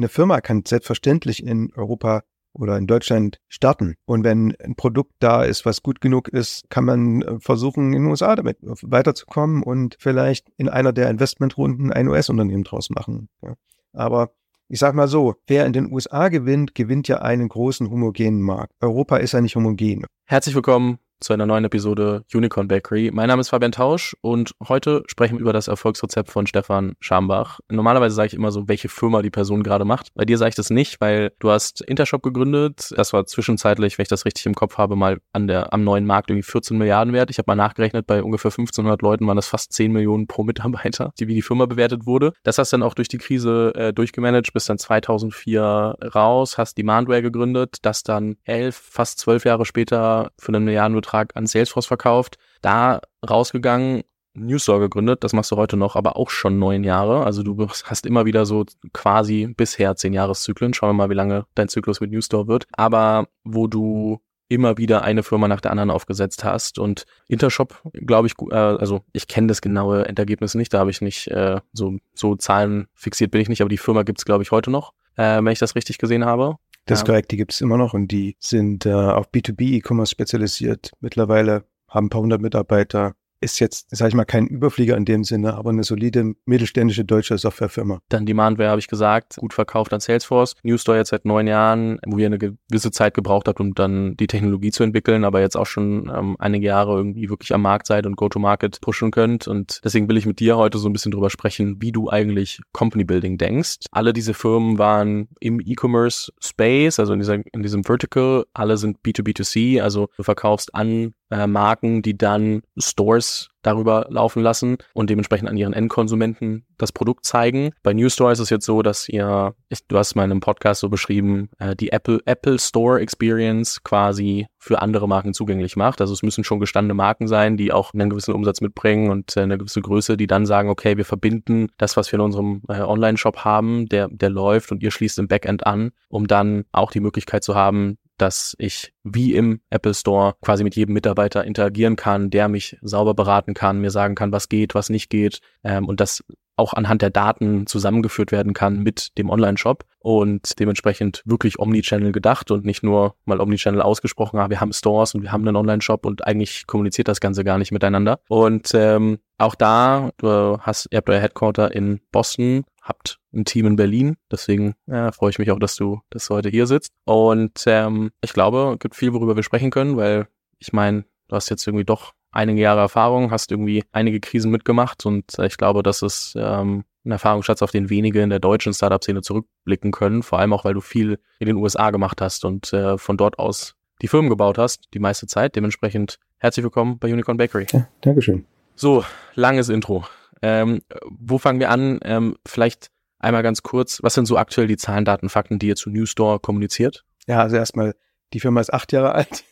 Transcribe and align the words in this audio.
eine 0.00 0.08
Firma 0.08 0.40
kann 0.40 0.64
selbstverständlich 0.66 1.44
in 1.44 1.72
Europa 1.74 2.22
oder 2.52 2.76
in 2.76 2.86
Deutschland 2.86 3.38
starten. 3.48 3.94
Und 4.06 4.24
wenn 4.24 4.56
ein 4.56 4.74
Produkt 4.74 5.12
da 5.20 5.44
ist, 5.44 5.64
was 5.66 5.82
gut 5.82 6.00
genug 6.00 6.28
ist, 6.28 6.68
kann 6.68 6.84
man 6.84 7.22
äh, 7.22 7.38
versuchen, 7.38 7.92
in 7.92 8.02
den 8.02 8.10
USA 8.10 8.34
damit 8.34 8.58
weiterzukommen 8.60 9.62
und 9.62 9.96
vielleicht 10.00 10.48
in 10.56 10.68
einer 10.68 10.92
der 10.92 11.10
Investmentrunden 11.10 11.92
ein 11.92 12.08
US-Unternehmen 12.08 12.64
draus 12.64 12.90
machen. 12.90 13.28
Ja. 13.42 13.54
Aber 13.92 14.32
ich 14.68 14.78
sag 14.78 14.94
mal 14.94 15.08
so, 15.08 15.34
wer 15.46 15.66
in 15.66 15.72
den 15.72 15.92
USA 15.92 16.28
gewinnt, 16.28 16.74
gewinnt 16.74 17.08
ja 17.08 17.18
einen 17.18 17.48
großen 17.48 17.90
homogenen 17.90 18.40
Markt. 18.40 18.72
Europa 18.80 19.18
ist 19.18 19.32
ja 19.32 19.40
nicht 19.40 19.56
homogen. 19.56 20.06
Herzlich 20.26 20.54
willkommen 20.54 20.98
zu 21.20 21.34
einer 21.34 21.46
neuen 21.46 21.64
Episode 21.64 22.24
Unicorn 22.32 22.66
Bakery. 22.66 23.10
Mein 23.12 23.28
Name 23.28 23.40
ist 23.40 23.50
Fabian 23.50 23.72
Tausch 23.72 24.16
und 24.22 24.54
heute 24.66 25.02
sprechen 25.06 25.34
wir 25.36 25.42
über 25.42 25.52
das 25.52 25.68
Erfolgsrezept 25.68 26.30
von 26.30 26.46
Stefan 26.46 26.94
Schambach. 26.98 27.60
Normalerweise 27.68 28.14
sage 28.14 28.28
ich 28.28 28.34
immer 28.34 28.50
so, 28.50 28.68
welche 28.68 28.88
Firma 28.88 29.20
die 29.20 29.30
Person 29.30 29.62
gerade 29.62 29.84
macht. 29.84 30.08
Bei 30.14 30.24
dir 30.24 30.38
sage 30.38 30.50
ich 30.50 30.54
das 30.54 30.70
nicht, 30.70 31.00
weil 31.00 31.32
du 31.38 31.50
hast 31.50 31.82
Intershop 31.82 32.22
gegründet. 32.22 32.92
Das 32.96 33.12
war 33.12 33.26
zwischenzeitlich, 33.26 33.98
wenn 33.98 34.04
ich 34.04 34.08
das 34.08 34.24
richtig 34.24 34.46
im 34.46 34.54
Kopf 34.54 34.78
habe, 34.78 34.96
mal 34.96 35.20
an 35.32 35.46
der, 35.46 35.72
am 35.74 35.84
neuen 35.84 36.06
Markt 36.06 36.30
irgendwie 36.30 36.42
14 36.42 36.78
Milliarden 36.78 37.12
wert. 37.12 37.30
Ich 37.30 37.38
habe 37.38 37.46
mal 37.48 37.56
nachgerechnet, 37.56 38.06
bei 38.06 38.22
ungefähr 38.22 38.50
1500 38.50 39.02
Leuten 39.02 39.26
waren 39.26 39.36
das 39.36 39.48
fast 39.48 39.74
10 39.74 39.92
Millionen 39.92 40.26
pro 40.26 40.42
Mitarbeiter, 40.42 41.12
die 41.20 41.28
wie 41.28 41.34
die 41.34 41.42
Firma 41.42 41.66
bewertet 41.66 42.06
wurde. 42.06 42.32
Das 42.44 42.56
hast 42.56 42.72
dann 42.72 42.82
auch 42.82 42.94
durch 42.94 43.08
die 43.08 43.18
Krise 43.18 43.74
äh, 43.74 43.92
durchgemanagt, 43.92 44.54
bis 44.54 44.64
dann 44.64 44.78
2004 44.78 45.96
raus, 46.14 46.56
hast 46.56 46.78
Demandware 46.78 47.20
gegründet, 47.20 47.76
das 47.82 48.02
dann 48.02 48.36
elf, 48.44 48.76
fast 48.76 49.18
zwölf 49.18 49.44
Jahre 49.44 49.66
später 49.66 50.30
für 50.38 50.48
einen 50.48 50.64
Milliardenbetrag 50.64 51.09
Vertrag 51.10 51.36
an 51.36 51.46
Salesforce 51.46 51.86
verkauft, 51.86 52.38
da 52.62 53.00
rausgegangen, 53.28 54.02
Newsstore 54.34 54.78
gegründet, 54.78 55.24
das 55.24 55.32
machst 55.32 55.50
du 55.50 55.56
heute 55.56 55.76
noch, 55.76 55.96
aber 55.96 56.16
auch 56.16 56.30
schon 56.30 56.58
neun 56.60 56.84
Jahre. 56.84 57.24
Also 57.24 57.42
du 57.42 57.68
hast 57.68 58.06
immer 58.06 58.26
wieder 58.26 58.46
so 58.46 58.64
quasi 58.92 59.52
bisher 59.56 59.96
zehn 59.96 60.12
Jahreszyklen. 60.12 60.72
Schauen 60.72 60.90
wir 60.90 60.94
mal, 60.94 61.10
wie 61.10 61.14
lange 61.14 61.46
dein 61.56 61.68
Zyklus 61.68 62.00
mit 62.00 62.12
Newsstore 62.12 62.46
wird. 62.46 62.66
Aber 62.72 63.26
wo 63.42 63.66
du 63.66 64.20
immer 64.48 64.78
wieder 64.78 65.02
eine 65.02 65.24
Firma 65.24 65.48
nach 65.48 65.60
der 65.60 65.72
anderen 65.72 65.90
aufgesetzt 65.90 66.44
hast. 66.44 66.78
Und 66.78 67.06
Intershop, 67.26 67.82
glaube 67.92 68.28
ich, 68.28 68.34
äh, 68.50 68.54
also 68.54 69.02
ich 69.12 69.26
kenne 69.26 69.48
das 69.48 69.62
genaue 69.62 70.06
Endergebnis 70.06 70.54
nicht, 70.54 70.72
da 70.74 70.80
habe 70.80 70.90
ich 70.90 71.00
nicht 71.00 71.28
äh, 71.28 71.60
so, 71.72 71.96
so 72.14 72.36
Zahlen 72.36 72.86
fixiert 72.94 73.30
bin 73.30 73.40
ich 73.40 73.48
nicht, 73.48 73.62
aber 73.62 73.68
die 73.68 73.78
Firma 73.78 74.02
gibt 74.02 74.18
es, 74.18 74.24
glaube 74.24 74.42
ich, 74.42 74.50
heute 74.50 74.70
noch, 74.70 74.92
äh, 75.16 75.36
wenn 75.36 75.48
ich 75.48 75.60
das 75.60 75.76
richtig 75.76 75.98
gesehen 75.98 76.24
habe. 76.24 76.56
Das 76.90 77.00
ist 77.00 77.06
korrekt, 77.06 77.30
die 77.30 77.36
gibt 77.36 77.52
es 77.52 77.60
immer 77.60 77.76
noch 77.76 77.94
und 77.94 78.08
die 78.08 78.36
sind 78.40 78.84
äh, 78.84 78.92
auf 78.92 79.30
B2B 79.30 79.78
E-Commerce 79.78 80.10
spezialisiert. 80.10 80.90
Mittlerweile 81.00 81.64
haben 81.88 82.06
ein 82.06 82.10
paar 82.10 82.20
hundert 82.20 82.40
Mitarbeiter, 82.40 83.14
ist 83.40 83.58
jetzt, 83.58 83.94
sage 83.94 84.10
ich 84.10 84.14
mal, 84.14 84.24
kein 84.24 84.46
Überflieger 84.46 84.96
in 84.96 85.04
dem 85.04 85.24
Sinne, 85.24 85.54
aber 85.54 85.70
eine 85.70 85.84
solide 85.84 86.34
mittelständische 86.44 87.04
deutsche 87.04 87.36
Softwarefirma. 87.38 88.00
Dann 88.08 88.26
Demandware, 88.26 88.70
habe 88.70 88.80
ich 88.80 88.88
gesagt, 88.88 89.36
gut 89.36 89.54
verkauft 89.54 89.92
an 89.92 90.00
Salesforce. 90.00 90.54
Newstore 90.62 90.98
jetzt 90.98 91.10
seit 91.10 91.24
neun 91.24 91.46
Jahren, 91.46 91.98
wo 92.06 92.18
ihr 92.18 92.26
eine 92.26 92.38
gewisse 92.38 92.90
Zeit 92.90 93.14
gebraucht 93.14 93.48
habt, 93.48 93.60
um 93.60 93.74
dann 93.74 94.16
die 94.16 94.26
Technologie 94.26 94.70
zu 94.70 94.82
entwickeln, 94.82 95.24
aber 95.24 95.40
jetzt 95.40 95.56
auch 95.56 95.66
schon 95.66 96.10
ähm, 96.14 96.36
einige 96.38 96.66
Jahre 96.66 96.96
irgendwie 96.96 97.28
wirklich 97.30 97.54
am 97.54 97.62
Markt 97.62 97.86
seid 97.86 98.06
und 98.06 98.16
Go-to-Market 98.16 98.80
pushen 98.80 99.10
könnt. 99.10 99.48
Und 99.48 99.80
deswegen 99.84 100.08
will 100.08 100.16
ich 100.16 100.26
mit 100.26 100.40
dir 100.40 100.56
heute 100.56 100.78
so 100.78 100.88
ein 100.88 100.92
bisschen 100.92 101.12
drüber 101.12 101.30
sprechen, 101.30 101.76
wie 101.80 101.92
du 101.92 102.10
eigentlich 102.10 102.60
Company 102.72 103.04
Building 103.04 103.38
denkst. 103.38 103.86
Alle 103.90 104.12
diese 104.12 104.34
Firmen 104.34 104.78
waren 104.78 105.28
im 105.40 105.60
E-Commerce 105.60 106.32
Space, 106.40 106.98
also 106.98 107.12
in, 107.12 107.20
dieser, 107.20 107.38
in 107.52 107.62
diesem 107.62 107.84
Vertical. 107.84 108.44
Alle 108.52 108.76
sind 108.76 108.98
B2B2C, 109.04 109.80
also 109.80 110.08
du 110.16 110.22
verkaufst 110.22 110.74
an 110.74 111.14
äh, 111.30 111.46
Marken, 111.46 112.02
die 112.02 112.16
dann 112.16 112.62
Stores 112.78 113.50
darüber 113.62 114.06
laufen 114.08 114.42
lassen 114.42 114.78
und 114.94 115.10
dementsprechend 115.10 115.48
an 115.48 115.56
ihren 115.56 115.72
Endkonsumenten 115.72 116.64
das 116.78 116.92
Produkt 116.92 117.24
zeigen. 117.24 117.70
Bei 117.82 117.92
New 117.92 118.08
Store 118.08 118.32
ist 118.32 118.38
es 118.38 118.50
jetzt 118.50 118.64
so, 118.64 118.82
dass 118.82 119.08
ihr, 119.08 119.54
ich, 119.68 119.86
du 119.86 119.98
hast 119.98 120.14
mal 120.14 120.24
in 120.24 120.30
einem 120.30 120.40
Podcast 120.40 120.80
so 120.80 120.88
beschrieben, 120.88 121.50
äh, 121.58 121.76
die 121.76 121.92
Apple, 121.92 122.20
Apple 122.24 122.58
Store 122.58 123.00
Experience 123.00 123.82
quasi 123.82 124.46
für 124.58 124.80
andere 124.80 125.08
Marken 125.08 125.34
zugänglich 125.34 125.76
macht. 125.76 126.00
Also 126.00 126.12
es 126.12 126.22
müssen 126.22 126.44
schon 126.44 126.60
gestandene 126.60 126.94
Marken 126.94 127.28
sein, 127.28 127.56
die 127.56 127.72
auch 127.72 127.92
einen 127.92 128.10
gewissen 128.10 128.34
Umsatz 128.34 128.60
mitbringen 128.60 129.10
und 129.10 129.36
äh, 129.36 129.40
eine 129.40 129.58
gewisse 129.58 129.80
Größe, 129.80 130.16
die 130.16 130.26
dann 130.26 130.46
sagen, 130.46 130.70
okay, 130.70 130.96
wir 130.96 131.04
verbinden 131.04 131.68
das, 131.78 131.96
was 131.96 132.10
wir 132.12 132.18
in 132.18 132.24
unserem 132.24 132.62
äh, 132.68 132.80
Online-Shop 132.80 133.44
haben, 133.44 133.86
der, 133.88 134.08
der 134.08 134.30
läuft 134.30 134.72
und 134.72 134.82
ihr 134.82 134.90
schließt 134.90 135.18
im 135.18 135.28
Backend 135.28 135.66
an, 135.66 135.92
um 136.08 136.26
dann 136.26 136.64
auch 136.72 136.90
die 136.90 137.00
Möglichkeit 137.00 137.44
zu 137.44 137.54
haben, 137.54 137.98
dass 138.20 138.54
ich 138.58 138.92
wie 139.02 139.34
im 139.34 139.60
Apple 139.70 139.94
Store 139.94 140.34
quasi 140.42 140.64
mit 140.64 140.76
jedem 140.76 140.94
Mitarbeiter 140.94 141.44
interagieren 141.44 141.96
kann, 141.96 142.30
der 142.30 142.48
mich 142.48 142.76
sauber 142.82 143.14
beraten 143.14 143.54
kann, 143.54 143.80
mir 143.80 143.90
sagen 143.90 144.14
kann, 144.14 144.32
was 144.32 144.48
geht, 144.48 144.74
was 144.74 144.90
nicht 144.90 145.10
geht 145.10 145.40
ähm, 145.64 145.86
und 145.86 146.00
das 146.00 146.22
auch 146.60 146.74
anhand 146.74 147.00
der 147.00 147.10
Daten 147.10 147.66
zusammengeführt 147.66 148.32
werden 148.32 148.52
kann 148.52 148.80
mit 148.80 149.16
dem 149.16 149.30
Online-Shop 149.30 149.84
und 149.98 150.60
dementsprechend 150.60 151.22
wirklich 151.24 151.58
Omnichannel 151.58 152.12
gedacht 152.12 152.50
und 152.50 152.66
nicht 152.66 152.82
nur 152.82 153.14
mal 153.24 153.40
Omnichannel 153.40 153.80
ausgesprochen, 153.80 154.38
ah, 154.38 154.50
wir 154.50 154.60
haben 154.60 154.74
Stores 154.74 155.14
und 155.14 155.22
wir 155.22 155.32
haben 155.32 155.48
einen 155.48 155.56
Online-Shop 155.56 156.04
und 156.04 156.26
eigentlich 156.26 156.66
kommuniziert 156.66 157.08
das 157.08 157.20
Ganze 157.20 157.44
gar 157.44 157.56
nicht 157.56 157.72
miteinander. 157.72 158.20
Und 158.28 158.72
ähm, 158.74 159.20
auch 159.38 159.54
da, 159.54 160.10
du 160.18 160.58
hast, 160.60 160.88
ihr 160.90 160.98
habt 160.98 161.08
euer 161.08 161.20
Headquarter 161.20 161.74
in 161.74 162.00
Boston, 162.12 162.64
habt 162.82 163.19
ein 163.32 163.44
Team 163.44 163.66
in 163.66 163.76
Berlin. 163.76 164.16
Deswegen 164.30 164.74
ja, 164.86 165.12
freue 165.12 165.30
ich 165.30 165.38
mich 165.38 165.50
auch, 165.50 165.58
dass 165.58 165.76
du, 165.76 166.00
dass 166.10 166.26
du 166.26 166.34
heute 166.34 166.48
hier 166.48 166.66
sitzt. 166.66 166.92
Und 167.04 167.64
ähm, 167.66 168.10
ich 168.22 168.32
glaube, 168.32 168.72
es 168.74 168.78
gibt 168.80 168.96
viel, 168.96 169.12
worüber 169.12 169.36
wir 169.36 169.42
sprechen 169.42 169.70
können, 169.70 169.96
weil 169.96 170.26
ich 170.58 170.72
meine, 170.72 171.04
du 171.28 171.36
hast 171.36 171.48
jetzt 171.48 171.66
irgendwie 171.66 171.84
doch 171.84 172.12
einige 172.32 172.60
Jahre 172.60 172.80
Erfahrung, 172.80 173.30
hast 173.30 173.50
irgendwie 173.50 173.84
einige 173.92 174.20
Krisen 174.20 174.50
mitgemacht 174.50 175.04
und 175.06 175.38
äh, 175.38 175.46
ich 175.46 175.56
glaube, 175.56 175.82
das 175.82 176.02
ist 176.02 176.34
ähm, 176.36 176.84
ein 177.04 177.12
Erfahrungsschatz, 177.12 177.62
auf 177.62 177.70
den 177.70 177.90
wenige 177.90 178.22
in 178.22 178.30
der 178.30 178.38
deutschen 178.40 178.74
Startup-Szene 178.74 179.22
zurückblicken 179.22 179.90
können, 179.90 180.22
vor 180.22 180.38
allem 180.38 180.52
auch, 180.52 180.64
weil 180.64 180.74
du 180.74 180.80
viel 180.80 181.18
in 181.38 181.46
den 181.46 181.56
USA 181.56 181.90
gemacht 181.90 182.20
hast 182.20 182.44
und 182.44 182.72
äh, 182.72 182.98
von 182.98 183.16
dort 183.16 183.38
aus 183.38 183.74
die 184.02 184.08
Firmen 184.08 184.30
gebaut 184.30 184.58
hast, 184.58 184.84
die 184.94 184.98
meiste 184.98 185.26
Zeit. 185.26 185.56
Dementsprechend 185.56 186.18
herzlich 186.38 186.62
willkommen 186.62 186.98
bei 186.98 187.12
Unicorn 187.12 187.36
Bakery. 187.36 187.66
Ja, 187.72 187.88
Dankeschön. 188.00 188.46
So, 188.74 189.04
langes 189.34 189.68
Intro. 189.68 190.04
Ähm, 190.42 190.80
wo 191.04 191.38
fangen 191.38 191.60
wir 191.60 191.70
an? 191.70 192.00
Ähm, 192.02 192.36
vielleicht 192.46 192.90
einmal 193.20 193.42
ganz 193.42 193.62
kurz, 193.62 194.02
was 194.02 194.14
sind 194.14 194.26
so 194.26 194.36
aktuell 194.36 194.66
die 194.66 194.76
Zahlen, 194.76 195.04
Daten, 195.04 195.28
Fakten, 195.28 195.58
die 195.58 195.68
ihr 195.68 195.76
zu 195.76 195.90
New 195.90 196.06
Store 196.06 196.40
kommuniziert? 196.40 197.04
Ja, 197.26 197.40
also 197.40 197.56
erstmal, 197.56 197.94
die 198.32 198.40
Firma 198.40 198.60
ist 198.60 198.72
acht 198.72 198.92
Jahre 198.92 199.14
alt. 199.14 199.44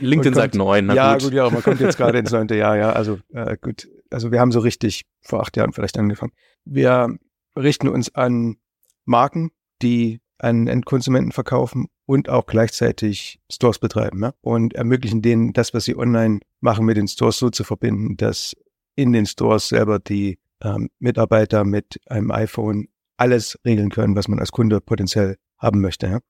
LinkedIn 0.00 0.32
kommt, 0.32 0.36
sagt 0.36 0.54
neun. 0.54 0.90
Ja, 0.90 1.14
gut. 1.14 1.24
gut, 1.24 1.32
ja, 1.34 1.50
man 1.50 1.62
kommt 1.62 1.80
jetzt 1.80 1.96
gerade 1.96 2.18
ins 2.18 2.30
neunte 2.32 2.56
Jahr, 2.56 2.76
ja. 2.76 2.92
Also 2.92 3.18
äh, 3.32 3.56
gut, 3.60 3.88
also 4.10 4.32
wir 4.32 4.40
haben 4.40 4.52
so 4.52 4.60
richtig 4.60 5.04
vor 5.22 5.40
acht 5.40 5.56
Jahren 5.56 5.72
vielleicht 5.72 5.98
angefangen. 5.98 6.32
Wir 6.64 7.16
richten 7.56 7.88
uns 7.88 8.14
an 8.14 8.56
Marken, 9.04 9.50
die 9.82 10.20
an 10.38 10.68
Endkonsumenten 10.68 11.32
verkaufen 11.32 11.88
und 12.06 12.28
auch 12.28 12.46
gleichzeitig 12.46 13.40
Stores 13.50 13.78
betreiben 13.78 14.22
ja? 14.22 14.34
und 14.40 14.74
ermöglichen 14.74 15.20
denen 15.20 15.52
das, 15.52 15.74
was 15.74 15.84
sie 15.84 15.96
online 15.96 16.40
machen, 16.60 16.86
mit 16.86 16.96
den 16.96 17.08
Stores 17.08 17.38
so 17.38 17.50
zu 17.50 17.64
verbinden, 17.64 18.16
dass 18.16 18.56
in 18.94 19.12
den 19.12 19.26
Stores 19.26 19.68
selber 19.68 19.98
die 19.98 20.38
ähm, 20.62 20.90
Mitarbeiter 20.98 21.64
mit 21.64 22.00
einem 22.06 22.30
iPhone 22.30 22.88
alles 23.18 23.58
regeln 23.64 23.90
können, 23.90 24.16
was 24.16 24.28
man 24.28 24.38
als 24.38 24.52
Kunde 24.52 24.80
potenziell 24.80 25.36
haben 25.58 25.80
möchte. 25.80 26.06
Ja? 26.06 26.20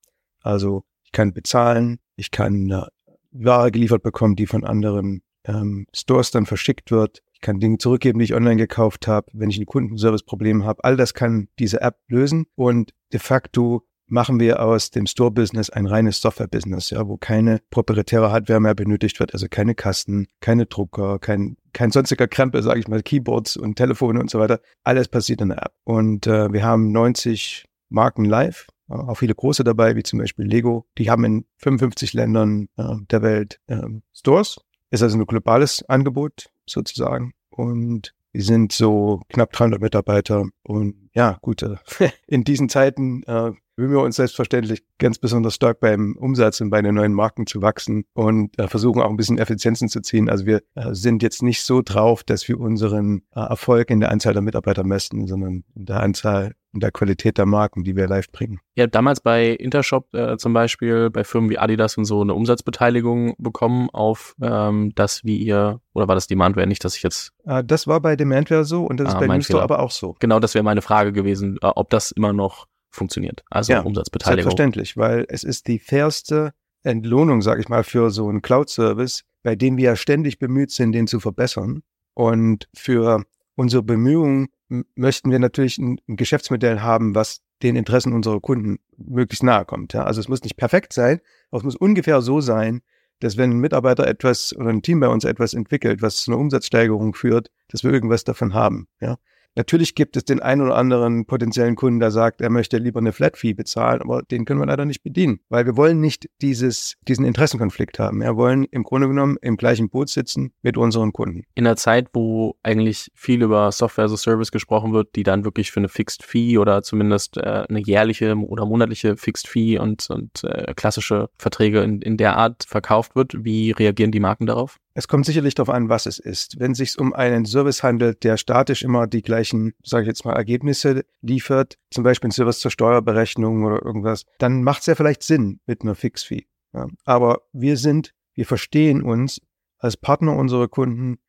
Also 0.43 0.84
ich 1.04 1.12
kann 1.12 1.32
bezahlen, 1.32 1.99
ich 2.16 2.31
kann 2.31 2.54
eine 2.54 2.88
Ware 3.31 3.71
geliefert 3.71 4.03
bekommen, 4.03 4.37
die 4.37 4.47
von 4.47 4.65
anderen 4.65 5.22
ähm, 5.44 5.87
Stores 5.94 6.31
dann 6.31 6.47
verschickt 6.47 6.91
wird. 6.91 7.22
Ich 7.32 7.41
kann 7.41 7.60
Dinge 7.60 7.78
zurückgeben, 7.78 8.19
die 8.19 8.25
ich 8.25 8.34
online 8.34 8.56
gekauft 8.56 9.06
habe, 9.06 9.28
wenn 9.32 9.50
ich 9.50 9.59
ein 9.59 9.66
Kundenservice-Problem 9.66 10.65
habe. 10.65 10.82
All 10.82 10.97
das 10.97 11.15
kann 11.15 11.49
diese 11.59 11.81
App 11.81 11.99
lösen 12.09 12.47
und 12.56 12.93
de 13.12 13.20
facto 13.20 13.84
machen 14.08 14.41
wir 14.41 14.62
aus 14.62 14.91
dem 14.91 15.06
Store-Business 15.06 15.70
ein 15.70 15.86
reines 15.86 16.20
Software-Business, 16.20 16.91
ja, 16.91 17.06
wo 17.06 17.16
keine 17.16 17.60
proprietäre 17.70 18.30
Hardware 18.30 18.60
mehr 18.60 18.74
benötigt 18.74 19.20
wird, 19.20 19.34
also 19.34 19.46
keine 19.48 19.74
Kasten, 19.74 20.26
keine 20.41 20.66
Drucker, 20.66 21.19
kein, 21.19 21.56
kein 21.72 21.91
sonstiger 21.91 22.26
Krempel, 22.26 22.62
sage 22.62 22.80
ich 22.80 22.88
mal, 22.88 23.02
Keyboards 23.02 23.56
und 23.56 23.76
Telefone 23.76 24.20
und 24.20 24.30
so 24.30 24.38
weiter. 24.38 24.60
Alles 24.82 25.08
passiert 25.08 25.41
in 25.41 25.50
der 25.50 25.58
App. 25.58 25.72
Und 25.84 26.26
äh, 26.26 26.52
wir 26.52 26.62
haben 26.64 26.91
90 26.92 27.66
Marken 27.91 28.24
live, 28.24 28.66
auch 28.88 29.16
viele 29.16 29.34
große 29.34 29.64
dabei, 29.64 29.96
wie 29.96 30.02
zum 30.02 30.19
Beispiel 30.19 30.46
Lego. 30.46 30.87
Die 30.96 31.10
haben 31.10 31.25
in 31.25 31.44
55 31.58 32.14
Ländern 32.14 32.69
äh, 32.76 32.94
der 33.10 33.22
Welt 33.22 33.60
äh, 33.66 33.82
Stores. 34.14 34.60
Ist 34.90 35.02
also 35.02 35.19
ein 35.19 35.26
globales 35.26 35.87
Angebot 35.88 36.50
sozusagen. 36.66 37.34
Und 37.50 38.14
wir 38.32 38.42
sind 38.42 38.72
so 38.72 39.22
knapp 39.28 39.52
300 39.52 39.80
Mitarbeiter. 39.80 40.46
Und 40.62 41.10
ja, 41.14 41.38
gut, 41.40 41.62
äh, 41.62 41.76
in 42.26 42.44
diesen 42.44 42.69
Zeiten 42.69 43.22
äh, 43.25 43.52
bemühen 43.78 43.92
wir 43.92 44.02
uns 44.02 44.16
selbstverständlich 44.16 44.82
ganz 44.98 45.19
besonders 45.19 45.54
stark 45.54 45.80
beim 45.80 46.16
Umsatz 46.16 46.60
und 46.60 46.70
bei 46.70 46.82
den 46.82 46.96
neuen 46.96 47.12
Marken 47.12 47.46
zu 47.46 47.62
wachsen 47.62 48.04
und 48.12 48.58
äh, 48.58 48.66
versuchen 48.66 49.00
auch 49.00 49.10
ein 49.10 49.16
bisschen 49.16 49.38
Effizienzen 49.38 49.88
zu 49.88 50.00
ziehen. 50.00 50.28
Also 50.28 50.46
wir 50.46 50.62
äh, 50.75 50.94
sind 50.94 51.22
jetzt 51.22 51.42
nicht 51.42 51.62
so 51.62 51.80
drauf, 51.82 52.25
dass 52.25 52.48
wir 52.48 52.58
unseren 52.58 53.22
äh, 53.34 53.40
Erfolg 53.40 53.90
in 53.90 54.00
der 54.00 54.10
Anzahl 54.10 54.32
der 54.32 54.42
Mitarbeiter 54.42 54.84
messen, 54.84 55.26
sondern 55.28 55.64
in 55.76 55.86
der 55.86 56.00
Anzahl 56.00 56.54
und 56.73 56.82
der 56.82 56.91
Qualität 56.91 57.38
der 57.38 57.47
Marken, 57.47 57.85
die 57.85 57.97
wir 57.97 58.06
live 58.06 58.31
bringen. 58.31 58.61
Ihr 58.75 58.85
habt 58.85 58.94
damals 58.94 59.20
bei 59.20 59.50
Intershop 59.50 60.12
äh, 60.15 60.37
zum 60.37 60.53
Beispiel, 60.53 61.11
bei 61.11 61.25
Firmen 61.25 61.50
wie 61.50 61.59
Adidas 61.59 61.97
und 61.97 62.05
so 62.05 62.20
eine 62.20 62.35
Umsatzbeteiligung 62.35 63.35
bekommen 63.38 63.88
auf 63.91 64.35
ähm, 64.43 64.93
das, 64.94 65.25
wie 65.25 65.38
ihr, 65.38 65.81
oder 65.94 66.09
war 66.09 66.15
das 66.15 66.26
Demandware 66.26 66.67
nicht, 66.67 66.85
dass 66.85 66.97
ich 66.97 67.03
jetzt... 67.03 67.32
Äh, 67.44 67.65
das 67.65 67.87
war 67.87 68.00
bei 68.00 68.17
Demandware 68.17 68.65
so 68.65 68.85
und 68.85 69.00
das 69.00 69.09
ah, 69.09 69.12
ist 69.12 69.26
bei 69.26 69.35
Newstore 69.35 69.62
aber 69.62 69.81
auch 69.81 69.91
so. 69.91 70.15
Genau, 70.20 70.41
das 70.41 70.55
wäre 70.55 70.62
meine 70.62 70.82
Frage 70.82 71.12
gewesen, 71.12 71.59
äh, 71.62 71.67
ob 71.67 71.91
das 71.91 72.11
immer 72.11 72.32
noch 72.32 72.67
funktioniert. 72.91 73.44
Also 73.50 73.73
Ja, 73.73 73.81
Umsatzbeteiligung. 73.81 74.50
Selbstverständlich, 74.50 74.97
weil 74.97 75.26
es 75.29 75.44
ist 75.44 75.69
die 75.69 75.79
fairste 75.79 76.53
Entlohnung, 76.82 77.43
sage 77.43 77.61
ich 77.61 77.69
mal, 77.69 77.85
für 77.85 78.11
so 78.11 78.29
einen 78.29 78.43
Cloud-Service, 78.43 79.25
bei 79.43 79.56
dem 79.56 79.76
wir 79.76 79.85
ja 79.85 79.97
ständig 79.97 80.38
bemüht 80.38 80.70
sind, 80.70 80.93
den 80.93 81.06
zu 81.06 81.20
verbessern. 81.20 81.82
Und 82.15 82.69
für 82.75 83.25
unsere 83.58 83.82
Bemühungen 83.82 84.49
möchten 84.94 85.32
wir 85.32 85.40
natürlich 85.40 85.78
ein, 85.78 86.00
ein 86.08 86.16
Geschäftsmodell 86.16 86.81
haben, 86.81 87.16
was 87.16 87.40
den 87.60 87.75
Interessen 87.75 88.12
unserer 88.12 88.40
Kunden 88.40 88.78
möglichst 88.96 89.43
nahe 89.43 89.64
kommt. 89.64 89.94
Ja? 89.94 90.05
Also 90.05 90.20
es 90.20 90.28
muss 90.28 90.44
nicht 90.44 90.56
perfekt 90.56 90.93
sein, 90.93 91.20
aber 91.50 91.58
es 91.58 91.64
muss 91.64 91.75
ungefähr 91.75 92.22
so 92.22 92.40
sein, 92.40 92.82
dass 93.19 93.37
wenn 93.37 93.50
ein 93.50 93.58
Mitarbeiter 93.58 94.06
etwas 94.06 94.55
oder 94.56 94.69
ein 94.69 94.82
Team 94.82 95.00
bei 95.00 95.08
uns 95.08 95.25
etwas 95.25 95.55
entwickelt, 95.55 96.02
was 96.02 96.19
zu 96.19 96.31
einer 96.31 96.40
Umsatzsteigerung 96.40 97.14
führt, 97.14 97.50
dass 97.66 97.82
wir 97.82 97.93
irgendwas 97.93 98.22
davon 98.22 98.55
haben. 98.55 98.87
Ja? 99.00 99.19
Natürlich 99.58 99.96
gibt 99.96 100.16
es 100.16 100.25
den 100.25 100.38
einen 100.40 100.62
oder 100.62 100.76
anderen 100.76 101.26
potenziellen 101.26 101.75
Kunden, 101.75 101.99
der 101.99 102.12
sagt, 102.12 102.40
er 102.40 102.49
möchte 102.49 102.78
lieber 102.78 103.00
eine 103.00 103.12
Flat 103.12 103.37
Fee 103.37 103.55
bezahlen, 103.55 104.00
aber 104.00 104.22
den 104.22 104.44
können 104.44 104.60
wir 104.60 104.66
leider 104.66 104.84
nicht 104.84 105.02
bedienen, 105.02 105.40
weil 105.49 105.66
wir 105.66 105.76
wollen 105.76 106.00
nicht 106.00 106.31
dieses, 106.40 106.94
diesen 107.08 107.25
Interessenkonflikt 107.25 107.99
haben. 107.99 108.20
Wir 108.20 108.37
wollen 108.37 108.62
im 108.70 108.84
Grunde 108.84 109.08
genommen 109.08 109.37
im 109.43 109.56
gleichen 109.56 109.90
Boot 109.90 110.10
sitzen 110.10 110.52
mit 110.62 110.76
unseren 110.76 111.12
Kunden. 111.12 111.43
in 111.56 111.64
der 111.64 111.75
Zeit, 111.75 112.06
wo 112.12 112.55
eigentlich 112.62 113.10
viel 113.16 113.43
über 113.43 113.72
Software 113.72 114.05
as 114.05 114.12
a 114.12 114.16
Service 114.16 114.52
gesprochen 114.52 114.93
wird, 114.93 115.16
die 115.16 115.25
dann 115.25 115.44
wirklich 115.44 115.72
für 115.72 115.81
eine 115.81 115.88
Fixed 115.88 116.22
Fee 116.22 116.56
oder 116.56 116.82
zumindest 116.84 117.37
äh, 117.37 117.64
eine 117.69 117.81
jährliche 117.81 118.37
oder 118.37 118.64
monatliche 118.64 119.16
Fixed 119.16 119.49
Fee 119.49 119.76
und, 119.76 120.08
und 120.08 120.44
äh, 120.44 120.72
klassische 120.75 121.31
Verträge 121.37 121.82
in, 121.82 122.00
in 122.00 122.16
der 122.16 122.37
Art 122.37 122.64
verkauft 122.64 123.16
wird, 123.16 123.34
wie 123.44 123.72
reagieren 123.72 124.12
die 124.12 124.20
Marken 124.20 124.46
darauf? 124.46 124.78
Es 124.98 125.06
kommt 125.06 125.26
sicherlich 125.26 125.54
darauf 125.54 125.72
an, 125.72 125.88
was 125.88 126.06
es 126.06 126.18
ist. 126.18 126.58
Wenn 126.58 126.72
es 126.72 126.78
sich 126.78 126.98
um 126.98 127.14
einen 127.14 127.44
Service 127.44 127.84
handelt, 127.84 128.24
der 128.24 128.36
statisch 128.36 128.82
immer 128.82 129.06
die 129.06 129.22
gleichen, 129.22 129.74
sage 129.84 130.02
ich 130.02 130.08
jetzt 130.08 130.24
mal, 130.24 130.32
Ergebnisse 130.34 131.04
liefert, 131.20 131.78
zum 131.92 132.02
Beispiel 132.02 132.30
ein 132.30 132.32
Service 132.32 132.58
zur 132.58 132.72
Steuerberechnung 132.72 133.64
oder 133.64 133.80
irgendwas, 133.80 134.24
dann 134.38 134.64
macht 134.64 134.80
es 134.80 134.86
ja 134.86 134.96
vielleicht 134.96 135.22
Sinn 135.22 135.60
mit 135.66 135.82
einer 135.82 135.94
Fix-Fee. 135.94 136.48
Ja. 136.72 136.88
Aber 137.04 137.42
wir 137.52 137.76
sind, 137.76 138.12
wir 138.34 138.44
verstehen 138.44 139.04
uns 139.04 139.40
als 139.78 139.96
Partner 139.96 140.34
unserer 140.34 140.66
Kunden 140.66 141.20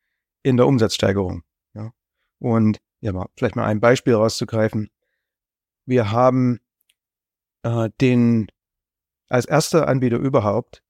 in 0.42 0.56
der 0.56 0.66
Umsatzsteigerung. 0.66 1.44
Ja. 1.72 1.92
Und 2.40 2.80
ja, 3.00 3.12
mal, 3.12 3.28
vielleicht 3.36 3.54
mal 3.54 3.66
ein 3.66 3.78
Beispiel 3.78 4.14
rauszugreifen. 4.14 4.90
Wir 5.86 6.10
haben 6.10 6.58
äh, 7.62 7.88
den 8.00 8.48
als 9.28 9.44
erster 9.44 9.86
Anbieter 9.86 10.18
überhaupt 10.18 10.82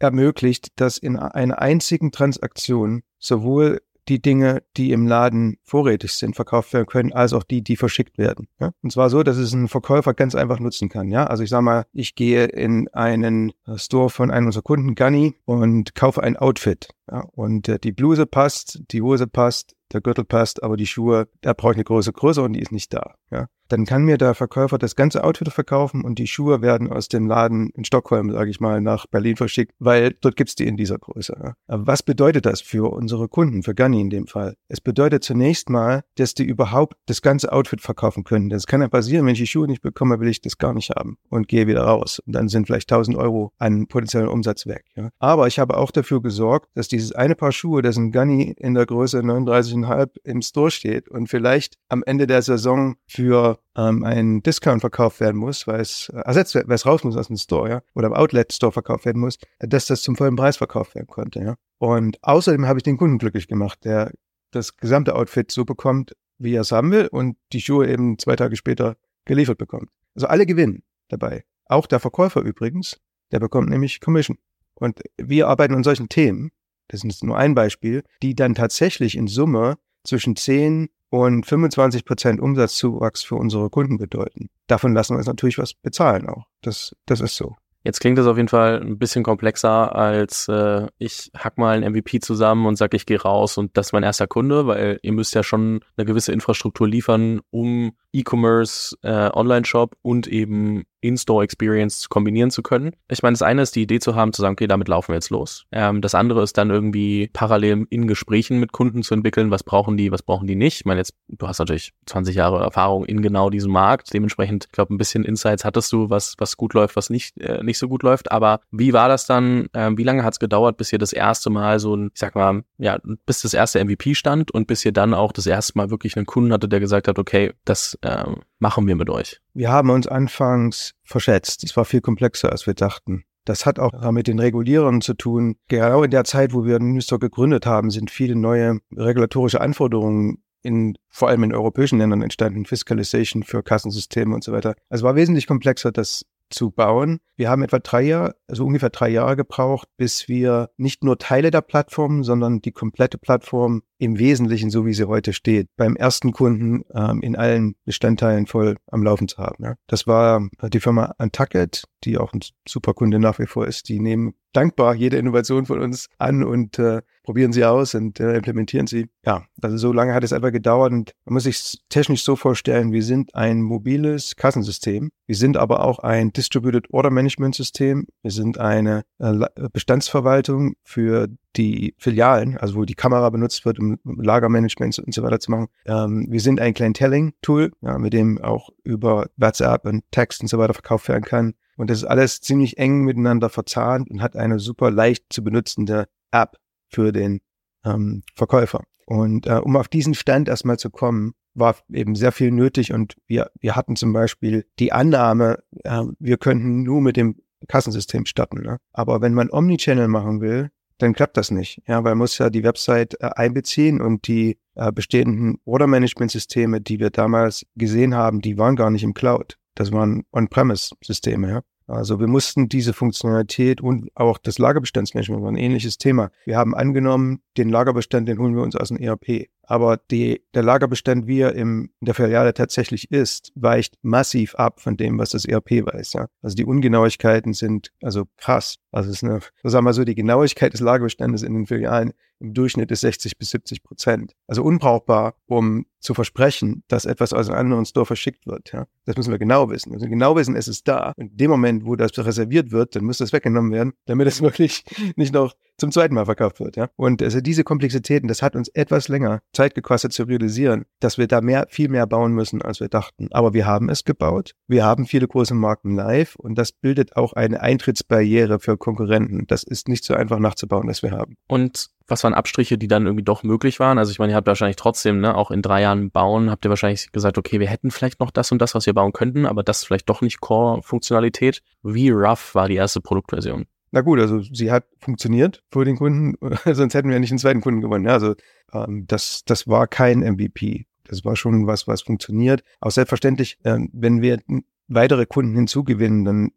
ermöglicht, 0.00 0.72
dass 0.76 0.98
in 0.98 1.16
einer 1.16 1.60
einzigen 1.60 2.10
Transaktion 2.10 3.02
sowohl 3.18 3.80
die 4.08 4.20
Dinge, 4.20 4.62
die 4.76 4.90
im 4.90 5.06
Laden 5.06 5.58
vorrätig 5.62 6.14
sind, 6.14 6.34
verkauft 6.34 6.72
werden 6.72 6.86
können, 6.86 7.12
als 7.12 7.32
auch 7.32 7.44
die, 7.44 7.62
die 7.62 7.76
verschickt 7.76 8.18
werden. 8.18 8.48
Ja? 8.58 8.72
Und 8.82 8.90
zwar 8.90 9.08
so, 9.08 9.22
dass 9.22 9.36
es 9.36 9.52
ein 9.52 9.68
Verkäufer 9.68 10.14
ganz 10.14 10.34
einfach 10.34 10.58
nutzen 10.58 10.88
kann. 10.88 11.08
Ja, 11.08 11.26
also 11.26 11.44
ich 11.44 11.50
sage 11.50 11.62
mal, 11.62 11.86
ich 11.92 12.16
gehe 12.16 12.46
in 12.46 12.88
einen 12.88 13.52
äh, 13.66 13.78
Store 13.78 14.10
von 14.10 14.30
einem 14.30 14.46
unserer 14.46 14.62
Kunden, 14.62 14.96
Gunny, 14.96 15.36
und 15.44 15.94
kaufe 15.94 16.22
ein 16.22 16.36
Outfit. 16.36 16.88
Ja? 17.08 17.20
Und 17.32 17.68
äh, 17.68 17.78
die 17.78 17.92
Bluse 17.92 18.26
passt, 18.26 18.82
die 18.90 19.00
Hose 19.00 19.28
passt, 19.28 19.76
der 19.92 20.00
Gürtel 20.00 20.24
passt, 20.24 20.62
aber 20.62 20.76
die 20.76 20.86
Schuhe, 20.86 21.28
da 21.40 21.52
brauche 21.52 21.72
ich 21.72 21.76
eine 21.76 21.84
große 21.84 22.12
Größe 22.12 22.42
und 22.42 22.54
die 22.54 22.60
ist 22.60 22.72
nicht 22.72 22.92
da. 22.92 23.14
Ja? 23.30 23.46
Dann 23.70 23.86
kann 23.86 24.02
mir 24.02 24.18
der 24.18 24.34
Verkäufer 24.34 24.78
das 24.78 24.96
ganze 24.96 25.22
Outfit 25.22 25.48
verkaufen 25.48 26.02
und 26.02 26.18
die 26.18 26.26
Schuhe 26.26 26.60
werden 26.60 26.90
aus 26.90 27.06
dem 27.06 27.28
Laden 27.28 27.70
in 27.70 27.84
Stockholm, 27.84 28.32
sage 28.32 28.50
ich 28.50 28.58
mal, 28.58 28.80
nach 28.80 29.06
Berlin 29.06 29.36
verschickt, 29.36 29.72
weil 29.78 30.16
dort 30.20 30.34
gibt's 30.34 30.56
die 30.56 30.66
in 30.66 30.76
dieser 30.76 30.98
Größe. 30.98 31.54
Aber 31.68 31.86
was 31.86 32.02
bedeutet 32.02 32.46
das 32.46 32.60
für 32.60 32.92
unsere 32.92 33.28
Kunden, 33.28 33.62
für 33.62 33.76
Gunny 33.76 34.00
in 34.00 34.10
dem 34.10 34.26
Fall? 34.26 34.56
Es 34.66 34.80
bedeutet 34.80 35.22
zunächst 35.22 35.70
mal, 35.70 36.02
dass 36.16 36.34
die 36.34 36.42
überhaupt 36.42 36.96
das 37.06 37.22
ganze 37.22 37.52
Outfit 37.52 37.80
verkaufen 37.80 38.24
können. 38.24 38.48
Das 38.48 38.66
kann 38.66 38.80
ja 38.80 38.88
passieren, 38.88 39.24
wenn 39.24 39.34
ich 39.34 39.38
die 39.38 39.46
Schuhe 39.46 39.68
nicht 39.68 39.82
bekomme, 39.82 40.18
will 40.18 40.28
ich 40.28 40.40
das 40.40 40.58
gar 40.58 40.74
nicht 40.74 40.90
haben 40.90 41.16
und 41.28 41.46
gehe 41.46 41.68
wieder 41.68 41.84
raus. 41.84 42.20
Und 42.26 42.32
dann 42.32 42.48
sind 42.48 42.66
vielleicht 42.66 42.90
1000 42.90 43.16
Euro 43.16 43.52
an 43.58 43.86
potenziellen 43.86 44.28
Umsatz 44.28 44.66
weg. 44.66 44.86
Ja? 44.96 45.10
Aber 45.20 45.46
ich 45.46 45.60
habe 45.60 45.76
auch 45.76 45.92
dafür 45.92 46.20
gesorgt, 46.20 46.70
dass 46.74 46.88
dieses 46.88 47.12
eine 47.12 47.36
Paar 47.36 47.52
Schuhe, 47.52 47.82
das 47.82 47.96
ein 47.96 48.10
Gunny 48.10 48.52
in 48.58 48.74
der 48.74 48.86
Größe 48.86 49.20
39,5 49.20 50.08
im 50.24 50.42
Store 50.42 50.72
steht 50.72 51.08
und 51.08 51.28
vielleicht 51.28 51.76
am 51.88 52.02
Ende 52.04 52.26
der 52.26 52.42
Saison 52.42 52.96
für 53.06 53.59
ähm, 53.76 54.04
einen 54.04 54.42
Discount 54.42 54.80
verkauft 54.80 55.20
werden 55.20 55.36
muss, 55.36 55.66
weil 55.66 55.80
es 55.80 56.08
äh, 56.10 56.18
ersetzt 56.20 56.54
wird, 56.54 56.68
weil 56.68 56.74
es 56.74 56.86
raus 56.86 57.04
muss 57.04 57.16
aus 57.16 57.28
dem 57.28 57.36
Store, 57.36 57.68
ja, 57.68 57.82
oder 57.94 58.08
im 58.08 58.14
Outlet 58.14 58.52
Store 58.52 58.72
verkauft 58.72 59.04
werden 59.04 59.20
muss, 59.20 59.36
äh, 59.58 59.68
dass 59.68 59.86
das 59.86 60.02
zum 60.02 60.16
vollen 60.16 60.36
Preis 60.36 60.56
verkauft 60.56 60.94
werden 60.94 61.06
konnte, 61.06 61.40
ja. 61.40 61.54
Und 61.78 62.18
außerdem 62.22 62.66
habe 62.66 62.78
ich 62.78 62.82
den 62.82 62.96
Kunden 62.96 63.18
glücklich 63.18 63.48
gemacht, 63.48 63.84
der 63.84 64.12
das 64.50 64.76
gesamte 64.76 65.14
Outfit 65.14 65.50
so 65.50 65.64
bekommt, 65.64 66.14
wie 66.38 66.54
er 66.54 66.62
es 66.62 66.72
haben 66.72 66.90
will 66.90 67.06
und 67.06 67.36
die 67.52 67.60
Schuhe 67.60 67.88
eben 67.88 68.18
zwei 68.18 68.36
Tage 68.36 68.56
später 68.56 68.96
geliefert 69.24 69.58
bekommt. 69.58 69.88
Also 70.14 70.26
alle 70.26 70.46
gewinnen 70.46 70.82
dabei. 71.08 71.44
Auch 71.66 71.86
der 71.86 72.00
Verkäufer 72.00 72.40
übrigens, 72.40 72.98
der 73.30 73.38
bekommt 73.38 73.68
nämlich 73.68 74.00
Commission. 74.00 74.38
Und 74.74 75.00
wir 75.16 75.48
arbeiten 75.48 75.74
an 75.74 75.84
solchen 75.84 76.08
Themen, 76.08 76.50
das 76.88 77.04
ist 77.04 77.22
nur 77.22 77.36
ein 77.36 77.54
Beispiel, 77.54 78.02
die 78.22 78.34
dann 78.34 78.54
tatsächlich 78.54 79.16
in 79.16 79.28
Summe 79.28 79.76
zwischen 80.04 80.36
10 80.36 80.88
und 81.10 81.44
25 81.44 82.04
Prozent 82.04 82.40
Umsatzzuwachs 82.40 83.22
für 83.22 83.36
unsere 83.36 83.68
Kunden 83.68 83.98
bedeuten. 83.98 84.48
Davon 84.66 84.94
lassen 84.94 85.14
wir 85.14 85.18
uns 85.18 85.26
natürlich 85.26 85.58
was 85.58 85.74
bezahlen 85.74 86.28
auch. 86.28 86.46
Das, 86.62 86.94
das 87.06 87.20
ist 87.20 87.36
so. 87.36 87.56
Jetzt 87.82 88.00
klingt 88.00 88.18
das 88.18 88.26
auf 88.26 88.36
jeden 88.36 88.48
Fall 88.48 88.80
ein 88.82 88.98
bisschen 88.98 89.24
komplexer 89.24 89.94
als 89.96 90.48
äh, 90.48 90.86
ich 90.98 91.30
hack 91.34 91.56
mal 91.56 91.82
ein 91.82 91.92
MVP 91.92 92.20
zusammen 92.20 92.66
und 92.66 92.76
sag, 92.76 92.92
ich 92.92 93.06
gehe 93.06 93.20
raus 93.20 93.56
und 93.56 93.74
das 93.76 93.86
ist 93.86 93.92
mein 93.94 94.02
erster 94.02 94.26
Kunde, 94.26 94.66
weil 94.66 94.98
ihr 95.02 95.12
müsst 95.12 95.34
ja 95.34 95.42
schon 95.42 95.80
eine 95.96 96.04
gewisse 96.04 96.32
Infrastruktur 96.32 96.86
liefern, 96.86 97.40
um 97.50 97.92
E-Commerce, 98.12 98.96
äh, 99.02 99.30
Online-Shop 99.32 99.96
und 100.02 100.26
eben 100.26 100.84
In-Store-Experience 101.00 102.08
kombinieren 102.08 102.50
zu 102.50 102.62
können. 102.62 102.92
Ich 103.08 103.22
meine, 103.22 103.34
das 103.34 103.42
eine 103.42 103.62
ist 103.62 103.76
die 103.76 103.82
Idee 103.82 104.00
zu 104.00 104.14
haben, 104.14 104.32
zu 104.32 104.42
sagen, 104.42 104.52
okay, 104.52 104.66
damit 104.66 104.88
laufen 104.88 105.08
wir 105.08 105.16
jetzt 105.16 105.30
los. 105.30 105.66
Ähm, 105.72 106.00
das 106.00 106.14
andere 106.14 106.42
ist 106.42 106.58
dann 106.58 106.70
irgendwie 106.70 107.30
parallel 107.32 107.86
in 107.90 108.06
Gesprächen 108.06 108.60
mit 108.60 108.72
Kunden 108.72 109.02
zu 109.02 109.14
entwickeln, 109.14 109.50
was 109.50 109.62
brauchen 109.62 109.96
die, 109.96 110.12
was 110.12 110.22
brauchen 110.22 110.46
die 110.46 110.56
nicht. 110.56 110.80
Ich 110.80 110.84
meine, 110.84 111.00
jetzt, 111.00 111.14
du 111.28 111.46
hast 111.46 111.58
natürlich 111.58 111.92
20 112.06 112.34
Jahre 112.34 112.60
Erfahrung 112.60 113.04
in 113.04 113.22
genau 113.22 113.50
diesem 113.50 113.72
Markt. 113.72 114.12
Dementsprechend, 114.12 114.66
ich 114.66 114.72
glaube, 114.72 114.94
ein 114.94 114.98
bisschen 114.98 115.24
Insights 115.24 115.64
hattest 115.64 115.92
du, 115.92 116.10
was, 116.10 116.34
was 116.38 116.56
gut 116.56 116.74
läuft, 116.74 116.96
was 116.96 117.10
nicht, 117.10 117.38
äh, 117.38 117.62
nicht 117.62 117.78
so 117.78 117.88
gut 117.88 118.02
läuft. 118.02 118.30
Aber 118.32 118.60
wie 118.70 118.92
war 118.92 119.08
das 119.08 119.26
dann? 119.26 119.68
Ähm, 119.74 119.98
wie 119.98 120.04
lange 120.04 120.24
hat 120.24 120.34
es 120.34 120.38
gedauert, 120.38 120.76
bis 120.76 120.92
ihr 120.92 120.98
das 120.98 121.12
erste 121.12 121.50
Mal 121.50 121.78
so 121.78 121.96
ein, 121.96 122.10
ich 122.14 122.20
sag 122.20 122.34
mal, 122.34 122.62
ja, 122.78 122.98
bis 123.26 123.42
das 123.42 123.54
erste 123.54 123.82
MVP 123.84 124.14
stand 124.14 124.50
und 124.50 124.66
bis 124.66 124.84
ihr 124.84 124.92
dann 124.92 125.14
auch 125.14 125.32
das 125.32 125.46
erste 125.46 125.76
Mal 125.76 125.90
wirklich 125.90 126.16
einen 126.16 126.26
Kunden 126.26 126.52
hatte, 126.52 126.68
der 126.68 126.80
gesagt 126.80 127.08
hat, 127.08 127.18
okay, 127.18 127.52
das 127.64 127.98
ähm, 128.02 128.42
machen 128.58 128.86
wir 128.86 128.96
mit 128.96 129.10
euch? 129.10 129.40
Wir 129.54 129.70
haben 129.70 129.90
uns 129.90 130.06
anfangs 130.06 130.92
verschätzt. 131.02 131.64
Es 131.64 131.76
war 131.76 131.84
viel 131.84 132.00
komplexer, 132.00 132.50
als 132.50 132.66
wir 132.66 132.74
dachten. 132.74 133.24
Das 133.44 133.66
hat 133.66 133.78
auch 133.78 134.10
mit 134.12 134.26
den 134.26 134.38
Regulierern 134.38 135.00
zu 135.00 135.14
tun. 135.14 135.56
Genau 135.68 136.02
in 136.02 136.10
der 136.10 136.24
Zeit, 136.24 136.52
wo 136.52 136.64
wir 136.64 136.78
Newstore 136.78 137.18
gegründet 137.18 137.66
haben, 137.66 137.90
sind 137.90 138.10
viele 138.10 138.36
neue 138.36 138.78
regulatorische 138.94 139.60
Anforderungen 139.60 140.42
in, 140.62 140.94
vor 141.08 141.28
allem 141.28 141.42
in 141.44 141.54
europäischen 141.54 141.98
Ländern 141.98 142.22
entstanden. 142.22 142.66
Fiscalization 142.66 143.42
für 143.42 143.62
Kassensysteme 143.62 144.34
und 144.34 144.44
so 144.44 144.52
weiter. 144.52 144.74
Also 144.88 145.04
war 145.04 145.16
wesentlich 145.16 145.46
komplexer, 145.46 145.90
das 145.90 146.24
zu 146.50 146.70
bauen. 146.70 147.20
Wir 147.36 147.48
haben 147.48 147.62
etwa 147.62 147.78
drei 147.78 148.02
Jahre, 148.02 148.34
also 148.48 148.66
ungefähr 148.66 148.90
drei 148.90 149.08
Jahre 149.08 149.36
gebraucht, 149.36 149.88
bis 149.96 150.28
wir 150.28 150.70
nicht 150.76 151.04
nur 151.04 151.18
Teile 151.18 151.50
der 151.50 151.62
Plattform, 151.62 152.22
sondern 152.22 152.60
die 152.60 152.72
komplette 152.72 153.18
Plattform 153.18 153.82
im 153.98 154.18
Wesentlichen, 154.18 154.70
so 154.70 154.84
wie 154.84 154.94
sie 154.94 155.08
heute 155.08 155.32
steht, 155.32 155.68
beim 155.76 155.96
ersten 155.96 156.32
Kunden 156.32 156.82
ähm, 156.94 157.22
in 157.22 157.36
allen 157.36 157.76
Bestandteilen 157.84 158.46
voll 158.46 158.76
am 158.86 159.02
Laufen 159.02 159.28
zu 159.28 159.38
haben. 159.38 159.64
Ja. 159.64 159.74
Das 159.86 160.06
war 160.06 160.48
die 160.72 160.80
Firma 160.80 161.14
Untucket, 161.18 161.84
die 162.04 162.18
auch 162.18 162.32
ein 162.32 162.40
super 162.66 162.94
Kunde 162.94 163.18
nach 163.18 163.38
wie 163.38 163.46
vor 163.46 163.66
ist. 163.66 163.88
Die 163.88 164.00
nehmen 164.00 164.34
dankbar 164.52 164.94
jede 164.94 165.16
Innovation 165.16 165.66
von 165.66 165.80
uns 165.80 166.08
an 166.18 166.42
und 166.42 166.78
äh, 166.78 167.02
probieren 167.22 167.52
sie 167.52 167.64
aus 167.64 167.94
und 167.94 168.18
äh, 168.18 168.34
implementieren 168.34 168.86
sie. 168.86 169.08
Ja, 169.24 169.44
also 169.62 169.76
so 169.76 169.92
lange 169.92 170.14
hat 170.14 170.24
es 170.24 170.32
einfach 170.32 170.50
gedauert 170.50 170.92
und 170.92 171.12
man 171.24 171.34
muss 171.34 171.44
sich 171.44 171.78
technisch 171.88 172.24
so 172.24 172.34
vorstellen, 172.36 172.92
wir 172.92 173.02
sind 173.02 173.34
ein 173.34 173.62
mobiles 173.62 174.34
Kassensystem. 174.36 175.10
Wir 175.26 175.36
sind 175.36 175.56
aber 175.56 175.84
auch 175.84 176.00
ein 176.00 176.32
Distributed 176.32 176.92
Order 176.92 177.10
Management 177.10 177.54
System. 177.54 178.06
Wir 178.22 178.32
sind 178.32 178.58
eine 178.58 179.04
äh, 179.18 179.46
Bestandsverwaltung 179.72 180.74
für 180.82 181.28
die 181.56 181.94
Filialen, 181.98 182.56
also 182.58 182.76
wo 182.76 182.84
die 182.84 182.94
Kamera 182.94 183.30
benutzt 183.30 183.64
wird, 183.64 183.78
um 183.78 183.98
Lagermanagement 184.04 184.98
und 184.98 185.14
so 185.14 185.22
weiter 185.22 185.40
zu 185.40 185.50
machen. 185.50 185.68
Ähm, 185.86 186.26
wir 186.28 186.40
sind 186.40 186.60
ein 186.60 186.74
Clienteling-Tool, 186.74 187.72
ja, 187.80 187.98
mit 187.98 188.12
dem 188.12 188.40
auch 188.40 188.70
über 188.84 189.26
WhatsApp 189.36 189.86
und 189.86 190.04
Text 190.10 190.40
und 190.42 190.48
so 190.48 190.58
weiter 190.58 190.74
verkauft 190.74 191.08
werden 191.08 191.24
kann. 191.24 191.54
Und 191.80 191.88
das 191.88 192.02
ist 192.02 192.04
alles 192.04 192.42
ziemlich 192.42 192.76
eng 192.76 193.04
miteinander 193.04 193.48
verzahnt 193.48 194.10
und 194.10 194.20
hat 194.20 194.36
eine 194.36 194.58
super 194.58 194.90
leicht 194.90 195.24
zu 195.30 195.42
benutzende 195.42 196.08
App 196.30 196.58
für 196.90 197.10
den 197.10 197.40
ähm, 197.86 198.22
Verkäufer. 198.34 198.84
Und 199.06 199.46
äh, 199.46 199.54
um 199.54 199.76
auf 199.76 199.88
diesen 199.88 200.12
Stand 200.12 200.50
erstmal 200.50 200.78
zu 200.78 200.90
kommen, 200.90 201.32
war 201.54 201.76
eben 201.90 202.16
sehr 202.16 202.32
viel 202.32 202.50
nötig 202.50 202.92
und 202.92 203.14
wir, 203.26 203.50
wir 203.60 203.76
hatten 203.76 203.96
zum 203.96 204.12
Beispiel 204.12 204.66
die 204.78 204.92
Annahme, 204.92 205.60
äh, 205.84 206.02
wir 206.18 206.36
könnten 206.36 206.82
nur 206.82 207.00
mit 207.00 207.16
dem 207.16 207.36
Kassensystem 207.66 208.26
starten. 208.26 208.60
Ne? 208.60 208.76
Aber 208.92 209.22
wenn 209.22 209.32
man 209.32 209.48
Omnichannel 209.50 210.08
machen 210.08 210.42
will, 210.42 210.68
dann 210.98 211.14
klappt 211.14 211.38
das 211.38 211.50
nicht. 211.50 211.80
Ja, 211.86 212.04
weil 212.04 212.12
man 212.12 212.18
muss 212.18 212.36
ja 212.36 212.50
die 212.50 212.62
Website 212.62 213.14
äh, 213.20 213.30
einbeziehen 213.36 214.02
und 214.02 214.26
die 214.28 214.58
äh, 214.74 214.92
bestehenden 214.92 215.56
Order-Management-Systeme, 215.64 216.82
die 216.82 217.00
wir 217.00 217.08
damals 217.08 217.64
gesehen 217.74 218.14
haben, 218.14 218.42
die 218.42 218.58
waren 218.58 218.76
gar 218.76 218.90
nicht 218.90 219.02
im 219.02 219.14
Cloud. 219.14 219.56
das 219.76 219.92
waren 219.92 220.24
On-Premise-Systeme, 220.30 221.48
ja. 221.48 221.62
Also 221.90 222.20
wir 222.20 222.28
mussten 222.28 222.68
diese 222.68 222.92
Funktionalität 222.92 223.80
und 223.80 224.10
auch 224.14 224.38
das 224.38 224.58
Lagerbestandsmanagement 224.58 225.42
war 225.42 225.50
ein 225.50 225.56
ähnliches 225.56 225.98
Thema. 225.98 226.30
Wir 226.44 226.56
haben 226.56 226.74
angenommen, 226.74 227.40
den 227.56 227.68
Lagerbestand, 227.68 228.28
den 228.28 228.38
holen 228.38 228.54
wir 228.54 228.62
uns 228.62 228.76
aus 228.76 228.88
dem 228.88 228.98
ERP. 228.98 229.48
Aber 229.70 229.98
die, 230.10 230.42
der 230.52 230.64
Lagerbestand, 230.64 231.28
wie 231.28 231.42
er 231.42 231.54
im, 231.54 231.90
in 232.00 232.06
der 232.06 232.16
Filiale 232.16 232.52
tatsächlich 232.54 233.12
ist, 233.12 233.52
weicht 233.54 233.94
massiv 234.02 234.56
ab 234.56 234.80
von 234.80 234.96
dem, 234.96 235.16
was 235.16 235.30
das 235.30 235.44
ERP 235.44 235.86
weiß. 235.86 236.14
Ja? 236.14 236.26
Also 236.42 236.56
die 236.56 236.64
Ungenauigkeiten 236.64 237.52
sind 237.52 237.92
also 238.02 238.24
krass. 238.36 238.78
Also 238.90 239.10
es 239.10 239.18
ist 239.18 239.22
eine, 239.22 239.38
sagen 239.62 239.84
wir 239.84 239.92
so, 239.92 240.02
die 240.02 240.16
Genauigkeit 240.16 240.72
des 240.72 240.80
Lagerbestandes 240.80 241.44
in 241.44 241.54
den 241.54 241.66
Filialen 241.68 242.14
im 242.40 242.52
Durchschnitt 242.52 242.90
ist 242.90 243.02
60 243.02 243.38
bis 243.38 243.50
70 243.50 243.84
Prozent. 243.84 244.34
Also 244.48 244.64
unbrauchbar, 244.64 245.34
um 245.46 245.86
zu 246.00 246.14
versprechen, 246.14 246.82
dass 246.88 247.04
etwas 247.04 247.32
aus 247.32 247.48
einem 247.48 247.58
anderen 247.58 247.84
Store 247.84 248.06
verschickt 248.06 248.46
wird. 248.46 248.72
Ja? 248.72 248.86
Das 249.04 249.16
müssen 249.16 249.30
wir 249.30 249.38
genau 249.38 249.70
wissen. 249.70 249.92
Also 249.92 250.08
genau 250.08 250.34
wissen, 250.34 250.56
es 250.56 250.66
ist 250.66 250.88
da. 250.88 251.12
Und 251.16 251.32
in 251.32 251.36
dem 251.36 251.50
Moment, 251.50 251.84
wo 251.84 251.94
das 251.94 252.10
reserviert 252.18 252.72
wird, 252.72 252.96
dann 252.96 253.04
muss 253.04 253.18
das 253.18 253.32
weggenommen 253.32 253.70
werden, 253.70 253.92
damit 254.06 254.26
es 254.26 254.42
wirklich 254.42 254.84
nicht 255.14 255.32
noch 255.32 255.54
zum 255.80 255.90
zweiten 255.90 256.14
Mal 256.14 256.26
verkauft 256.26 256.60
wird. 256.60 256.76
Ja? 256.76 256.88
Und 256.96 257.22
also 257.22 257.40
diese 257.40 257.64
Komplexitäten, 257.64 258.28
das 258.28 258.42
hat 258.42 258.54
uns 258.54 258.68
etwas 258.68 259.08
länger 259.08 259.40
Zeit 259.52 259.74
gekostet 259.74 260.12
zu 260.12 260.24
realisieren, 260.24 260.84
dass 261.00 261.18
wir 261.18 261.26
da 261.26 261.40
mehr, 261.40 261.66
viel 261.68 261.88
mehr 261.88 262.06
bauen 262.06 262.32
müssen, 262.32 262.62
als 262.62 262.80
wir 262.80 262.88
dachten. 262.88 263.28
Aber 263.32 263.54
wir 263.54 263.66
haben 263.66 263.88
es 263.88 264.04
gebaut. 264.04 264.54
Wir 264.68 264.84
haben 264.84 265.06
viele 265.06 265.26
große 265.26 265.54
Marken 265.54 265.96
live 265.96 266.36
und 266.36 266.56
das 266.56 266.72
bildet 266.72 267.16
auch 267.16 267.32
eine 267.32 267.60
Eintrittsbarriere 267.60 268.60
für 268.60 268.76
Konkurrenten. 268.76 269.46
Das 269.46 269.62
ist 269.62 269.88
nicht 269.88 270.04
so 270.04 270.14
einfach 270.14 270.38
nachzubauen, 270.38 270.86
was 270.88 271.02
wir 271.02 271.12
haben. 271.12 271.36
Und 271.48 271.90
was 272.10 272.24
waren 272.24 272.34
Abstriche, 272.34 272.76
die 272.76 272.88
dann 272.88 273.06
irgendwie 273.06 273.24
doch 273.24 273.42
möglich 273.42 273.80
waren? 273.80 273.98
Also 273.98 274.10
ich 274.10 274.18
meine, 274.18 274.32
ihr 274.32 274.36
habt 274.36 274.46
wahrscheinlich 274.46 274.76
trotzdem, 274.76 275.20
ne, 275.20 275.34
auch 275.34 275.50
in 275.50 275.62
drei 275.62 275.82
Jahren 275.82 276.10
bauen, 276.10 276.50
habt 276.50 276.64
ihr 276.64 276.70
wahrscheinlich 276.70 277.12
gesagt, 277.12 277.38
okay, 277.38 277.60
wir 277.60 277.68
hätten 277.68 277.90
vielleicht 277.90 278.20
noch 278.20 278.30
das 278.30 278.52
und 278.52 278.60
das, 278.60 278.74
was 278.74 278.86
wir 278.86 278.94
bauen 278.94 279.12
könnten, 279.12 279.46
aber 279.46 279.62
das 279.62 279.84
vielleicht 279.84 280.08
doch 280.08 280.20
nicht 280.20 280.40
Core-Funktionalität. 280.40 281.62
Wie 281.82 282.10
rough 282.10 282.54
war 282.54 282.68
die 282.68 282.74
erste 282.74 283.00
Produktversion? 283.00 283.66
Na 283.92 284.02
gut, 284.02 284.20
also 284.20 284.40
sie 284.40 284.70
hat 284.70 284.86
funktioniert 284.98 285.62
für 285.72 285.84
den 285.84 285.96
Kunden, 285.96 286.36
sonst 286.64 286.94
hätten 286.94 287.10
wir 287.10 287.18
nicht 287.18 287.32
einen 287.32 287.38
zweiten 287.38 287.60
Kunden 287.60 287.80
gewonnen. 287.80 288.04
Ja, 288.04 288.12
also 288.12 288.34
ähm, 288.72 289.06
das, 289.06 289.42
das 289.44 289.66
war 289.66 289.86
kein 289.86 290.20
MVP. 290.20 290.86
Das 291.04 291.24
war 291.24 291.34
schon 291.34 291.66
was, 291.66 291.88
was 291.88 292.02
funktioniert. 292.02 292.62
Auch 292.80 292.92
selbstverständlich, 292.92 293.58
äh, 293.64 293.78
wenn 293.92 294.22
wir 294.22 294.40
weitere 294.86 295.26
Kunden 295.26 295.54
hinzugewinnen, 295.54 296.24
dann 296.24 296.50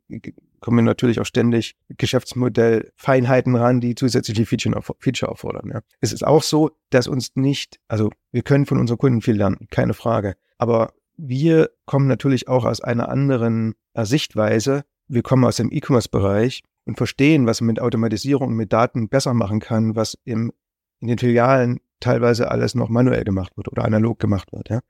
kommen 0.59 0.77
wir 0.77 0.83
natürlich 0.83 1.19
auch 1.19 1.25
ständig 1.25 1.75
Geschäftsmodell-Feinheiten 1.89 3.55
ran, 3.55 3.81
die 3.81 3.95
zusätzliche 3.95 4.45
Feature, 4.45 4.81
Feature 4.99 5.31
erfordern. 5.31 5.71
Ja. 5.73 5.81
Es 6.01 6.13
ist 6.13 6.25
auch 6.25 6.43
so, 6.43 6.71
dass 6.89 7.07
uns 7.07 7.35
nicht, 7.35 7.79
also 7.87 8.11
wir 8.31 8.43
können 8.43 8.65
von 8.65 8.79
unseren 8.79 8.97
Kunden 8.97 9.21
viel 9.21 9.35
lernen, 9.35 9.67
keine 9.71 9.93
Frage. 9.93 10.35
Aber 10.57 10.93
wir 11.17 11.69
kommen 11.85 12.07
natürlich 12.07 12.47
auch 12.47 12.65
aus 12.65 12.81
einer 12.81 13.09
anderen 13.09 13.75
äh, 13.93 14.05
Sichtweise. 14.05 14.83
Wir 15.07 15.21
kommen 15.21 15.43
aus 15.45 15.57
dem 15.57 15.71
E-Commerce-Bereich 15.71 16.63
und 16.85 16.97
verstehen, 16.97 17.45
was 17.45 17.61
man 17.61 17.67
mit 17.67 17.81
Automatisierung 17.81 18.49
und 18.49 18.55
mit 18.55 18.73
Daten 18.73 19.09
besser 19.09 19.33
machen 19.33 19.59
kann, 19.59 19.95
was 19.95 20.17
im, 20.25 20.51
in 20.99 21.07
den 21.07 21.17
Filialen 21.17 21.79
teilweise 21.99 22.51
alles 22.51 22.75
noch 22.75 22.89
manuell 22.89 23.23
gemacht 23.23 23.55
wird 23.55 23.71
oder 23.71 23.85
analog 23.85 24.19
gemacht 24.19 24.51
wird. 24.51 24.69
Ja? 24.69 24.81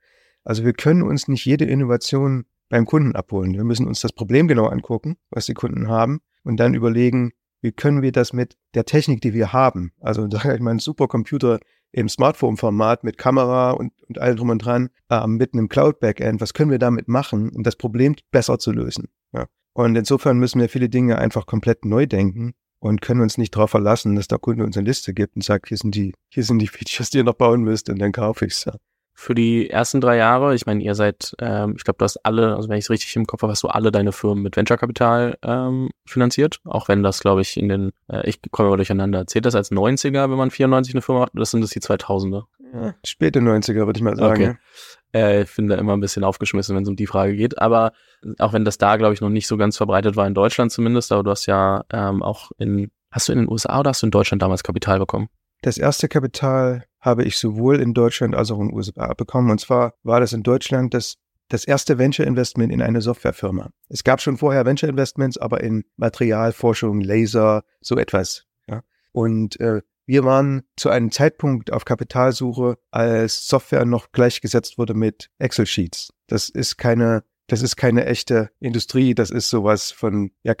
Also 0.42 0.64
wir 0.64 0.72
können 0.72 1.02
uns 1.02 1.28
nicht 1.28 1.44
jede 1.44 1.64
Innovation 1.64 2.44
beim 2.68 2.86
Kunden 2.86 3.14
abholen. 3.14 3.54
Wir 3.54 3.64
müssen 3.64 3.86
uns 3.86 4.00
das 4.00 4.12
Problem 4.12 4.48
genau 4.48 4.66
angucken, 4.66 5.16
was 5.30 5.46
die 5.46 5.54
Kunden 5.54 5.88
haben 5.88 6.20
und 6.42 6.58
dann 6.58 6.74
überlegen, 6.74 7.32
wie 7.60 7.72
können 7.72 8.02
wir 8.02 8.12
das 8.12 8.32
mit 8.32 8.56
der 8.74 8.84
Technik, 8.84 9.20
die 9.22 9.32
wir 9.32 9.52
haben, 9.52 9.92
also 10.00 10.28
sage 10.30 10.54
ich 10.54 10.60
mal, 10.60 10.72
ein 10.72 10.78
Supercomputer 10.78 11.60
im 11.92 12.08
Smartphone-Format 12.08 13.04
mit 13.04 13.18
Kamera 13.18 13.70
und, 13.70 13.92
und 14.08 14.18
allem 14.18 14.36
drum 14.36 14.50
und 14.50 14.58
dran, 14.58 14.90
äh, 15.08 15.26
mit 15.28 15.54
einem 15.54 15.68
Cloud-Backend, 15.68 16.40
was 16.40 16.52
können 16.52 16.72
wir 16.72 16.80
damit 16.80 17.06
machen, 17.06 17.50
um 17.50 17.62
das 17.62 17.76
Problem 17.76 18.16
besser 18.32 18.58
zu 18.58 18.72
lösen? 18.72 19.08
Ja. 19.32 19.46
Und 19.74 19.96
insofern 19.96 20.38
müssen 20.38 20.60
wir 20.60 20.68
viele 20.68 20.88
Dinge 20.88 21.18
einfach 21.18 21.46
komplett 21.46 21.84
neu 21.84 22.06
denken 22.06 22.54
und 22.78 23.00
können 23.00 23.20
uns 23.20 23.38
nicht 23.38 23.54
darauf 23.56 23.70
verlassen, 23.70 24.14
dass 24.14 24.28
der 24.28 24.38
Kunde 24.38 24.64
uns 24.64 24.76
eine 24.76 24.86
Liste 24.86 25.12
gibt 25.12 25.36
und 25.36 25.42
sagt, 25.42 25.68
hier 25.68 25.76
sind 25.76 25.94
die, 25.94 26.14
hier 26.28 26.44
sind 26.44 26.60
die 26.60 26.68
Features, 26.68 27.10
die 27.10 27.18
ihr 27.18 27.24
noch 27.24 27.34
bauen 27.34 27.62
müsst 27.62 27.90
und 27.90 27.98
dann 27.98 28.12
kaufe 28.12 28.46
ich's. 28.46 28.64
Ja. 28.64 28.74
Für 29.16 29.34
die 29.34 29.70
ersten 29.70 30.00
drei 30.00 30.16
Jahre, 30.16 30.56
ich 30.56 30.66
meine, 30.66 30.82
ihr 30.82 30.96
seid, 30.96 31.34
ähm, 31.38 31.74
ich 31.76 31.84
glaube, 31.84 31.98
du 31.98 32.04
hast 32.04 32.18
alle, 32.24 32.56
also 32.56 32.68
wenn 32.68 32.78
ich 32.78 32.84
es 32.86 32.90
richtig 32.90 33.14
im 33.14 33.26
Kopf 33.26 33.42
habe, 33.42 33.52
hast 33.52 33.62
du 33.62 33.68
alle 33.68 33.92
deine 33.92 34.10
Firmen 34.10 34.42
mit 34.42 34.56
Venture-Kapital 34.56 35.38
ähm, 35.42 35.90
finanziert, 36.04 36.60
auch 36.64 36.88
wenn 36.88 37.04
das, 37.04 37.20
glaube 37.20 37.40
ich, 37.40 37.56
in 37.56 37.68
den, 37.68 37.92
äh, 38.08 38.28
ich 38.28 38.40
komme 38.50 38.70
mal 38.70 38.76
durcheinander, 38.76 39.26
zählt 39.28 39.46
das 39.46 39.54
als 39.54 39.70
90er, 39.70 40.28
wenn 40.28 40.36
man 40.36 40.50
94 40.50 40.94
eine 40.94 41.02
Firma 41.02 41.20
macht, 41.20 41.34
oder 41.34 41.44
sind 41.44 41.60
das 41.60 41.70
die 41.70 41.80
2000er? 41.80 42.42
Ja, 42.74 42.94
späte 43.04 43.38
90er, 43.38 43.86
würde 43.86 43.98
ich 43.98 44.02
mal 44.02 44.16
sagen. 44.16 44.42
Okay. 44.42 44.56
Äh, 45.14 45.42
ich 45.42 45.48
finde 45.48 45.76
immer 45.76 45.94
ein 45.94 46.00
bisschen 46.00 46.24
aufgeschmissen, 46.24 46.74
wenn 46.74 46.82
es 46.82 46.88
um 46.88 46.96
die 46.96 47.06
Frage 47.06 47.36
geht. 47.36 47.58
Aber 47.58 47.92
auch 48.38 48.52
wenn 48.52 48.64
das 48.64 48.78
da, 48.78 48.96
glaube 48.96 49.14
ich, 49.14 49.20
noch 49.20 49.30
nicht 49.30 49.46
so 49.46 49.56
ganz 49.56 49.76
verbreitet 49.76 50.16
war, 50.16 50.26
in 50.26 50.34
Deutschland 50.34 50.72
zumindest, 50.72 51.12
aber 51.12 51.22
du 51.22 51.30
hast 51.30 51.46
ja 51.46 51.84
ähm, 51.92 52.22
auch 52.22 52.50
in, 52.58 52.90
hast 53.10 53.28
du 53.28 53.32
in 53.32 53.38
den 53.38 53.48
USA 53.48 53.80
oder 53.80 53.90
hast 53.90 54.02
du 54.02 54.06
in 54.06 54.10
Deutschland 54.10 54.42
damals 54.42 54.62
Kapital 54.62 54.98
bekommen? 54.98 55.28
Das 55.62 55.78
erste 55.78 56.08
Kapital 56.08 56.84
habe 57.00 57.24
ich 57.24 57.38
sowohl 57.38 57.80
in 57.80 57.94
Deutschland 57.94 58.34
als 58.34 58.50
auch 58.50 58.60
in 58.60 58.68
den 58.68 58.76
USA 58.76 59.14
bekommen. 59.14 59.50
Und 59.50 59.60
zwar 59.60 59.94
war 60.02 60.20
das 60.20 60.32
in 60.32 60.42
Deutschland 60.42 60.92
das, 60.92 61.16
das 61.48 61.64
erste 61.64 61.96
Venture 61.98 62.26
Investment 62.26 62.72
in 62.72 62.82
eine 62.82 63.00
Softwarefirma. 63.00 63.70
Es 63.88 64.04
gab 64.04 64.20
schon 64.20 64.36
vorher 64.36 64.66
Venture 64.66 64.88
Investments, 64.88 65.38
aber 65.38 65.62
in 65.62 65.84
Materialforschung, 65.96 67.00
Laser, 67.00 67.62
so 67.80 67.96
etwas. 67.96 68.44
Ja. 68.66 68.82
Und 69.12 69.58
äh, 69.60 69.80
wir 70.06 70.24
waren 70.24 70.62
zu 70.76 70.90
einem 70.90 71.10
Zeitpunkt 71.10 71.72
auf 71.72 71.84
Kapitalsuche, 71.84 72.78
als 72.90 73.48
Software 73.48 73.84
noch 73.84 74.12
gleichgesetzt 74.12 74.78
wurde 74.78 74.94
mit 74.94 75.30
Excel-Sheets. 75.38 76.10
Das 76.26 76.48
ist 76.48 76.76
keine, 76.76 77.24
das 77.46 77.62
ist 77.62 77.76
keine 77.76 78.06
echte 78.06 78.50
Industrie, 78.60 79.14
das 79.14 79.30
ist 79.30 79.50
sowas 79.50 79.90
von 79.90 80.30
ja, 80.42 80.54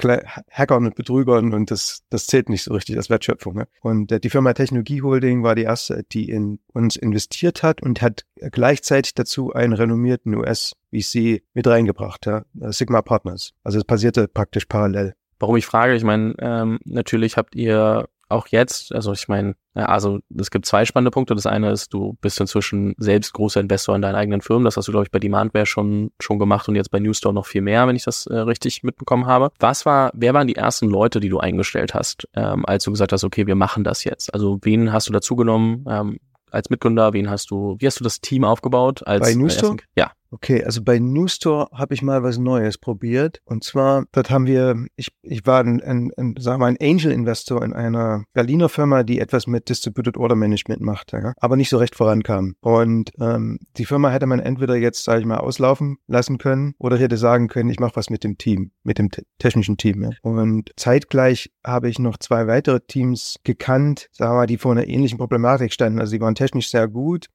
Hackern 0.50 0.86
und 0.86 0.94
Betrügern 0.94 1.54
und 1.54 1.70
das, 1.70 2.02
das 2.10 2.26
zählt 2.26 2.48
nicht 2.48 2.62
so 2.62 2.74
richtig 2.74 2.96
als 2.96 3.10
Wertschöpfung. 3.10 3.54
Ne? 3.54 3.68
Und 3.80 4.12
äh, 4.12 4.20
die 4.20 4.30
Firma 4.30 4.52
Technologie 4.52 5.02
Holding 5.02 5.42
war 5.42 5.54
die 5.54 5.62
erste, 5.62 6.04
die 6.12 6.28
in 6.28 6.60
uns 6.72 6.96
investiert 6.96 7.62
hat 7.62 7.82
und 7.82 8.02
hat 8.02 8.24
gleichzeitig 8.52 9.14
dazu 9.14 9.52
einen 9.52 9.72
renommierten 9.72 10.34
US-VC 10.34 11.42
mit 11.54 11.66
reingebracht, 11.66 12.26
ja? 12.26 12.44
Sigma 12.54 13.02
Partners. 13.02 13.52
Also 13.62 13.78
es 13.78 13.84
passierte 13.84 14.28
praktisch 14.28 14.66
parallel. 14.66 15.14
Warum 15.38 15.56
ich 15.56 15.66
frage, 15.66 15.94
ich 15.94 16.04
meine, 16.04 16.34
ähm, 16.38 16.78
natürlich 16.84 17.36
habt 17.36 17.54
ihr 17.54 18.08
auch 18.34 18.48
jetzt, 18.48 18.94
also 18.94 19.12
ich 19.12 19.28
meine, 19.28 19.54
also 19.74 20.20
es 20.36 20.50
gibt 20.50 20.66
zwei 20.66 20.84
spannende 20.84 21.10
Punkte. 21.10 21.34
Das 21.34 21.46
eine 21.46 21.70
ist, 21.70 21.92
du 21.92 22.16
bist 22.20 22.40
inzwischen 22.40 22.94
selbst 22.98 23.32
großer 23.32 23.60
Investor 23.60 23.96
in 23.96 24.02
deinen 24.02 24.14
eigenen 24.14 24.40
Firmen. 24.40 24.64
Das 24.64 24.76
hast 24.76 24.86
du, 24.86 24.92
glaube 24.92 25.04
ich, 25.06 25.10
bei 25.10 25.18
Demandware 25.18 25.66
schon, 25.66 26.10
schon 26.20 26.38
gemacht 26.38 26.68
und 26.68 26.76
jetzt 26.76 26.90
bei 26.90 27.00
Newstore 27.00 27.34
noch 27.34 27.46
viel 27.46 27.62
mehr, 27.62 27.86
wenn 27.86 27.96
ich 27.96 28.04
das 28.04 28.26
äh, 28.26 28.36
richtig 28.36 28.82
mitbekommen 28.82 29.26
habe. 29.26 29.50
Was 29.58 29.86
war, 29.86 30.10
wer 30.14 30.34
waren 30.34 30.46
die 30.46 30.56
ersten 30.56 30.88
Leute, 30.88 31.20
die 31.20 31.28
du 31.28 31.38
eingestellt 31.38 31.94
hast, 31.94 32.28
ähm, 32.34 32.64
als 32.66 32.84
du 32.84 32.90
gesagt 32.90 33.12
hast, 33.12 33.24
okay, 33.24 33.46
wir 33.46 33.56
machen 33.56 33.84
das 33.84 34.04
jetzt? 34.04 34.32
Also 34.32 34.58
wen 34.62 34.92
hast 34.92 35.08
du 35.08 35.12
dazu 35.12 35.36
genommen 35.36 35.84
ähm, 35.88 36.18
als 36.50 36.70
Mitgründer? 36.70 37.12
Wen 37.12 37.30
hast 37.30 37.50
du, 37.50 37.76
wie 37.78 37.86
hast 37.86 38.00
du 38.00 38.04
das 38.04 38.20
Team 38.20 38.44
aufgebaut? 38.44 39.06
Als, 39.06 39.22
bei 39.22 39.34
Newstore? 39.34 39.76
ja. 39.96 40.12
Okay, 40.34 40.64
also 40.64 40.82
bei 40.82 40.98
Newstore 40.98 41.68
habe 41.72 41.94
ich 41.94 42.02
mal 42.02 42.24
was 42.24 42.38
Neues 42.38 42.76
probiert. 42.76 43.40
Und 43.44 43.62
zwar, 43.62 44.04
dort 44.10 44.30
haben 44.30 44.46
wir, 44.46 44.84
ich, 44.96 45.12
ich 45.22 45.46
war 45.46 45.60
ein, 45.60 45.80
ein, 45.80 46.10
ein 46.16 46.34
sagen 46.40 46.60
wir 46.60 46.66
ein 46.66 46.76
Angel-Investor 46.80 47.62
in 47.62 47.72
einer 47.72 48.24
Berliner 48.32 48.68
Firma, 48.68 49.04
die 49.04 49.20
etwas 49.20 49.46
mit 49.46 49.68
Distributed 49.68 50.16
Order 50.16 50.34
Management 50.34 50.80
machte, 50.80 51.18
ja, 51.18 51.32
aber 51.36 51.54
nicht 51.56 51.68
so 51.68 51.78
recht 51.78 51.94
vorankam. 51.94 52.56
Und 52.60 53.12
ähm, 53.20 53.60
die 53.76 53.84
Firma 53.84 54.10
hätte 54.10 54.26
man 54.26 54.40
entweder 54.40 54.74
jetzt, 54.74 55.04
sage 55.04 55.20
ich 55.20 55.26
mal, 55.26 55.38
auslaufen 55.38 55.98
lassen 56.08 56.38
können 56.38 56.74
oder 56.78 56.96
hätte 56.96 57.16
sagen 57.16 57.46
können, 57.46 57.70
ich 57.70 57.78
mache 57.78 57.94
was 57.94 58.10
mit 58.10 58.24
dem 58.24 58.36
Team, 58.36 58.72
mit 58.82 58.98
dem 58.98 59.10
technischen 59.38 59.76
Team. 59.76 60.02
Ja. 60.02 60.10
Und 60.22 60.72
zeitgleich 60.76 61.52
habe 61.64 61.88
ich 61.88 62.00
noch 62.00 62.18
zwei 62.18 62.48
weitere 62.48 62.80
Teams 62.80 63.36
gekannt, 63.44 64.08
sagen 64.10 64.32
wir 64.32 64.38
mal, 64.38 64.46
die 64.46 64.58
vor 64.58 64.72
einer 64.72 64.88
ähnlichen 64.88 65.18
Problematik 65.18 65.72
standen. 65.72 66.00
Also 66.00 66.16
die 66.16 66.20
waren 66.20 66.34
technisch 66.34 66.70
sehr 66.70 66.88
gut, 66.88 67.28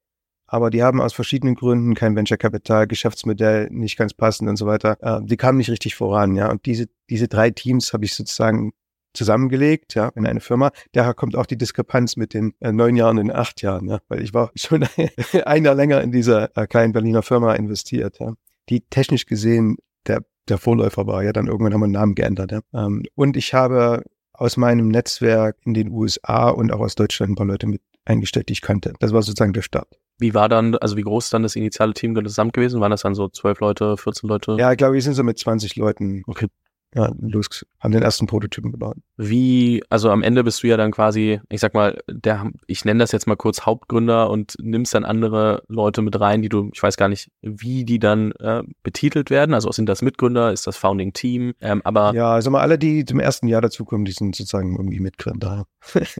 aber 0.51 0.71
die 0.71 0.81
haben 0.81 0.99
aus 0.99 1.13
verschiedenen 1.13 1.55
Gründen 1.55 1.93
kein 1.93 2.15
Venture 2.15 2.37
Capital, 2.37 2.87
Geschäftsmodell 2.87 3.69
nicht 3.69 3.97
ganz 3.97 4.13
passend 4.13 4.49
und 4.49 4.55
so 4.55 4.65
weiter. 4.65 4.97
Äh, 5.01 5.23
die 5.23 5.37
kamen 5.37 5.59
nicht 5.59 5.69
richtig 5.69 5.95
voran, 5.95 6.35
ja. 6.35 6.49
Und 6.49 6.65
diese, 6.65 6.87
diese 7.09 7.27
drei 7.27 7.51
Teams 7.51 7.93
habe 7.93 8.05
ich 8.05 8.15
sozusagen 8.15 8.71
zusammengelegt, 9.13 9.95
ja, 9.95 10.09
in 10.15 10.25
eine 10.25 10.39
Firma. 10.39 10.71
Daher 10.93 11.13
kommt 11.13 11.35
auch 11.35 11.45
die 11.45 11.57
Diskrepanz 11.57 12.15
mit 12.15 12.33
den 12.33 12.53
äh, 12.59 12.71
neun 12.71 12.95
Jahren 12.95 13.19
und 13.19 13.31
acht 13.31 13.61
Jahren, 13.61 13.87
ja, 13.87 13.99
weil 14.07 14.23
ich 14.23 14.33
war 14.33 14.51
schon 14.55 14.85
ein 15.45 15.65
Jahr 15.65 15.75
länger 15.75 16.01
in 16.01 16.11
dieser 16.11 16.55
äh, 16.57 16.67
kleinen 16.67 16.93
Berliner 16.93 17.21
Firma 17.21 17.53
investiert, 17.53 18.19
ja, 18.19 18.33
die 18.69 18.81
technisch 18.81 19.25
gesehen 19.27 19.77
der, 20.07 20.23
der 20.47 20.57
Vorläufer 20.57 21.05
war. 21.05 21.23
Ja, 21.23 21.31
dann 21.31 21.47
irgendwann 21.47 21.73
haben 21.73 21.81
wir 21.81 21.87
den 21.87 21.93
Namen 21.93 22.15
geändert, 22.15 22.51
ja. 22.51 22.61
Ähm, 22.73 23.03
und 23.15 23.37
ich 23.37 23.53
habe 23.53 24.03
aus 24.33 24.57
meinem 24.57 24.87
Netzwerk 24.87 25.57
in 25.65 25.73
den 25.73 25.91
USA 25.91 26.49
und 26.49 26.71
auch 26.71 26.79
aus 26.79 26.95
Deutschland 26.95 27.33
ein 27.33 27.35
paar 27.35 27.45
Leute 27.45 27.67
mit 27.67 27.81
eingestellt, 28.05 28.49
die 28.49 28.53
ich 28.53 28.61
kannte. 28.61 28.93
Das 28.99 29.11
war 29.11 29.21
sozusagen 29.21 29.53
der 29.53 29.61
Start. 29.61 29.99
Wie 30.19 30.33
war 30.33 30.49
dann, 30.49 30.75
also 30.75 30.97
wie 30.97 31.01
groß 31.01 31.25
ist 31.25 31.33
dann 31.33 31.43
das 31.43 31.55
initiale 31.55 31.93
Team 31.93 32.13
gesamt 32.13 32.53
gewesen? 32.53 32.81
Waren 32.81 32.91
das 32.91 33.01
dann 33.01 33.15
so 33.15 33.29
zwölf 33.29 33.59
Leute, 33.61 33.95
14 33.97 34.27
Leute? 34.27 34.57
Ja, 34.59 34.71
ich 34.71 34.77
glaube, 34.77 34.93
wir 34.95 35.01
sind 35.01 35.13
so 35.13 35.23
mit 35.23 35.39
20 35.39 35.77
Leuten. 35.77 36.23
Okay. 36.27 36.47
ja, 36.93 37.09
los, 37.21 37.65
haben 37.79 37.91
den 37.93 38.01
ersten 38.01 38.27
Prototypen 38.27 38.71
gebaut. 38.71 38.97
Wie, 39.15 39.81
also 39.89 40.09
am 40.09 40.23
Ende 40.23 40.43
bist 40.43 40.61
du 40.61 40.67
ja 40.67 40.75
dann 40.75 40.91
quasi, 40.91 41.39
ich 41.47 41.61
sag 41.61 41.73
mal, 41.73 41.99
der, 42.09 42.51
ich 42.67 42.83
nenne 42.83 42.99
das 42.99 43.13
jetzt 43.13 43.27
mal 43.27 43.37
kurz 43.37 43.61
Hauptgründer 43.61 44.29
und 44.29 44.55
nimmst 44.59 44.93
dann 44.93 45.05
andere 45.05 45.63
Leute 45.67 46.01
mit 46.01 46.19
rein, 46.19 46.41
die 46.41 46.49
du, 46.49 46.69
ich 46.73 46.83
weiß 46.83 46.97
gar 46.97 47.07
nicht, 47.07 47.31
wie 47.41 47.85
die 47.85 47.99
dann 47.99 48.31
äh, 48.33 48.63
betitelt 48.83 49.29
werden. 49.29 49.53
Also 49.53 49.71
sind 49.71 49.87
das 49.87 50.01
Mitgründer, 50.01 50.51
ist 50.51 50.67
das 50.67 50.75
Founding 50.75 51.13
Team, 51.13 51.53
ähm, 51.61 51.81
aber. 51.85 52.13
Ja, 52.13 52.33
also 52.33 52.49
mal 52.49 52.61
alle, 52.61 52.77
die 52.77 53.05
zum 53.05 53.19
ersten 53.19 53.47
Jahr 53.47 53.61
dazukommen, 53.61 54.03
die 54.03 54.11
sind 54.11 54.35
sozusagen 54.35 54.75
irgendwie 54.75 54.99
Mitgründer. 54.99 55.65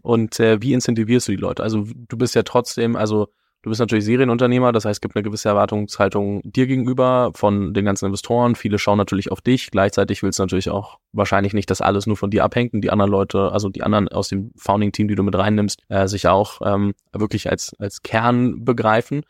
und 0.04 0.40
äh, 0.40 0.62
wie 0.62 0.72
incentivierst 0.72 1.28
du 1.28 1.32
die 1.34 1.38
Leute? 1.38 1.64
Also 1.64 1.86
du 1.86 2.18
bist 2.18 2.36
ja 2.36 2.44
trotzdem, 2.44 2.96
also 2.96 3.28
Du 3.62 3.70
bist 3.70 3.80
natürlich 3.80 4.06
Serienunternehmer, 4.06 4.72
das 4.72 4.86
heißt, 4.86 4.98
es 4.98 5.02
gibt 5.02 5.18
eine 5.18 5.24
gewisse 5.24 5.50
Erwartungshaltung 5.50 6.42
dir 6.46 6.66
gegenüber 6.66 7.32
von 7.36 7.74
den 7.74 7.84
ganzen 7.84 8.06
Investoren. 8.06 8.56
Viele 8.56 8.80
schauen 8.80 8.98
natürlich 8.98 9.32
auf 9.32 9.42
dich. 9.42 9.70
Gleichzeitig 9.70 10.24
willst 10.24 10.40
du 10.40 10.44
natürlich 10.44 10.70
auch 10.70 11.00
wahrscheinlich 11.12 11.54
nicht, 11.54 11.70
dass 11.70 11.82
alles 11.82 12.08
nur 12.08 12.16
von 12.16 12.30
dir 12.30 12.46
abhängt 12.46 12.74
und 12.74 12.82
die 12.82 12.90
anderen 12.90 13.12
Leute, 13.12 13.52
also 13.52 13.68
die 13.68 13.84
anderen 13.84 14.08
aus 14.08 14.30
dem 14.30 14.52
Founding-Team, 14.56 15.10
die 15.10 15.16
du 15.16 15.24
mit 15.24 15.36
reinnimmst, 15.36 15.82
äh, 15.90 16.08
sich 16.08 16.28
auch 16.30 16.62
ähm, 16.64 16.94
wirklich 17.12 17.50
als, 17.50 17.74
als 17.80 18.02
Kern 18.02 18.64
begreifen. 18.64 19.24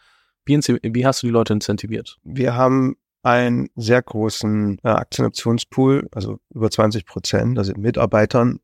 Wie, 0.45 0.59
wie 0.59 1.05
hast 1.07 1.24
du 1.24 1.27
die 1.27 1.33
Leute 1.33 1.53
incentiviert? 1.53 2.17
Wir 2.24 2.55
haben 2.55 2.98
einen 3.24 3.69
sehr 3.75 4.01
großen 4.01 4.77
äh, 4.83 4.89
Aktienoptionspool, 4.89 6.07
also 6.12 6.38
über 6.53 6.69
20 6.69 7.05
Prozent, 7.05 7.57
also 7.57 7.74
Mitarbeitern 7.75 8.59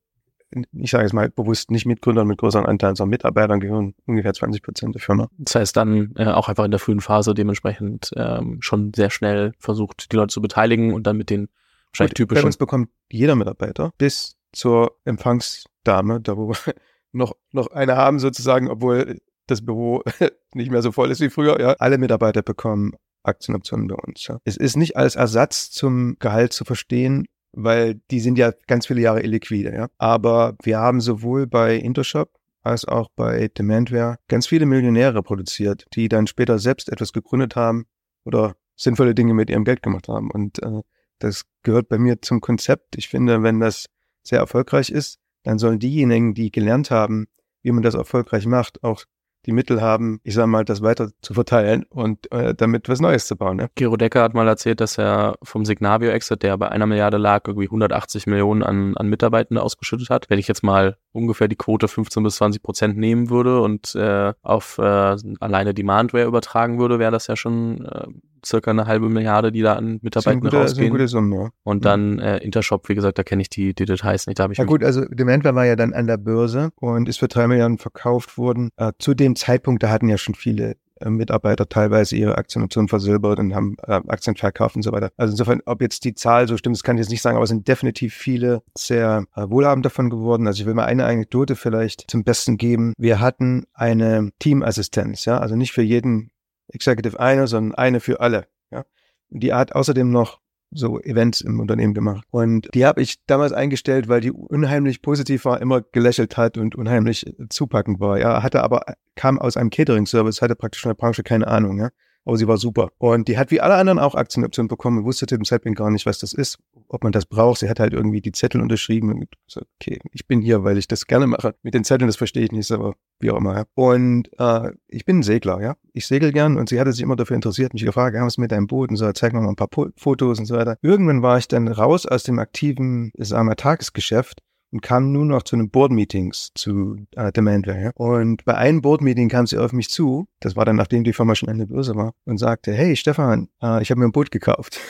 ich 0.52 0.92
sage 0.92 1.04
jetzt 1.04 1.14
mal 1.14 1.30
bewusst 1.30 1.72
nicht 1.72 1.86
Mitgründern 1.86 2.28
mit 2.28 2.38
größeren 2.38 2.66
Anteilen, 2.66 2.96
sondern 2.96 3.12
Mitarbeitern 3.12 3.60
gehören 3.60 3.96
ungefähr 4.06 4.34
20 4.34 4.62
Prozent 4.62 4.96
der 4.96 5.02
Firma. 5.02 5.30
Das 5.38 5.56
heißt 5.56 5.76
dann 5.76 6.14
äh, 6.16 6.26
auch 6.28 6.48
einfach 6.48 6.66
in 6.66 6.72
der 6.72 6.80
frühen 6.80 7.02
Phase 7.02 7.34
dementsprechend 7.34 8.12
ähm, 8.16 8.58
schon 8.62 8.94
sehr 8.94 9.10
schnell 9.10 9.54
versucht, 9.60 10.12
die 10.12 10.16
Leute 10.16 10.34
zu 10.34 10.42
beteiligen 10.42 10.94
und 10.94 11.08
dann 11.08 11.18
mit 11.18 11.30
den 11.30 11.50
wahrscheinlich 11.92 12.12
und 12.12 12.16
typischen. 12.16 12.44
Bei 12.44 12.48
uns 12.48 12.58
bekommt 12.58 12.90
jeder 13.12 13.36
Mitarbeiter 13.36 13.92
bis 13.98 14.38
zur 14.52 14.98
Empfangsdame, 15.04 16.22
da 16.22 16.38
wo 16.38 16.50
wir 16.50 16.56
noch, 17.12 17.36
noch 17.52 17.68
eine 17.72 17.98
haben 17.98 18.20
sozusagen, 18.20 18.70
obwohl 18.70 19.20
das 19.48 19.66
Büro 19.66 20.04
nicht 20.54 20.72
mehr 20.72 20.82
so 20.82 20.92
voll 20.92 21.12
ist 21.12 21.22
wie 21.22 21.30
früher. 21.30 21.60
Ja, 21.60 21.76
alle 21.80 21.98
Mitarbeiter 21.98 22.42
bekommen 22.42 22.94
Aktienoptionen 23.24 23.88
bei 23.88 23.96
uns. 23.96 24.28
Ja. 24.28 24.40
Es 24.44 24.58
ist 24.58 24.78
nicht 24.78 24.96
als 24.96 25.16
Ersatz 25.16 25.72
zum 25.72 26.18
Gehalt 26.20 26.54
zu 26.54 26.64
verstehen, 26.64 27.26
weil 27.56 28.02
die 28.12 28.20
sind 28.20 28.38
ja 28.38 28.52
ganz 28.68 28.88
viele 28.88 29.02
Jahre 29.02 29.24
illiquide. 29.24 29.74
Ja? 29.74 29.88
Aber 29.98 30.56
wir 30.64 30.80
haben 30.80 31.02
sowohl 31.02 31.48
bei 31.48 31.76
Intershop 31.76 32.32
als 32.62 32.86
auch 32.86 33.10
bei 33.16 33.48
Demandware 33.48 34.18
ganz 34.28 34.48
viele 34.48 34.66
Millionäre 34.66 35.22
produziert, 35.22 35.86
die 35.94 36.10
dann 36.10 36.28
später 36.28 36.60
selbst 36.60 36.90
etwas 36.90 37.14
gegründet 37.14 37.56
haben 37.56 37.86
oder 38.24 38.56
sinnvolle 38.76 39.16
Dinge 39.16 39.34
mit 39.34 39.50
ihrem 39.50 39.64
Geld 39.64 39.82
gemacht 39.82 40.08
haben. 40.08 40.32
Und 40.32 40.62
äh, 40.64 40.82
das 41.20 41.44
gehört 41.64 41.88
bei 41.88 41.98
mir 41.98 42.22
zum 42.22 42.42
Konzept. 42.42 42.98
Ich 42.98 43.08
finde, 43.08 43.44
wenn 43.44 43.60
das 43.60 43.86
sehr 44.24 44.40
erfolgreich 44.40 44.90
ist, 44.90 45.20
dann 45.44 45.60
sollen 45.60 45.80
diejenigen, 45.80 46.34
die 46.34 46.52
gelernt 46.52 46.90
haben, 46.92 47.28
wie 47.62 47.72
man 47.72 47.84
das 47.84 47.94
erfolgreich 47.94 48.48
macht, 48.48 48.84
auch 48.84 49.06
die 49.46 49.52
Mittel 49.52 49.82
haben, 49.82 50.20
ich 50.24 50.34
sage 50.34 50.48
mal, 50.48 50.66
das 50.66 50.82
weiter 50.82 51.10
zu 51.22 51.34
verteilen 51.34 51.86
und 51.90 52.32
äh, 52.32 52.54
damit 52.56 52.90
was 52.90 53.00
Neues 53.00 53.28
zu 53.28 53.36
bauen. 53.36 53.58
Ne? 53.58 53.70
Gero 53.76 53.98
Decker 53.98 54.22
hat 54.22 54.34
mal 54.34 54.48
erzählt, 54.48 54.82
dass 54.82 54.98
er 54.98 55.36
vom 55.44 55.66
Signavio-Exit, 55.66 56.44
der 56.44 56.58
bei 56.58 56.70
einer 56.70 56.86
Milliarde 56.86 57.18
lag, 57.18 57.44
irgendwie 57.48 57.68
180 57.68 58.28
Millionen 58.28 58.64
an, 58.64 58.98
an 58.98 59.08
Mitarbeitende 59.08 59.62
ausgeschüttet 59.62 60.10
hat. 60.10 60.30
Wenn 60.30 60.40
ich 60.40 60.48
jetzt 60.48 60.64
mal 60.64 60.98
ungefähr 61.16 61.48
die 61.48 61.56
Quote 61.56 61.88
15 61.88 62.24
bis 62.24 62.36
20 62.36 62.62
Prozent 62.62 62.98
nehmen 62.98 63.30
würde 63.30 63.62
und 63.62 63.96
äh, 63.96 64.34
auf 64.44 64.78
äh, 64.78 65.16
alleine 65.40 65.74
Demandware 65.74 66.26
übertragen 66.26 66.78
würde, 66.78 67.00
wäre 67.00 67.12
das 67.12 67.28
ja 67.28 67.36
schon 67.36 67.86
äh, 67.86 68.08
circa 68.46 68.72
eine 68.72 68.86
halbe 68.86 69.10
Milliarde, 69.10 69.52
die 69.52 69.62
da 69.62 69.74
an 69.74 70.00
Mitarbeitern 70.02 70.42
gute, 70.42 70.58
rausgehen. 70.58 70.92
Gute 70.92 71.08
Summe, 71.08 71.36
ja. 71.36 71.50
Und 71.64 71.86
dann 71.86 72.20
äh, 72.20 72.38
Intershop, 72.38 72.88
wie 72.90 72.96
gesagt, 72.96 73.18
da 73.18 73.24
kenne 73.24 73.42
ich 73.42 73.50
die, 73.50 73.74
die 73.74 73.86
Details 73.86 74.28
nicht. 74.28 74.40
Da 74.40 74.50
ich 74.50 74.58
ja 74.58 74.66
gut, 74.66 74.84
also 74.84 75.06
Demandware 75.06 75.56
war 75.56 75.66
ja 75.66 75.76
dann 75.76 75.94
an 75.94 76.08
der 76.08 76.18
Börse 76.18 76.70
und 76.76 77.10
ist 77.10 77.18
für 77.18 77.28
drei 77.28 77.48
Milliarden 77.48 77.78
verkauft 77.78 78.38
worden. 78.38 78.70
Äh, 78.78 78.92
zu 79.00 79.14
dem 79.14 79.36
Zeitpunkt, 79.36 79.84
da 79.84 79.90
hatten 79.90 80.10
ja 80.10 80.18
schon 80.18 80.36
viele 80.36 80.76
Mitarbeiter 81.04 81.68
teilweise 81.68 82.16
ihre 82.16 82.38
Aktienoptionen 82.38 82.88
versilbert 82.88 83.40
und 83.40 83.54
haben 83.54 83.76
äh, 83.84 84.02
Aktien 84.08 84.36
verkauft 84.36 84.76
und 84.76 84.82
so 84.82 84.92
weiter. 84.92 85.12
Also 85.18 85.32
insofern, 85.32 85.62
ob 85.66 85.82
jetzt 85.82 86.06
die 86.06 86.14
Zahl 86.14 86.48
so 86.48 86.58
stimmt, 86.58 86.76
das 86.76 86.84
kann 86.84 86.98
ich 86.98 87.02
jetzt 87.02 87.10
nicht 87.10 87.22
sagen, 87.22 87.36
aber 87.36 87.44
es 87.44 87.50
sind 87.50 87.68
definitiv 87.68 88.14
viele 88.14 88.64
sehr 88.78 89.26
äh, 89.36 89.50
wohlhabend 89.50 89.86
davon 89.86 90.10
geworden. 90.10 90.48
Also 90.48 90.62
ich 90.62 90.66
will 90.66 90.74
mal 90.74 90.86
eine 90.86 91.06
Anekdote 91.06 91.56
vielleicht 91.56 92.10
zum 92.10 92.24
Besten 92.24 92.58
geben. 92.58 92.94
Wir 92.98 93.20
hatten 93.20 93.66
eine 93.74 94.30
Teamassistenz, 94.40 95.26
ja, 95.26 95.38
also 95.38 95.56
nicht 95.56 95.72
für 95.72 95.82
jeden 95.82 96.32
Executive 96.70 97.20
eine, 97.20 97.48
sondern 97.48 97.76
eine 97.76 98.00
für 98.00 98.20
alle. 98.20 98.48
Ja. 98.72 98.86
Die 99.30 99.54
hat 99.54 99.74
außerdem 99.74 100.10
noch 100.10 100.40
so 100.72 101.00
Events 101.00 101.42
im 101.42 101.60
Unternehmen 101.60 101.94
gemacht. 101.94 102.26
Und 102.32 102.70
die 102.74 102.86
habe 102.86 103.02
ich 103.02 103.24
damals 103.28 103.54
eingestellt, 103.54 104.08
weil 104.08 104.22
die 104.22 104.32
unheimlich 104.32 105.02
positiv 105.02 105.46
war, 105.46 105.62
immer 105.62 105.82
gelächelt 105.82 106.38
hat 106.38 106.58
und 106.58 106.76
unheimlich 106.76 107.26
zupackend 107.50 108.00
war. 108.00 108.20
Ja, 108.20 108.44
hatte 108.44 108.64
aber, 108.64 108.82
kam 109.16 109.40
aus 109.40 109.58
einem 109.58 109.70
Catering-Service, 109.70 110.42
hatte 110.42 110.56
praktisch 110.56 110.84
in 110.84 110.90
der 110.90 110.96
Branche 110.96 111.24
keine 111.24 111.48
Ahnung, 111.48 111.80
ja 111.80 111.90
aber 112.26 112.38
sie 112.38 112.48
war 112.48 112.58
super. 112.58 112.90
Und 112.98 113.28
die 113.28 113.38
hat 113.38 113.52
wie 113.52 113.62
alle 113.62 113.76
anderen 113.76 114.00
auch 114.00 114.16
Aktienoptionen 114.16 114.68
bekommen 114.68 115.00
und 115.00 115.06
wusste 115.06 115.28
zu 115.28 115.38
dem 115.38 115.46
Zeitpunkt 115.46 115.78
gar 115.78 115.92
nicht, 115.92 116.06
was 116.06 116.20
das 116.20 116.34
ist, 116.34 116.58
ob 116.88 117.04
man 117.04 117.12
das 117.12 117.26
braucht. 117.26 117.60
Sie 117.60 117.70
hat 117.70 117.80
halt 117.80 117.94
irgendwie 117.94 118.22
die 118.22 118.32
Zettel 118.32 118.62
unterschrieben 118.62 119.12
und 119.12 119.28
gesagt, 119.48 119.68
okay, 119.80 120.00
ich 120.12 120.28
bin 120.28 120.42
hier, 120.42 120.64
weil 120.64 120.78
ich 120.78 120.88
das 120.88 121.06
gerne 121.06 121.28
mache. 121.28 121.56
Mit 121.62 121.74
den 121.74 121.84
Zetteln, 121.84 122.08
das 122.08 122.18
verstehe 122.18 122.44
ich 122.44 122.52
nicht, 122.52 122.72
aber 122.72 122.96
wie 123.20 123.32
auch 123.32 123.38
immer. 123.38 123.56
Ja. 123.56 123.66
Und 123.76 124.30
äh, 124.40 124.72
ich 124.88 125.06
bin 125.06 125.20
ein 125.20 125.24
Segler, 125.24 125.62
ja. 125.62 125.76
Ich 125.94 126.08
segel 126.08 126.32
gern 126.32 126.58
und 126.58 126.70
sie 126.70 126.80
hatte 126.80 126.92
sich 126.92 127.02
immer 127.02 127.16
dafür 127.16 127.36
interessiert, 127.36 127.74
mich 127.74 127.86
gefragt, 127.86 128.16
ja, 128.16 128.26
was 128.26 128.38
mit 128.38 128.52
deinem 128.52 128.68
Boot 128.68 128.90
und 128.90 128.98
so, 128.98 129.12
zeig 129.12 129.34
mir 129.34 129.42
mal 129.42 129.50
ein 129.50 129.56
paar 129.56 129.70
Fotos 129.96 130.40
und 130.40 130.46
so 130.46 130.56
weiter. 130.56 130.78
Irgendwann 130.82 131.22
war 131.22 131.38
ich 131.38 131.48
dann 131.48 131.68
raus 131.68 132.06
aus 132.06 132.24
dem 132.24 132.40
aktiven, 132.40 133.12
sagen 133.18 133.48
wir, 133.48 133.56
Tagesgeschäft 133.56 134.42
und 134.76 134.82
kam 134.82 135.14
nur 135.14 135.24
noch 135.24 135.44
zu 135.44 135.56
den 135.56 135.70
Board-Meetings 135.70 136.52
zu 136.54 136.98
äh, 137.16 137.32
Demandware. 137.32 137.94
Und 137.96 138.44
bei 138.44 138.56
einem 138.56 138.82
Board-Meeting 138.82 139.30
kam 139.30 139.48
sie 139.48 139.58
auf 139.58 139.72
mich 139.72 139.90
zu, 139.90 140.28
das 140.42 140.58
war 140.58 140.66
dann 140.66 140.76
nachdem 140.76 141.06
die 141.06 141.14
Firma 141.14 141.34
schon 141.34 141.48
an 141.48 141.60
der 141.60 141.68
Börse 141.68 141.96
war, 141.96 142.14
und 142.26 142.40
sagte, 142.40 142.74
hey 142.74 142.98
Stefan, 142.98 143.48
äh, 143.64 143.82
ich 143.82 143.90
habe 143.90 144.02
mir 144.02 144.08
ein 144.08 144.12
Boot 144.12 144.32
gekauft. 144.32 144.82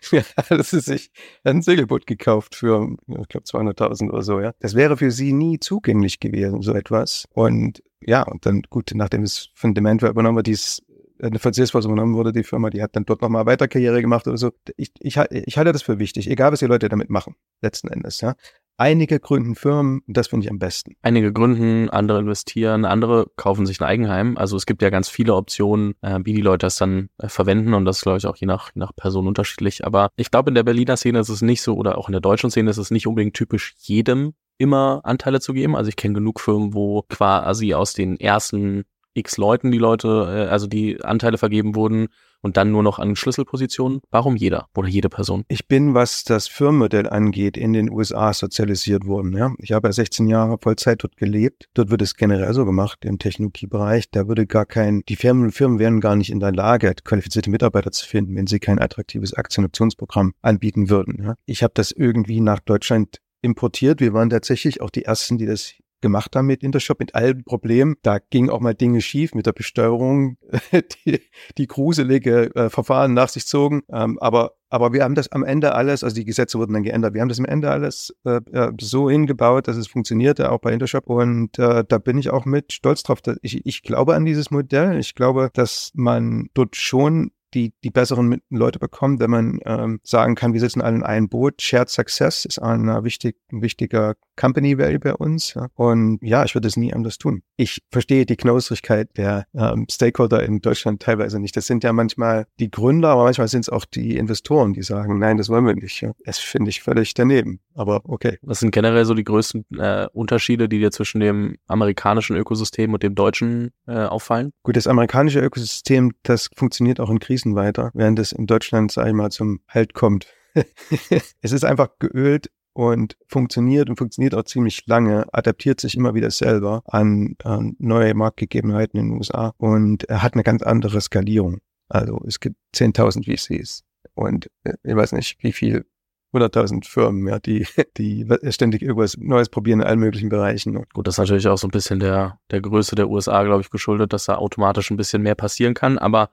ja, 0.10 0.22
das 0.50 0.74
ist 0.74 0.84
sich 0.84 1.10
ein 1.44 1.62
Segelboot 1.62 2.06
gekauft 2.06 2.56
für, 2.56 2.94
ich 3.06 3.28
glaube, 3.28 3.46
200.000 3.46 4.10
oder 4.10 4.22
so, 4.22 4.38
ja. 4.38 4.52
Das 4.60 4.74
wäre 4.74 4.98
für 4.98 5.10
sie 5.10 5.32
nie 5.32 5.58
zugänglich 5.58 6.20
gewesen, 6.20 6.60
so 6.60 6.74
etwas. 6.74 7.24
Und 7.32 7.82
ja, 8.02 8.22
und 8.22 8.44
dann, 8.44 8.64
gut, 8.68 8.90
nachdem 8.94 9.22
es 9.22 9.48
von 9.54 9.72
Demandware 9.72 10.10
übernommen 10.10 10.36
wird, 10.36 10.48
dieses 10.48 10.82
eine 11.20 11.38
Salesforce 11.38 11.86
übernommen 11.86 12.14
wurde, 12.14 12.32
die 12.32 12.44
Firma, 12.44 12.70
die 12.70 12.82
hat 12.82 12.96
dann 12.96 13.04
dort 13.04 13.22
nochmal 13.22 13.46
weiter 13.46 13.68
Karriere 13.68 14.00
gemacht 14.00 14.26
oder 14.26 14.36
so. 14.36 14.52
Ich, 14.76 14.92
ich, 14.98 15.16
ich 15.16 15.58
halte 15.58 15.72
das 15.72 15.82
für 15.82 15.98
wichtig, 15.98 16.30
egal 16.30 16.52
was 16.52 16.60
die 16.60 16.66
Leute 16.66 16.88
damit 16.88 17.10
machen, 17.10 17.34
letzten 17.62 17.88
Endes, 17.88 18.20
ja. 18.20 18.34
Einige 18.78 19.20
gründen 19.20 19.54
Firmen, 19.54 20.02
das 20.06 20.28
finde 20.28 20.44
ich 20.44 20.50
am 20.50 20.58
besten. 20.58 20.96
Einige 21.00 21.32
gründen, 21.32 21.88
andere 21.88 22.18
investieren, 22.18 22.84
andere 22.84 23.26
kaufen 23.36 23.64
sich 23.64 23.80
ein 23.80 23.86
Eigenheim. 23.86 24.36
Also 24.36 24.54
es 24.54 24.66
gibt 24.66 24.82
ja 24.82 24.90
ganz 24.90 25.08
viele 25.08 25.34
Optionen, 25.34 25.94
äh, 26.02 26.20
wie 26.24 26.34
die 26.34 26.42
Leute 26.42 26.66
das 26.66 26.76
dann 26.76 27.08
äh, 27.16 27.28
verwenden 27.28 27.72
und 27.72 27.86
das 27.86 28.02
glaube 28.02 28.18
ich, 28.18 28.26
auch 28.26 28.36
je 28.36 28.46
nach, 28.46 28.72
je 28.74 28.80
nach 28.80 28.94
Person 28.94 29.26
unterschiedlich. 29.26 29.86
Aber 29.86 30.10
ich 30.16 30.30
glaube, 30.30 30.50
in 30.50 30.54
der 30.54 30.62
Berliner 30.62 30.98
Szene 30.98 31.20
ist 31.20 31.30
es 31.30 31.40
nicht 31.40 31.62
so, 31.62 31.74
oder 31.74 31.96
auch 31.96 32.08
in 32.08 32.12
der 32.12 32.20
deutschen 32.20 32.50
Szene 32.50 32.68
ist 32.68 32.76
es 32.76 32.90
nicht 32.90 33.06
unbedingt 33.06 33.34
typisch, 33.34 33.74
jedem 33.78 34.34
immer 34.58 35.00
Anteile 35.04 35.40
zu 35.40 35.54
geben. 35.54 35.74
Also 35.74 35.88
ich 35.88 35.96
kenne 35.96 36.14
genug 36.14 36.40
Firmen, 36.40 36.74
wo 36.74 37.02
quasi 37.08 37.72
aus 37.72 37.94
den 37.94 38.20
ersten 38.20 38.84
x 39.16 39.36
Leuten 39.36 39.70
die 39.70 39.78
Leute, 39.78 40.08
äh, 40.08 40.50
also 40.50 40.66
die 40.66 41.02
Anteile 41.02 41.38
vergeben 41.38 41.74
wurden 41.74 42.08
und 42.42 42.56
dann 42.56 42.70
nur 42.70 42.82
noch 42.82 42.98
an 42.98 43.16
Schlüsselpositionen? 43.16 44.00
Warum 44.10 44.36
jeder 44.36 44.68
oder 44.76 44.88
jede 44.88 45.08
Person? 45.08 45.44
Ich 45.48 45.66
bin, 45.66 45.94
was 45.94 46.24
das 46.24 46.46
Firmenmodell 46.46 47.08
angeht, 47.08 47.56
in 47.56 47.72
den 47.72 47.90
USA 47.90 48.32
sozialisiert 48.32 49.06
worden. 49.06 49.36
Ja? 49.36 49.52
Ich 49.58 49.72
habe 49.72 49.88
ja 49.88 49.92
16 49.92 50.28
Jahre 50.28 50.58
Vollzeit 50.60 51.02
dort 51.02 51.16
gelebt. 51.16 51.68
Dort 51.74 51.90
wird 51.90 52.02
es 52.02 52.14
generell 52.14 52.52
so 52.54 52.64
gemacht 52.64 53.04
im 53.04 53.18
Technologiebereich. 53.18 54.10
Da 54.10 54.28
würde 54.28 54.46
gar 54.46 54.66
kein, 54.66 55.02
die 55.08 55.16
Firmen, 55.16 55.50
Firmen 55.50 55.78
wären 55.78 56.00
gar 56.00 56.16
nicht 56.16 56.30
in 56.30 56.40
der 56.40 56.52
Lage, 56.52 56.94
qualifizierte 57.04 57.50
Mitarbeiter 57.50 57.90
zu 57.90 58.06
finden, 58.06 58.36
wenn 58.36 58.46
sie 58.46 58.60
kein 58.60 58.78
attraktives 58.78 59.34
Aktienoptionsprogramm 59.34 60.34
anbieten 60.42 60.88
würden. 60.90 61.24
Ja? 61.24 61.34
Ich 61.46 61.62
habe 61.62 61.72
das 61.74 61.90
irgendwie 61.90 62.40
nach 62.40 62.60
Deutschland 62.60 63.18
importiert. 63.42 64.00
Wir 64.00 64.12
waren 64.12 64.30
tatsächlich 64.30 64.80
auch 64.80 64.90
die 64.90 65.04
ersten, 65.04 65.38
die 65.38 65.46
das 65.46 65.74
gemacht 66.06 66.36
haben 66.36 66.46
mit 66.46 66.62
Intershop, 66.62 67.00
mit 67.00 67.14
allen 67.14 67.42
Problemen. 67.44 67.96
Da 68.02 68.18
ging 68.18 68.48
auch 68.48 68.60
mal 68.60 68.74
Dinge 68.74 69.00
schief 69.00 69.34
mit 69.34 69.46
der 69.46 69.52
Besteuerung, 69.52 70.38
die, 71.04 71.20
die 71.58 71.66
gruselige 71.66 72.54
äh, 72.54 72.70
Verfahren 72.70 73.12
nach 73.12 73.28
sich 73.28 73.46
zogen. 73.46 73.82
Ähm, 73.90 74.18
aber, 74.20 74.52
aber 74.70 74.92
wir 74.92 75.02
haben 75.02 75.16
das 75.16 75.32
am 75.32 75.42
Ende 75.42 75.74
alles, 75.74 76.04
also 76.04 76.14
die 76.14 76.24
Gesetze 76.24 76.58
wurden 76.58 76.72
dann 76.72 76.84
geändert, 76.84 77.14
wir 77.14 77.20
haben 77.20 77.28
das 77.28 77.40
am 77.40 77.44
Ende 77.44 77.70
alles 77.70 78.14
äh, 78.24 78.40
äh 78.52 78.72
so 78.80 79.10
hingebaut, 79.10 79.66
dass 79.66 79.76
es 79.76 79.88
funktionierte, 79.88 80.52
auch 80.52 80.60
bei 80.60 80.72
Intershop. 80.72 81.08
Und 81.08 81.58
äh, 81.58 81.84
da 81.86 81.98
bin 81.98 82.18
ich 82.18 82.30
auch 82.30 82.44
mit 82.44 82.72
stolz 82.72 83.02
drauf. 83.02 83.18
Ich, 83.42 83.66
ich 83.66 83.82
glaube 83.82 84.14
an 84.14 84.24
dieses 84.24 84.50
Modell. 84.50 84.98
Ich 84.98 85.14
glaube, 85.14 85.50
dass 85.52 85.90
man 85.94 86.48
dort 86.54 86.76
schon 86.76 87.32
die, 87.54 87.72
die 87.82 87.90
besseren 87.90 88.40
Leute 88.50 88.78
bekommt, 88.78 89.18
wenn 89.20 89.30
man 89.30 89.60
ähm, 89.64 90.00
sagen 90.02 90.34
kann, 90.34 90.52
wir 90.52 90.60
sitzen 90.60 90.82
alle 90.82 90.96
in 90.96 91.02
einem 91.02 91.28
Boot. 91.28 91.62
Shared 91.62 91.88
Success 91.88 92.44
ist 92.44 92.58
ein, 92.58 92.86
wichtig, 93.02 93.36
ein 93.50 93.62
wichtiger 93.62 94.14
Company 94.36 94.78
Value 94.78 94.98
bei 94.98 95.14
uns. 95.14 95.54
Ja. 95.54 95.68
Und 95.74 96.18
ja, 96.22 96.44
ich 96.44 96.54
würde 96.54 96.68
es 96.68 96.76
nie 96.76 96.92
anders 96.92 97.18
tun. 97.18 97.42
Ich 97.56 97.82
verstehe 97.90 98.26
die 98.26 98.36
Knauserigkeit 98.36 99.16
der 99.16 99.46
ähm, 99.54 99.86
Stakeholder 99.90 100.42
in 100.42 100.60
Deutschland 100.60 101.02
teilweise 101.02 101.40
nicht. 101.40 101.56
Das 101.56 101.66
sind 101.66 101.84
ja 101.84 101.92
manchmal 101.92 102.46
die 102.60 102.70
Gründer, 102.70 103.10
aber 103.10 103.24
manchmal 103.24 103.48
sind 103.48 103.62
es 103.62 103.68
auch 103.68 103.84
die 103.84 104.16
Investoren, 104.16 104.72
die 104.72 104.82
sagen, 104.82 105.18
nein, 105.18 105.38
das 105.38 105.48
wollen 105.48 105.66
wir 105.66 105.74
nicht. 105.74 106.00
Ja. 106.00 106.12
Das 106.24 106.38
finde 106.38 106.70
ich 106.70 106.82
völlig 106.82 107.14
daneben. 107.14 107.60
Aber 107.74 108.02
okay. 108.04 108.38
Was 108.42 108.60
sind 108.60 108.70
generell 108.70 109.04
so 109.04 109.14
die 109.14 109.24
größten 109.24 109.64
äh, 109.78 110.08
Unterschiede, 110.12 110.68
die 110.68 110.78
dir 110.78 110.90
zwischen 110.90 111.20
dem 111.20 111.56
amerikanischen 111.66 112.36
Ökosystem 112.36 112.92
und 112.92 113.02
dem 113.02 113.14
deutschen 113.14 113.72
äh, 113.86 113.92
auffallen? 113.92 114.52
Gut, 114.62 114.76
das 114.76 114.86
amerikanische 114.86 115.40
Ökosystem, 115.40 116.12
das 116.22 116.48
funktioniert 116.54 117.00
auch 117.00 117.10
in 117.10 117.18
Krisen 117.18 117.54
weiter, 117.54 117.90
während 117.94 118.18
es 118.18 118.32
in 118.32 118.46
Deutschland, 118.46 118.92
sage 118.92 119.10
ich 119.10 119.14
mal, 119.14 119.30
zum 119.30 119.60
Halt 119.68 119.94
kommt. 119.94 120.26
es 121.42 121.52
ist 121.52 121.64
einfach 121.64 121.90
geölt 121.98 122.50
und 122.76 123.16
funktioniert 123.26 123.88
und 123.88 123.96
funktioniert 123.96 124.34
auch 124.34 124.42
ziemlich 124.42 124.86
lange, 124.86 125.24
adaptiert 125.32 125.80
sich 125.80 125.96
immer 125.96 126.14
wieder 126.14 126.30
selber 126.30 126.82
an, 126.84 127.34
an 127.42 127.74
neue 127.78 128.12
Marktgegebenheiten 128.12 129.00
in 129.00 129.06
den 129.06 129.16
USA 129.16 129.54
und 129.56 130.04
er 130.10 130.22
hat 130.22 130.34
eine 130.34 130.42
ganz 130.42 130.62
andere 130.62 131.00
Skalierung. 131.00 131.60
Also 131.88 132.20
es 132.26 132.38
gibt 132.38 132.56
10.000 132.74 133.24
VCs 133.24 133.82
und 134.12 134.50
äh, 134.64 134.74
ich 134.82 134.94
weiß 134.94 135.12
nicht, 135.12 135.42
wie 135.42 135.52
viel 135.52 135.86
100.000 136.34 136.86
Firmen, 136.86 137.26
ja, 137.26 137.38
die, 137.38 137.66
die 137.96 138.26
ständig 138.50 138.82
irgendwas 138.82 139.16
Neues 139.16 139.48
probieren 139.48 139.80
in 139.80 139.86
allen 139.86 139.98
möglichen 139.98 140.28
Bereichen. 140.28 140.74
Gut, 140.92 141.06
das 141.06 141.14
ist 141.14 141.18
natürlich 141.18 141.48
auch 141.48 141.56
so 141.56 141.68
ein 141.68 141.70
bisschen 141.70 141.98
der, 141.98 142.38
der 142.50 142.60
Größe 142.60 142.94
der 142.94 143.08
USA, 143.08 143.42
glaube 143.44 143.62
ich, 143.62 143.70
geschuldet, 143.70 144.12
dass 144.12 144.26
da 144.26 144.34
automatisch 144.34 144.90
ein 144.90 144.98
bisschen 144.98 145.22
mehr 145.22 145.34
passieren 145.34 145.72
kann, 145.72 145.96
aber 145.96 146.28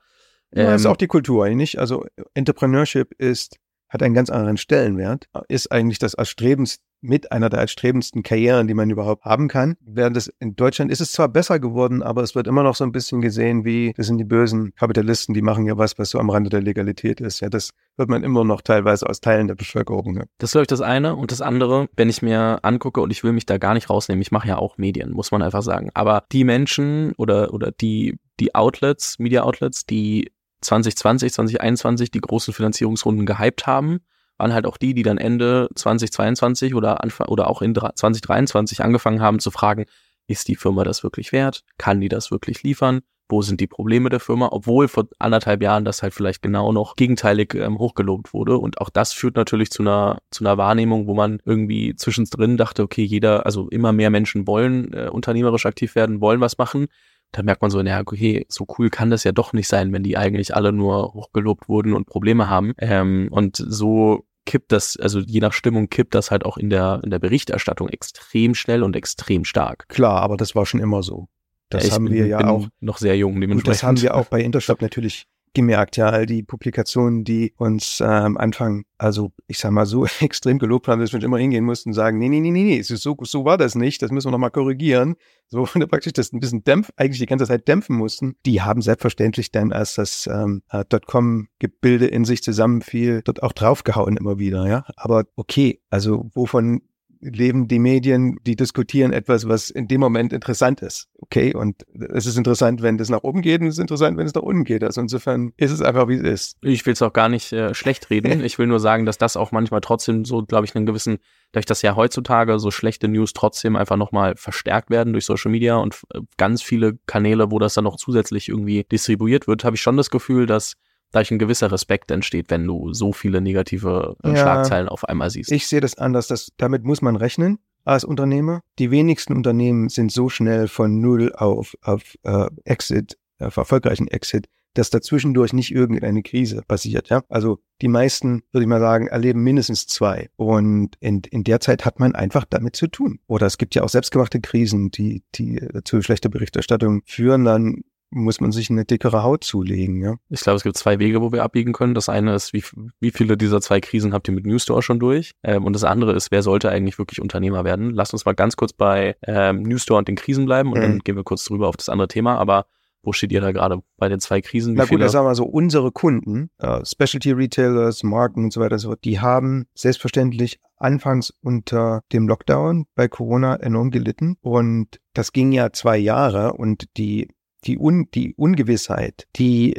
ähm, 0.51 0.65
ja, 0.65 0.75
ist 0.75 0.85
auch 0.87 0.97
die 0.97 1.07
Kultur, 1.07 1.47
nicht? 1.47 1.79
Also 1.79 2.05
Entrepreneurship 2.33 3.13
ist 3.17 3.59
hat 3.93 4.03
einen 4.03 4.15
ganz 4.15 4.29
anderen 4.29 4.57
Stellenwert, 4.57 5.29
ist 5.47 5.71
eigentlich 5.71 5.99
das 5.99 6.15
erstrebens 6.15 6.79
mit 7.03 7.31
einer 7.31 7.49
der 7.49 7.59
erstrebendsten 7.59 8.23
Karrieren, 8.23 8.67
die 8.67 8.73
man 8.73 8.89
überhaupt 8.89 9.25
haben 9.25 9.49
kann. 9.49 9.75
Während 9.81 10.15
es 10.15 10.27
in 10.39 10.55
Deutschland 10.55 10.89
ist 10.89 11.01
es 11.01 11.11
zwar 11.11 11.27
besser 11.27 11.59
geworden, 11.59 12.01
aber 12.01 12.23
es 12.23 12.33
wird 12.33 12.47
immer 12.47 12.63
noch 12.63 12.75
so 12.75 12.85
ein 12.85 12.93
bisschen 12.93 13.21
gesehen 13.21 13.65
wie, 13.65 13.93
das 13.97 14.07
sind 14.07 14.17
die 14.17 14.23
bösen 14.23 14.73
Kapitalisten, 14.75 15.33
die 15.33 15.41
machen 15.41 15.65
ja 15.65 15.77
was, 15.77 15.99
was 15.99 16.09
so 16.09 16.19
am 16.19 16.29
Rande 16.29 16.49
der 16.49 16.61
Legalität 16.61 17.19
ist. 17.19 17.41
Ja, 17.41 17.49
das 17.49 17.71
wird 17.97 18.09
man 18.09 18.23
immer 18.23 18.45
noch 18.45 18.61
teilweise 18.61 19.07
aus 19.07 19.19
Teilen 19.19 19.47
der 19.47 19.55
Bevölkerung. 19.55 20.15
Ja. 20.15 20.23
Das 20.37 20.49
ist, 20.49 20.53
glaube 20.53 20.63
ich, 20.63 20.67
das 20.69 20.81
eine. 20.81 21.15
Und 21.15 21.31
das 21.31 21.41
andere, 21.41 21.89
wenn 21.95 22.09
ich 22.09 22.21
mir 22.21 22.59
angucke, 22.63 23.01
und 23.01 23.11
ich 23.11 23.23
will 23.23 23.33
mich 23.33 23.45
da 23.45 23.57
gar 23.57 23.73
nicht 23.73 23.89
rausnehmen, 23.89 24.21
ich 24.21 24.31
mache 24.31 24.47
ja 24.47 24.57
auch 24.57 24.77
Medien, 24.77 25.11
muss 25.11 25.31
man 25.31 25.41
einfach 25.41 25.61
sagen. 25.61 25.89
Aber 25.93 26.23
die 26.31 26.45
Menschen 26.45 27.13
oder, 27.17 27.53
oder 27.53 27.71
die, 27.71 28.17
die 28.39 28.55
Outlets, 28.55 29.19
Media 29.19 29.43
Outlets, 29.43 29.85
die 29.85 30.31
2020, 30.63 31.33
2021 31.33 32.11
die 32.11 32.21
großen 32.21 32.53
Finanzierungsrunden 32.53 33.25
gehypt 33.25 33.67
haben, 33.67 33.99
waren 34.37 34.53
halt 34.53 34.65
auch 34.65 34.77
die, 34.77 34.93
die 34.93 35.03
dann 35.03 35.17
Ende 35.17 35.69
2022 35.75 36.75
oder 36.75 37.03
Anfang 37.03 37.27
oder 37.27 37.49
auch 37.49 37.61
in 37.61 37.75
2023 37.75 38.83
angefangen 38.83 39.21
haben 39.21 39.39
zu 39.39 39.51
fragen, 39.51 39.85
ist 40.27 40.47
die 40.47 40.55
Firma 40.55 40.83
das 40.83 41.03
wirklich 41.03 41.31
wert? 41.31 41.63
Kann 41.77 42.01
die 42.01 42.09
das 42.09 42.31
wirklich 42.31 42.63
liefern? 42.63 43.01
Wo 43.29 43.41
sind 43.41 43.61
die 43.61 43.67
Probleme 43.67 44.09
der 44.09 44.19
Firma? 44.19 44.49
Obwohl 44.51 44.87
vor 44.87 45.07
anderthalb 45.19 45.61
Jahren 45.61 45.85
das 45.85 46.03
halt 46.03 46.13
vielleicht 46.13 46.41
genau 46.41 46.71
noch 46.71 46.95
gegenteilig 46.95 47.53
ähm, 47.55 47.79
hochgelobt 47.79 48.33
wurde. 48.33 48.57
Und 48.57 48.79
auch 48.79 48.89
das 48.89 49.13
führt 49.13 49.35
natürlich 49.35 49.71
zu 49.71 49.81
einer, 49.81 50.19
zu 50.29 50.43
einer 50.43 50.57
Wahrnehmung, 50.57 51.07
wo 51.07 51.13
man 51.13 51.41
irgendwie 51.45 51.95
zwischendrin 51.95 52.57
dachte, 52.57 52.83
okay, 52.83 53.03
jeder, 53.03 53.45
also 53.45 53.69
immer 53.69 53.91
mehr 53.91 54.09
Menschen 54.09 54.45
wollen 54.45 54.93
äh, 54.93 55.09
unternehmerisch 55.09 55.65
aktiv 55.65 55.95
werden, 55.95 56.21
wollen 56.21 56.41
was 56.41 56.57
machen 56.57 56.87
da 57.33 57.41
merkt 57.43 57.61
man 57.61 57.71
so, 57.71 57.81
naja, 57.81 57.99
okay, 57.99 58.45
so 58.47 58.65
cool 58.77 58.89
kann 58.89 59.09
das 59.09 59.23
ja 59.23 59.31
doch 59.31 59.53
nicht 59.53 59.67
sein, 59.67 59.91
wenn 59.91 60.03
die 60.03 60.17
eigentlich 60.17 60.55
alle 60.55 60.71
nur 60.71 61.13
hochgelobt 61.13 61.67
wurden 61.67 61.93
und 61.93 62.05
Probleme 62.05 62.49
haben. 62.49 62.73
Ähm, 62.77 63.27
und 63.31 63.57
so 63.57 64.25
kippt 64.45 64.71
das, 64.71 64.97
also 64.97 65.19
je 65.19 65.39
nach 65.39 65.51
Stimmung 65.51 65.89
kippt 65.89 66.13
das 66.15 66.29
halt 66.29 66.45
auch 66.45 66.57
in 66.57 66.69
der, 66.69 67.01
in 67.03 67.09
der 67.09 67.19
Berichterstattung 67.19 67.89
extrem 67.89 68.53
schnell 68.53 68.83
und 68.83 68.95
extrem 68.95 69.45
stark. 69.45 69.89
Klar, 69.89 70.21
aber 70.21 70.37
das 70.37 70.53
war 70.53 70.65
schon 70.65 70.79
immer 70.79 71.01
so. 71.01 71.27
Das 71.69 71.87
ja, 71.87 71.93
haben 71.93 72.11
wir 72.11 72.27
ja 72.27 72.47
auch 72.47 72.67
noch 72.79 72.99
sehr 72.99 73.17
jung 73.17 73.41
dementsprechend. 73.41 73.67
Und 73.67 73.73
das 73.73 73.83
haben 73.83 74.01
wir 74.01 74.15
auch 74.15 74.27
bei 74.27 74.41
Intershop 74.43 74.81
natürlich 74.81 75.25
gemerkt, 75.53 75.97
ja, 75.97 76.09
all 76.09 76.25
die 76.25 76.43
Publikationen, 76.43 77.23
die 77.23 77.53
uns 77.57 77.99
äh, 77.99 78.05
am 78.05 78.37
Anfang, 78.37 78.85
also 78.97 79.31
ich 79.47 79.59
sag 79.59 79.71
mal, 79.71 79.85
so 79.85 80.05
extrem 80.21 80.59
gelobt 80.59 80.87
haben, 80.87 81.01
dass 81.01 81.13
wir 81.13 81.23
immer 81.23 81.37
hingehen 81.37 81.65
mussten 81.65 81.89
und 81.89 81.93
sagen, 81.93 82.17
nee, 82.17 82.29
nee, 82.29 82.39
nee, 82.39 82.51
nee, 82.51 82.63
nee, 82.63 82.81
so, 82.81 83.15
so 83.21 83.45
war 83.45 83.57
das 83.57 83.75
nicht, 83.75 84.01
das 84.01 84.11
müssen 84.11 84.27
wir 84.27 84.31
nochmal 84.31 84.51
korrigieren. 84.51 85.15
So, 85.47 85.67
und 85.73 85.87
praktisch 85.89 86.13
das 86.13 86.33
ein 86.33 86.39
bisschen 86.39 86.63
dämpf, 86.63 86.91
eigentlich 86.97 87.19
die 87.19 87.25
ganze 87.25 87.45
Zeit 87.45 87.67
dämpfen 87.67 87.95
mussten. 87.95 88.35
Die 88.45 88.61
haben 88.61 88.81
selbstverständlich 88.81 89.51
dann, 89.51 89.71
als 89.71 89.95
das 89.95 90.27
ähm, 90.27 90.63
äh, 90.69 90.83
Dotcom-Gebilde 90.87 92.07
in 92.07 92.25
sich 92.25 92.43
zusammenfiel, 92.43 93.21
dort 93.23 93.43
auch 93.43 93.53
draufgehauen 93.53 94.17
immer 94.17 94.39
wieder, 94.39 94.67
ja. 94.67 94.85
Aber 94.95 95.25
okay, 95.35 95.81
also 95.89 96.29
wovon 96.33 96.81
leben 97.23 97.67
die 97.67 97.79
Medien, 97.79 98.37
die 98.45 98.55
diskutieren 98.55 99.13
etwas, 99.13 99.47
was 99.47 99.69
in 99.69 99.87
dem 99.87 100.01
Moment 100.01 100.33
interessant 100.33 100.81
ist. 100.81 101.07
Okay, 101.19 101.55
und 101.55 101.83
es 102.13 102.25
ist 102.25 102.37
interessant, 102.37 102.81
wenn 102.81 102.97
das 102.97 103.09
nach 103.09 103.23
oben 103.23 103.41
geht 103.41 103.61
und 103.61 103.67
es 103.67 103.75
ist 103.75 103.81
interessant, 103.81 104.17
wenn 104.17 104.25
es 104.25 104.33
nach 104.33 104.41
unten 104.41 104.63
geht. 104.63 104.83
Also 104.83 105.01
insofern 105.01 105.53
ist 105.57 105.71
es 105.71 105.81
einfach, 105.81 106.07
wie 106.07 106.15
es 106.15 106.23
ist. 106.23 106.57
Ich 106.61 106.85
will 106.85 106.93
es 106.93 107.01
auch 107.01 107.13
gar 107.13 107.29
nicht 107.29 107.51
äh, 107.53 107.73
schlecht 107.73 108.09
reden. 108.09 108.43
ich 108.43 108.59
will 108.59 108.67
nur 108.67 108.79
sagen, 108.79 109.05
dass 109.05 109.17
das 109.17 109.37
auch 109.37 109.51
manchmal 109.51 109.81
trotzdem 109.81 110.25
so, 110.25 110.43
glaube 110.43 110.65
ich, 110.65 110.75
einen 110.75 110.85
gewissen, 110.85 111.19
durch 111.51 111.65
das 111.65 111.81
ja 111.81 111.95
heutzutage 111.95 112.59
so 112.59 112.71
schlechte 112.71 113.07
News 113.07 113.33
trotzdem 113.33 113.75
einfach 113.75 113.97
nochmal 113.97 114.35
verstärkt 114.35 114.89
werden 114.89 115.13
durch 115.13 115.25
Social 115.25 115.51
Media 115.51 115.77
und 115.77 116.01
äh, 116.13 116.19
ganz 116.37 116.61
viele 116.61 116.97
Kanäle, 117.05 117.51
wo 117.51 117.59
das 117.59 117.73
dann 117.73 117.85
noch 117.85 117.97
zusätzlich 117.97 118.49
irgendwie 118.49 118.83
distribuiert 118.83 119.47
wird, 119.47 119.63
habe 119.63 119.75
ich 119.75 119.81
schon 119.81 119.97
das 119.97 120.09
Gefühl, 120.09 120.45
dass 120.45 120.75
dadurch 121.13 121.31
ein 121.31 121.39
gewisser 121.39 121.71
Respekt 121.71 122.11
entsteht, 122.11 122.49
wenn 122.49 122.67
du 122.67 122.93
so 122.93 123.13
viele 123.13 123.39
negative 123.39 124.17
äh, 124.23 124.29
ja, 124.29 124.35
Schlagzeilen 124.35 124.89
auf 124.89 125.05
einmal 125.05 125.29
siehst. 125.29 125.51
Ich 125.51 125.67
sehe 125.67 125.79
das 125.79 125.97
anders. 125.97 126.27
dass 126.27 126.51
damit 126.57 126.83
muss 126.83 127.01
man 127.01 127.15
rechnen 127.15 127.59
als 127.85 128.03
Unternehmer. 128.03 128.61
Die 128.79 128.91
wenigsten 128.91 129.33
Unternehmen 129.33 129.89
sind 129.89 130.11
so 130.11 130.29
schnell 130.29 130.67
von 130.67 130.99
Null 130.99 131.33
auf, 131.33 131.75
auf 131.81 132.15
äh, 132.23 132.47
Exit, 132.65 133.17
auf 133.39 133.57
erfolgreichen 133.57 134.07
Exit, 134.07 134.47
dass 134.73 134.89
dazwischendurch 134.89 135.53
nicht 135.53 135.71
irgendeine 135.71 136.23
Krise 136.23 136.63
passiert. 136.67 137.09
Ja? 137.09 137.23
Also 137.29 137.59
die 137.81 137.87
meisten, 137.87 138.41
würde 138.51 138.63
ich 138.63 138.69
mal 138.69 138.79
sagen, 138.79 139.07
erleben 139.07 139.43
mindestens 139.43 139.85
zwei. 139.85 140.29
Und 140.35 140.95
in, 140.99 141.21
in 141.29 141.43
der 141.43 141.59
Zeit 141.59 141.85
hat 141.85 141.99
man 141.99 142.15
einfach 142.15 142.45
damit 142.49 142.75
zu 142.75 142.87
tun. 142.87 143.19
Oder 143.27 143.45
es 143.45 143.57
gibt 143.57 143.75
ja 143.75 143.83
auch 143.83 143.89
selbstgemachte 143.89 144.41
Krisen, 144.41 144.89
die, 144.89 145.23
die 145.35 145.61
zu 145.83 146.01
schlechter 146.01 146.29
Berichterstattung 146.29 147.03
führen. 147.05 147.45
Dann 147.45 147.83
muss 148.13 148.39
man 148.39 148.51
sich 148.51 148.69
eine 148.69 148.85
dickere 148.85 149.23
Haut 149.23 149.43
zulegen. 149.43 150.01
Ja? 150.01 150.15
Ich 150.29 150.41
glaube, 150.41 150.57
es 150.57 150.63
gibt 150.63 150.77
zwei 150.77 150.99
Wege, 150.99 151.21
wo 151.21 151.31
wir 151.31 151.43
abbiegen 151.43 151.73
können. 151.73 151.93
Das 151.93 152.09
eine 152.09 152.33
ist, 152.35 152.53
wie, 152.53 152.63
wie 152.99 153.11
viele 153.11 153.37
dieser 153.37 153.61
zwei 153.61 153.79
Krisen 153.79 154.13
habt 154.13 154.27
ihr 154.27 154.33
mit 154.33 154.45
Newstore 154.45 154.81
schon 154.81 154.99
durch? 154.99 155.31
Ähm, 155.43 155.65
und 155.65 155.73
das 155.73 155.83
andere 155.83 156.13
ist, 156.13 156.31
wer 156.31 156.43
sollte 156.43 156.69
eigentlich 156.69 156.97
wirklich 156.97 157.21
Unternehmer 157.21 157.63
werden? 157.63 157.91
Lasst 157.91 158.13
uns 158.13 158.25
mal 158.25 158.35
ganz 158.35 158.55
kurz 158.55 158.73
bei 158.73 159.15
ähm, 159.23 159.63
Newstore 159.63 159.99
und 159.99 160.07
den 160.07 160.15
Krisen 160.15 160.45
bleiben 160.45 160.71
und 160.71 160.79
mhm. 160.79 160.83
dann 160.83 160.99
gehen 160.99 161.15
wir 161.15 161.23
kurz 161.23 161.43
drüber 161.45 161.67
auf 161.67 161.77
das 161.77 161.89
andere 161.89 162.07
Thema. 162.07 162.37
Aber 162.37 162.65
wo 163.03 163.11
steht 163.11 163.31
ihr 163.33 163.41
da 163.41 163.51
gerade 163.51 163.81
bei 163.97 164.07
den 164.07 164.19
zwei 164.19 164.41
Krisen? 164.41 164.73
Wie 164.73 164.77
Na 164.77 164.83
gut, 164.83 164.91
viele? 164.91 165.09
sagen 165.09 165.27
wir 165.27 165.35
so, 165.35 165.43
unsere 165.43 165.91
Kunden, 165.91 166.49
uh, 166.63 166.83
Specialty 166.85 167.33
Retailers, 167.33 168.03
Marken 168.03 168.45
und 168.45 168.53
so 168.53 168.61
weiter, 168.61 168.79
so, 168.79 168.95
die 168.95 169.19
haben 169.19 169.65
selbstverständlich 169.75 170.59
anfangs 170.77 171.33
unter 171.41 172.01
dem 172.11 172.27
Lockdown 172.27 172.85
bei 172.95 173.07
Corona 173.07 173.57
enorm 173.57 173.91
gelitten 173.91 174.37
und 174.41 174.99
das 175.13 175.33
ging 175.33 175.51
ja 175.51 175.71
zwei 175.73 175.97
Jahre 175.97 176.53
und 176.53 176.85
die 176.97 177.27
die, 177.65 177.77
Un 177.77 178.07
die 178.13 178.33
Ungewissheit, 178.35 179.27
die 179.35 179.75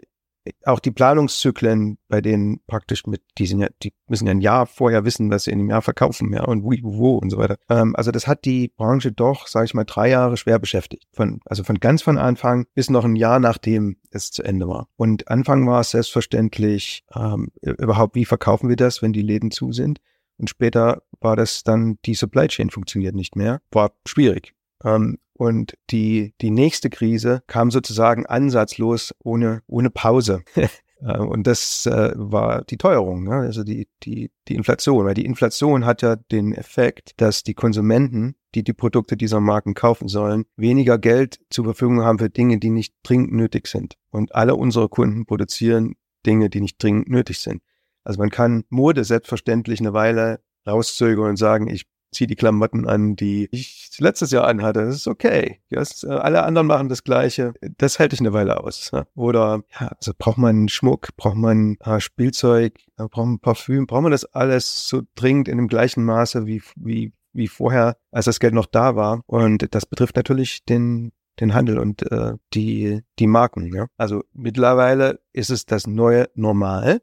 auch 0.65 0.79
die 0.79 0.91
Planungszyklen, 0.91 1.99
bei 2.09 2.21
denen 2.21 2.61
praktisch 2.67 3.07
mit, 3.07 3.23
die 3.39 3.47
sind 3.47 3.61
ja, 3.61 3.69
die 3.83 3.93
müssen 4.09 4.27
ja 4.27 4.33
ein 4.33 4.41
Jahr 4.41 4.67
vorher 4.67 5.05
wissen, 5.05 5.31
was 5.31 5.45
sie 5.45 5.51
in 5.51 5.59
einem 5.59 5.71
Jahr 5.71 5.83
verkaufen, 5.83 6.33
ja, 6.33 6.45
und 6.45 6.63
wo, 6.65 6.73
wo 6.83 7.17
und 7.17 7.31
so 7.31 7.39
weiter. 7.39 7.57
Ähm, 7.71 7.97
also 7.97 8.11
das 8.11 8.27
hat 8.27 8.45
die 8.45 8.69
Branche 8.69 9.13
doch, 9.13 9.47
sage 9.47 9.67
ich 9.67 9.75
mal, 9.75 9.85
drei 9.85 10.11
Jahre 10.11 10.37
schwer 10.37 10.59
beschäftigt. 10.59 11.05
Von, 11.13 11.41
also 11.47 11.65
von 11.65 11.81
ganz 11.81 12.03
von 12.03 12.19
Anfang 12.19 12.67
bis 12.75 12.91
noch 12.91 13.05
ein 13.05 13.17
Jahr, 13.17 13.41
nachdem 13.41 13.97
es 14.11 14.31
zu 14.31 14.43
Ende 14.43 14.69
war. 14.69 14.89
Und 14.97 15.29
Anfang 15.29 15.67
war 15.67 15.81
es 15.81 15.91
selbstverständlich 15.91 17.05
ähm, 17.15 17.49
überhaupt, 17.63 18.15
wie 18.15 18.27
verkaufen 18.27 18.69
wir 18.69 18.77
das, 18.77 19.01
wenn 19.01 19.13
die 19.13 19.23
Läden 19.23 19.51
zu 19.51 19.73
sind? 19.73 20.01
Und 20.37 20.51
später 20.51 21.03
war 21.21 21.37
das 21.37 21.63
dann, 21.63 21.99
die 22.05 22.15
Supply 22.15 22.49
Chain 22.49 22.71
funktioniert 22.71 23.15
nicht 23.15 23.37
mehr. 23.37 23.63
War 23.71 23.93
schwierig. 24.05 24.53
Ähm, 24.85 25.19
und 25.35 25.75
die, 25.91 26.35
die 26.41 26.51
nächste 26.51 26.91
Krise 26.91 27.43
kam 27.47 27.71
sozusagen 27.71 28.27
ansatzlos 28.27 29.15
ohne, 29.23 29.63
ohne 29.67 29.91
Pause. 29.91 30.43
Äh, 31.01 31.19
und 31.19 31.47
das 31.47 31.87
äh, 31.87 32.13
war 32.15 32.63
die 32.63 32.77
Teuerung, 32.77 33.25
ne? 33.25 33.35
also 33.35 33.65
die, 33.65 33.89
die, 34.05 34.31
die 34.49 34.55
Inflation. 34.55 35.05
Weil 35.05 35.15
die 35.15 35.25
Inflation 35.25 35.85
hat 35.85 36.03
ja 36.03 36.17
den 36.17 36.53
Effekt, 36.53 37.21
dass 37.21 37.43
die 37.43 37.55
Konsumenten, 37.55 38.37
die 38.55 38.63
die 38.63 38.73
Produkte 38.73 39.17
dieser 39.17 39.41
Marken 39.41 39.75
kaufen 39.75 40.09
sollen, 40.09 40.45
weniger 40.57 40.99
Geld 40.99 41.41
zur 41.51 41.65
Verfügung 41.65 42.03
haben 42.03 42.19
für 42.19 42.31
Dinge, 42.31 42.59
die 42.59 42.71
nicht 42.71 42.95
dringend 43.03 43.33
nötig 43.33 43.67
sind. 43.67 43.97
Und 44.11 44.35
alle 44.35 44.55
unsere 44.55 44.89
Kunden 44.89 45.27
produzieren 45.27 45.95
Dinge, 46.25 46.49
die 46.49 46.61
nicht 46.61 46.83
dringend 46.83 47.09
nötig 47.09 47.41
sind. 47.41 47.63
Also 48.03 48.19
man 48.19 48.31
kann 48.31 48.65
Mode 48.69 49.05
selbstverständlich 49.05 49.81
eine 49.81 49.93
Weile 49.93 50.41
rauszögern 50.67 51.31
und 51.31 51.37
sagen, 51.37 51.69
ich 51.69 51.87
ziehe 52.15 52.27
die 52.27 52.37
Klamotten 52.37 52.87
an, 52.89 53.17
die 53.17 53.49
ich 53.51 53.91
letztes 53.99 54.31
Jahr 54.31 54.47
anhatte. 54.47 54.85
Das 54.85 54.97
ist 54.97 55.09
okay. 55.09 55.61
Das, 55.71 56.03
äh, 56.05 56.09
alle 56.09 56.45
anderen 56.45 56.67
machen 56.67 56.89
das 56.89 57.05
Gleiche. 57.05 57.55
Das 57.79 57.99
hält 57.99 58.13
ich 58.13 58.21
eine 58.21 58.33
Weile 58.33 58.63
aus. 58.63 58.93
Ne? 58.93 59.07
Oder 59.15 59.63
ja, 59.79 59.89
also 59.99 60.13
braucht 60.17 60.39
man 60.39 60.69
Schmuck, 60.69 61.09
braucht 61.17 61.37
man 61.37 61.77
äh, 61.85 62.01
Spielzeug, 62.01 62.79
braucht 62.97 63.17
man 63.17 63.39
Parfüm, 63.41 63.87
braucht 63.87 64.03
man 64.03 64.13
das 64.13 64.25
alles 64.25 64.89
so 64.89 65.03
dringend 65.15 65.49
in 65.49 65.59
dem 65.59 65.69
gleichen 65.69 66.05
Maße 66.05 66.47
wie, 66.47 66.63
wie 66.77 67.13
wie 67.35 67.49
vorher, 67.49 67.97
als 68.13 68.27
das 68.27 68.39
Geld 68.39 68.55
noch 68.55 68.67
da 68.67 68.97
war. 68.97 69.23
Und 69.27 69.75
das 69.75 69.87
betrifft 69.87 70.17
natürlich 70.17 70.65
den 70.65 71.13
den 71.41 71.53
Handel 71.53 71.79
und 71.79 72.11
äh, 72.13 72.35
die 72.55 73.03
die 73.19 73.27
Marken. 73.27 73.75
Ja? 73.75 73.87
Also 73.97 74.23
mittlerweile 74.33 75.21
ist 75.33 75.51
es 75.51 75.67
das 75.67 75.87
neue 75.87 76.29
Normal. 76.35 77.01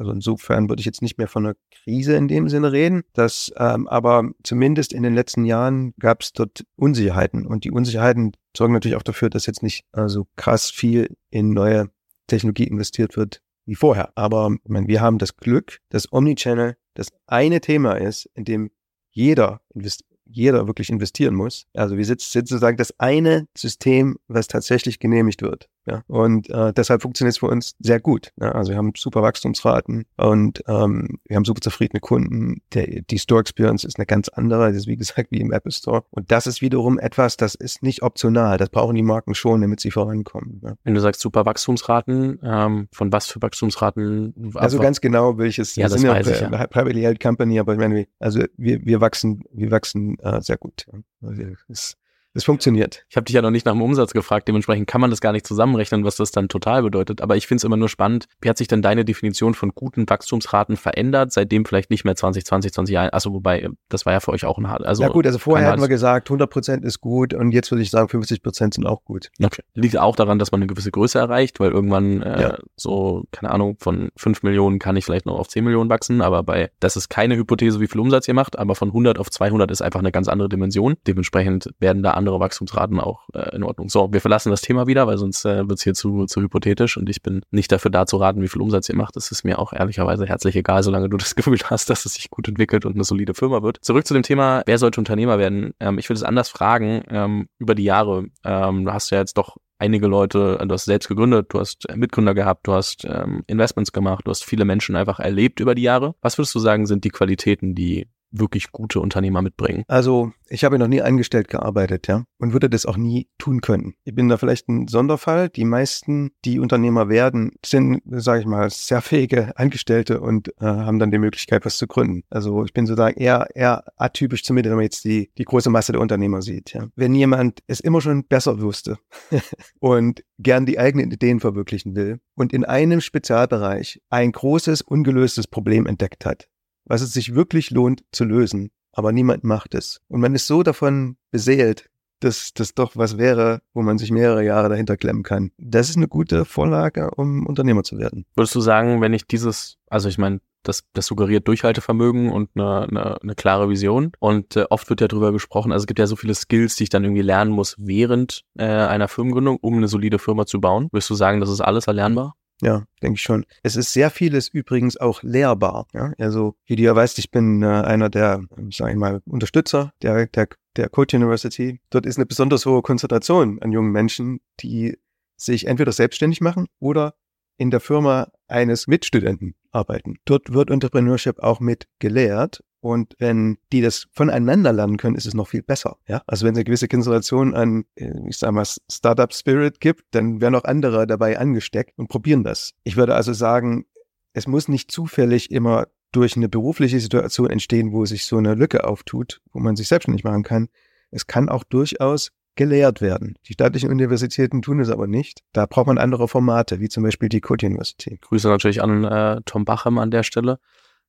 Also 0.00 0.12
insofern 0.12 0.70
würde 0.70 0.80
ich 0.80 0.86
jetzt 0.86 1.02
nicht 1.02 1.18
mehr 1.18 1.28
von 1.28 1.44
einer 1.44 1.56
Krise 1.70 2.16
in 2.16 2.26
dem 2.26 2.48
Sinne 2.48 2.72
reden. 2.72 3.02
Das, 3.12 3.52
ähm, 3.58 3.86
aber 3.86 4.30
zumindest 4.42 4.94
in 4.94 5.02
den 5.02 5.14
letzten 5.14 5.44
Jahren 5.44 5.92
gab 6.00 6.22
es 6.22 6.32
dort 6.32 6.64
Unsicherheiten 6.76 7.46
und 7.46 7.64
die 7.64 7.70
Unsicherheiten 7.70 8.32
sorgen 8.56 8.72
natürlich 8.72 8.96
auch 8.96 9.02
dafür, 9.02 9.28
dass 9.28 9.44
jetzt 9.44 9.62
nicht 9.62 9.84
äh, 9.92 10.08
so 10.08 10.26
krass 10.36 10.70
viel 10.70 11.14
in 11.28 11.50
neue 11.50 11.90
Technologie 12.28 12.64
investiert 12.64 13.18
wird 13.18 13.42
wie 13.66 13.74
vorher. 13.74 14.10
Aber 14.14 14.56
ich 14.64 14.70
meine, 14.70 14.88
wir 14.88 15.02
haben 15.02 15.18
das 15.18 15.36
Glück, 15.36 15.80
dass 15.90 16.10
Omnichannel 16.10 16.78
das 16.94 17.08
eine 17.26 17.60
Thema 17.60 17.92
ist, 17.92 18.24
in 18.32 18.46
dem 18.46 18.70
jeder 19.10 19.60
invest 19.74 20.04
jeder 20.32 20.66
wirklich 20.66 20.90
investieren 20.90 21.34
muss. 21.34 21.66
Also 21.74 21.96
wir 21.96 22.04
sitzen 22.04 22.30
sozusagen 22.32 22.76
das 22.76 22.98
eine 22.98 23.48
System, 23.56 24.16
was 24.28 24.46
tatsächlich 24.46 24.98
genehmigt 24.98 25.42
wird. 25.42 25.68
Ja, 25.86 26.02
und 26.08 26.50
äh, 26.50 26.72
deshalb 26.72 27.02
funktioniert 27.02 27.32
es 27.32 27.38
für 27.38 27.46
uns 27.46 27.74
sehr 27.78 28.00
gut. 28.00 28.32
Ja, 28.40 28.52
also 28.52 28.70
wir 28.70 28.76
haben 28.76 28.92
super 28.96 29.22
Wachstumsraten 29.22 30.04
und 30.16 30.62
ähm, 30.68 31.18
wir 31.26 31.36
haben 31.36 31.44
super 31.44 31.60
zufriedene 31.60 32.00
Kunden. 32.00 32.60
Der, 32.74 33.02
die 33.02 33.18
Store 33.18 33.40
Experience 33.40 33.84
ist 33.84 33.98
eine 33.98 34.06
ganz 34.06 34.28
andere, 34.28 34.68
das 34.68 34.76
ist 34.76 34.86
wie 34.86 34.96
gesagt 34.96 35.28
wie 35.30 35.40
im 35.40 35.52
Apple 35.52 35.72
Store. 35.72 36.04
Und 36.10 36.30
das 36.30 36.46
ist 36.46 36.60
wiederum 36.60 36.98
etwas, 36.98 37.36
das 37.36 37.54
ist 37.54 37.82
nicht 37.82 38.02
optional. 38.02 38.58
Das 38.58 38.68
brauchen 38.68 38.94
die 38.94 39.02
Marken 39.02 39.34
schon, 39.34 39.62
damit 39.62 39.80
sie 39.80 39.90
vorankommen. 39.90 40.60
Ja. 40.62 40.74
Wenn 40.84 40.94
du 40.94 41.00
sagst 41.00 41.20
super 41.20 41.46
Wachstumsraten, 41.46 42.40
ähm, 42.42 42.88
von 42.92 43.12
was 43.12 43.26
für 43.26 43.40
Wachstumsraten? 43.40 44.52
Also 44.54 44.78
ganz 44.78 45.00
genau 45.00 45.38
welches. 45.38 45.76
Ja, 45.76 45.88
das 45.88 46.02
weiß 46.02 46.26
ich, 46.26 46.40
ja. 46.40 46.66
Privately 46.66 47.02
held 47.02 47.20
Company, 47.20 47.58
aber 47.58 47.72
ich 47.72 47.78
meine, 47.78 48.06
also 48.18 48.42
wir, 48.56 48.84
wir 48.84 49.00
wachsen, 49.00 49.42
wir 49.52 49.70
wachsen 49.70 50.18
äh, 50.18 50.40
sehr 50.42 50.58
gut. 50.58 50.86
Ja. 50.92 50.98
Also 51.22 51.42
es 51.68 51.96
es 52.34 52.44
funktioniert. 52.44 53.04
Ich 53.08 53.16
habe 53.16 53.24
dich 53.24 53.34
ja 53.34 53.42
noch 53.42 53.50
nicht 53.50 53.66
nach 53.66 53.72
dem 53.72 53.82
Umsatz 53.82 54.12
gefragt, 54.12 54.46
dementsprechend 54.46 54.86
kann 54.86 55.00
man 55.00 55.10
das 55.10 55.20
gar 55.20 55.32
nicht 55.32 55.46
zusammenrechnen, 55.46 56.04
was 56.04 56.16
das 56.16 56.30
dann 56.30 56.48
total 56.48 56.82
bedeutet. 56.82 57.20
Aber 57.20 57.36
ich 57.36 57.46
finde 57.46 57.58
es 57.58 57.64
immer 57.64 57.76
nur 57.76 57.88
spannend, 57.88 58.26
wie 58.40 58.48
hat 58.48 58.56
sich 58.56 58.68
denn 58.68 58.82
deine 58.82 59.04
Definition 59.04 59.54
von 59.54 59.72
guten 59.74 60.08
Wachstumsraten 60.08 60.76
verändert, 60.76 61.32
seitdem 61.32 61.64
vielleicht 61.64 61.90
nicht 61.90 62.04
mehr 62.04 62.14
2020, 62.14 62.72
20 62.72 62.92
Jahre, 62.92 63.12
also 63.12 63.32
wobei, 63.32 63.68
das 63.88 64.06
war 64.06 64.12
ja 64.12 64.20
für 64.20 64.30
euch 64.30 64.44
auch 64.44 64.58
ein 64.58 64.68
hart. 64.68 64.84
Also 64.86 65.02
ja 65.02 65.08
gut, 65.08 65.26
also 65.26 65.38
vorher 65.38 65.68
hatten 65.68 65.80
wir 65.80 65.88
gesagt, 65.88 66.28
100 66.28 66.48
Prozent 66.48 66.84
ist 66.84 67.00
gut 67.00 67.34
und 67.34 67.50
jetzt 67.50 67.70
würde 67.72 67.82
ich 67.82 67.90
sagen, 67.90 68.08
50 68.08 68.42
Prozent 68.42 68.74
sind 68.74 68.86
auch 68.86 69.04
gut. 69.04 69.30
Okay. 69.42 69.62
Liegt 69.74 69.98
auch 69.98 70.14
daran, 70.14 70.38
dass 70.38 70.52
man 70.52 70.60
eine 70.60 70.68
gewisse 70.68 70.92
Größe 70.92 71.18
erreicht, 71.18 71.58
weil 71.58 71.72
irgendwann 71.72 72.22
äh, 72.22 72.42
ja. 72.42 72.58
so, 72.76 73.24
keine 73.32 73.50
Ahnung, 73.50 73.76
von 73.80 74.10
5 74.16 74.44
Millionen 74.44 74.78
kann 74.78 74.96
ich 74.96 75.04
vielleicht 75.04 75.26
noch 75.26 75.38
auf 75.38 75.48
10 75.48 75.64
Millionen 75.64 75.90
wachsen, 75.90 76.20
aber 76.22 76.44
bei, 76.44 76.70
das 76.78 76.96
ist 76.96 77.08
keine 77.08 77.36
Hypothese, 77.36 77.80
wie 77.80 77.88
viel 77.88 78.00
Umsatz 78.00 78.28
ihr 78.28 78.34
macht, 78.34 78.58
aber 78.58 78.76
von 78.76 78.88
100 78.88 79.18
auf 79.18 79.30
200 79.30 79.70
ist 79.70 79.82
einfach 79.82 80.00
eine 80.00 80.12
ganz 80.12 80.28
andere 80.28 80.48
Dimension. 80.48 80.96
Dementsprechend 81.06 81.70
werden 81.80 82.02
da 82.02 82.19
andere 82.20 82.38
Wachstumsraten 82.38 83.00
auch 83.00 83.28
äh, 83.34 83.54
in 83.56 83.64
Ordnung. 83.64 83.88
So, 83.88 84.12
wir 84.12 84.20
verlassen 84.20 84.50
das 84.50 84.60
Thema 84.60 84.86
wieder, 84.86 85.06
weil 85.06 85.18
sonst 85.18 85.44
äh, 85.44 85.68
wird 85.68 85.78
es 85.78 85.82
hier 85.82 85.94
zu, 85.94 86.26
zu 86.26 86.40
hypothetisch 86.40 86.96
und 86.96 87.08
ich 87.08 87.22
bin 87.22 87.42
nicht 87.50 87.72
dafür 87.72 87.90
da 87.90 88.06
zu 88.06 88.16
raten, 88.18 88.42
wie 88.42 88.48
viel 88.48 88.62
Umsatz 88.62 88.88
ihr 88.88 88.96
macht. 88.96 89.16
Das 89.16 89.32
ist 89.32 89.44
mir 89.44 89.58
auch 89.58 89.72
ehrlicherweise 89.72 90.26
herzlich 90.26 90.54
egal, 90.56 90.82
solange 90.82 91.08
du 91.08 91.16
das 91.16 91.34
Gefühl 91.36 91.58
hast, 91.64 91.90
dass 91.90 92.06
es 92.06 92.14
sich 92.14 92.30
gut 92.30 92.46
entwickelt 92.46 92.84
und 92.84 92.94
eine 92.94 93.04
solide 93.04 93.34
Firma 93.34 93.62
wird. 93.62 93.78
Zurück 93.82 94.06
zu 94.06 94.14
dem 94.14 94.22
Thema, 94.22 94.62
wer 94.66 94.78
sollte 94.78 95.00
Unternehmer 95.00 95.38
werden? 95.38 95.74
Ähm, 95.80 95.98
ich 95.98 96.08
würde 96.08 96.18
es 96.18 96.24
anders 96.24 96.48
fragen, 96.48 97.02
ähm, 97.08 97.48
über 97.58 97.74
die 97.74 97.84
Jahre. 97.84 98.26
Ähm, 98.44 98.84
du 98.84 98.92
hast 98.92 99.10
ja 99.10 99.18
jetzt 99.18 99.36
doch 99.36 99.56
einige 99.80 100.06
Leute, 100.06 100.58
du 100.62 100.72
hast 100.72 100.84
selbst 100.84 101.08
gegründet, 101.08 101.46
du 101.50 101.58
hast 101.58 101.86
Mitgründer 101.94 102.34
gehabt, 102.34 102.68
du 102.68 102.72
hast 102.74 103.04
ähm, 103.06 103.42
Investments 103.46 103.92
gemacht, 103.92 104.26
du 104.26 104.30
hast 104.30 104.44
viele 104.44 104.64
Menschen 104.64 104.94
einfach 104.94 105.18
erlebt 105.18 105.58
über 105.58 105.74
die 105.74 105.82
Jahre. 105.82 106.14
Was 106.20 106.38
würdest 106.38 106.54
du 106.54 106.58
sagen, 106.58 106.86
sind 106.86 107.04
die 107.04 107.10
Qualitäten, 107.10 107.74
die 107.74 108.06
wirklich 108.30 108.72
gute 108.72 109.00
Unternehmer 109.00 109.42
mitbringen? 109.42 109.84
Also 109.88 110.32
ich 110.48 110.64
habe 110.64 110.78
noch 110.78 110.88
nie 110.88 111.00
angestellt 111.00 111.48
gearbeitet, 111.48 112.08
ja, 112.08 112.24
und 112.38 112.52
würde 112.52 112.68
das 112.68 112.86
auch 112.86 112.96
nie 112.96 113.28
tun 113.38 113.60
können. 113.60 113.94
Ich 114.04 114.14
bin 114.14 114.28
da 114.28 114.36
vielleicht 114.36 114.68
ein 114.68 114.88
Sonderfall. 114.88 115.48
Die 115.48 115.64
meisten, 115.64 116.32
die 116.44 116.58
Unternehmer 116.58 117.08
werden, 117.08 117.52
sind, 117.64 118.02
sage 118.04 118.40
ich 118.40 118.46
mal, 118.46 118.68
sehr 118.70 119.00
fähige 119.00 119.56
Angestellte 119.56 120.20
und 120.20 120.48
äh, 120.60 120.64
haben 120.64 120.98
dann 120.98 121.10
die 121.10 121.18
Möglichkeit, 121.18 121.64
was 121.64 121.76
zu 121.76 121.86
gründen. 121.86 122.22
Also 122.30 122.64
ich 122.64 122.72
bin 122.72 122.86
sozusagen 122.86 123.18
eher, 123.18 123.46
eher 123.54 123.84
atypisch, 123.96 124.42
zumindest 124.42 124.70
wenn 124.70 124.76
man 124.76 124.84
jetzt 124.84 125.04
die, 125.04 125.30
die 125.38 125.44
große 125.44 125.70
Masse 125.70 125.92
der 125.92 126.00
Unternehmer 126.00 126.42
sieht. 126.42 126.72
Ja. 126.72 126.88
Wenn 126.96 127.14
jemand 127.14 127.60
es 127.66 127.80
immer 127.80 128.00
schon 128.00 128.24
besser 128.24 128.60
wusste 128.60 128.98
und 129.78 130.24
gern 130.38 130.66
die 130.66 130.78
eigenen 130.78 131.10
Ideen 131.10 131.40
verwirklichen 131.40 131.94
will 131.94 132.20
und 132.34 132.52
in 132.52 132.64
einem 132.64 133.00
Spezialbereich 133.00 134.00
ein 134.10 134.32
großes, 134.32 134.82
ungelöstes 134.82 135.46
Problem 135.46 135.86
entdeckt 135.86 136.24
hat, 136.26 136.48
was 136.90 137.02
es 137.02 137.12
sich 137.12 137.36
wirklich 137.36 137.70
lohnt 137.70 138.02
zu 138.10 138.24
lösen, 138.24 138.70
aber 138.92 139.12
niemand 139.12 139.44
macht 139.44 139.74
es. 139.74 140.00
Und 140.08 140.20
man 140.20 140.34
ist 140.34 140.48
so 140.48 140.64
davon 140.64 141.16
beseelt, 141.30 141.88
dass 142.18 142.52
das 142.52 142.74
doch 142.74 142.96
was 142.96 143.16
wäre, 143.16 143.62
wo 143.72 143.82
man 143.82 143.96
sich 143.96 144.10
mehrere 144.10 144.44
Jahre 144.44 144.68
dahinter 144.68 144.96
klemmen 144.96 145.22
kann. 145.22 145.52
Das 145.56 145.88
ist 145.88 145.96
eine 145.96 146.08
gute 146.08 146.44
Vorlage, 146.44 147.12
um 147.12 147.46
Unternehmer 147.46 147.84
zu 147.84 147.96
werden. 147.98 148.26
Würdest 148.34 148.56
du 148.56 148.60
sagen, 148.60 149.00
wenn 149.00 149.14
ich 149.14 149.26
dieses, 149.26 149.78
also 149.88 150.08
ich 150.08 150.18
meine, 150.18 150.40
das, 150.64 150.82
das 150.92 151.06
suggeriert 151.06 151.46
Durchhaltevermögen 151.48 152.30
und 152.30 152.50
eine, 152.54 152.82
eine, 152.82 153.22
eine 153.22 153.34
klare 153.34 153.70
Vision. 153.70 154.12
Und 154.18 154.56
äh, 154.56 154.66
oft 154.68 154.90
wird 154.90 155.00
ja 155.00 155.08
drüber 155.08 155.32
gesprochen, 155.32 155.72
also 155.72 155.84
es 155.84 155.86
gibt 155.86 156.00
ja 156.00 156.06
so 156.06 156.16
viele 156.16 156.34
Skills, 156.34 156.74
die 156.74 156.82
ich 156.82 156.90
dann 156.90 157.04
irgendwie 157.04 157.22
lernen 157.22 157.52
muss 157.52 157.76
während 157.78 158.42
äh, 158.58 158.64
einer 158.64 159.08
Firmengründung, 159.08 159.58
um 159.60 159.76
eine 159.76 159.88
solide 159.88 160.18
Firma 160.18 160.44
zu 160.44 160.60
bauen. 160.60 160.88
Würdest 160.90 161.08
du 161.08 161.14
sagen, 161.14 161.40
das 161.40 161.50
ist 161.50 161.60
alles 161.60 161.86
erlernbar? 161.86 162.34
Ja, 162.60 162.84
denke 163.02 163.16
ich 163.16 163.22
schon. 163.22 163.46
Es 163.62 163.76
ist 163.76 163.92
sehr 163.92 164.10
vieles 164.10 164.48
übrigens 164.48 164.96
auch 164.96 165.22
lehrbar. 165.22 165.86
Ja? 165.94 166.12
Also, 166.18 166.56
wie 166.66 166.76
du 166.76 166.82
ja 166.82 166.94
weißt, 166.94 167.18
ich 167.18 167.30
bin 167.30 167.62
äh, 167.62 167.66
einer 167.66 168.10
der, 168.10 168.42
sag 168.70 168.90
ich 168.90 168.96
mal, 168.96 169.22
Unterstützer 169.24 169.92
der, 170.02 170.26
der, 170.26 170.48
der 170.76 170.88
Code 170.88 171.16
University. 171.16 171.80
Dort 171.90 172.06
ist 172.06 172.16
eine 172.16 172.26
besonders 172.26 172.66
hohe 172.66 172.82
Konzentration 172.82 173.60
an 173.62 173.72
jungen 173.72 173.92
Menschen, 173.92 174.40
die 174.60 174.98
sich 175.36 175.66
entweder 175.66 175.92
selbstständig 175.92 176.40
machen 176.40 176.66
oder 176.78 177.14
in 177.56 177.70
der 177.70 177.80
Firma 177.80 178.30
eines 178.48 178.86
Mitstudenten 178.86 179.54
arbeiten. 179.70 180.16
Dort 180.24 180.52
wird 180.52 180.70
Entrepreneurship 180.70 181.38
auch 181.40 181.60
mit 181.60 181.86
gelehrt 181.98 182.62
und 182.80 183.14
wenn 183.18 183.58
die 183.72 183.82
das 183.82 184.06
voneinander 184.12 184.72
lernen 184.72 184.96
können, 184.96 185.16
ist 185.16 185.26
es 185.26 185.34
noch 185.34 185.48
viel 185.48 185.62
besser. 185.62 185.98
Ja? 186.06 186.22
Also 186.26 186.46
wenn 186.46 186.52
es 186.52 186.58
eine 186.58 186.64
gewisse 186.64 186.88
Konzentration 186.88 187.54
an, 187.54 187.84
äh, 187.94 188.12
ich 188.28 188.38
sag 188.38 188.52
mal, 188.52 188.64
Startup 188.90 189.32
Spirit 189.32 189.80
gibt, 189.80 190.04
dann 190.12 190.40
werden 190.40 190.54
auch 190.54 190.64
andere 190.64 191.06
dabei 191.06 191.38
angesteckt 191.38 191.98
und 191.98 192.08
probieren 192.08 192.42
das. 192.42 192.72
Ich 192.84 192.96
würde 192.96 193.14
also 193.14 193.32
sagen, 193.32 193.84
es 194.32 194.46
muss 194.46 194.68
nicht 194.68 194.90
zufällig 194.90 195.50
immer 195.50 195.88
durch 196.12 196.36
eine 196.36 196.48
berufliche 196.48 197.00
Situation 197.00 197.50
entstehen, 197.50 197.92
wo 197.92 198.04
sich 198.06 198.26
so 198.26 198.36
eine 198.38 198.54
Lücke 198.54 198.84
auftut, 198.84 199.40
wo 199.52 199.60
man 199.60 199.76
sich 199.76 199.88
selbstständig 199.88 200.24
machen 200.24 200.42
kann. 200.42 200.68
Es 201.10 201.26
kann 201.26 201.48
auch 201.48 201.64
durchaus 201.64 202.30
gelehrt 202.56 203.00
werden. 203.00 203.36
Die 203.46 203.52
staatlichen 203.52 203.90
Universitäten 203.90 204.60
tun 204.62 204.80
es 204.80 204.90
aber 204.90 205.06
nicht. 205.06 205.42
Da 205.52 205.66
braucht 205.66 205.86
man 205.86 205.98
andere 205.98 206.28
Formate, 206.28 206.80
wie 206.80 206.88
zum 206.88 207.02
Beispiel 207.02 207.28
die 207.28 207.40
Code 207.40 207.66
University. 207.66 208.18
Grüße 208.20 208.48
natürlich 208.48 208.82
an 208.82 209.04
äh, 209.04 209.40
Tom 209.44 209.64
Bachem 209.64 209.98
an 209.98 210.10
der 210.10 210.24
Stelle 210.24 210.58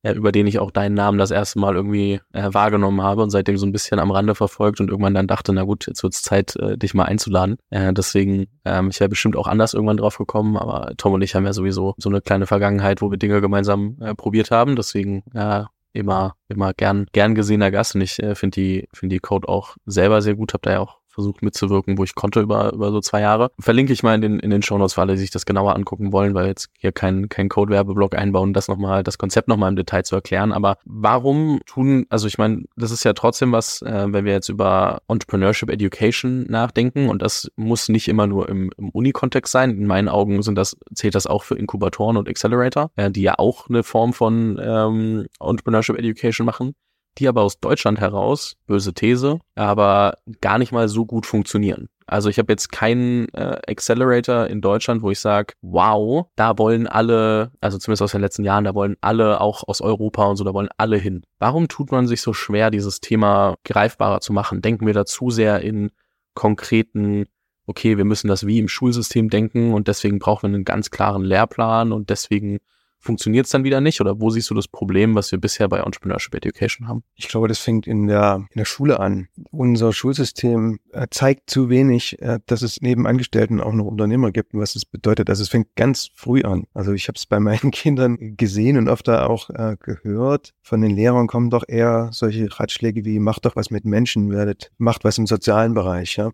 ja, 0.03 0.13
über 0.13 0.31
den 0.31 0.47
ich 0.47 0.59
auch 0.59 0.71
deinen 0.71 0.95
Namen 0.95 1.17
das 1.17 1.31
erste 1.31 1.59
Mal 1.59 1.75
irgendwie 1.75 2.19
äh, 2.33 2.49
wahrgenommen 2.51 3.01
habe 3.01 3.21
und 3.21 3.29
seitdem 3.29 3.57
so 3.57 3.65
ein 3.65 3.71
bisschen 3.71 3.99
am 3.99 4.11
Rande 4.11 4.35
verfolgt 4.35 4.79
und 4.79 4.89
irgendwann 4.89 5.13
dann 5.13 5.27
dachte, 5.27 5.53
na 5.53 5.63
gut, 5.63 5.87
jetzt 5.87 6.01
wird's 6.03 6.23
Zeit, 6.23 6.55
äh, 6.55 6.77
dich 6.77 6.93
mal 6.93 7.03
einzuladen. 7.03 7.57
Äh, 7.69 7.93
deswegen, 7.93 8.47
ähm, 8.65 8.89
ich 8.89 8.99
wäre 8.99 9.09
bestimmt 9.09 9.35
auch 9.35 9.47
anders 9.47 9.73
irgendwann 9.73 9.97
drauf 9.97 10.17
gekommen, 10.17 10.57
aber 10.57 10.93
Tom 10.97 11.13
und 11.13 11.21
ich 11.21 11.35
haben 11.35 11.45
ja 11.45 11.53
sowieso 11.53 11.93
so 11.97 12.09
eine 12.09 12.21
kleine 12.21 12.47
Vergangenheit, 12.47 13.01
wo 13.01 13.11
wir 13.11 13.17
Dinge 13.17 13.41
gemeinsam 13.41 13.97
äh, 14.01 14.15
probiert 14.15 14.49
haben. 14.49 14.75
Deswegen, 14.75 15.23
ja, 15.33 15.69
immer, 15.93 16.35
immer 16.47 16.73
gern, 16.73 17.05
gern 17.11 17.35
gesehener 17.35 17.69
Gast 17.69 17.95
und 17.95 18.01
ich 18.01 18.21
äh, 18.23 18.35
finde 18.35 18.55
die, 18.55 18.87
finde 18.93 19.15
die 19.15 19.19
Code 19.19 19.47
auch 19.47 19.75
selber 19.85 20.21
sehr 20.21 20.35
gut, 20.35 20.53
hab 20.53 20.61
da 20.63 20.71
ja 20.71 20.79
auch 20.79 21.00
versucht 21.11 21.41
mitzuwirken, 21.41 21.97
wo 21.97 22.03
ich 22.03 22.15
konnte 22.15 22.41
über, 22.41 22.73
über 22.73 22.91
so 22.91 23.01
zwei 23.01 23.21
Jahre. 23.21 23.51
Verlinke 23.59 23.93
ich 23.93 24.03
mal 24.03 24.15
in 24.15 24.21
den, 24.21 24.39
in 24.39 24.49
den 24.49 24.61
Shownotes 24.61 24.93
für 24.93 25.01
alle, 25.01 25.13
die 25.13 25.19
sich 25.19 25.31
das 25.31 25.45
genauer 25.45 25.75
angucken 25.75 26.11
wollen, 26.11 26.33
weil 26.33 26.47
jetzt 26.47 26.69
hier 26.77 26.91
kein, 26.91 27.29
kein 27.29 27.49
Code-Werbeblock 27.49 28.15
einbauen, 28.15 28.53
das 28.53 28.67
nochmal, 28.67 29.03
das 29.03 29.17
Konzept 29.17 29.47
nochmal 29.47 29.69
im 29.69 29.75
Detail 29.75 30.03
zu 30.03 30.15
erklären. 30.15 30.51
Aber 30.51 30.77
warum 30.85 31.59
tun, 31.65 32.05
also 32.09 32.27
ich 32.27 32.37
meine, 32.37 32.63
das 32.75 32.91
ist 32.91 33.03
ja 33.03 33.13
trotzdem 33.13 33.51
was, 33.51 33.81
äh, 33.81 34.07
wenn 34.09 34.25
wir 34.25 34.33
jetzt 34.33 34.49
über 34.49 35.01
Entrepreneurship 35.07 35.69
Education 35.69 36.45
nachdenken 36.49 37.09
und 37.09 37.21
das 37.21 37.51
muss 37.55 37.89
nicht 37.89 38.07
immer 38.07 38.27
nur 38.27 38.49
im, 38.49 38.71
im 38.77 38.89
Uni-Kontext 38.89 39.51
sein. 39.51 39.71
In 39.71 39.87
meinen 39.87 40.09
Augen 40.09 40.41
sind 40.41 40.55
das, 40.55 40.77
zählt 40.93 41.15
das 41.15 41.27
auch 41.27 41.43
für 41.43 41.55
Inkubatoren 41.55 42.17
und 42.17 42.29
Accelerator, 42.29 42.91
äh, 42.95 43.11
die 43.11 43.21
ja 43.21 43.35
auch 43.37 43.69
eine 43.69 43.83
Form 43.83 44.13
von 44.13 44.59
ähm, 44.63 45.25
Entrepreneurship 45.39 45.97
Education 45.97 46.45
machen 46.45 46.73
die 47.17 47.27
aber 47.27 47.41
aus 47.41 47.59
Deutschland 47.59 47.99
heraus, 47.99 48.55
böse 48.67 48.93
These, 48.93 49.39
aber 49.55 50.17
gar 50.39 50.57
nicht 50.57 50.71
mal 50.71 50.87
so 50.87 51.05
gut 51.05 51.25
funktionieren. 51.25 51.89
Also 52.07 52.29
ich 52.29 52.37
habe 52.39 52.51
jetzt 52.51 52.73
keinen 52.73 53.29
äh, 53.29 53.61
Accelerator 53.67 54.47
in 54.47 54.59
Deutschland, 54.59 55.01
wo 55.01 55.11
ich 55.11 55.19
sage, 55.19 55.53
wow, 55.61 56.25
da 56.35 56.57
wollen 56.57 56.85
alle, 56.87 57.51
also 57.61 57.77
zumindest 57.77 58.01
aus 58.01 58.11
den 58.11 58.19
letzten 58.19 58.43
Jahren, 58.43 58.65
da 58.65 58.75
wollen 58.75 58.97
alle 58.99 59.39
auch 59.39 59.65
aus 59.65 59.79
Europa 59.79 60.25
und 60.25 60.35
so, 60.35 60.43
da 60.43 60.53
wollen 60.53 60.67
alle 60.77 60.97
hin. 60.97 61.23
Warum 61.39 61.69
tut 61.69 61.91
man 61.91 62.07
sich 62.07 62.21
so 62.21 62.33
schwer, 62.33 62.69
dieses 62.69 62.99
Thema 62.99 63.55
greifbarer 63.63 64.19
zu 64.19 64.33
machen? 64.33 64.61
Denken 64.61 64.87
wir 64.87 64.93
da 64.93 65.05
zu 65.05 65.29
sehr 65.29 65.61
in 65.61 65.91
konkreten, 66.33 67.27
okay, 67.65 67.97
wir 67.97 68.05
müssen 68.05 68.27
das 68.27 68.45
wie 68.45 68.59
im 68.59 68.67
Schulsystem 68.67 69.29
denken 69.29 69.73
und 69.73 69.87
deswegen 69.87 70.19
brauchen 70.19 70.49
wir 70.49 70.55
einen 70.55 70.65
ganz 70.65 70.91
klaren 70.91 71.23
Lehrplan 71.23 71.93
und 71.93 72.09
deswegen 72.09 72.59
funktioniert 73.01 73.45
es 73.45 73.51
dann 73.51 73.63
wieder 73.63 73.81
nicht? 73.81 73.99
Oder 73.99 74.21
wo 74.21 74.29
siehst 74.29 74.49
du 74.49 74.53
das 74.53 74.67
Problem, 74.67 75.15
was 75.15 75.31
wir 75.31 75.39
bisher 75.39 75.67
bei 75.67 75.79
Entrepreneurship 75.79 76.33
Education 76.35 76.87
haben? 76.87 77.03
Ich 77.15 77.27
glaube, 77.27 77.47
das 77.47 77.59
fängt 77.59 77.87
in 77.87 78.07
der, 78.07 78.45
in 78.51 78.57
der 78.59 78.65
Schule 78.65 78.99
an. 78.99 79.27
Unser 79.49 79.91
Schulsystem 79.91 80.79
äh, 80.93 81.07
zeigt 81.09 81.49
zu 81.49 81.69
wenig, 81.69 82.21
äh, 82.21 82.39
dass 82.45 82.61
es 82.61 82.81
neben 82.81 83.07
Angestellten 83.07 83.59
auch 83.59 83.73
noch 83.73 83.85
Unternehmer 83.85 84.31
gibt 84.31 84.53
und 84.53 84.61
was 84.61 84.73
das 84.73 84.85
bedeutet. 84.85 85.29
Also 85.29 85.43
es 85.43 85.49
fängt 85.49 85.75
ganz 85.75 86.09
früh 86.13 86.43
an. 86.43 86.65
Also 86.73 86.93
ich 86.93 87.07
habe 87.07 87.17
es 87.17 87.25
bei 87.25 87.39
meinen 87.39 87.71
Kindern 87.71 88.17
gesehen 88.37 88.77
und 88.77 88.87
oft 88.87 89.09
auch 89.09 89.49
äh, 89.49 89.75
gehört. 89.79 90.53
Von 90.61 90.81
den 90.81 90.91
Lehrern 90.91 91.27
kommen 91.27 91.49
doch 91.49 91.63
eher 91.67 92.09
solche 92.13 92.47
Ratschläge 92.59 93.03
wie 93.03 93.19
macht 93.19 93.45
doch 93.45 93.55
was 93.55 93.71
mit 93.71 93.85
Menschen, 93.85 94.31
werdet, 94.31 94.71
macht 94.77 95.03
was 95.03 95.17
im 95.17 95.27
sozialen 95.27 95.73
Bereich. 95.73 96.17
Ja? 96.17 96.31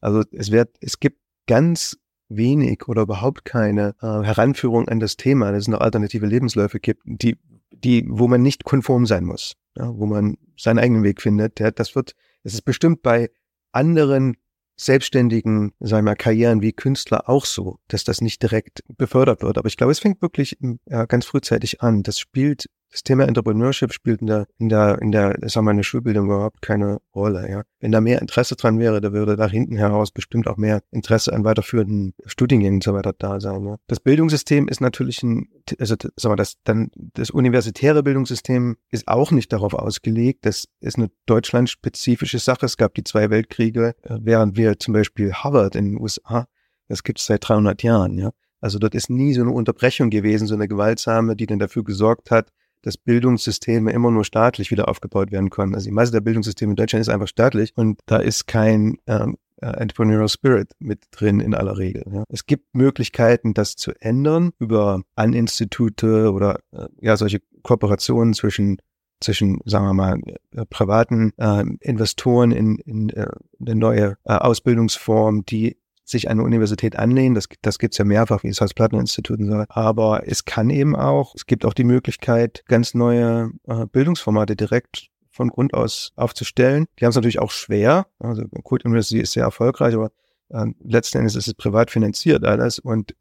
Also 0.00 0.22
es 0.32 0.50
wird, 0.50 0.70
es 0.80 0.98
gibt 1.00 1.18
ganz 1.46 1.98
wenig 2.28 2.88
oder 2.88 3.02
überhaupt 3.02 3.44
keine 3.44 3.94
äh, 4.00 4.06
Heranführung 4.06 4.88
an 4.88 5.00
das 5.00 5.16
Thema, 5.16 5.52
dass 5.52 5.62
es 5.62 5.68
noch 5.68 5.80
alternative 5.80 6.26
Lebensläufe 6.26 6.80
gibt, 6.80 7.02
die, 7.04 7.36
die, 7.70 8.04
wo 8.08 8.28
man 8.28 8.42
nicht 8.42 8.64
konform 8.64 9.06
sein 9.06 9.24
muss, 9.24 9.54
ja, 9.76 9.96
wo 9.96 10.06
man 10.06 10.36
seinen 10.56 10.78
eigenen 10.78 11.02
Weg 11.02 11.22
findet. 11.22 11.60
Ja, 11.60 11.70
das 11.70 11.94
wird, 11.94 12.14
es 12.42 12.54
ist 12.54 12.62
bestimmt 12.62 13.02
bei 13.02 13.30
anderen 13.72 14.36
selbstständigen, 14.76 15.72
sagen 15.80 16.04
wir 16.04 16.10
mal, 16.10 16.16
Karrieren 16.16 16.60
wie 16.60 16.72
Künstler 16.72 17.28
auch 17.28 17.46
so, 17.46 17.78
dass 17.88 18.04
das 18.04 18.20
nicht 18.20 18.42
direkt 18.42 18.82
befördert 18.96 19.42
wird. 19.42 19.56
Aber 19.56 19.68
ich 19.68 19.76
glaube, 19.76 19.92
es 19.92 20.00
fängt 20.00 20.20
wirklich 20.20 20.58
ja, 20.86 21.06
ganz 21.06 21.24
frühzeitig 21.24 21.80
an. 21.80 22.02
Das 22.02 22.18
spielt 22.18 22.66
das 22.90 23.02
Thema 23.02 23.26
Entrepreneurship 23.26 23.92
spielt 23.92 24.20
in 24.20 24.26
der, 24.26 24.46
in 24.58 24.68
der, 24.68 25.00
in 25.02 25.12
der, 25.12 25.36
sagen 25.46 25.66
wir, 25.66 25.72
in 25.72 25.76
der 25.78 25.84
Schulbildung 25.84 26.26
überhaupt 26.26 26.62
keine 26.62 26.98
Rolle, 27.14 27.50
ja. 27.50 27.62
Wenn 27.80 27.92
da 27.92 28.00
mehr 28.00 28.20
Interesse 28.22 28.56
dran 28.56 28.78
wäre, 28.78 29.00
da 29.00 29.12
würde 29.12 29.36
da 29.36 29.48
hinten 29.48 29.76
heraus 29.76 30.10
bestimmt 30.10 30.48
auch 30.48 30.56
mehr 30.56 30.82
Interesse 30.90 31.32
an 31.32 31.44
weiterführenden 31.44 32.14
Studiengängen 32.24 32.76
und 32.76 32.84
so 32.84 32.94
weiter 32.94 33.12
da 33.18 33.40
sein, 33.40 33.64
ja. 33.64 33.76
Das 33.86 34.00
Bildungssystem 34.00 34.68
ist 34.68 34.80
natürlich 34.80 35.22
ein, 35.22 35.48
also, 35.78 35.96
sagen 36.16 36.32
wir, 36.32 36.36
das, 36.36 36.54
dann, 36.64 36.90
das 36.94 37.30
universitäre 37.30 38.02
Bildungssystem 38.02 38.76
ist 38.90 39.08
auch 39.08 39.30
nicht 39.30 39.52
darauf 39.52 39.74
ausgelegt. 39.74 40.46
Das 40.46 40.66
ist 40.80 40.96
eine 40.96 41.10
deutschlandspezifische 41.26 42.38
Sache. 42.38 42.66
Es 42.66 42.76
gab 42.76 42.94
die 42.94 43.04
zwei 43.04 43.30
Weltkriege, 43.30 43.94
äh, 44.02 44.18
während 44.20 44.56
wir 44.56 44.78
zum 44.78 44.94
Beispiel 44.94 45.32
Harvard 45.32 45.76
in 45.76 45.92
den 45.92 46.00
USA, 46.00 46.46
das 46.88 47.02
gibt 47.02 47.18
es 47.18 47.26
seit 47.26 47.48
300 47.48 47.82
Jahren, 47.82 48.16
ja. 48.18 48.30
Also 48.60 48.78
dort 48.78 48.94
ist 48.94 49.10
nie 49.10 49.34
so 49.34 49.42
eine 49.42 49.50
Unterbrechung 49.50 50.10
gewesen, 50.10 50.46
so 50.46 50.54
eine 50.54 50.66
gewaltsame, 50.66 51.36
die 51.36 51.46
dann 51.46 51.58
dafür 51.58 51.84
gesorgt 51.84 52.30
hat, 52.30 52.50
dass 52.86 52.96
Bildungssysteme 52.96 53.90
immer 53.90 54.12
nur 54.12 54.24
staatlich 54.24 54.70
wieder 54.70 54.86
aufgebaut 54.86 55.32
werden 55.32 55.50
können. 55.50 55.74
Also 55.74 55.86
die 55.86 55.92
meiste 55.92 56.12
der 56.12 56.20
Bildungssysteme 56.20 56.70
in 56.70 56.76
Deutschland 56.76 57.00
ist 57.00 57.08
einfach 57.08 57.26
staatlich 57.26 57.72
und 57.74 57.98
da 58.06 58.18
ist 58.18 58.46
kein 58.46 58.98
ähm, 59.08 59.38
äh, 59.60 59.66
Entrepreneurial 59.66 60.28
Spirit 60.28 60.70
mit 60.78 61.02
drin 61.10 61.40
in 61.40 61.52
aller 61.52 61.78
Regel. 61.78 62.04
Ja. 62.08 62.22
Es 62.28 62.46
gibt 62.46 62.72
Möglichkeiten, 62.74 63.54
das 63.54 63.74
zu 63.74 63.90
ändern 63.98 64.52
über 64.60 65.02
An-Institute 65.16 66.30
oder 66.30 66.60
äh, 66.70 66.86
ja 67.00 67.16
solche 67.16 67.40
Kooperationen 67.62 68.34
zwischen 68.34 68.78
zwischen, 69.20 69.58
sagen 69.64 69.86
wir 69.86 69.94
mal, 69.94 70.20
äh, 70.52 70.64
privaten 70.70 71.32
äh, 71.38 71.64
Investoren 71.80 72.52
in, 72.52 72.76
in 72.76 73.08
äh, 73.08 73.26
eine 73.60 73.74
neue 73.74 74.16
äh, 74.24 74.34
Ausbildungsform, 74.34 75.44
die 75.44 75.78
sich 76.06 76.30
eine 76.30 76.42
Universität 76.42 76.96
anlehnen. 76.96 77.34
Das, 77.34 77.48
das 77.62 77.78
gibt's 77.78 77.98
ja 77.98 78.04
mehrfach, 78.04 78.42
wie 78.44 78.48
das 78.48 78.60
Haus-Plattner-Institut 78.60 79.40
und 79.40 79.50
so. 79.50 79.64
Aber 79.68 80.22
es 80.26 80.44
kann 80.44 80.70
eben 80.70 80.94
auch, 80.94 81.34
es 81.34 81.46
gibt 81.46 81.64
auch 81.64 81.74
die 81.74 81.84
Möglichkeit, 81.84 82.64
ganz 82.68 82.94
neue 82.94 83.50
äh, 83.66 83.86
Bildungsformate 83.86 84.56
direkt 84.56 85.08
von 85.30 85.48
Grund 85.48 85.74
aus 85.74 86.12
aufzustellen. 86.16 86.86
Die 86.98 87.04
haben 87.04 87.10
es 87.10 87.16
natürlich 87.16 87.40
auch 87.40 87.50
schwer. 87.50 88.06
Also 88.18 88.44
Kult 88.62 88.84
University 88.84 89.20
ist 89.20 89.32
sehr 89.32 89.44
erfolgreich, 89.44 89.94
aber 89.94 90.12
äh, 90.48 90.66
letzten 90.82 91.18
Endes 91.18 91.34
ist 91.34 91.48
es 91.48 91.54
privat 91.54 91.90
finanziert 91.90 92.44
alles 92.44 92.78
und 92.78 93.14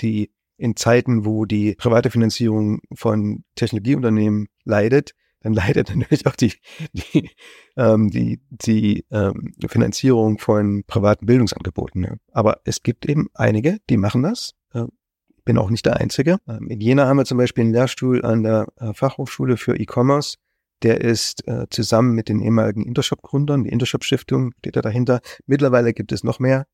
die 0.00 0.30
in 0.56 0.76
Zeiten, 0.76 1.24
wo 1.24 1.46
die 1.46 1.74
private 1.74 2.10
Finanzierung 2.10 2.80
von 2.94 3.44
Technologieunternehmen 3.54 4.48
leidet, 4.64 5.14
dann 5.40 5.54
leidet 5.54 5.88
natürlich 5.96 6.26
auch 6.26 6.36
die, 6.36 6.54
die, 6.92 7.30
ähm, 7.76 8.10
die, 8.10 8.40
die 8.50 9.04
ähm, 9.10 9.54
Finanzierung 9.66 10.38
von 10.38 10.84
privaten 10.86 11.26
Bildungsangeboten. 11.26 12.18
Aber 12.32 12.60
es 12.64 12.82
gibt 12.82 13.06
eben 13.06 13.28
einige, 13.34 13.78
die 13.88 13.96
machen 13.96 14.22
das. 14.22 14.54
Äh, 14.72 14.84
bin 15.44 15.58
auch 15.58 15.70
nicht 15.70 15.86
der 15.86 15.96
Einzige. 15.96 16.38
Ähm, 16.48 16.68
in 16.68 16.80
Jena 16.80 17.06
haben 17.06 17.16
wir 17.16 17.24
zum 17.24 17.38
Beispiel 17.38 17.64
einen 17.64 17.72
Lehrstuhl 17.72 18.24
an 18.24 18.42
der 18.42 18.66
äh, 18.76 18.92
Fachhochschule 18.92 19.56
für 19.56 19.78
E-Commerce. 19.78 20.36
Der 20.82 21.00
ist 21.00 21.46
äh, 21.46 21.66
zusammen 21.70 22.14
mit 22.14 22.28
den 22.28 22.40
ehemaligen 22.40 22.86
Intershop-Gründern, 22.86 23.64
die 23.64 23.70
Intershop-Stiftung 23.70 24.52
steht 24.60 24.76
da 24.76 24.82
dahinter. 24.82 25.20
Mittlerweile 25.46 25.92
gibt 25.92 26.12
es 26.12 26.24
noch 26.24 26.38
mehr 26.38 26.66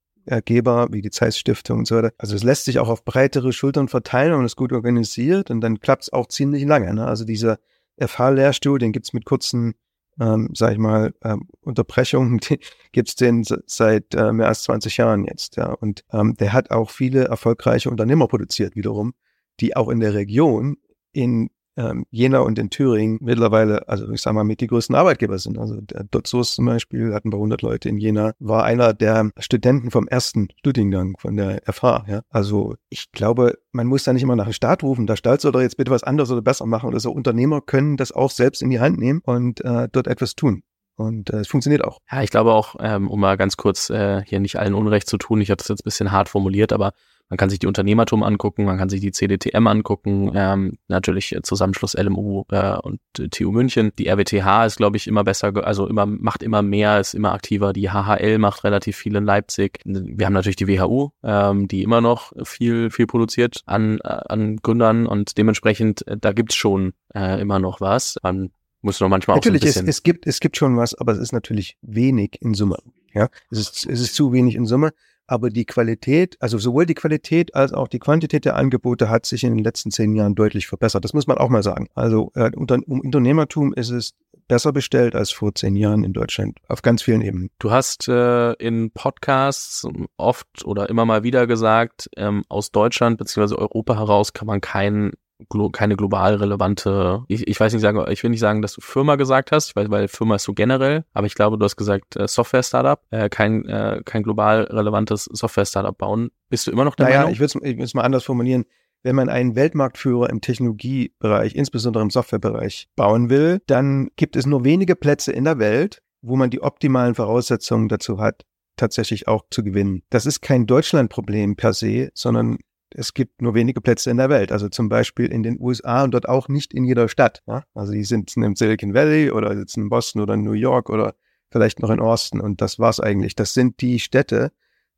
Geber, 0.45 0.89
wie 0.91 1.03
die 1.03 1.11
Zeiss 1.11 1.39
Stiftung 1.39 1.79
und 1.79 1.87
so 1.87 1.95
weiter. 1.95 2.13
Also 2.19 2.35
es 2.35 2.43
lässt 2.43 2.65
sich 2.65 2.81
auch 2.81 2.89
auf 2.89 3.05
breitere 3.05 3.53
Schultern 3.53 3.87
verteilen 3.87 4.35
und 4.35 4.45
ist 4.45 4.57
gut 4.57 4.73
organisiert 4.73 5.53
und 5.53 5.61
dann 5.61 5.79
klappt 5.79 6.03
es 6.03 6.13
auch 6.13 6.27
ziemlich 6.27 6.65
lange. 6.65 6.93
Ne? 6.93 7.07
Also 7.07 7.25
dieser 7.25 7.59
FH-Lehrstuhl, 7.99 8.79
den 8.79 8.93
gibt's 8.93 9.13
mit 9.13 9.25
kurzen, 9.25 9.75
ähm, 10.21 10.51
sag 10.55 10.73
ich 10.73 10.79
mal, 10.79 11.15
ähm, 11.23 11.49
Unterbrechungen, 11.61 12.39
die 12.49 12.61
gibt's 12.93 13.17
den 13.17 13.45
seit 13.45 14.15
äh, 14.15 14.33
mehr 14.33 14.49
als 14.49 14.63
20 14.65 14.97
Jahren 14.97 15.25
jetzt. 15.25 15.57
Ja. 15.57 15.73
Und 15.73 16.05
ähm, 16.13 16.35
der 16.35 16.53
hat 16.53 16.71
auch 16.71 16.91
viele 16.91 17.25
erfolgreiche 17.25 17.91
Unternehmer 17.91 18.29
produziert 18.29 18.77
wiederum, 18.77 19.15
die 19.61 19.77
auch 19.77 19.89
in 19.89 20.01
der 20.01 20.15
Region 20.15 20.77
in 21.13 21.51
ähm, 21.77 22.07
Jena 22.11 22.41
und 22.41 22.59
in 22.59 22.71
Thüringen 22.71 23.19
mittlerweile, 23.21 23.89
also 23.89 24.11
ich 24.11 24.23
sage 24.23 24.35
mal, 24.35 24.45
mit 24.45 24.61
die 24.61 24.67
größten 24.67 24.95
Arbeitgeber 24.95 25.39
sind. 25.39 25.59
Also 25.59 25.81
der 25.81 26.05
Dotsos 26.05 26.55
zum 26.55 26.67
Beispiel, 26.67 27.15
hatten 27.15 27.31
bei 27.31 27.37
100 27.37 27.63
Leute 27.63 27.89
in 27.89 27.99
Jena, 27.99 28.33
war 28.39 28.65
einer 28.65 28.95
der 28.95 29.31
Studenten 29.39 29.91
vom 29.91 30.09
ersten 30.09 30.49
Studiengang 30.59 31.17
von 31.19 31.37
der 31.37 31.63
FH. 31.71 32.05
Ja? 32.09 32.23
Also 32.31 32.77
ich 32.89 33.13
glaube, 33.13 33.59
man 33.73 33.87
muss 33.87 34.05
da 34.05 34.13
nicht 34.13 34.23
immer 34.23 34.37
nach 34.37 34.45
dem 34.45 34.53
Staat 34.53 34.83
rufen, 34.83 35.07
der 35.07 35.17
Staat 35.17 35.41
soll 35.41 35.53
doch 35.53 35.61
jetzt 35.61 35.77
bitte 35.77 35.91
was 35.91 36.03
anderes 36.03 36.31
oder 36.31 36.43
besser 36.43 36.67
machen 36.67 36.89
oder 36.89 37.01
so. 37.01 37.13
Unternehmer 37.13 37.61
können 37.61 37.97
das 37.97 38.13
auch 38.13 38.31
selbst 38.31 38.63
in 38.63 38.71
die 38.71 38.81
Hand 38.81 38.99
nehmen 38.99 39.21
und 39.25 39.65
äh, 39.65 39.89
dort 39.91 40.07
etwas 40.07 40.35
tun. 40.35 40.63
Und 40.97 41.31
äh, 41.31 41.41
es 41.41 41.49
funktioniert 41.49 41.85
auch. 41.85 41.99
Ja, 42.11 42.23
ich 42.23 42.31
glaube 42.31 42.53
auch, 42.53 42.77
ähm, 42.81 43.11
um 43.11 43.21
mal 43.21 43.37
ganz 43.37 43.57
kurz 43.57 43.91
äh, 43.91 44.23
hier 44.25 44.41
nicht 44.41 44.59
allen 44.59 44.75
Unrecht 44.75 45.09
zu 45.09 45.19
tun, 45.19 45.41
ich 45.43 45.51
habe 45.51 45.59
das 45.59 45.69
jetzt 45.69 45.81
ein 45.83 45.85
bisschen 45.85 46.11
hart 46.11 46.31
formuliert, 46.31 46.73
aber 46.73 46.93
man 47.29 47.37
kann 47.39 47.51
sich 47.51 47.59
die 47.59 47.67
Unternehmertum 47.67 48.23
angucken, 48.23 48.65
man 48.65 48.79
kann 48.79 48.89
sich 48.89 49.01
die 49.01 49.11
CDTM 49.11 49.67
angucken, 49.67 50.31
ähm, 50.35 50.79
natürlich 50.87 51.35
äh, 51.35 51.43
Zusammenschluss 51.43 51.95
LMU 51.95 52.45
äh, 52.51 52.77
und 52.77 53.01
äh, 53.19 53.29
TU 53.29 53.51
München. 53.51 53.91
Die 53.99 54.09
RWTH 54.09 54.67
ist, 54.67 54.77
glaube 54.77 54.97
ich, 54.97 55.09
immer 55.09 55.25
besser, 55.25 55.53
also 55.65 55.89
immer 55.89 56.07
macht 56.07 56.43
immer 56.43 56.63
mehr, 56.63 57.01
ist 57.01 57.15
immer 57.15 57.33
aktiver. 57.33 57.73
Die 57.73 57.91
HHL 57.91 58.39
macht 58.39 58.63
relativ 58.63 58.97
viel 58.97 59.17
in 59.17 59.25
Leipzig. 59.25 59.81
Wir 59.85 60.27
haben 60.27 60.35
natürlich 60.35 60.57
die 60.57 60.69
WHU, 60.69 61.11
ähm, 61.25 61.67
die 61.67 61.83
immer 61.83 62.01
noch 62.01 62.33
viel 62.45 62.91
viel 62.91 63.07
produziert 63.07 63.63
an 63.67 63.99
äh, 64.05 64.09
an 64.09 64.59
Gründern 64.59 65.07
und 65.07 65.37
dementsprechend 65.37 66.07
äh, 66.07 66.17
da 66.17 66.33
gibt's 66.33 66.55
schon 66.55 66.93
äh, 67.15 67.41
immer 67.41 67.59
noch 67.59 67.81
was. 67.81 68.17
Man 68.23 68.51
muss 68.83 69.01
noch 69.01 69.09
manchmal 69.09 69.37
natürlich, 69.37 69.63
auch 69.63 69.69
so 69.69 69.81
es, 69.81 69.87
es 69.87 70.03
gibt 70.05 70.29
es 70.29 70.39
gibt 70.39 70.57
schon 70.57 70.77
was, 70.77 70.95
aber 70.95 71.13
es 71.13 71.19
ist 71.19 71.33
natürlich 71.33 71.77
wenig 71.83 72.39
in 72.41 72.55
Summe. 72.55 72.79
Ja, 73.13 73.31
es 73.51 73.59
ist 73.59 73.87
es 73.87 74.01
ist 74.01 74.15
zu 74.15 74.33
wenig 74.33 74.55
in 74.55 74.67
Summe 74.67 74.93
aber 75.27 75.51
die 75.51 75.65
Qualität, 75.65 76.37
also 76.41 76.59
sowohl 76.59 76.87
die 76.87 76.95
Qualität 76.95 77.55
als 77.55 77.73
auch 77.73 77.89
die 77.89 77.99
Quantität 77.99 78.45
der 78.45 78.57
Angebote 78.57 79.09
hat 79.11 79.27
sich 79.27 79.45
in 79.45 79.55
den 79.55 79.65
letzten 79.65 79.91
zehn 79.91 80.15
Jahren 80.15 80.35
deutlich 80.35 80.67
verbessert. 80.67 81.05
Das 81.05 81.13
muss 81.13 81.27
man 81.27 81.39
auch 81.39 81.49
mal 81.49 81.63
sagen. 81.63 81.89
Also 81.95 82.31
äh, 82.35 82.51
um 82.55 82.67
Unternehmertum 83.01 83.73
ist 83.75 83.91
es 83.91 84.15
besser 84.49 84.73
bestellt 84.73 85.15
als 85.15 85.31
vor 85.31 85.55
zehn 85.55 85.77
Jahren 85.77 86.05
in 86.05 86.13
Deutschland 86.13 86.59
auf 86.69 86.83
ganz 86.83 87.03
vielen 87.03 87.21
Ebenen. 87.21 87.51
Du 87.59 87.71
hast 87.71 88.09
äh, 88.09 88.53
in 88.55 88.91
Podcasts 88.93 89.87
oft 90.17 90.65
oder 90.65 90.89
immer 90.89 91.05
mal 91.05 91.23
wieder 91.25 91.47
gesagt, 91.47 92.09
ähm, 92.17 92.45
aus 92.49 92.71
Deutschland 92.71 93.19
bzw. 93.19 93.57
Europa 93.57 93.97
heraus 93.97 94.33
kann 94.33 94.47
man 94.47 94.61
keinen 94.61 95.13
glo 95.49 95.71
keine 95.71 95.97
global 95.97 96.37
relevante, 96.37 97.25
ich, 97.29 97.47
ich 97.47 97.59
weiß 97.59 97.73
nicht 97.73 97.83
sagen, 97.83 98.05
ich 98.11 98.23
will 98.23 98.31
nicht 98.31 98.41
sagen, 98.41 98.63
dass 98.63 98.73
du 98.73 98.81
Firma 98.81 99.17
gesagt 99.17 99.53
hast, 99.53 99.77
weil, 99.77 99.91
weil 99.91 100.09
Firma 100.09 100.37
ist 100.37 100.45
so 100.45 100.55
generell, 100.55 101.05
aber 101.13 101.27
ich 101.27 101.35
glaube, 101.35 101.59
du 101.59 101.65
hast 101.65 101.77
gesagt 101.77 102.17
äh, 102.17 102.27
Software-Startup, 102.27 103.01
äh, 103.11 103.29
kein, 103.29 103.67
äh, 103.67 104.03
kein 104.05 104.23
global 104.23 104.65
relevantes 104.65 105.25
Software-Startup 105.25 105.97
bauen. 105.97 106.31
Bist 106.49 106.67
du 106.67 106.71
immer 106.71 106.85
noch 106.85 106.95
der 106.95 107.07
naja, 107.07 107.19
Meinung? 107.19 107.33
ich 107.33 107.41
würde 107.41 107.83
es 107.83 107.95
mal 107.95 108.03
anders 108.03 108.25
formulieren. 108.25 108.65
Wenn 109.03 109.15
man 109.15 109.29
einen 109.29 109.55
Weltmarktführer 109.55 110.31
im 110.31 110.41
Technologiebereich, 110.41 111.55
insbesondere 111.55 112.03
im 112.03 112.11
Softwarebereich, 112.11 112.89
bauen 112.97 113.31
will, 113.31 113.61
dann 113.67 114.09
gibt 114.17 114.37
es 114.37 114.47
nur 114.47 114.65
wenige 114.65 114.97
Plätze 114.97 115.33
in 115.33 115.45
der 115.45 115.59
Welt, 115.59 116.03
wo 116.23 116.35
man 116.37 116.51
die 116.51 116.63
optimalen 116.63 117.15
Voraussetzungen 117.15 117.89
dazu 117.89 118.19
hat, 118.19 118.45
tatsächlich 118.77 119.29
auch 119.29 119.45
zu 119.51 119.63
gewinnen. 119.63 120.03
Das 120.11 120.27
ist 120.27 120.41
kein 120.41 120.67
Deutschlandproblem 120.67 121.57
per 121.57 121.73
se, 121.73 122.11
sondern 122.15 122.59
es 122.95 123.15
gibt 123.15 123.43
nur 123.43 123.55
wenige 123.55 123.81
Plätze 123.81 124.11
in 124.11 124.17
der 124.17 124.29
Welt. 124.29 124.53
Also 124.53 124.69
zum 124.69 124.89
Beispiel 124.89 125.27
in 125.27 125.43
den 125.43 125.61
USA 125.61 126.05
und 126.05 126.13
dort 126.13 126.29
auch 126.29 126.49
nicht 126.49 126.73
in 126.73 126.85
jeder 126.85 127.09
Stadt. 127.09 127.43
Ja? 127.47 127.65
Also 127.75 127.93
die 127.93 128.05
sitzen 128.05 128.43
im 128.43 128.57
Silicon 128.57 128.95
Valley 128.95 129.31
oder 129.31 129.55
sitzen 129.57 129.83
in 129.83 129.89
Boston 129.89 130.23
oder 130.23 130.35
in 130.35 130.43
New 130.43 130.53
York 130.53 130.91
oder 130.91 131.15
vielleicht 131.51 131.81
noch 131.81 131.91
in 131.91 132.01
Austin. 132.01 132.41
Und 132.41 132.61
das 132.61 132.79
war's 132.79 133.01
eigentlich. 133.01 133.35
Das 133.35 133.55
sind 133.55 133.81
die 133.81 133.99
Städte, 133.99 134.53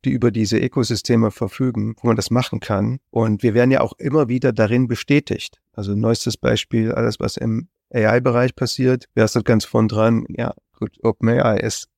die 0.05 0.11
über 0.11 0.31
diese 0.31 0.57
Ökosysteme 0.57 1.31
verfügen, 1.31 1.95
wo 2.01 2.07
man 2.07 2.15
das 2.15 2.31
machen 2.31 2.59
kann. 2.59 2.99
Und 3.09 3.43
wir 3.43 3.53
werden 3.53 3.71
ja 3.71 3.81
auch 3.81 3.93
immer 3.97 4.29
wieder 4.29 4.53
darin 4.53 4.87
bestätigt. 4.87 5.59
Also 5.73 5.95
neuestes 5.95 6.37
Beispiel, 6.37 6.91
alles, 6.91 7.19
was 7.19 7.37
im 7.37 7.69
AI-Bereich 7.93 8.55
passiert, 8.55 9.05
wer 9.15 9.25
ist 9.25 9.35
dort 9.35 9.45
ganz 9.45 9.65
vorn 9.65 9.87
dran? 9.87 10.25
Ja, 10.29 10.53
gut, 10.77 10.97
OpenAI 11.03 11.57
ist 11.57 11.89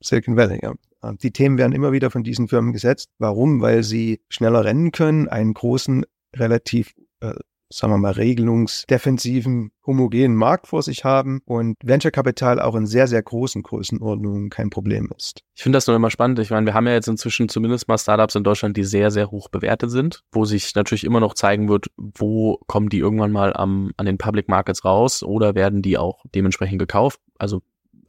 Silicon 0.00 0.36
Valley, 0.36 0.60
ja. 0.62 0.74
Die 1.22 1.32
Themen 1.32 1.58
werden 1.58 1.72
immer 1.72 1.92
wieder 1.92 2.10
von 2.10 2.24
diesen 2.24 2.48
Firmen 2.48 2.72
gesetzt. 2.72 3.08
Warum? 3.18 3.60
Weil 3.60 3.82
sie 3.82 4.20
schneller 4.28 4.64
rennen 4.64 4.92
können, 4.92 5.28
einen 5.28 5.54
großen, 5.54 6.04
relativ 6.34 6.94
äh, 7.20 7.34
sagen 7.70 7.92
wir 7.92 7.98
mal, 7.98 8.12
regelungsdefensiven, 8.12 9.72
homogenen 9.86 10.34
Markt 10.34 10.68
vor 10.68 10.82
sich 10.82 11.04
haben 11.04 11.40
und 11.44 11.76
Venture 11.84 12.10
Capital 12.10 12.60
auch 12.60 12.74
in 12.74 12.86
sehr, 12.86 13.06
sehr 13.06 13.22
großen 13.22 13.62
Größenordnungen 13.62 14.48
kein 14.48 14.70
Problem 14.70 15.10
ist. 15.16 15.42
Ich 15.54 15.62
finde 15.62 15.76
das 15.76 15.86
nur 15.86 15.96
immer 15.96 16.10
spannend. 16.10 16.38
Ich 16.38 16.50
meine, 16.50 16.64
wir 16.64 16.74
haben 16.74 16.86
ja 16.86 16.94
jetzt 16.94 17.08
inzwischen 17.08 17.48
zumindest 17.48 17.88
mal 17.88 17.98
Startups 17.98 18.34
in 18.34 18.44
Deutschland, 18.44 18.76
die 18.76 18.84
sehr, 18.84 19.10
sehr 19.10 19.30
hoch 19.30 19.48
bewertet 19.48 19.90
sind, 19.90 20.22
wo 20.32 20.44
sich 20.44 20.74
natürlich 20.74 21.04
immer 21.04 21.20
noch 21.20 21.34
zeigen 21.34 21.68
wird, 21.68 21.88
wo 21.96 22.58
kommen 22.66 22.88
die 22.88 22.98
irgendwann 22.98 23.32
mal 23.32 23.52
am, 23.54 23.92
an 23.96 24.06
den 24.06 24.18
Public 24.18 24.48
Markets 24.48 24.84
raus 24.84 25.22
oder 25.22 25.54
werden 25.54 25.82
die 25.82 25.98
auch 25.98 26.24
dementsprechend 26.34 26.78
gekauft. 26.78 27.20
Also 27.38 27.60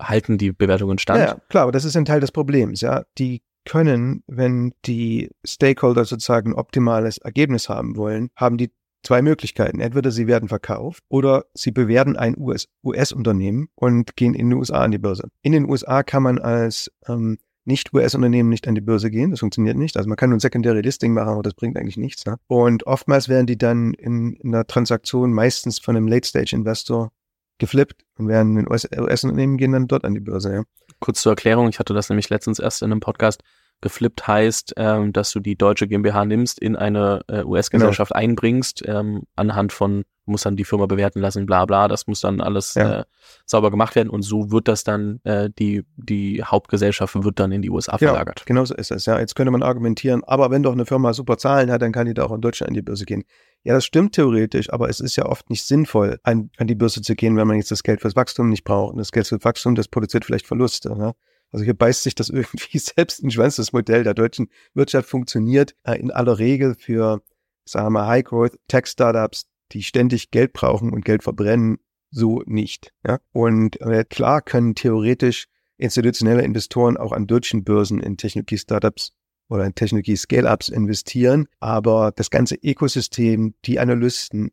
halten 0.01 0.37
die 0.37 0.51
Bewertungen 0.51 0.97
stand. 0.97 1.19
Ja, 1.19 1.37
klar, 1.49 1.63
aber 1.63 1.71
das 1.71 1.85
ist 1.85 1.95
ein 1.95 2.05
Teil 2.05 2.19
des 2.19 2.31
Problems. 2.31 2.81
Ja, 2.81 3.03
die 3.17 3.41
können, 3.65 4.23
wenn 4.27 4.73
die 4.85 5.29
Stakeholder 5.45 6.05
sozusagen 6.05 6.53
optimales 6.53 7.17
Ergebnis 7.19 7.69
haben 7.69 7.95
wollen, 7.97 8.29
haben 8.35 8.57
die 8.57 8.71
zwei 9.03 9.21
Möglichkeiten. 9.21 9.79
Entweder 9.79 10.11
sie 10.11 10.27
werden 10.27 10.49
verkauft 10.49 11.03
oder 11.09 11.45
sie 11.53 11.71
bewerten 11.71 12.15
ein 12.17 12.35
US-Unternehmen 12.37 13.61
US 13.63 13.75
und 13.75 14.15
gehen 14.15 14.33
in 14.33 14.49
den 14.49 14.57
USA 14.57 14.81
an 14.81 14.91
die 14.91 14.97
Börse. 14.97 15.29
In 15.41 15.51
den 15.51 15.69
USA 15.69 16.03
kann 16.03 16.23
man 16.23 16.39
als 16.39 16.91
ähm, 17.07 17.37
nicht-US-Unternehmen 17.65 18.49
nicht 18.49 18.67
an 18.67 18.75
die 18.75 18.81
Börse 18.81 19.11
gehen. 19.11 19.31
Das 19.31 19.41
funktioniert 19.41 19.77
nicht. 19.77 19.95
Also 19.95 20.09
man 20.09 20.17
kann 20.17 20.29
nur 20.29 20.37
ein 20.37 20.41
Secondary 20.41 20.81
Listing 20.81 21.13
machen, 21.13 21.29
aber 21.29 21.43
das 21.43 21.53
bringt 21.53 21.77
eigentlich 21.77 21.97
nichts. 21.97 22.25
Ne? 22.25 22.37
Und 22.47 22.87
oftmals 22.87 23.29
werden 23.29 23.45
die 23.45 23.57
dann 23.57 23.93
in, 23.93 24.33
in 24.33 24.53
einer 24.53 24.65
Transaktion 24.65 25.31
meistens 25.31 25.79
von 25.79 25.95
einem 25.95 26.07
Late-Stage-Investor 26.07 27.11
geflippt 27.59 28.03
und 28.17 28.27
werden 28.27 28.57
in 28.57 28.67
US-Unternehmen 28.67 29.57
gehen 29.57 29.73
dann 29.73 29.87
dort 29.87 30.05
an 30.05 30.15
die 30.15 30.19
Börse. 30.19 30.53
Ja. 30.53 30.63
Kurz 30.99 31.21
zur 31.21 31.33
Erklärung, 31.33 31.69
ich 31.69 31.79
hatte 31.79 31.93
das 31.93 32.09
nämlich 32.09 32.29
letztens 32.29 32.59
erst 32.59 32.81
in 32.81 32.91
einem 32.91 32.99
Podcast 32.99 33.43
geflippt 33.81 34.27
heißt, 34.27 34.73
ähm, 34.77 35.13
dass 35.13 35.31
du 35.31 35.39
die 35.39 35.55
deutsche 35.55 35.87
GmbH 35.87 36.25
nimmst, 36.25 36.59
in 36.59 36.75
eine 36.75 37.21
äh, 37.27 37.43
US-Gesellschaft 37.43 38.11
genau. 38.11 38.21
einbringst, 38.21 38.83
ähm, 38.85 39.23
anhand 39.35 39.71
von, 39.71 40.03
muss 40.29 40.43
dann 40.43 40.55
die 40.55 40.63
Firma 40.63 40.85
bewerten 40.85 41.19
lassen, 41.19 41.45
bla 41.45 41.65
bla, 41.65 41.87
das 41.87 42.07
muss 42.07 42.21
dann 42.21 42.39
alles 42.41 42.75
ja. 42.75 43.01
äh, 43.01 43.03
sauber 43.45 43.71
gemacht 43.71 43.95
werden 43.95 44.09
und 44.09 44.21
so 44.21 44.51
wird 44.51 44.67
das 44.67 44.83
dann, 44.83 45.19
äh, 45.23 45.49
die, 45.57 45.83
die 45.97 46.43
Hauptgesellschaft 46.43 47.21
wird 47.23 47.39
dann 47.39 47.51
in 47.51 47.61
die 47.61 47.69
USA 47.69 47.97
verlagert. 47.97 48.39
Ja, 48.39 48.45
genau 48.45 48.65
so 48.65 48.75
ist 48.75 48.91
es, 48.91 49.05
ja. 49.05 49.19
Jetzt 49.19 49.35
könnte 49.35 49.51
man 49.51 49.63
argumentieren, 49.63 50.23
aber 50.23 50.51
wenn 50.51 50.63
doch 50.63 50.73
eine 50.73 50.85
Firma 50.85 51.13
super 51.13 51.37
Zahlen 51.37 51.71
hat, 51.71 51.81
dann 51.81 51.91
kann 51.91 52.05
die 52.07 52.13
da 52.13 52.25
auch 52.25 52.31
in 52.31 52.41
Deutschland 52.41 52.69
an 52.69 52.75
die 52.75 52.81
Börse 52.81 53.05
gehen. 53.05 53.23
Ja, 53.63 53.73
das 53.73 53.85
stimmt 53.85 54.15
theoretisch, 54.15 54.71
aber 54.71 54.89
es 54.89 55.01
ist 55.01 55.17
ja 55.17 55.25
oft 55.25 55.49
nicht 55.49 55.65
sinnvoll, 55.65 56.19
an, 56.23 56.49
an 56.57 56.67
die 56.67 56.75
Börse 56.75 57.01
zu 57.01 57.15
gehen, 57.15 57.35
wenn 57.35 57.47
man 57.47 57.57
jetzt 57.57 57.71
das 57.71 57.83
Geld 57.83 58.01
fürs 58.01 58.15
Wachstum 58.15 58.49
nicht 58.49 58.63
braucht. 58.63 58.93
Und 58.93 58.99
das 58.99 59.11
Geld 59.11 59.27
fürs 59.27 59.43
Wachstum, 59.43 59.75
das 59.75 59.89
produziert 59.89 60.23
vielleicht 60.23 60.47
Verluste. 60.47 60.97
Ne? 60.97 61.13
Also 61.51 61.65
hier 61.65 61.73
beißt 61.73 62.03
sich 62.03 62.15
das 62.15 62.29
irgendwie 62.29 62.77
selbst 62.77 63.19
in 63.19 63.31
Schwanz. 63.31 63.57
Das 63.57 63.73
Modell 63.73 64.03
der 64.03 64.13
deutschen 64.13 64.49
Wirtschaft 64.73 65.09
funktioniert 65.09 65.75
äh, 65.83 65.99
in 65.99 66.11
aller 66.11 66.39
Regel 66.39 66.75
für, 66.75 67.21
sagen 67.65 67.87
wir 67.87 67.91
mal, 67.91 68.07
High-Growth-Tech-Startups, 68.07 69.47
die 69.71 69.83
ständig 69.83 70.31
Geld 70.31 70.53
brauchen 70.53 70.91
und 70.91 71.05
Geld 71.05 71.23
verbrennen, 71.23 71.77
so 72.11 72.41
nicht. 72.45 72.93
Ja? 73.05 73.19
Und 73.31 73.79
äh, 73.81 74.03
klar 74.03 74.41
können 74.41 74.75
theoretisch 74.75 75.45
institutionelle 75.77 76.43
Investoren 76.43 76.97
auch 76.97 77.11
an 77.11 77.27
deutschen 77.27 77.63
Börsen 77.63 78.01
in 78.01 78.17
Technologie-Startups 78.17 79.13
oder 79.47 79.65
in 79.65 79.75
Technologie-Scale-Ups 79.75 80.69
investieren, 80.69 81.47
aber 81.59 82.11
das 82.15 82.29
ganze 82.29 82.55
Ökosystem, 82.55 83.55
die 83.65 83.79
Analysten, 83.79 84.51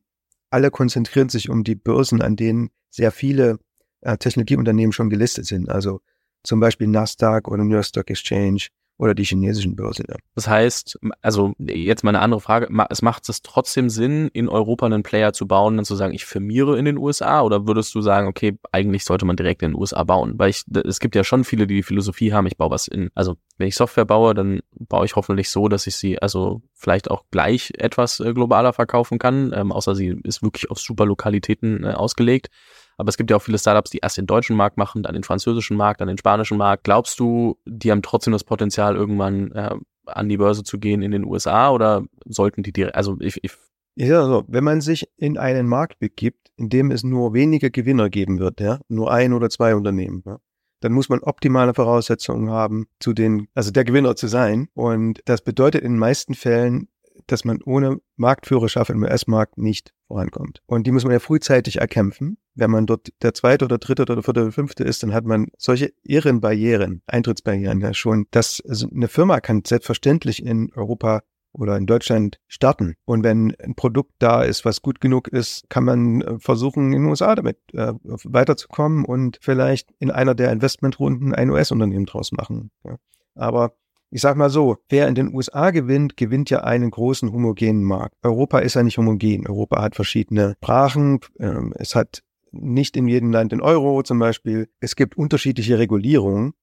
alle 0.50 0.70
konzentrieren 0.70 1.28
sich 1.28 1.50
um 1.50 1.64
die 1.64 1.74
Börsen, 1.74 2.22
an 2.22 2.36
denen 2.36 2.70
sehr 2.90 3.10
viele 3.10 3.58
äh, 4.00 4.16
Technologieunternehmen 4.16 4.92
schon 4.92 5.10
gelistet 5.10 5.46
sind. 5.46 5.68
Also 5.68 6.00
zum 6.44 6.60
Beispiel 6.60 6.86
Nasdaq 6.86 7.48
oder 7.48 7.64
New 7.64 7.74
York 7.74 7.86
Stock 7.86 8.08
Exchange 8.08 8.68
oder 8.98 9.14
die 9.14 9.24
chinesischen 9.24 9.76
Börsen. 9.76 10.06
Ja. 10.08 10.16
Das 10.34 10.48
heißt, 10.48 10.98
also 11.20 11.52
jetzt 11.58 12.02
mal 12.02 12.10
eine 12.10 12.20
andere 12.20 12.40
Frage, 12.40 12.68
es 12.88 13.02
macht 13.02 13.28
es 13.28 13.42
trotzdem 13.42 13.90
Sinn, 13.90 14.28
in 14.32 14.48
Europa 14.48 14.86
einen 14.86 15.02
Player 15.02 15.32
zu 15.32 15.46
bauen 15.46 15.78
und 15.78 15.84
zu 15.84 15.96
sagen, 15.96 16.14
ich 16.14 16.24
firmiere 16.24 16.78
in 16.78 16.86
den 16.86 16.96
USA 16.96 17.42
oder 17.42 17.66
würdest 17.66 17.94
du 17.94 18.00
sagen, 18.00 18.26
okay, 18.26 18.58
eigentlich 18.72 19.04
sollte 19.04 19.26
man 19.26 19.36
direkt 19.36 19.62
in 19.62 19.72
den 19.72 19.78
USA 19.78 20.02
bauen? 20.04 20.38
Weil 20.38 20.50
ich, 20.50 20.64
es 20.84 21.00
gibt 21.00 21.14
ja 21.14 21.24
schon 21.24 21.44
viele, 21.44 21.66
die 21.66 21.76
die 21.76 21.82
Philosophie 21.82 22.32
haben, 22.32 22.46
ich 22.46 22.56
baue 22.56 22.70
was 22.70 22.88
in, 22.88 23.10
also 23.14 23.36
wenn 23.58 23.68
ich 23.68 23.76
Software 23.76 24.06
baue, 24.06 24.34
dann 24.34 24.60
baue 24.72 25.04
ich 25.04 25.16
hoffentlich 25.16 25.50
so, 25.50 25.68
dass 25.68 25.86
ich 25.86 25.96
sie 25.96 26.20
also 26.20 26.62
vielleicht 26.74 27.10
auch 27.10 27.24
gleich 27.30 27.72
etwas 27.76 28.20
äh, 28.20 28.32
globaler 28.32 28.72
verkaufen 28.72 29.18
kann, 29.18 29.52
ähm, 29.54 29.72
außer 29.72 29.94
sie 29.94 30.18
ist 30.24 30.42
wirklich 30.42 30.70
auf 30.70 30.78
super 30.78 31.04
Lokalitäten 31.04 31.84
äh, 31.84 31.88
ausgelegt. 31.88 32.48
Aber 32.96 33.08
es 33.08 33.16
gibt 33.16 33.30
ja 33.30 33.36
auch 33.36 33.42
viele 33.42 33.58
Startups, 33.58 33.90
die 33.90 33.98
erst 33.98 34.16
den 34.16 34.26
deutschen 34.26 34.56
Markt 34.56 34.78
machen, 34.78 35.02
dann 35.02 35.14
den 35.14 35.22
französischen 35.22 35.76
Markt, 35.76 36.00
dann 36.00 36.08
den 36.08 36.18
spanischen 36.18 36.56
Markt. 36.56 36.84
Glaubst 36.84 37.20
du, 37.20 37.58
die 37.66 37.90
haben 37.90 38.02
trotzdem 38.02 38.32
das 38.32 38.44
Potenzial, 38.44 38.96
irgendwann 38.96 39.52
äh, 39.52 39.74
an 40.06 40.28
die 40.28 40.36
Börse 40.36 40.62
zu 40.62 40.78
gehen 40.78 41.02
in 41.02 41.10
den 41.10 41.24
USA 41.24 41.70
oder 41.70 42.04
sollten 42.24 42.62
die 42.62 42.72
direkt, 42.72 42.94
also 42.94 43.16
ich, 43.20 43.38
ich 43.42 43.52
ja, 43.98 44.20
also, 44.20 44.44
wenn 44.46 44.62
man 44.62 44.82
sich 44.82 45.08
in 45.16 45.38
einen 45.38 45.66
Markt 45.66 45.98
begibt, 45.98 46.50
in 46.56 46.68
dem 46.68 46.90
es 46.90 47.02
nur 47.02 47.32
wenige 47.32 47.70
Gewinner 47.70 48.10
geben 48.10 48.38
wird, 48.38 48.60
ja, 48.60 48.78
nur 48.88 49.10
ein 49.10 49.32
oder 49.32 49.48
zwei 49.48 49.74
Unternehmen, 49.74 50.22
ja, 50.26 50.38
dann 50.80 50.92
muss 50.92 51.08
man 51.08 51.20
optimale 51.20 51.72
Voraussetzungen 51.72 52.50
haben, 52.50 52.86
zu 53.00 53.14
den, 53.14 53.48
also 53.54 53.70
der 53.70 53.84
Gewinner 53.84 54.14
zu 54.14 54.26
sein. 54.28 54.68
Und 54.74 55.22
das 55.24 55.40
bedeutet 55.40 55.82
in 55.82 55.92
den 55.92 55.98
meisten 55.98 56.34
Fällen, 56.34 56.88
dass 57.26 57.44
man 57.44 57.60
ohne 57.64 57.98
Marktführerschaft 58.16 58.90
im 58.90 59.02
US-Markt 59.02 59.58
nicht 59.58 59.92
vorankommt. 60.06 60.62
Und 60.66 60.86
die 60.86 60.92
muss 60.92 61.04
man 61.04 61.12
ja 61.12 61.18
frühzeitig 61.18 61.76
erkämpfen. 61.76 62.38
Wenn 62.54 62.70
man 62.70 62.86
dort 62.86 63.08
der 63.22 63.34
zweite 63.34 63.64
oder 63.64 63.78
dritte 63.78 64.02
oder 64.02 64.22
vierte 64.22 64.42
oder 64.42 64.52
fünfte 64.52 64.84
ist, 64.84 65.02
dann 65.02 65.12
hat 65.12 65.24
man 65.24 65.48
solche 65.58 65.92
irren 66.02 66.40
Barrieren, 66.40 67.02
Eintrittsbarrieren 67.06 67.80
ja 67.80 67.94
schon, 67.94 68.26
dass 68.30 68.62
also 68.66 68.88
eine 68.94 69.08
Firma 69.08 69.40
kann 69.40 69.62
selbstverständlich 69.64 70.44
in 70.44 70.70
Europa 70.74 71.22
oder 71.58 71.76
in 71.76 71.86
Deutschland 71.86 72.38
starten. 72.46 72.94
Und 73.04 73.24
wenn 73.24 73.54
ein 73.56 73.74
Produkt 73.74 74.12
da 74.18 74.42
ist, 74.42 74.64
was 74.64 74.82
gut 74.82 75.00
genug 75.00 75.28
ist, 75.28 75.68
kann 75.68 75.84
man 75.84 76.20
äh, 76.20 76.38
versuchen, 76.38 76.92
in 76.92 77.02
den 77.02 77.06
USA 77.06 77.34
damit 77.34 77.58
äh, 77.72 77.94
weiterzukommen 78.04 79.04
und 79.04 79.38
vielleicht 79.40 79.90
in 79.98 80.10
einer 80.10 80.34
der 80.34 80.52
Investmentrunden 80.52 81.34
ein 81.34 81.50
US-Unternehmen 81.50 82.06
draus 82.06 82.32
machen. 82.32 82.70
Ja. 82.84 82.96
Aber 83.34 83.74
ich 84.16 84.22
sag 84.22 84.34
mal 84.38 84.48
so, 84.48 84.78
wer 84.88 85.08
in 85.08 85.14
den 85.14 85.34
USA 85.34 85.72
gewinnt, 85.72 86.16
gewinnt 86.16 86.48
ja 86.48 86.64
einen 86.64 86.90
großen 86.90 87.32
homogenen 87.32 87.84
Markt. 87.84 88.14
Europa 88.22 88.60
ist 88.60 88.72
ja 88.72 88.82
nicht 88.82 88.96
homogen. 88.96 89.46
Europa 89.46 89.82
hat 89.82 89.94
verschiedene 89.94 90.54
Sprachen. 90.56 91.20
Ähm, 91.38 91.74
es 91.76 91.94
hat 91.94 92.22
nicht 92.50 92.96
in 92.96 93.08
jedem 93.08 93.30
Land 93.30 93.52
den 93.52 93.60
Euro 93.60 94.02
zum 94.04 94.18
Beispiel. 94.18 94.70
Es 94.80 94.96
gibt 94.96 95.18
unterschiedliche 95.18 95.78
Regulierungen. 95.78 96.54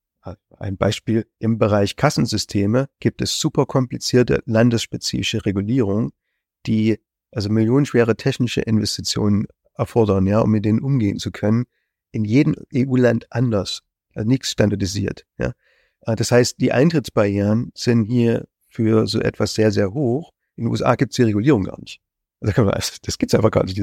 Ein 0.57 0.77
Beispiel 0.77 1.27
im 1.37 1.59
Bereich 1.59 1.95
Kassensysteme 1.95 2.89
gibt 2.99 3.21
es 3.21 3.39
super 3.39 3.67
komplizierte 3.67 4.41
landesspezifische 4.47 5.45
Regulierungen, 5.45 6.09
die 6.65 6.97
also 7.29 7.51
millionenschwere 7.51 8.15
technische 8.15 8.61
Investitionen 8.61 9.45
erfordern, 9.75 10.25
ja, 10.25 10.39
um 10.39 10.49
mit 10.49 10.65
denen 10.65 10.79
umgehen 10.79 11.19
zu 11.19 11.29
können. 11.29 11.65
In 12.09 12.25
jedem 12.25 12.55
EU-Land 12.73 13.27
anders. 13.29 13.83
Also 14.15 14.27
nichts 14.27 14.49
standardisiert, 14.49 15.27
ja. 15.37 15.53
Äh, 16.05 16.15
das 16.15 16.31
heißt, 16.31 16.59
die 16.59 16.71
Eintrittsbarrieren 16.71 17.71
sind 17.75 18.05
hier 18.05 18.45
für 18.69 19.07
so 19.07 19.19
etwas 19.19 19.53
sehr, 19.53 19.71
sehr 19.71 19.93
hoch. 19.93 20.31
In 20.55 20.65
den 20.65 20.71
USA 20.71 20.95
gibt 20.95 21.11
es 21.13 21.17
die 21.17 21.23
Regulierung 21.23 21.63
gar 21.63 21.79
nicht. 21.79 21.99
Also 22.43 22.69
das 23.03 23.17
gibt's 23.17 23.33
einfach 23.33 23.51
gar 23.51 23.63
nicht. 23.63 23.79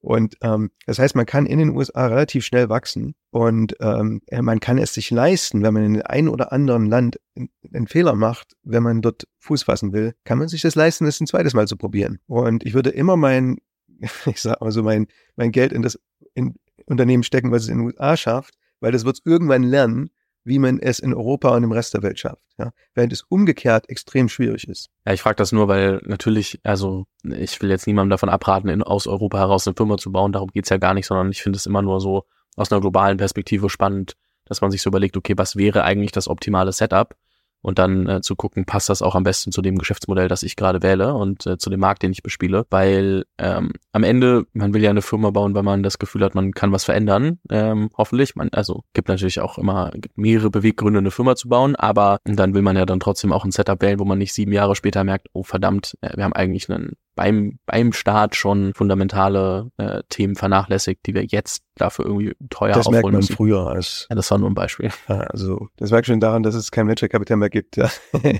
Und 0.00 0.36
ähm, 0.40 0.70
das 0.86 0.98
heißt, 0.98 1.14
man 1.14 1.26
kann 1.26 1.44
in 1.44 1.58
den 1.58 1.70
USA 1.70 2.06
relativ 2.06 2.46
schnell 2.46 2.70
wachsen 2.70 3.14
und 3.30 3.76
ähm, 3.80 4.22
man 4.40 4.58
kann 4.58 4.78
es 4.78 4.94
sich 4.94 5.10
leisten, 5.10 5.62
wenn 5.62 5.74
man 5.74 5.84
in 5.84 6.02
einem 6.02 6.30
oder 6.30 6.50
anderen 6.50 6.86
Land 6.86 7.20
einen 7.36 7.88
Fehler 7.88 8.14
macht, 8.14 8.54
wenn 8.62 8.82
man 8.82 9.02
dort 9.02 9.24
Fuß 9.40 9.64
fassen 9.64 9.92
will, 9.92 10.14
kann 10.24 10.38
man 10.38 10.48
sich 10.48 10.62
das 10.62 10.74
leisten, 10.76 11.04
das 11.04 11.20
ein 11.20 11.26
zweites 11.26 11.52
Mal 11.52 11.68
zu 11.68 11.76
probieren. 11.76 12.20
Und 12.26 12.64
ich 12.64 12.72
würde 12.72 12.88
immer 12.88 13.16
mein, 13.16 13.58
ich 14.26 14.40
sag 14.40 14.60
mal 14.62 14.72
so, 14.72 14.82
mein, 14.82 15.06
mein 15.36 15.52
Geld 15.52 15.72
in 15.72 15.82
das 15.82 15.98
in 16.32 16.54
Unternehmen 16.86 17.22
stecken, 17.22 17.52
was 17.52 17.64
es 17.64 17.68
in 17.68 17.78
den 17.78 17.86
USA 17.86 18.16
schafft, 18.16 18.54
weil 18.80 18.92
das 18.92 19.04
wird 19.04 19.16
es 19.16 19.22
irgendwann 19.26 19.62
lernen 19.62 20.08
wie 20.44 20.58
man 20.58 20.78
es 20.78 20.98
in 20.98 21.14
Europa 21.14 21.54
und 21.54 21.64
im 21.64 21.72
Rest 21.72 21.94
der 21.94 22.02
Welt 22.02 22.18
schafft. 22.18 22.42
Ja? 22.58 22.72
Während 22.94 23.12
es 23.12 23.22
umgekehrt 23.22 23.88
extrem 23.88 24.28
schwierig 24.28 24.68
ist. 24.68 24.88
Ja, 25.06 25.12
ich 25.12 25.22
frage 25.22 25.36
das 25.36 25.52
nur, 25.52 25.68
weil 25.68 26.00
natürlich, 26.04 26.60
also 26.62 27.06
ich 27.24 27.60
will 27.60 27.70
jetzt 27.70 27.86
niemandem 27.86 28.10
davon 28.10 28.28
abraten, 28.28 28.68
in, 28.68 28.82
aus 28.82 29.06
Europa 29.06 29.38
heraus 29.38 29.66
eine 29.66 29.74
Firma 29.76 29.98
zu 29.98 30.12
bauen, 30.12 30.32
darum 30.32 30.50
geht's 30.50 30.70
ja 30.70 30.78
gar 30.78 30.94
nicht, 30.94 31.06
sondern 31.06 31.30
ich 31.30 31.42
finde 31.42 31.56
es 31.56 31.66
immer 31.66 31.82
nur 31.82 32.00
so 32.00 32.24
aus 32.56 32.72
einer 32.72 32.80
globalen 32.80 33.18
Perspektive 33.18 33.70
spannend, 33.70 34.16
dass 34.46 34.60
man 34.60 34.70
sich 34.70 34.82
so 34.82 34.90
überlegt, 34.90 35.16
okay, 35.16 35.34
was 35.36 35.56
wäre 35.56 35.84
eigentlich 35.84 36.12
das 36.12 36.28
optimale 36.28 36.72
Setup? 36.72 37.14
Und 37.62 37.78
dann 37.78 38.08
äh, 38.08 38.20
zu 38.20 38.36
gucken, 38.36 38.64
passt 38.64 38.88
das 38.88 39.02
auch 39.02 39.14
am 39.14 39.24
besten 39.24 39.52
zu 39.52 39.62
dem 39.62 39.76
Geschäftsmodell, 39.76 40.28
das 40.28 40.42
ich 40.42 40.56
gerade 40.56 40.82
wähle 40.82 41.14
und 41.14 41.46
äh, 41.46 41.58
zu 41.58 41.70
dem 41.70 41.80
Markt, 41.80 42.02
den 42.02 42.12
ich 42.12 42.22
bespiele. 42.22 42.66
Weil 42.70 43.24
ähm, 43.38 43.72
am 43.92 44.02
Ende, 44.02 44.46
man 44.52 44.74
will 44.74 44.82
ja 44.82 44.90
eine 44.90 45.02
Firma 45.02 45.30
bauen, 45.30 45.54
weil 45.54 45.62
man 45.62 45.82
das 45.82 45.98
Gefühl 45.98 46.24
hat, 46.24 46.34
man 46.34 46.52
kann 46.52 46.72
was 46.72 46.84
verändern, 46.84 47.38
ähm, 47.50 47.90
hoffentlich. 47.96 48.36
Man, 48.36 48.48
also 48.52 48.84
gibt 48.94 49.08
natürlich 49.08 49.40
auch 49.40 49.58
immer 49.58 49.90
mehrere 50.14 50.50
Beweggründe, 50.50 50.98
eine 50.98 51.10
Firma 51.10 51.36
zu 51.36 51.48
bauen, 51.48 51.76
aber 51.76 52.18
dann 52.24 52.54
will 52.54 52.62
man 52.62 52.76
ja 52.76 52.86
dann 52.86 53.00
trotzdem 53.00 53.32
auch 53.32 53.44
ein 53.44 53.52
Setup 53.52 53.80
wählen, 53.82 53.98
wo 53.98 54.04
man 54.04 54.18
nicht 54.18 54.32
sieben 54.32 54.52
Jahre 54.52 54.76
später 54.76 55.04
merkt, 55.04 55.28
oh 55.32 55.42
verdammt, 55.42 55.96
äh, 56.00 56.16
wir 56.16 56.24
haben 56.24 56.32
eigentlich 56.32 56.70
einen 56.70 56.96
beim, 57.20 57.58
beim 57.66 57.92
Start 57.92 58.34
schon 58.34 58.72
fundamentale 58.72 59.70
äh, 59.76 60.02
Themen 60.08 60.36
vernachlässigt, 60.36 61.04
die 61.04 61.12
wir 61.12 61.26
jetzt 61.26 61.62
dafür 61.74 62.06
irgendwie 62.06 62.34
teuer 62.48 62.72
das 62.72 62.86
aufholen 62.86 62.92
merkt 62.94 63.04
man 63.04 63.14
müssen. 63.16 63.36
früher 63.36 63.66
als 63.66 64.06
Ja, 64.08 64.16
das 64.16 64.30
war 64.30 64.38
nur 64.38 64.48
ein 64.48 64.54
Beispiel. 64.54 64.90
also 65.06 65.68
das 65.76 65.90
merkt 65.90 66.06
schon 66.06 66.18
daran, 66.18 66.42
dass 66.42 66.54
es 66.54 66.70
kein 66.70 66.88
Venture 66.88 67.10
Capital 67.10 67.36
mehr 67.36 67.50
gibt. 67.50 67.76
Ja. 67.76 67.90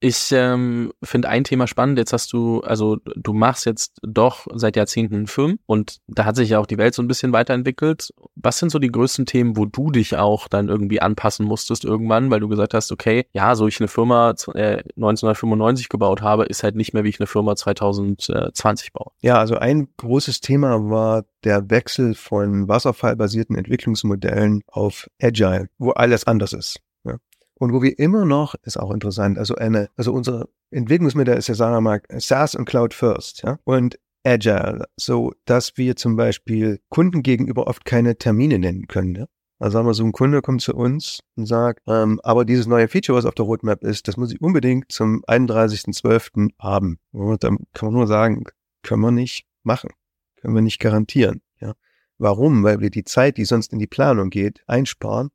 Ich 0.00 0.30
ähm, 0.32 0.92
finde 1.02 1.28
ein 1.28 1.44
Thema 1.44 1.66
spannend. 1.66 1.98
Jetzt 1.98 2.12
hast 2.12 2.32
du, 2.32 2.60
also 2.60 2.98
du 3.16 3.32
machst 3.32 3.66
jetzt 3.66 3.98
doch 4.02 4.46
seit 4.54 4.76
Jahrzehnten 4.76 5.14
einen 5.14 5.26
Film 5.26 5.58
und 5.66 5.98
da 6.06 6.24
hat 6.24 6.36
sich 6.36 6.50
ja 6.50 6.58
auch 6.58 6.66
die 6.66 6.78
Welt 6.78 6.94
so 6.94 7.02
ein 7.02 7.08
bisschen 7.08 7.32
weiterentwickelt. 7.32 8.10
Was 8.36 8.58
sind 8.58 8.70
so 8.70 8.78
die 8.78 8.90
größten 8.90 9.26
Themen, 9.26 9.56
wo 9.56 9.66
du 9.66 9.90
dich 9.90 10.16
auch 10.16 10.48
dann 10.48 10.68
irgendwie 10.68 11.00
anpassen 11.00 11.44
musstest 11.44 11.84
irgendwann, 11.84 12.30
weil 12.30 12.40
du 12.40 12.48
gesagt 12.48 12.74
hast, 12.74 12.92
okay, 12.92 13.26
ja, 13.32 13.54
so 13.54 13.66
ich 13.66 13.80
eine 13.80 13.88
Firma 13.88 14.30
äh, 14.54 14.82
1995 14.96 15.88
gebaut 15.88 16.22
habe, 16.22 16.44
ist 16.44 16.62
halt 16.62 16.76
nicht 16.76 16.94
mehr 16.94 17.04
wie 17.04 17.10
ich 17.10 17.20
eine 17.20 17.26
Firma 17.26 17.56
2020 17.80 18.92
baue. 18.92 19.12
ja, 19.20 19.38
also 19.38 19.56
ein 19.56 19.88
großes 19.96 20.40
Thema 20.40 20.90
war 20.90 21.24
der 21.44 21.70
Wechsel 21.70 22.14
von 22.14 22.68
wasserfallbasierten 22.68 23.56
Entwicklungsmodellen 23.56 24.62
auf 24.66 25.08
Agile, 25.20 25.68
wo 25.78 25.90
alles 25.90 26.24
anders 26.26 26.52
ist. 26.52 26.80
Ja. 27.04 27.16
Und 27.54 27.72
wo 27.72 27.82
wir 27.82 27.98
immer 27.98 28.24
noch, 28.24 28.54
ist 28.62 28.78
auch 28.78 28.90
interessant, 28.90 29.38
also 29.38 29.54
eine, 29.54 29.88
also 29.96 30.12
unser 30.12 30.48
Entwicklungsmodell 30.70 31.38
ist 31.38 31.48
ja, 31.48 31.54
sagen 31.54 31.74
wir 31.74 31.80
mal, 31.80 32.02
SaaS 32.18 32.54
und 32.54 32.66
Cloud 32.66 32.94
First, 32.94 33.42
ja. 33.42 33.58
Und 33.64 33.98
Agile, 34.22 34.84
so 34.96 35.32
dass 35.46 35.78
wir 35.78 35.96
zum 35.96 36.16
Beispiel 36.16 36.80
Kunden 36.90 37.22
gegenüber 37.22 37.66
oft 37.66 37.86
keine 37.86 38.16
Termine 38.16 38.58
nennen 38.58 38.86
können. 38.86 39.14
Ja? 39.14 39.26
Also 39.60 39.74
sagen 39.74 39.86
wir 39.86 39.92
so, 39.92 40.04
ein 40.04 40.12
Kunde 40.12 40.40
kommt 40.40 40.62
zu 40.62 40.74
uns 40.74 41.20
und 41.36 41.44
sagt, 41.44 41.82
ähm, 41.86 42.18
aber 42.22 42.46
dieses 42.46 42.66
neue 42.66 42.88
Feature, 42.88 43.18
was 43.18 43.26
auf 43.26 43.34
der 43.34 43.44
Roadmap 43.44 43.84
ist, 43.84 44.08
das 44.08 44.16
muss 44.16 44.32
ich 44.32 44.40
unbedingt 44.40 44.90
zum 44.90 45.22
31.12. 45.26 46.52
haben. 46.58 46.98
Und 47.12 47.44
dann 47.44 47.58
kann 47.74 47.88
man 47.88 47.94
nur 47.94 48.06
sagen, 48.06 48.44
können 48.82 49.02
wir 49.02 49.10
nicht 49.10 49.46
machen, 49.62 49.90
können 50.36 50.54
wir 50.54 50.62
nicht 50.62 50.80
garantieren. 50.80 51.42
Ja? 51.60 51.74
Warum? 52.16 52.64
Weil 52.64 52.80
wir 52.80 52.88
die 52.88 53.04
Zeit, 53.04 53.36
die 53.36 53.44
sonst 53.44 53.74
in 53.74 53.78
die 53.78 53.86
Planung 53.86 54.30
geht, 54.30 54.62
einsparen 54.66 55.28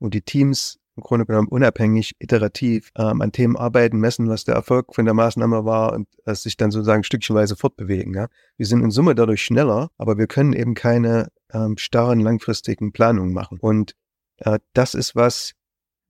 und 0.00 0.14
die 0.14 0.22
Teams 0.22 0.79
im 1.00 1.04
Grunde 1.04 1.24
genommen 1.24 1.48
unabhängig, 1.48 2.14
iterativ 2.18 2.90
ähm, 2.96 3.22
an 3.22 3.32
Themen 3.32 3.56
arbeiten, 3.56 3.98
messen, 3.98 4.28
was 4.28 4.44
der 4.44 4.54
Erfolg 4.54 4.94
von 4.94 5.06
der 5.06 5.14
Maßnahme 5.14 5.64
war 5.64 5.94
und 5.94 6.08
äh, 6.26 6.34
sich 6.34 6.56
dann 6.56 6.70
sozusagen 6.70 7.04
stückchenweise 7.04 7.56
fortbewegen. 7.56 8.14
Ja? 8.14 8.28
Wir 8.56 8.66
sind 8.66 8.82
in 8.82 8.90
Summe 8.90 9.14
dadurch 9.14 9.42
schneller, 9.42 9.90
aber 9.96 10.18
wir 10.18 10.26
können 10.26 10.52
eben 10.52 10.74
keine 10.74 11.28
ähm, 11.52 11.78
starren, 11.78 12.20
langfristigen 12.20 12.92
Planungen 12.92 13.32
machen. 13.32 13.58
Und 13.60 13.94
äh, 14.38 14.58
das 14.74 14.94
ist 14.94 15.16
was, 15.16 15.52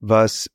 was 0.01 0.49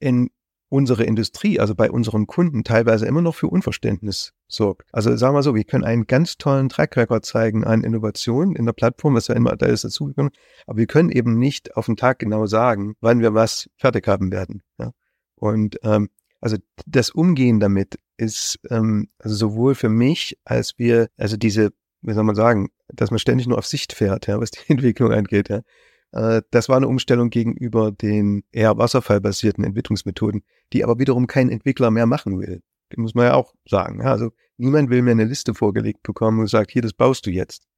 in 0.00 0.30
unsere 0.68 1.04
Industrie, 1.04 1.58
also 1.58 1.74
bei 1.74 1.90
unseren 1.90 2.26
Kunden 2.26 2.62
teilweise 2.64 3.06
immer 3.06 3.22
noch 3.22 3.34
für 3.34 3.48
Unverständnis 3.48 4.32
sorgt. 4.48 4.88
Also 4.92 5.16
sagen 5.16 5.34
wir 5.34 5.42
so, 5.42 5.54
wir 5.54 5.64
können 5.64 5.84
einen 5.84 6.06
ganz 6.06 6.36
tollen 6.36 6.68
Track 6.68 6.96
Record 6.96 7.24
zeigen 7.24 7.64
an 7.64 7.84
Innovationen 7.84 8.54
in 8.54 8.66
der 8.66 8.72
Plattform, 8.74 9.14
was 9.14 9.28
ja 9.28 9.34
immer 9.34 9.56
da 9.56 9.66
ist 9.66 9.84
dazugekommen, 9.84 10.32
aber 10.66 10.78
wir 10.78 10.86
können 10.86 11.10
eben 11.10 11.38
nicht 11.38 11.76
auf 11.76 11.86
den 11.86 11.96
Tag 11.96 12.18
genau 12.18 12.46
sagen, 12.46 12.96
wann 13.00 13.20
wir 13.20 13.34
was 13.34 13.68
fertig 13.76 14.06
haben 14.06 14.30
werden. 14.30 14.62
Ja? 14.78 14.92
Und 15.36 15.78
ähm, 15.82 16.10
also 16.40 16.56
das 16.86 17.10
Umgehen 17.10 17.60
damit 17.60 17.98
ist 18.16 18.58
ähm, 18.70 19.08
also 19.18 19.34
sowohl 19.34 19.74
für 19.74 19.88
mich 19.88 20.38
als 20.44 20.78
wir, 20.78 21.08
also 21.16 21.36
diese, 21.36 21.70
wie 22.02 22.12
soll 22.12 22.24
man 22.24 22.34
sagen, 22.34 22.68
dass 22.88 23.10
man 23.10 23.18
ständig 23.18 23.46
nur 23.46 23.58
auf 23.58 23.66
Sicht 23.66 23.92
fährt, 23.92 24.26
ja, 24.26 24.40
was 24.40 24.50
die 24.50 24.60
Entwicklung 24.68 25.12
angeht, 25.12 25.48
ja. 25.48 25.60
Äh, 26.12 26.42
das 26.50 26.68
war 26.68 26.76
eine 26.76 26.88
Umstellung 26.88 27.30
gegenüber 27.30 27.92
den 27.92 28.42
eher 28.52 28.78
wasserfallbasierten 28.78 29.64
Entwicklungsmethoden, 29.64 30.42
die 30.72 30.84
aber 30.84 30.98
wiederum 30.98 31.26
kein 31.26 31.50
Entwickler 31.50 31.90
mehr 31.90 32.06
machen 32.06 32.40
will. 32.40 32.62
Das 32.90 32.98
muss 32.98 33.14
man 33.14 33.26
ja 33.26 33.34
auch 33.34 33.54
sagen. 33.68 34.02
Also 34.02 34.30
niemand 34.56 34.90
will 34.90 35.02
mehr 35.02 35.12
eine 35.12 35.24
Liste 35.24 35.54
vorgelegt 35.54 36.02
bekommen 36.02 36.40
und 36.40 36.48
sagt, 36.48 36.70
hier, 36.70 36.82
das 36.82 36.92
baust 36.92 37.26
du 37.26 37.30
jetzt. 37.30 37.68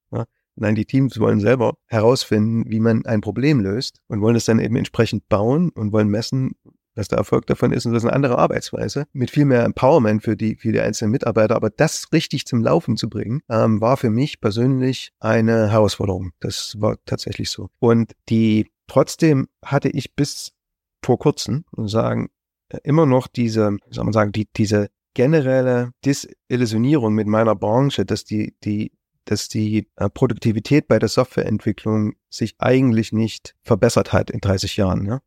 Nein, 0.56 0.74
die 0.74 0.84
Teams 0.84 1.18
wollen 1.18 1.40
selber 1.40 1.78
herausfinden, 1.86 2.70
wie 2.70 2.80
man 2.80 3.06
ein 3.06 3.22
Problem 3.22 3.60
löst 3.60 4.02
und 4.08 4.20
wollen 4.20 4.36
es 4.36 4.44
dann 4.44 4.58
eben 4.58 4.76
entsprechend 4.76 5.26
bauen 5.30 5.70
und 5.70 5.92
wollen 5.92 6.08
messen, 6.08 6.52
was 7.00 7.08
der 7.08 7.18
Erfolg 7.18 7.46
davon 7.46 7.72
ist. 7.72 7.86
Und 7.86 7.92
das 7.92 8.04
ist 8.04 8.08
eine 8.08 8.14
andere 8.14 8.38
Arbeitsweise 8.38 9.06
mit 9.12 9.30
viel 9.30 9.44
mehr 9.44 9.64
Empowerment 9.64 10.22
für 10.22 10.36
die, 10.36 10.56
für 10.56 10.70
die 10.70 10.80
einzelnen 10.80 11.10
Mitarbeiter. 11.10 11.56
Aber 11.56 11.70
das 11.70 12.12
richtig 12.12 12.46
zum 12.46 12.62
Laufen 12.62 12.96
zu 12.96 13.08
bringen, 13.08 13.42
ähm, 13.48 13.80
war 13.80 13.96
für 13.96 14.10
mich 14.10 14.40
persönlich 14.40 15.12
eine 15.18 15.70
Herausforderung. 15.70 16.32
Das 16.40 16.80
war 16.80 16.96
tatsächlich 17.06 17.50
so. 17.50 17.70
Und 17.80 18.12
die, 18.28 18.70
trotzdem 18.86 19.48
hatte 19.64 19.88
ich 19.88 20.14
bis 20.14 20.52
vor 21.02 21.18
kurzem, 21.18 21.64
sagen, 21.76 22.28
immer 22.84 23.06
noch 23.06 23.26
diese, 23.26 23.76
soll 23.90 24.04
man 24.04 24.12
sagen, 24.12 24.32
die, 24.32 24.46
diese 24.56 24.88
generelle 25.14 25.92
Disillusionierung 26.04 27.14
mit 27.14 27.26
meiner 27.26 27.56
Branche, 27.56 28.04
dass 28.04 28.24
die, 28.24 28.54
die, 28.62 28.92
dass 29.24 29.48
die 29.48 29.88
äh, 29.96 30.08
Produktivität 30.08 30.86
bei 30.88 30.98
der 30.98 31.08
Softwareentwicklung 31.08 32.14
sich 32.28 32.54
eigentlich 32.58 33.12
nicht 33.12 33.54
verbessert 33.62 34.12
hat 34.12 34.30
in 34.30 34.40
30 34.40 34.76
Jahren. 34.76 35.06
Ja? 35.06 35.20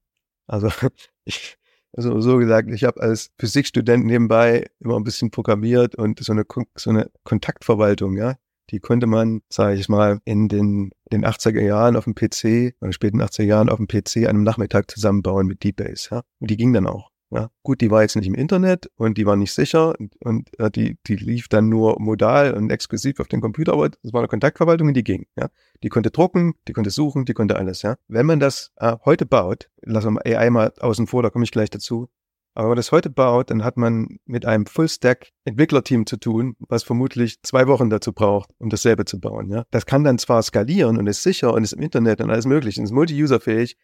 Also 0.48 0.70
ich, 1.26 1.58
also 1.94 2.20
so 2.20 2.38
gesagt, 2.38 2.72
ich 2.72 2.84
habe 2.84 3.02
als 3.02 3.32
Physikstudent 3.40 4.06
nebenbei 4.06 4.68
immer 4.80 4.98
ein 4.98 5.04
bisschen 5.04 5.32
programmiert 5.32 5.96
und 5.96 6.24
so 6.24 6.34
eine, 6.34 6.44
so 6.76 6.90
eine 6.90 7.10
Kontaktverwaltung, 7.24 8.18
ja, 8.18 8.36
die 8.72 8.80
konnte 8.80 9.08
man, 9.08 9.42
sage 9.50 9.76
ich 9.76 9.90
mal, 9.90 10.20
in 10.26 10.48
den, 10.48 10.92
den 11.12 11.26
80er 11.26 11.62
Jahren 11.62 11.96
auf 11.96 12.06
dem 12.06 12.16
PC 12.16 12.76
oder 12.82 12.92
späten 12.92 13.22
80er 13.22 13.44
Jahren 13.44 13.70
auf 13.70 13.78
dem 13.78 13.88
PC 13.88 14.24
an 14.24 14.30
einem 14.30 14.44
Nachmittag 14.44 14.90
zusammenbauen 14.90 15.48
mit 15.48 15.64
DBase, 15.64 16.10
ja. 16.12 16.24
Und 16.40 16.50
die 16.50 16.58
ging 16.58 16.74
dann 16.74 16.88
auch. 16.88 17.13
Ja, 17.34 17.50
gut, 17.64 17.82
die 17.82 17.90
war 17.90 18.04
jetzt 18.04 18.16
nicht 18.16 18.28
im 18.28 18.36
Internet 18.36 18.92
und 18.96 19.18
die 19.18 19.26
war 19.26 19.36
nicht 19.36 19.54
sicher 19.54 19.96
und, 20.00 20.16
und 20.24 20.60
äh, 20.60 20.70
die, 20.70 21.00
die 21.08 21.16
lief 21.16 21.48
dann 21.48 21.68
nur 21.68 22.00
modal 22.00 22.54
und 22.54 22.70
exklusiv 22.70 23.20
auf 23.20 23.28
dem 23.28 23.42
Computer, 23.42 23.74
aber 23.74 23.90
das 23.90 24.14
war 24.14 24.22
eine 24.22 24.28
Kontaktverwaltung 24.28 24.90
und 24.90 24.94
die 24.94 25.04
ging. 25.04 25.26
Ja, 25.36 25.50
die 25.82 25.90
konnte 25.90 26.12
drucken, 26.12 26.54
die 26.68 26.74
konnte 26.74 26.92
suchen, 26.92 27.26
die 27.26 27.34
konnte 27.34 27.56
alles. 27.56 27.82
Ja, 27.82 27.96
wenn 28.08 28.28
man 28.28 28.40
das 28.40 28.72
äh, 28.76 28.98
heute 29.04 29.26
baut, 29.26 29.68
lassen 29.82 30.14
wir 30.14 30.40
AI 30.40 30.52
mal 30.52 30.74
außen 30.80 31.08
vor, 31.08 31.24
da 31.24 31.32
komme 31.32 31.44
ich 31.44 31.52
gleich 31.52 31.72
dazu. 31.72 32.08
Aber 32.54 32.66
wenn 32.66 32.72
man 32.72 32.78
das 32.78 32.92
heute 32.92 33.10
baut, 33.10 33.50
dann 33.50 33.64
hat 33.64 33.78
man 33.78 34.20
mit 34.26 34.46
einem 34.46 34.68
Full-Stack-Entwicklerteam 34.68 36.06
zu 36.06 36.18
tun, 36.18 36.56
was 36.60 36.84
vermutlich 36.84 37.42
zwei 37.42 37.66
Wochen 37.66 37.90
dazu 37.90 38.14
braucht, 38.14 38.52
um 38.60 38.70
dasselbe 38.70 39.06
zu 39.06 39.20
bauen. 39.20 39.50
Ja, 39.50 39.66
das 39.72 39.88
kann 39.88 40.04
dann 40.04 40.20
zwar 40.20 40.44
skalieren 40.44 41.00
und 41.00 41.08
ist 41.08 41.24
sicher 41.24 41.52
und 41.52 41.64
ist 41.64 41.74
im 41.74 41.82
Internet 41.82 42.22
und 42.22 42.30
alles 42.30 42.46
mögliche 42.46 42.80
und 42.80 42.86
ist 42.86 42.92
multi-user-fähig, 42.92 43.76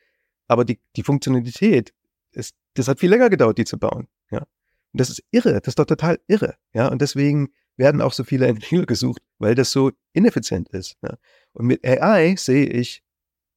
aber 0.47 0.65
die, 0.65 0.79
die 0.95 1.03
Funktionalität 1.03 1.93
ist, 2.39 2.55
das 2.73 2.87
hat 2.87 2.99
viel 2.99 3.09
länger 3.09 3.29
gedauert, 3.29 3.57
die 3.57 3.65
zu 3.65 3.77
bauen. 3.77 4.07
Ja. 4.31 4.39
Und 4.39 4.99
das 4.99 5.09
ist 5.09 5.23
irre, 5.31 5.53
das 5.59 5.67
ist 5.71 5.79
doch 5.79 5.85
total 5.85 6.19
irre. 6.27 6.55
Ja. 6.73 6.87
Und 6.87 7.01
deswegen 7.01 7.49
werden 7.77 8.01
auch 8.01 8.13
so 8.13 8.23
viele 8.23 8.47
Entwickler 8.47 8.85
gesucht, 8.85 9.21
weil 9.37 9.55
das 9.55 9.71
so 9.71 9.91
ineffizient 10.13 10.69
ist. 10.69 10.97
Ja. 11.01 11.17
Und 11.53 11.67
mit 11.67 11.85
AI 11.85 12.35
sehe 12.35 12.65
ich 12.65 13.03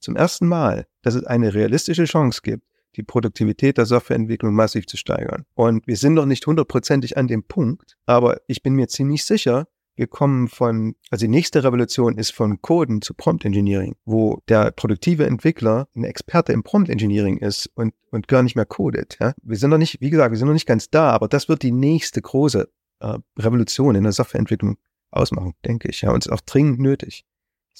zum 0.00 0.16
ersten 0.16 0.46
Mal, 0.46 0.86
dass 1.02 1.14
es 1.14 1.24
eine 1.24 1.54
realistische 1.54 2.04
Chance 2.04 2.40
gibt, 2.42 2.66
die 2.96 3.02
Produktivität 3.02 3.78
der 3.78 3.86
Softwareentwicklung 3.86 4.54
massiv 4.54 4.86
zu 4.86 4.96
steigern. 4.96 5.44
Und 5.54 5.86
wir 5.86 5.96
sind 5.96 6.14
noch 6.14 6.26
nicht 6.26 6.46
hundertprozentig 6.46 7.16
an 7.16 7.26
dem 7.26 7.44
Punkt, 7.44 7.96
aber 8.04 8.40
ich 8.46 8.62
bin 8.62 8.74
mir 8.74 8.88
ziemlich 8.88 9.24
sicher, 9.24 9.66
wir 9.94 10.06
kommen 10.06 10.48
von, 10.48 10.94
also 11.10 11.26
die 11.26 11.30
nächste 11.30 11.62
Revolution 11.64 12.16
ist 12.16 12.32
von 12.32 12.62
Coden 12.62 13.02
zu 13.02 13.14
Prompt 13.14 13.44
Engineering, 13.44 13.96
wo 14.04 14.40
der 14.48 14.70
produktive 14.70 15.26
Entwickler 15.26 15.88
ein 15.94 16.04
Experte 16.04 16.52
im 16.52 16.62
Prompt 16.62 16.88
Engineering 16.88 17.38
ist 17.38 17.70
und, 17.74 17.94
und 18.10 18.28
gar 18.28 18.42
nicht 18.42 18.56
mehr 18.56 18.64
codet. 18.64 19.18
Ja? 19.20 19.34
Wir 19.42 19.56
sind 19.56 19.70
noch 19.70 19.78
nicht, 19.78 20.00
wie 20.00 20.10
gesagt, 20.10 20.30
wir 20.30 20.38
sind 20.38 20.48
noch 20.48 20.54
nicht 20.54 20.66
ganz 20.66 20.90
da, 20.90 21.10
aber 21.10 21.28
das 21.28 21.48
wird 21.48 21.62
die 21.62 21.72
nächste 21.72 22.22
große 22.22 22.68
äh, 23.00 23.18
Revolution 23.38 23.94
in 23.94 24.04
der 24.04 24.12
Softwareentwicklung 24.12 24.78
ausmachen, 25.10 25.54
denke 25.64 25.88
ich. 25.88 26.02
Ja, 26.02 26.12
und 26.12 26.24
ist 26.24 26.32
auch 26.32 26.40
dringend 26.40 26.80
nötig. 26.80 27.24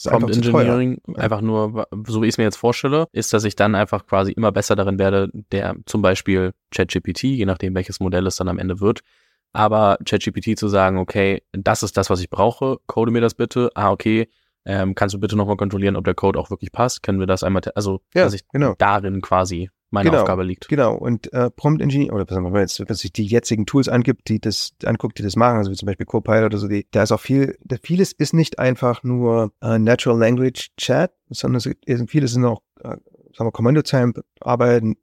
Prompt 0.04 0.34
Engineering, 0.34 1.00
einfach 1.16 1.42
nur, 1.42 1.86
so 2.06 2.22
wie 2.22 2.26
ich 2.26 2.34
es 2.34 2.38
mir 2.38 2.44
jetzt 2.44 2.56
vorstelle, 2.56 3.08
ist, 3.12 3.32
dass 3.34 3.44
ich 3.44 3.56
dann 3.56 3.74
einfach 3.74 4.06
quasi 4.06 4.32
immer 4.32 4.50
besser 4.50 4.74
darin 4.74 4.98
werde, 4.98 5.30
der 5.52 5.76
zum 5.84 6.00
Beispiel 6.00 6.52
ChatGPT, 6.70 7.24
je 7.24 7.44
nachdem 7.44 7.74
welches 7.74 8.00
Modell 8.00 8.26
es 8.26 8.36
dann 8.36 8.48
am 8.48 8.58
Ende 8.58 8.80
wird, 8.80 9.00
aber 9.52 9.98
ChatGPT 10.04 10.58
zu 10.58 10.68
sagen, 10.68 10.98
okay, 10.98 11.42
das 11.52 11.82
ist 11.82 11.96
das, 11.96 12.10
was 12.10 12.20
ich 12.20 12.30
brauche, 12.30 12.78
code 12.86 13.10
mir 13.10 13.20
das 13.20 13.34
bitte. 13.34 13.70
Ah, 13.74 13.90
okay, 13.90 14.28
ähm, 14.64 14.94
kannst 14.94 15.14
du 15.14 15.18
bitte 15.18 15.36
nochmal 15.36 15.56
kontrollieren, 15.56 15.96
ob 15.96 16.04
der 16.04 16.14
Code 16.14 16.38
auch 16.38 16.50
wirklich 16.50 16.72
passt? 16.72 17.02
Können 17.02 17.18
wir 17.18 17.26
das 17.26 17.42
einmal, 17.42 17.62
also, 17.74 18.00
ja, 18.14 18.24
dass 18.24 18.34
ich 18.34 18.46
genau. 18.48 18.74
darin 18.78 19.20
quasi 19.20 19.70
meine 19.90 20.08
genau, 20.08 20.22
Aufgabe 20.22 20.42
liegt. 20.42 20.68
Genau. 20.68 20.94
Und 20.94 21.32
äh, 21.32 21.50
Prompt 21.50 21.82
Engineering, 21.82 22.12
oder 22.12 22.24
wenn 22.34 22.42
man 22.42 22.54
jetzt, 22.56 22.80
wenn 22.80 22.96
sich 22.96 23.12
die 23.12 23.26
jetzigen 23.26 23.66
Tools 23.66 23.88
angibt, 23.88 24.28
die 24.28 24.40
das 24.40 24.72
anguckt, 24.84 25.18
die 25.18 25.22
das 25.22 25.36
machen, 25.36 25.58
also 25.58 25.70
wie 25.70 25.76
zum 25.76 25.86
Beispiel 25.86 26.06
Copilot 26.06 26.46
oder 26.46 26.58
so, 26.58 26.66
die, 26.66 26.86
da 26.90 27.02
ist 27.02 27.12
auch 27.12 27.20
viel, 27.20 27.58
da 27.62 27.76
vieles 27.82 28.12
ist 28.12 28.32
nicht 28.32 28.58
einfach 28.58 29.02
nur 29.02 29.52
äh, 29.60 29.78
Natural 29.78 30.18
Language 30.18 30.70
Chat, 30.78 31.12
sondern 31.28 31.58
es 31.58 31.66
ist, 31.66 32.10
vieles 32.10 32.32
sind 32.32 32.44
auch, 32.46 32.62
äh, 32.80 32.88
sagen 32.88 33.48
wir, 33.48 33.52
Kommandozeilen 33.52 34.14
arbeiten, 34.40 34.96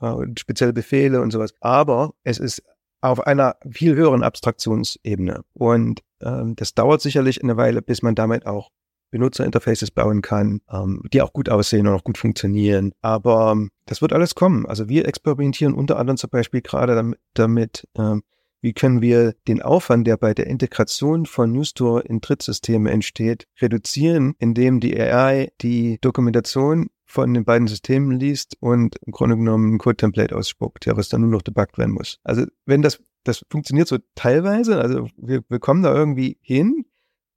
äh, 0.00 0.14
spezielle 0.38 0.72
Befehle 0.72 1.20
und 1.20 1.32
sowas. 1.32 1.52
Aber 1.60 2.14
es 2.22 2.38
ist 2.38 2.62
auf 3.06 3.20
einer 3.20 3.56
viel 3.70 3.94
höheren 3.94 4.22
Abstraktionsebene. 4.22 5.42
Und 5.52 6.02
ähm, 6.20 6.56
das 6.56 6.74
dauert 6.74 7.00
sicherlich 7.00 7.42
eine 7.42 7.56
Weile, 7.56 7.82
bis 7.82 8.02
man 8.02 8.14
damit 8.14 8.46
auch 8.46 8.70
Benutzerinterfaces 9.10 9.90
bauen 9.90 10.20
kann, 10.22 10.60
ähm, 10.70 11.02
die 11.12 11.22
auch 11.22 11.32
gut 11.32 11.48
aussehen 11.48 11.86
und 11.86 11.94
auch 11.94 12.04
gut 12.04 12.18
funktionieren. 12.18 12.92
Aber 13.02 13.52
ähm, 13.52 13.70
das 13.86 14.02
wird 14.02 14.12
alles 14.12 14.34
kommen. 14.34 14.66
Also 14.66 14.88
wir 14.88 15.06
experimentieren 15.06 15.74
unter 15.74 15.98
anderem 15.98 16.16
zum 16.16 16.30
Beispiel 16.30 16.60
gerade 16.60 16.94
damit, 16.94 17.18
damit 17.34 17.88
ähm, 17.96 18.22
wie 18.60 18.72
können 18.72 19.00
wir 19.00 19.34
den 19.46 19.62
Aufwand, 19.62 20.06
der 20.06 20.16
bei 20.16 20.34
der 20.34 20.46
Integration 20.48 21.26
von 21.26 21.52
Newstore 21.52 22.02
in 22.02 22.20
Drittsysteme 22.20 22.90
entsteht, 22.90 23.46
reduzieren, 23.60 24.34
indem 24.38 24.80
die 24.80 24.98
AI 24.98 25.52
die 25.60 25.98
Dokumentation 26.00 26.88
von 27.16 27.32
den 27.32 27.46
beiden 27.46 27.66
Systemen 27.66 28.12
liest 28.12 28.58
und 28.60 28.96
im 29.06 29.10
Grunde 29.10 29.38
genommen 29.38 29.74
ein 29.74 29.78
Code-Template 29.78 30.36
ausspuckt, 30.36 30.84
ja, 30.84 30.98
was 30.98 31.08
dann 31.08 31.22
nur 31.22 31.30
noch 31.30 31.40
debuggt 31.40 31.78
werden 31.78 31.94
muss. 31.94 32.20
Also 32.24 32.44
wenn 32.66 32.82
das, 32.82 33.00
das 33.24 33.42
funktioniert 33.50 33.88
so 33.88 33.96
teilweise, 34.14 34.78
also 34.78 35.08
wir, 35.16 35.42
wir 35.48 35.58
kommen 35.58 35.82
da 35.82 35.94
irgendwie 35.94 36.36
hin, 36.42 36.84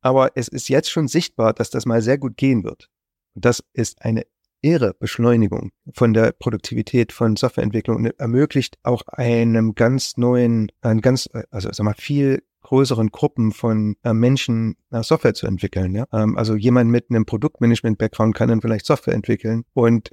aber 0.01 0.31
es 0.35 0.49
ist 0.49 0.67
jetzt 0.67 0.91
schon 0.91 1.07
sichtbar, 1.07 1.53
dass 1.53 1.69
das 1.69 1.85
mal 1.85 2.01
sehr 2.01 2.17
gut 2.17 2.35
gehen 2.35 2.65
wird. 2.65 2.89
Und 3.35 3.45
das 3.45 3.63
ist 3.71 4.01
eine 4.01 4.23
irre 4.61 4.93
Beschleunigung 4.99 5.71
von 5.93 6.13
der 6.13 6.33
Produktivität 6.33 7.13
von 7.13 7.37
Softwareentwicklung 7.37 7.95
und 7.95 8.19
ermöglicht 8.19 8.77
auch 8.83 9.03
einem 9.07 9.75
ganz 9.75 10.17
neuen, 10.17 10.73
einen 10.81 10.99
ganz, 10.99 11.29
also 11.51 11.69
sag 11.71 11.85
mal, 11.85 11.93
viel 11.93 12.43
größeren 12.61 13.09
Gruppen 13.09 13.51
von 13.51 13.95
äh, 14.03 14.13
Menschen 14.13 14.75
äh, 14.91 15.01
Software 15.03 15.33
zu 15.33 15.47
entwickeln. 15.47 15.95
Ja? 15.95 16.05
Ähm, 16.11 16.37
also 16.37 16.55
jemand 16.55 16.91
mit 16.91 17.09
einem 17.09 17.25
Produktmanagement-Background 17.25 18.35
kann 18.35 18.49
dann 18.49 18.61
vielleicht 18.61 18.85
Software 18.85 19.13
entwickeln 19.13 19.63
und 19.73 20.11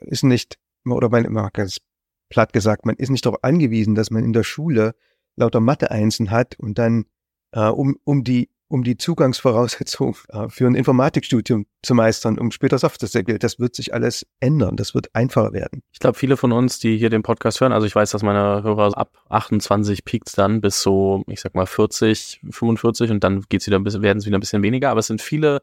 ist 0.00 0.24
nicht, 0.24 0.58
oder 0.84 1.08
man 1.10 1.24
immer 1.24 1.50
ganz 1.52 1.78
platt 2.28 2.52
gesagt, 2.52 2.86
man 2.86 2.96
ist 2.96 3.10
nicht 3.10 3.26
darauf 3.26 3.42
angewiesen, 3.44 3.94
dass 3.94 4.10
man 4.10 4.24
in 4.24 4.32
der 4.32 4.42
Schule 4.42 4.94
lauter 5.36 5.60
Mathe-Einsen 5.60 6.30
hat 6.30 6.58
und 6.58 6.78
dann 6.78 7.04
äh, 7.52 7.68
um, 7.68 7.96
um 8.04 8.24
die 8.24 8.48
um 8.72 8.84
die 8.84 8.96
Zugangsvoraussetzung 8.96 10.16
äh, 10.30 10.48
für 10.48 10.66
ein 10.66 10.74
Informatikstudium 10.74 11.66
zu 11.82 11.94
meistern, 11.94 12.38
um 12.38 12.50
später 12.50 12.78
Software 12.78 13.06
zu 13.06 13.18
entwickeln. 13.18 13.38
Das 13.38 13.58
wird 13.58 13.76
sich 13.76 13.92
alles 13.92 14.26
ändern. 14.40 14.76
Das 14.76 14.94
wird 14.94 15.14
einfacher 15.14 15.52
werden. 15.52 15.82
Ich 15.92 15.98
glaube, 15.98 16.18
viele 16.18 16.38
von 16.38 16.52
uns, 16.52 16.78
die 16.78 16.96
hier 16.96 17.10
den 17.10 17.22
Podcast 17.22 17.60
hören, 17.60 17.72
also 17.72 17.86
ich 17.86 17.94
weiß, 17.94 18.10
dass 18.12 18.22
meine 18.22 18.62
Hörer 18.62 18.96
ab 18.96 19.18
28 19.28 20.06
piekt 20.06 20.38
dann 20.38 20.62
bis 20.62 20.80
so, 20.80 21.22
ich 21.26 21.42
sag 21.42 21.54
mal 21.54 21.66
40, 21.66 22.40
45 22.50 23.10
und 23.10 23.22
dann 23.22 23.42
geht's 23.50 23.66
wieder 23.66 23.78
ein 23.78 23.84
bisschen, 23.84 24.00
werden 24.00 24.18
es 24.18 24.26
wieder 24.26 24.38
ein 24.38 24.40
bisschen 24.40 24.62
weniger. 24.62 24.88
Aber 24.88 25.00
es 25.00 25.06
sind 25.06 25.20
viele, 25.20 25.60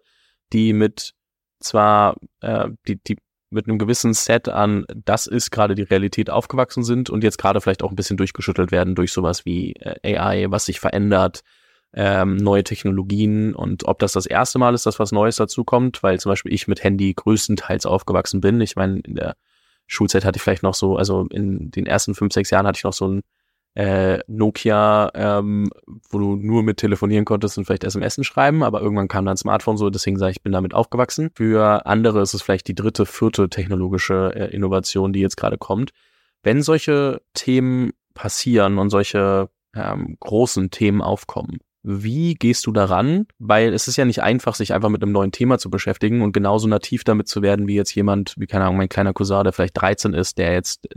die 0.53 0.73
mit 0.73 1.15
zwar 1.59 2.15
äh, 2.41 2.69
die, 2.87 3.03
die 3.03 3.17
mit 3.49 3.67
einem 3.67 3.79
gewissen 3.79 4.13
Set 4.13 4.47
an, 4.49 4.85
das 4.93 5.25
ist 5.25 5.49
gerade 5.49 5.73
die 5.73 5.81
Realität 5.81 6.29
aufgewachsen 6.29 6.83
sind 6.83 7.09
und 7.09 7.23
jetzt 7.23 7.39
gerade 7.39 7.59
vielleicht 7.59 7.81
auch 7.81 7.89
ein 7.89 7.95
bisschen 7.95 8.17
durchgeschüttelt 8.17 8.71
werden 8.71 8.93
durch 8.93 9.11
sowas 9.11 9.45
wie 9.45 9.73
äh, 9.73 10.15
AI, 10.15 10.51
was 10.51 10.65
sich 10.65 10.79
verändert, 10.79 11.41
ähm, 11.93 12.35
neue 12.35 12.63
Technologien 12.63 13.55
und 13.55 13.85
ob 13.87 13.99
das 13.99 14.13
das 14.13 14.25
erste 14.25 14.59
Mal 14.59 14.73
ist, 14.73 14.85
dass 14.85 14.99
was 14.99 15.11
Neues 15.11 15.37
dazukommt, 15.37 16.03
weil 16.03 16.19
zum 16.19 16.31
Beispiel 16.31 16.53
ich 16.53 16.67
mit 16.67 16.83
Handy 16.83 17.13
größtenteils 17.13 17.85
aufgewachsen 17.85 18.41
bin. 18.41 18.61
Ich 18.61 18.75
meine, 18.75 18.99
in 18.99 19.15
der 19.15 19.35
Schulzeit 19.87 20.23
hatte 20.23 20.37
ich 20.37 20.43
vielleicht 20.43 20.63
noch 20.63 20.75
so, 20.75 20.97
also 20.97 21.25
in 21.31 21.71
den 21.71 21.87
ersten 21.87 22.13
fünf, 22.13 22.33
sechs 22.33 22.51
Jahren 22.51 22.67
hatte 22.67 22.77
ich 22.77 22.83
noch 22.83 22.93
so 22.93 23.07
ein 23.07 23.21
äh, 23.75 24.19
Nokia, 24.27 25.11
ähm, 25.13 25.69
wo 26.09 26.19
du 26.19 26.35
nur 26.35 26.63
mit 26.63 26.77
telefonieren 26.77 27.25
konntest 27.25 27.57
und 27.57 27.65
vielleicht 27.65 27.83
SMS 27.83 28.23
schreiben, 28.25 28.63
aber 28.63 28.81
irgendwann 28.81 29.07
kam 29.07 29.25
dann 29.25 29.37
Smartphone 29.37 29.77
so, 29.77 29.89
deswegen 29.89 30.17
sage 30.17 30.31
ich, 30.31 30.37
ich 30.37 30.43
bin 30.43 30.51
damit 30.51 30.73
aufgewachsen. 30.73 31.31
Für 31.35 31.85
andere 31.85 32.21
ist 32.21 32.33
es 32.33 32.41
vielleicht 32.41 32.67
die 32.67 32.75
dritte, 32.75 33.05
vierte 33.05 33.49
technologische 33.49 34.33
äh, 34.35 34.53
Innovation, 34.53 35.13
die 35.13 35.21
jetzt 35.21 35.37
gerade 35.37 35.57
kommt. 35.57 35.91
Wenn 36.43 36.61
solche 36.61 37.21
Themen 37.33 37.91
passieren 38.13 38.79
und 38.79 38.89
solche 38.89 39.49
ähm, 39.75 40.17
großen 40.19 40.71
Themen 40.71 41.01
aufkommen, 41.01 41.59
wie 41.91 42.35
gehst 42.35 42.67
du 42.67 42.71
daran? 42.71 43.25
Weil 43.39 43.73
es 43.73 43.87
ist 43.87 43.97
ja 43.97 44.05
nicht 44.05 44.21
einfach, 44.21 44.53
sich 44.53 44.73
einfach 44.73 44.89
mit 44.89 45.01
einem 45.01 45.11
neuen 45.11 45.31
Thema 45.31 45.57
zu 45.57 45.71
beschäftigen 45.71 46.21
und 46.21 46.33
genauso 46.33 46.67
nativ 46.67 47.03
damit 47.03 47.27
zu 47.27 47.41
werden, 47.41 47.67
wie 47.67 47.73
jetzt 47.73 47.95
jemand, 47.95 48.35
wie 48.37 48.45
keine 48.45 48.65
Ahnung, 48.65 48.77
mein 48.77 48.89
kleiner 48.89 49.13
Cousin, 49.13 49.43
der 49.43 49.53
vielleicht 49.53 49.81
13 49.81 50.13
ist, 50.13 50.37
der 50.37 50.53
jetzt, 50.53 50.87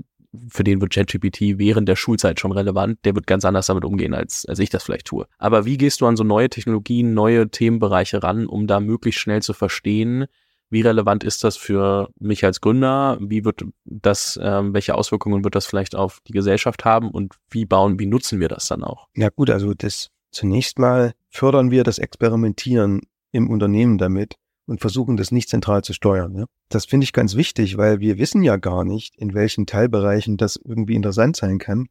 für 0.48 0.64
den 0.64 0.82
wird 0.82 0.92
ChatGPT 0.92 1.58
während 1.58 1.88
der 1.88 1.96
Schulzeit 1.96 2.40
schon 2.40 2.52
relevant, 2.52 2.98
der 3.04 3.14
wird 3.14 3.26
ganz 3.26 3.46
anders 3.46 3.66
damit 3.66 3.86
umgehen, 3.86 4.12
als, 4.12 4.44
als 4.46 4.58
ich 4.58 4.68
das 4.68 4.82
vielleicht 4.82 5.06
tue. 5.06 5.26
Aber 5.38 5.64
wie 5.64 5.78
gehst 5.78 6.02
du 6.02 6.06
an 6.06 6.16
so 6.16 6.24
neue 6.24 6.50
Technologien, 6.50 7.14
neue 7.14 7.48
Themenbereiche 7.48 8.22
ran, 8.22 8.46
um 8.46 8.66
da 8.66 8.78
möglichst 8.78 9.20
schnell 9.20 9.40
zu 9.40 9.54
verstehen, 9.54 10.26
wie 10.68 10.82
relevant 10.82 11.24
ist 11.24 11.44
das 11.44 11.56
für 11.56 12.10
mich 12.18 12.44
als 12.44 12.60
Gründer? 12.60 13.18
Wie 13.20 13.44
wird 13.44 13.62
das, 13.84 14.38
ähm, 14.42 14.72
welche 14.72 14.94
Auswirkungen 14.94 15.44
wird 15.44 15.54
das 15.54 15.66
vielleicht 15.66 15.94
auf 15.94 16.20
die 16.26 16.32
Gesellschaft 16.32 16.84
haben 16.84 17.10
und 17.10 17.34
wie 17.50 17.66
bauen, 17.66 17.98
wie 17.98 18.06
nutzen 18.06 18.40
wir 18.40 18.48
das 18.48 18.68
dann 18.68 18.82
auch? 18.82 19.06
Ja 19.14 19.28
gut, 19.28 19.50
also 19.50 19.74
das 19.74 20.08
Zunächst 20.32 20.78
mal 20.78 21.12
fördern 21.28 21.70
wir 21.70 21.84
das 21.84 21.98
Experimentieren 21.98 23.02
im 23.30 23.50
Unternehmen 23.50 23.98
damit 23.98 24.36
und 24.66 24.80
versuchen 24.80 25.16
das 25.16 25.30
nicht 25.30 25.48
zentral 25.48 25.82
zu 25.82 25.92
steuern. 25.92 26.46
Das 26.68 26.86
finde 26.86 27.04
ich 27.04 27.12
ganz 27.12 27.36
wichtig, 27.36 27.76
weil 27.76 28.00
wir 28.00 28.18
wissen 28.18 28.42
ja 28.42 28.56
gar 28.56 28.84
nicht, 28.84 29.14
in 29.18 29.34
welchen 29.34 29.66
Teilbereichen 29.66 30.38
das 30.38 30.56
irgendwie 30.56 30.94
interessant 30.94 31.36
sein 31.36 31.58
kann. 31.58 31.88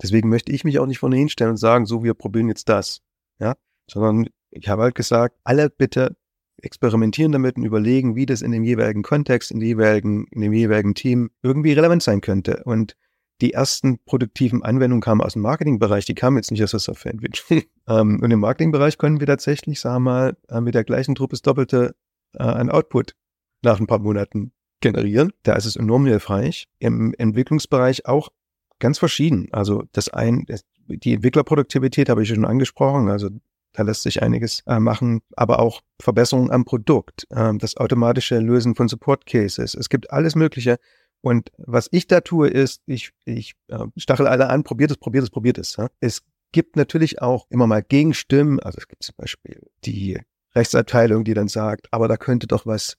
Deswegen 0.00 0.28
möchte 0.28 0.52
ich 0.52 0.64
mich 0.64 0.78
auch 0.78 0.86
nicht 0.86 0.98
vorne 0.98 1.16
hinstellen 1.16 1.52
und 1.52 1.56
sagen, 1.58 1.86
so, 1.86 2.02
wir 2.02 2.14
probieren 2.14 2.48
jetzt 2.48 2.68
das. 2.68 3.02
Ja, 3.38 3.54
sondern 3.86 4.28
ich 4.50 4.68
habe 4.68 4.82
halt 4.82 4.94
gesagt, 4.94 5.36
alle 5.44 5.68
bitte 5.68 6.16
experimentieren 6.62 7.32
damit 7.32 7.56
und 7.56 7.64
überlegen, 7.64 8.14
wie 8.14 8.26
das 8.26 8.40
in 8.40 8.52
dem 8.52 8.64
jeweiligen 8.64 9.02
Kontext, 9.02 9.50
in, 9.50 9.60
dem 9.60 9.66
jeweiligen, 9.66 10.26
in 10.30 10.40
dem 10.40 10.52
jeweiligen 10.52 10.94
Team 10.94 11.30
irgendwie 11.42 11.72
relevant 11.72 12.02
sein 12.02 12.20
könnte. 12.20 12.62
Und 12.64 12.96
die 13.42 13.52
ersten 13.52 13.98
produktiven 14.04 14.62
Anwendungen 14.62 15.02
kamen 15.02 15.20
aus 15.20 15.34
dem 15.34 15.42
Marketingbereich, 15.42 16.04
die 16.06 16.14
kamen 16.14 16.36
jetzt 16.36 16.52
nicht 16.52 16.62
aus 16.62 16.70
der 16.70 16.80
Softwareentwicklung. 16.80 17.62
ähm, 17.88 18.20
und 18.22 18.30
im 18.30 18.40
Marketingbereich 18.40 18.96
können 18.96 19.20
wir 19.20 19.26
tatsächlich, 19.26 19.80
sagen 19.80 20.04
wir 20.04 20.10
mal, 20.10 20.36
äh, 20.48 20.60
mit 20.60 20.74
der 20.74 20.84
gleichen 20.84 21.14
Truppe 21.14 21.32
das 21.32 21.42
Doppelte 21.42 21.94
äh, 22.34 22.42
an 22.42 22.70
Output 22.70 23.14
nach 23.62 23.80
ein 23.80 23.86
paar 23.86 23.98
Monaten 23.98 24.52
generieren. 24.80 25.32
Da 25.42 25.54
ist 25.54 25.66
es 25.66 25.76
enorm 25.76 26.06
hilfreich. 26.06 26.68
Im 26.78 27.14
Entwicklungsbereich 27.18 28.06
auch 28.06 28.30
ganz 28.78 28.98
verschieden. 28.98 29.48
Also 29.52 29.84
das 29.92 30.08
ein, 30.08 30.46
die 30.86 31.14
Entwicklerproduktivität 31.14 32.08
habe 32.08 32.22
ich 32.22 32.28
schon 32.28 32.44
angesprochen. 32.44 33.08
Also 33.08 33.28
da 33.72 33.82
lässt 33.82 34.02
sich 34.02 34.22
einiges 34.22 34.60
äh, 34.66 34.78
machen, 34.78 35.20
aber 35.36 35.58
auch 35.58 35.80
Verbesserungen 36.00 36.50
am 36.50 36.64
Produkt, 36.64 37.26
äh, 37.30 37.52
das 37.56 37.76
automatische 37.76 38.38
Lösen 38.38 38.74
von 38.74 38.88
Support 38.88 39.26
Cases. 39.26 39.74
Es 39.74 39.88
gibt 39.88 40.10
alles 40.10 40.34
Mögliche, 40.34 40.78
und 41.22 41.50
was 41.56 41.88
ich 41.92 42.08
da 42.08 42.20
tue, 42.20 42.48
ist, 42.48 42.82
ich, 42.86 43.12
ich 43.24 43.54
äh, 43.68 43.86
stachel 43.96 44.26
alle 44.26 44.50
an, 44.50 44.64
probiert 44.64 44.90
es, 44.90 44.96
probiert 44.98 45.24
es, 45.24 45.30
probiert 45.30 45.56
es. 45.56 45.76
Ja? 45.76 45.88
Es 46.00 46.22
gibt 46.50 46.76
natürlich 46.76 47.22
auch 47.22 47.46
immer 47.48 47.66
mal 47.66 47.82
Gegenstimmen. 47.82 48.60
Also 48.60 48.78
es 48.78 48.88
gibt 48.88 49.04
zum 49.04 49.14
Beispiel 49.16 49.62
die 49.84 50.20
Rechtsabteilung, 50.54 51.24
die 51.24 51.34
dann 51.34 51.48
sagt, 51.48 51.88
aber 51.92 52.08
da 52.08 52.16
könnte 52.16 52.46
doch 52.46 52.66
was 52.66 52.98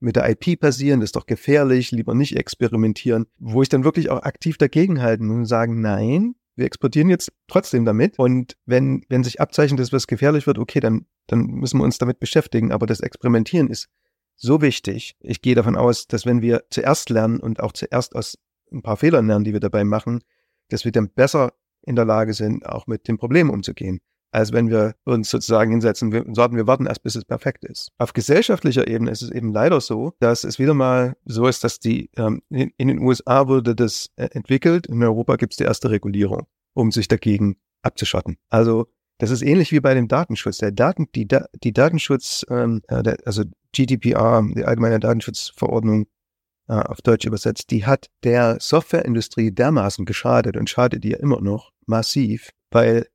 mit 0.00 0.16
der 0.16 0.28
IP 0.28 0.60
passieren, 0.60 1.00
das 1.00 1.08
ist 1.08 1.16
doch 1.16 1.26
gefährlich, 1.26 1.90
lieber 1.90 2.14
nicht 2.14 2.36
experimentieren. 2.36 3.26
Wo 3.38 3.62
ich 3.62 3.68
dann 3.68 3.84
wirklich 3.84 4.10
auch 4.10 4.22
aktiv 4.22 4.56
dagegen 4.56 5.00
halten 5.02 5.30
und 5.30 5.46
sagen, 5.46 5.80
nein, 5.80 6.34
wir 6.56 6.66
exportieren 6.66 7.08
jetzt 7.08 7.32
trotzdem 7.48 7.84
damit. 7.84 8.18
Und 8.18 8.56
wenn, 8.66 9.04
wenn 9.08 9.24
sich 9.24 9.40
abzeichnet, 9.40 9.80
dass 9.80 9.92
was 9.92 10.06
gefährlich 10.06 10.46
wird, 10.46 10.58
okay, 10.58 10.80
dann, 10.80 11.06
dann 11.26 11.46
müssen 11.46 11.78
wir 11.78 11.84
uns 11.84 11.98
damit 11.98 12.20
beschäftigen. 12.20 12.70
Aber 12.70 12.86
das 12.86 13.00
Experimentieren 13.00 13.68
ist 13.68 13.88
so 14.36 14.60
wichtig. 14.60 15.16
Ich 15.20 15.42
gehe 15.42 15.54
davon 15.54 15.76
aus, 15.76 16.06
dass 16.06 16.26
wenn 16.26 16.42
wir 16.42 16.64
zuerst 16.70 17.10
lernen 17.10 17.40
und 17.40 17.60
auch 17.60 17.72
zuerst 17.72 18.14
aus 18.14 18.38
ein 18.72 18.82
paar 18.82 18.96
Fehlern 18.96 19.26
lernen, 19.26 19.44
die 19.44 19.52
wir 19.52 19.60
dabei 19.60 19.84
machen, 19.84 20.22
dass 20.68 20.84
wir 20.84 20.92
dann 20.92 21.10
besser 21.10 21.52
in 21.82 21.96
der 21.96 22.04
Lage 22.04 22.34
sind, 22.34 22.66
auch 22.66 22.86
mit 22.86 23.08
dem 23.08 23.18
Problem 23.18 23.50
umzugehen, 23.50 24.00
als 24.32 24.52
wenn 24.52 24.68
wir 24.68 24.94
uns 25.04 25.30
sozusagen 25.30 25.70
hinsetzen 25.70 26.12
und 26.12 26.34
sagen, 26.34 26.56
wir 26.56 26.66
warten 26.66 26.86
erst, 26.86 27.02
bis 27.02 27.14
es 27.14 27.24
perfekt 27.24 27.64
ist. 27.64 27.90
Auf 27.98 28.12
gesellschaftlicher 28.12 28.88
Ebene 28.88 29.10
ist 29.10 29.22
es 29.22 29.30
eben 29.30 29.52
leider 29.52 29.80
so, 29.80 30.12
dass 30.18 30.44
es 30.44 30.58
wieder 30.58 30.74
mal 30.74 31.16
so 31.24 31.46
ist, 31.46 31.62
dass 31.62 31.78
die 31.78 32.10
ähm, 32.16 32.42
in, 32.50 32.72
in, 32.76 32.88
den 32.88 32.98
USA 33.00 33.46
wurde 33.46 33.74
das 33.74 34.10
äh, 34.16 34.28
entwickelt, 34.32 34.86
in 34.86 35.02
Europa 35.02 35.36
gibt 35.36 35.52
es 35.52 35.56
die 35.58 35.64
erste 35.64 35.90
Regulierung, 35.90 36.46
um 36.72 36.90
sich 36.90 37.06
dagegen 37.06 37.56
abzuschotten. 37.82 38.38
Also 38.48 38.88
das 39.18 39.30
ist 39.30 39.42
ähnlich 39.42 39.72
wie 39.72 39.80
bei 39.80 39.94
dem 39.94 40.08
Datenschutz. 40.08 40.58
Der 40.58 40.72
Daten, 40.72 41.06
die, 41.14 41.26
die 41.62 41.72
Datenschutz, 41.72 42.44
ähm, 42.50 42.82
äh, 42.88 43.02
der, 43.02 43.18
also 43.24 43.44
GDPR, 43.72 44.42
die 44.54 44.64
Allgemeine 44.64 45.00
Datenschutzverordnung 45.00 46.06
äh, 46.68 46.74
auf 46.74 47.00
Deutsch 47.02 47.26
übersetzt, 47.26 47.70
die 47.70 47.86
hat 47.86 48.08
der 48.24 48.58
Softwareindustrie 48.60 49.52
dermaßen 49.52 50.04
geschadet 50.04 50.56
und 50.56 50.68
schadet 50.70 51.04
ihr 51.04 51.20
immer 51.20 51.40
noch 51.40 51.70
massiv, 51.86 52.50
weil 52.70 53.06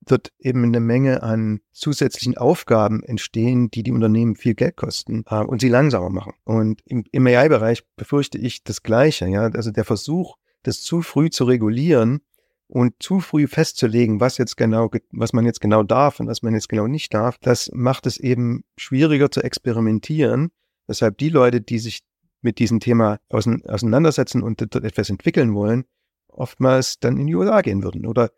dort 0.00 0.30
eben 0.38 0.64
eine 0.64 0.80
Menge 0.80 1.22
an 1.22 1.60
zusätzlichen 1.72 2.36
Aufgaben 2.36 3.02
entstehen, 3.02 3.70
die 3.70 3.82
die 3.82 3.92
Unternehmen 3.92 4.36
viel 4.36 4.54
Geld 4.54 4.76
kosten 4.76 5.24
äh, 5.28 5.40
und 5.40 5.60
sie 5.60 5.68
langsamer 5.68 6.10
machen. 6.10 6.34
Und 6.44 6.82
im, 6.84 7.04
im 7.10 7.26
AI-Bereich 7.26 7.84
befürchte 7.96 8.38
ich 8.38 8.62
das 8.62 8.82
Gleiche. 8.82 9.26
Ja, 9.28 9.42
also 9.42 9.70
der 9.70 9.84
Versuch, 9.84 10.36
das 10.62 10.82
zu 10.82 11.02
früh 11.02 11.30
zu 11.30 11.44
regulieren 11.44 12.20
und 12.68 12.94
zu 13.00 13.20
früh 13.20 13.46
festzulegen, 13.46 14.20
was 14.20 14.38
jetzt 14.38 14.56
genau, 14.56 14.90
was 15.10 15.32
man 15.32 15.44
jetzt 15.46 15.60
genau 15.60 15.82
darf 15.82 16.20
und 16.20 16.28
was 16.28 16.42
man 16.42 16.54
jetzt 16.54 16.68
genau 16.68 16.86
nicht 16.86 17.12
darf, 17.14 17.38
das 17.38 17.70
macht 17.72 18.06
es 18.06 18.18
eben 18.18 18.62
schwieriger 18.76 19.30
zu 19.30 19.42
experimentieren. 19.42 20.50
Deshalb 20.86 21.18
die 21.18 21.30
Leute, 21.30 21.60
die 21.60 21.78
sich 21.78 22.00
mit 22.42 22.58
diesem 22.58 22.78
Thema 22.78 23.18
auseinandersetzen 23.30 24.42
und 24.42 24.60
dort 24.60 24.84
etwas 24.84 25.10
entwickeln 25.10 25.54
wollen, 25.54 25.84
oftmals 26.28 27.00
dann 27.00 27.16
in 27.16 27.26
die 27.26 27.34
USA 27.34 27.62
gehen 27.62 27.82
würden 27.82 28.06
oder 28.06 28.30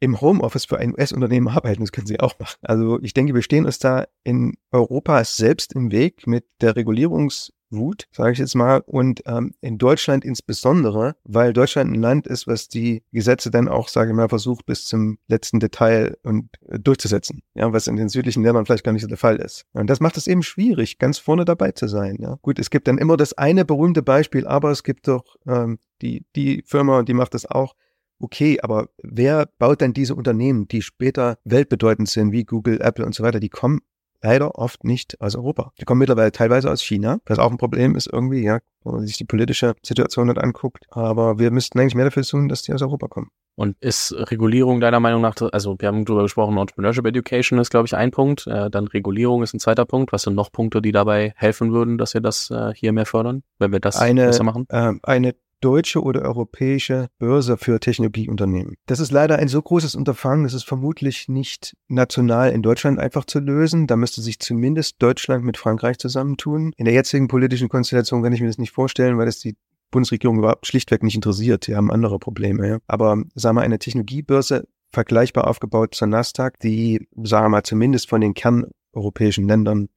im 0.00 0.20
Homeoffice 0.20 0.64
für 0.64 0.78
ein 0.78 0.94
US-Unternehmen 0.94 1.48
arbeiten. 1.48 1.82
Das 1.82 1.92
können 1.92 2.06
sie 2.06 2.18
auch 2.18 2.38
machen. 2.38 2.58
Also 2.62 3.00
ich 3.02 3.14
denke, 3.14 3.34
wir 3.34 3.42
stehen 3.42 3.66
uns 3.66 3.78
da 3.78 4.06
in 4.24 4.54
Europa 4.70 5.22
selbst 5.24 5.74
im 5.74 5.92
Weg 5.92 6.26
mit 6.26 6.44
der 6.60 6.74
Regulierungs- 6.74 7.50
Wut, 7.72 8.06
sage 8.12 8.32
ich 8.32 8.38
jetzt 8.38 8.54
mal, 8.54 8.82
und 8.86 9.22
ähm, 9.26 9.54
in 9.60 9.78
Deutschland 9.78 10.24
insbesondere, 10.24 11.16
weil 11.24 11.52
Deutschland 11.52 11.92
ein 11.92 12.00
Land 12.00 12.26
ist, 12.26 12.46
was 12.46 12.68
die 12.68 13.02
Gesetze 13.12 13.50
dann 13.50 13.68
auch, 13.68 13.88
sage 13.88 14.10
ich 14.10 14.16
mal, 14.16 14.28
versucht 14.28 14.66
bis 14.66 14.84
zum 14.84 15.18
letzten 15.28 15.60
Detail 15.60 16.16
und 16.22 16.50
äh, 16.68 16.78
durchzusetzen. 16.78 17.42
Ja, 17.54 17.72
was 17.72 17.86
in 17.86 17.96
den 17.96 18.08
südlichen 18.08 18.42
Ländern 18.42 18.66
vielleicht 18.66 18.84
gar 18.84 18.92
nicht 18.92 19.02
so 19.02 19.08
der 19.08 19.18
Fall 19.18 19.36
ist. 19.36 19.64
Und 19.72 19.88
das 19.88 20.00
macht 20.00 20.16
es 20.16 20.26
eben 20.26 20.42
schwierig, 20.42 20.98
ganz 20.98 21.18
vorne 21.18 21.44
dabei 21.44 21.72
zu 21.72 21.88
sein. 21.88 22.16
Ja, 22.20 22.38
gut, 22.42 22.58
es 22.58 22.70
gibt 22.70 22.88
dann 22.88 22.98
immer 22.98 23.16
das 23.16 23.32
eine 23.34 23.64
berühmte 23.64 24.02
Beispiel, 24.02 24.46
aber 24.46 24.70
es 24.70 24.82
gibt 24.82 25.08
doch 25.08 25.36
ähm, 25.46 25.78
die 26.00 26.24
die 26.36 26.62
Firma, 26.66 27.02
die 27.02 27.14
macht 27.14 27.34
das 27.34 27.46
auch. 27.46 27.74
Okay, 28.22 28.60
aber 28.62 28.88
wer 29.02 29.46
baut 29.58 29.80
denn 29.80 29.94
diese 29.94 30.14
Unternehmen, 30.14 30.68
die 30.68 30.80
später 30.80 31.38
weltbedeutend 31.44 32.08
sind, 32.08 32.30
wie 32.30 32.44
Google, 32.44 32.80
Apple 32.80 33.04
und 33.04 33.16
so 33.16 33.24
weiter? 33.24 33.40
Die 33.40 33.48
kommen 33.48 33.80
leider 34.22 34.56
oft 34.56 34.84
nicht 34.84 35.20
aus 35.20 35.36
Europa. 35.36 35.72
Die 35.80 35.84
kommen 35.84 35.98
mittlerweile 35.98 36.32
teilweise 36.32 36.70
aus 36.70 36.82
China, 36.82 37.18
was 37.26 37.38
auch 37.38 37.50
ein 37.50 37.58
Problem 37.58 37.96
ist 37.96 38.08
irgendwie, 38.10 38.42
ja, 38.42 38.60
wenn 38.84 38.94
man 38.94 39.06
sich 39.06 39.16
die 39.16 39.24
politische 39.24 39.74
Situation 39.82 40.28
dort 40.28 40.38
anguckt. 40.38 40.86
Aber 40.90 41.38
wir 41.38 41.50
müssten 41.50 41.78
eigentlich 41.78 41.94
mehr 41.94 42.06
dafür 42.06 42.22
tun, 42.22 42.48
dass 42.48 42.62
die 42.62 42.72
aus 42.72 42.82
Europa 42.82 43.08
kommen. 43.08 43.30
Und 43.54 43.76
ist 43.80 44.14
Regulierung 44.16 44.80
deiner 44.80 44.98
Meinung 44.98 45.20
nach, 45.20 45.34
also 45.52 45.76
wir 45.78 45.88
haben 45.88 46.06
darüber 46.06 46.22
gesprochen, 46.22 46.56
Entrepreneurship 46.56 47.06
Education 47.06 47.58
ist, 47.58 47.70
glaube 47.70 47.86
ich, 47.86 47.94
ein 47.94 48.10
Punkt. 48.10 48.46
Äh, 48.46 48.70
dann 48.70 48.86
Regulierung 48.86 49.42
ist 49.42 49.52
ein 49.52 49.60
zweiter 49.60 49.84
Punkt. 49.84 50.10
Was 50.12 50.22
sind 50.22 50.34
noch 50.34 50.50
Punkte, 50.50 50.80
die 50.80 50.92
dabei 50.92 51.34
helfen 51.36 51.72
würden, 51.72 51.98
dass 51.98 52.14
wir 52.14 52.22
das 52.22 52.50
äh, 52.50 52.72
hier 52.74 52.92
mehr 52.92 53.04
fördern, 53.04 53.42
wenn 53.58 53.70
wir 53.70 53.80
das 53.80 53.98
eine, 53.98 54.26
besser 54.26 54.44
machen? 54.44 54.66
Äh, 54.70 54.94
eine 55.02 55.34
deutsche 55.62 56.02
oder 56.02 56.22
europäische 56.22 57.08
Börse 57.18 57.56
für 57.56 57.80
Technologieunternehmen. 57.80 58.74
Das 58.86 59.00
ist 59.00 59.10
leider 59.12 59.38
ein 59.38 59.48
so 59.48 59.62
großes 59.62 59.94
Unterfangen, 59.94 60.44
das 60.44 60.54
ist 60.54 60.64
vermutlich 60.64 61.28
nicht 61.28 61.74
national 61.88 62.50
in 62.50 62.62
Deutschland 62.62 62.98
einfach 62.98 63.24
zu 63.24 63.38
lösen. 63.38 63.86
Da 63.86 63.96
müsste 63.96 64.20
sich 64.20 64.38
zumindest 64.38 64.96
Deutschland 65.00 65.44
mit 65.44 65.56
Frankreich 65.56 65.98
zusammentun. 65.98 66.72
In 66.76 66.84
der 66.84 66.94
jetzigen 66.94 67.28
politischen 67.28 67.68
Konstellation 67.68 68.22
kann 68.22 68.32
ich 68.32 68.40
mir 68.40 68.48
das 68.48 68.58
nicht 68.58 68.72
vorstellen, 68.72 69.18
weil 69.18 69.26
das 69.26 69.38
die 69.38 69.56
Bundesregierung 69.90 70.38
überhaupt 70.38 70.66
schlichtweg 70.66 71.02
nicht 71.02 71.14
interessiert. 71.14 71.66
Die 71.66 71.76
haben 71.76 71.90
andere 71.90 72.18
Probleme. 72.18 72.68
Ja. 72.68 72.78
Aber 72.88 73.22
sagen 73.34 73.56
wir, 73.56 73.62
eine 73.62 73.78
Technologiebörse 73.78 74.66
vergleichbar 74.90 75.46
aufgebaut 75.46 75.94
zur 75.94 76.08
Nasdaq, 76.08 76.58
die, 76.60 77.06
sagen 77.22 77.46
wir 77.46 77.48
mal, 77.50 77.62
zumindest 77.62 78.08
von 78.08 78.20
den 78.20 78.34
kerneuropäischen 78.34 79.46
Ländern 79.46 79.88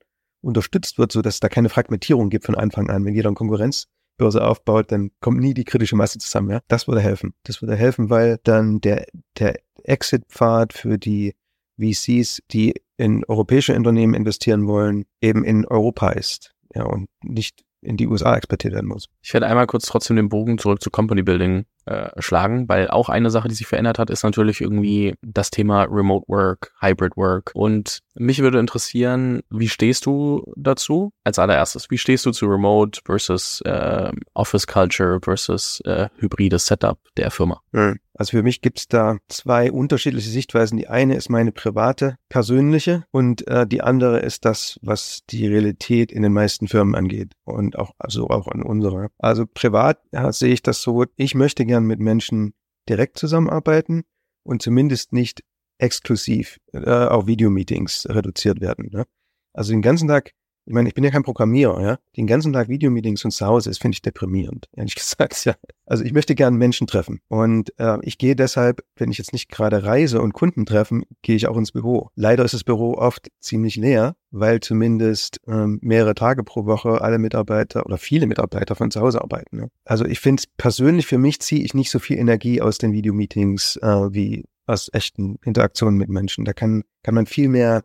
unterstützt 0.41 0.99
wird, 0.99 1.11
sodass 1.11 1.36
es 1.36 1.39
da 1.39 1.49
keine 1.49 1.70
Fragmentierung 1.70 2.30
gibt 2.30 2.45
von 2.45 2.55
Anfang 2.55 2.89
an. 2.89 3.03
Wenn 3.03 3.16
jeder 3.16 3.30
ein 3.30 3.36
Konkurrenz 3.36 3.88
Börse 4.18 4.45
aufbaut, 4.45 4.91
dann 4.91 5.11
kommt 5.20 5.39
nie 5.39 5.53
die 5.53 5.66
kritische 5.66 5.95
Masse 5.95 6.20
zusammen. 6.20 6.49
Ja? 6.49 6.61
Das 6.68 6.88
würde 6.88 7.01
helfen. 7.01 7.34
Das 7.43 7.61
würde 7.61 7.76
helfen, 7.76 8.09
weil 8.09 8.39
dann 8.43 8.82
der, 8.82 9.05
der 9.38 9.59
Exit-Pfad 9.84 10.74
für 10.74 10.97
die 10.97 11.36
VCs, 11.78 12.41
die 12.51 12.74
in 12.97 13.26
europäische 13.26 13.76
Unternehmen 13.76 14.13
investieren 14.13 14.68
wollen, 14.68 15.05
eben 15.22 15.43
in 15.43 15.66
Europa 15.66 16.09
ist. 16.09 16.55
Ja, 16.74 16.84
und 16.84 17.07
nicht 17.24 17.63
in 17.82 17.97
die 17.97 18.07
USA 18.07 18.36
exportiert 18.36 18.73
werden 18.73 18.88
muss. 18.88 19.07
Ich 19.21 19.34
werde 19.34 19.47
einmal 19.47 19.67
kurz 19.67 19.86
trotzdem 19.86 20.15
den 20.15 20.30
Bogen 20.30 20.57
zurück 20.57 20.82
zu 20.82 20.89
Company 20.89 21.23
Building 21.23 21.65
äh, 21.86 22.09
schlagen, 22.19 22.67
weil 22.67 22.89
auch 22.89 23.09
eine 23.09 23.30
Sache, 23.30 23.47
die 23.47 23.53
sich 23.55 23.67
verändert 23.67 23.99
hat, 23.99 24.09
ist 24.09 24.23
natürlich 24.23 24.61
irgendwie 24.61 25.13
das 25.21 25.51
Thema 25.51 25.84
Remote 25.84 26.26
Work, 26.28 26.73
Hybrid 26.82 27.15
Work. 27.15 27.51
Und 27.53 27.99
mich 28.15 28.39
würde 28.39 28.59
interessieren, 28.59 29.41
wie 29.49 29.69
stehst 29.69 30.05
du 30.05 30.51
dazu? 30.55 31.11
Als 31.23 31.38
allererstes, 31.38 31.91
wie 31.91 31.97
stehst 31.97 32.26
du 32.26 32.32
zu 32.32 32.47
Remote 32.47 33.01
versus 33.05 33.61
äh, 33.65 34.11
Office 34.34 34.65
Culture 34.65 35.19
versus 35.21 35.82
äh, 35.86 36.09
hybrides 36.17 36.65
Setup 36.65 36.97
der 37.17 37.30
Firma? 37.30 37.61
Mhm. 37.71 37.99
Also 38.17 38.32
für 38.32 38.43
mich 38.43 38.61
gibt 38.61 38.80
es 38.80 38.88
da 38.88 39.17
zwei 39.28 39.71
unterschiedliche 39.71 40.30
Sichtweisen. 40.30 40.78
Die 40.78 40.88
eine 40.88 41.15
ist 41.15 41.30
meine 41.30 41.51
private, 41.51 42.15
persönliche 42.30 43.03
und 43.11 43.45
äh, 43.47 43.67
die 43.67 43.82
andere 43.82 44.19
ist 44.19 44.45
das, 44.45 44.80
was 44.82 45.23
die 45.30 45.47
Realität 45.47 46.11
in 46.11 46.21
den 46.21 46.32
meisten 46.32 46.67
Firmen 46.67 46.95
angeht 46.95 47.34
und 47.43 47.74
auch 47.78 47.91
also 47.97 48.30
auch 48.30 48.47
an 48.47 48.63
unserer. 48.63 49.09
Also 49.17 49.45
privat 49.45 49.99
ja, 50.11 50.32
sehe 50.32 50.53
ich 50.53 50.61
das 50.61 50.82
so. 50.82 51.05
Ich 51.15 51.36
möchte 51.36 51.65
gern 51.65 51.86
mit 51.86 51.99
Menschen 51.99 52.53
direkt 52.89 53.17
zusammenarbeiten 53.17 54.03
und 54.43 54.61
zumindest 54.61 55.13
nicht 55.13 55.43
exklusiv 55.78 56.57
äh, 56.73 56.89
auf 56.89 57.28
Videomeetings 57.28 58.07
reduziert 58.09 58.61
werden. 58.61 58.89
Ne? 58.91 59.05
Also 59.53 59.71
den 59.71 59.82
ganzen 59.82 60.07
Tag 60.07 60.32
ich 60.66 60.74
meine, 60.74 60.89
ich 60.89 60.95
bin 60.95 61.03
ja 61.03 61.11
kein 61.11 61.24
Programmierer, 61.24 61.82
ja. 61.82 61.97
Den 62.18 62.28
ganzen 62.28 62.53
Tag 62.53 62.70
Videomeetings 62.70 63.24
und 63.24 63.32
zu 63.32 63.45
Hause, 63.45 63.70
das 63.70 63.78
finde 63.78 63.95
ich 63.95 64.01
deprimierend, 64.01 64.68
ehrlich 64.76 64.95
gesagt, 64.95 65.45
ja. 65.45 65.53
Also 65.86 66.03
ich 66.03 66.13
möchte 66.13 66.34
gerne 66.34 66.57
Menschen 66.57 66.88
treffen. 66.88 67.20
Und 67.28 67.72
äh, 67.80 67.97
ich 68.01 68.18
gehe 68.18 68.36
deshalb, 68.36 68.84
wenn 68.95 69.11
ich 69.11 69.20
jetzt 69.20 69.34
nicht 69.34 69.49
gerade 69.49 69.84
reise 69.84 70.22
und 70.22 70.34
Kunden 70.34 70.66
treffen, 70.66 71.03
gehe 71.22 71.36
ich 71.36 71.47
auch 71.47 71.57
ins 71.57 71.72
Büro. 71.72 72.09
Leider 72.16 72.43
ist 72.43 72.53
das 72.53 72.63
Büro 72.63 72.95
oft 72.95 73.28
ziemlich 73.39 73.76
leer, 73.76 74.16
weil 74.32 74.59
zumindest 74.59 75.39
ähm, 75.47 75.80
mehrere 75.82 76.16
Tage 76.16 76.43
pro 76.43 76.66
Woche 76.66 77.01
alle 77.01 77.20
Mitarbeiter 77.20 77.86
oder 77.86 77.97
viele 77.97 78.26
Mitarbeiter 78.26 78.76
von 78.76 78.89
zu 78.89 79.01
Hause 79.01 79.22
arbeiten. 79.22 79.57
Ne? 79.57 79.70
Also 79.84 80.05
ich 80.05 80.20
finde 80.20 80.43
persönlich 80.57 81.05
für 81.05 81.20
mich 81.20 81.39
ziehe 81.41 81.63
ich 81.63 81.76
nicht 81.76 81.91
so 81.91 81.99
viel 81.99 82.18
Energie 82.18 82.61
aus 82.61 82.80
den 82.80 82.91
Videomeetings 82.91 83.78
äh, 83.78 84.13
wie 84.13 84.45
aus 84.66 84.89
echten 84.91 85.38
Interaktionen 85.43 85.97
mit 85.97 86.09
Menschen. 86.09 86.45
Da 86.45 86.53
kann, 86.53 86.84
kann 87.03 87.13
man 87.13 87.28
viel 87.28 87.49
mehr 87.49 87.84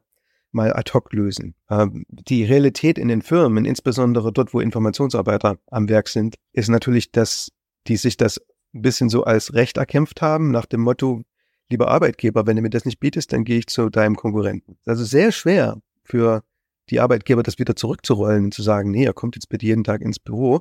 mal 0.52 0.72
ad 0.72 0.92
hoc 0.92 1.12
lösen. 1.12 1.54
Ähm, 1.68 2.04
die 2.08 2.44
Realität 2.44 2.98
in 2.98 3.08
den 3.08 3.22
Firmen, 3.22 3.64
insbesondere 3.64 4.32
dort, 4.32 4.52
wo 4.54 4.60
Informationsarbeiter 4.60 5.58
am 5.70 5.88
Werk 5.88 6.08
sind, 6.08 6.36
ist 6.52 6.68
natürlich, 6.68 7.12
dass 7.12 7.50
die 7.86 7.96
sich 7.96 8.16
das 8.16 8.40
ein 8.74 8.82
bisschen 8.82 9.08
so 9.08 9.24
als 9.24 9.54
Recht 9.54 9.76
erkämpft 9.76 10.22
haben, 10.22 10.50
nach 10.50 10.66
dem 10.66 10.80
Motto, 10.80 11.22
lieber 11.70 11.88
Arbeitgeber, 11.88 12.46
wenn 12.46 12.56
du 12.56 12.62
mir 12.62 12.70
das 12.70 12.84
nicht 12.84 13.00
bietest, 13.00 13.32
dann 13.32 13.44
gehe 13.44 13.58
ich 13.58 13.66
zu 13.66 13.90
deinem 13.90 14.16
Konkurrenten. 14.16 14.76
Also 14.84 15.04
sehr 15.04 15.32
schwer 15.32 15.80
für 16.04 16.42
die 16.90 17.00
Arbeitgeber, 17.00 17.42
das 17.42 17.58
wieder 17.58 17.76
zurückzurollen 17.76 18.46
und 18.46 18.54
zu 18.54 18.62
sagen, 18.62 18.90
nee, 18.90 19.04
er 19.04 19.12
kommt 19.12 19.36
jetzt 19.36 19.48
bitte 19.48 19.66
jeden 19.66 19.84
Tag 19.84 20.00
ins 20.00 20.18
Büro, 20.18 20.60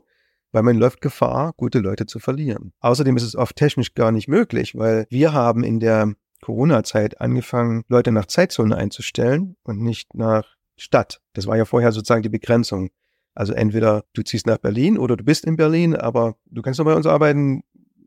weil 0.51 0.63
man 0.63 0.77
läuft 0.77 1.01
Gefahr, 1.01 1.53
gute 1.57 1.79
Leute 1.79 2.05
zu 2.05 2.19
verlieren. 2.19 2.73
Außerdem 2.79 3.17
ist 3.17 3.23
es 3.23 3.35
oft 3.35 3.55
technisch 3.55 3.93
gar 3.93 4.11
nicht 4.11 4.27
möglich, 4.27 4.75
weil 4.75 5.07
wir 5.09 5.33
haben 5.33 5.63
in 5.63 5.79
der 5.79 6.13
Corona-Zeit 6.41 7.21
angefangen, 7.21 7.83
Leute 7.87 8.11
nach 8.11 8.25
Zeitzone 8.25 8.75
einzustellen 8.75 9.55
und 9.63 9.81
nicht 9.81 10.13
nach 10.15 10.55
Stadt. 10.77 11.21
Das 11.33 11.47
war 11.47 11.57
ja 11.57 11.65
vorher 11.65 11.91
sozusagen 11.91 12.23
die 12.23 12.29
Begrenzung. 12.29 12.89
Also 13.35 13.53
entweder 13.53 14.03
du 14.13 14.21
ziehst 14.21 14.47
nach 14.47 14.57
Berlin 14.57 14.97
oder 14.97 15.15
du 15.15 15.23
bist 15.23 15.45
in 15.45 15.55
Berlin, 15.55 15.95
aber 15.95 16.35
du 16.45 16.61
kannst 16.61 16.79
nur 16.79 16.85
bei 16.85 16.95
uns 16.95 17.05
arbeiten, 17.05 17.63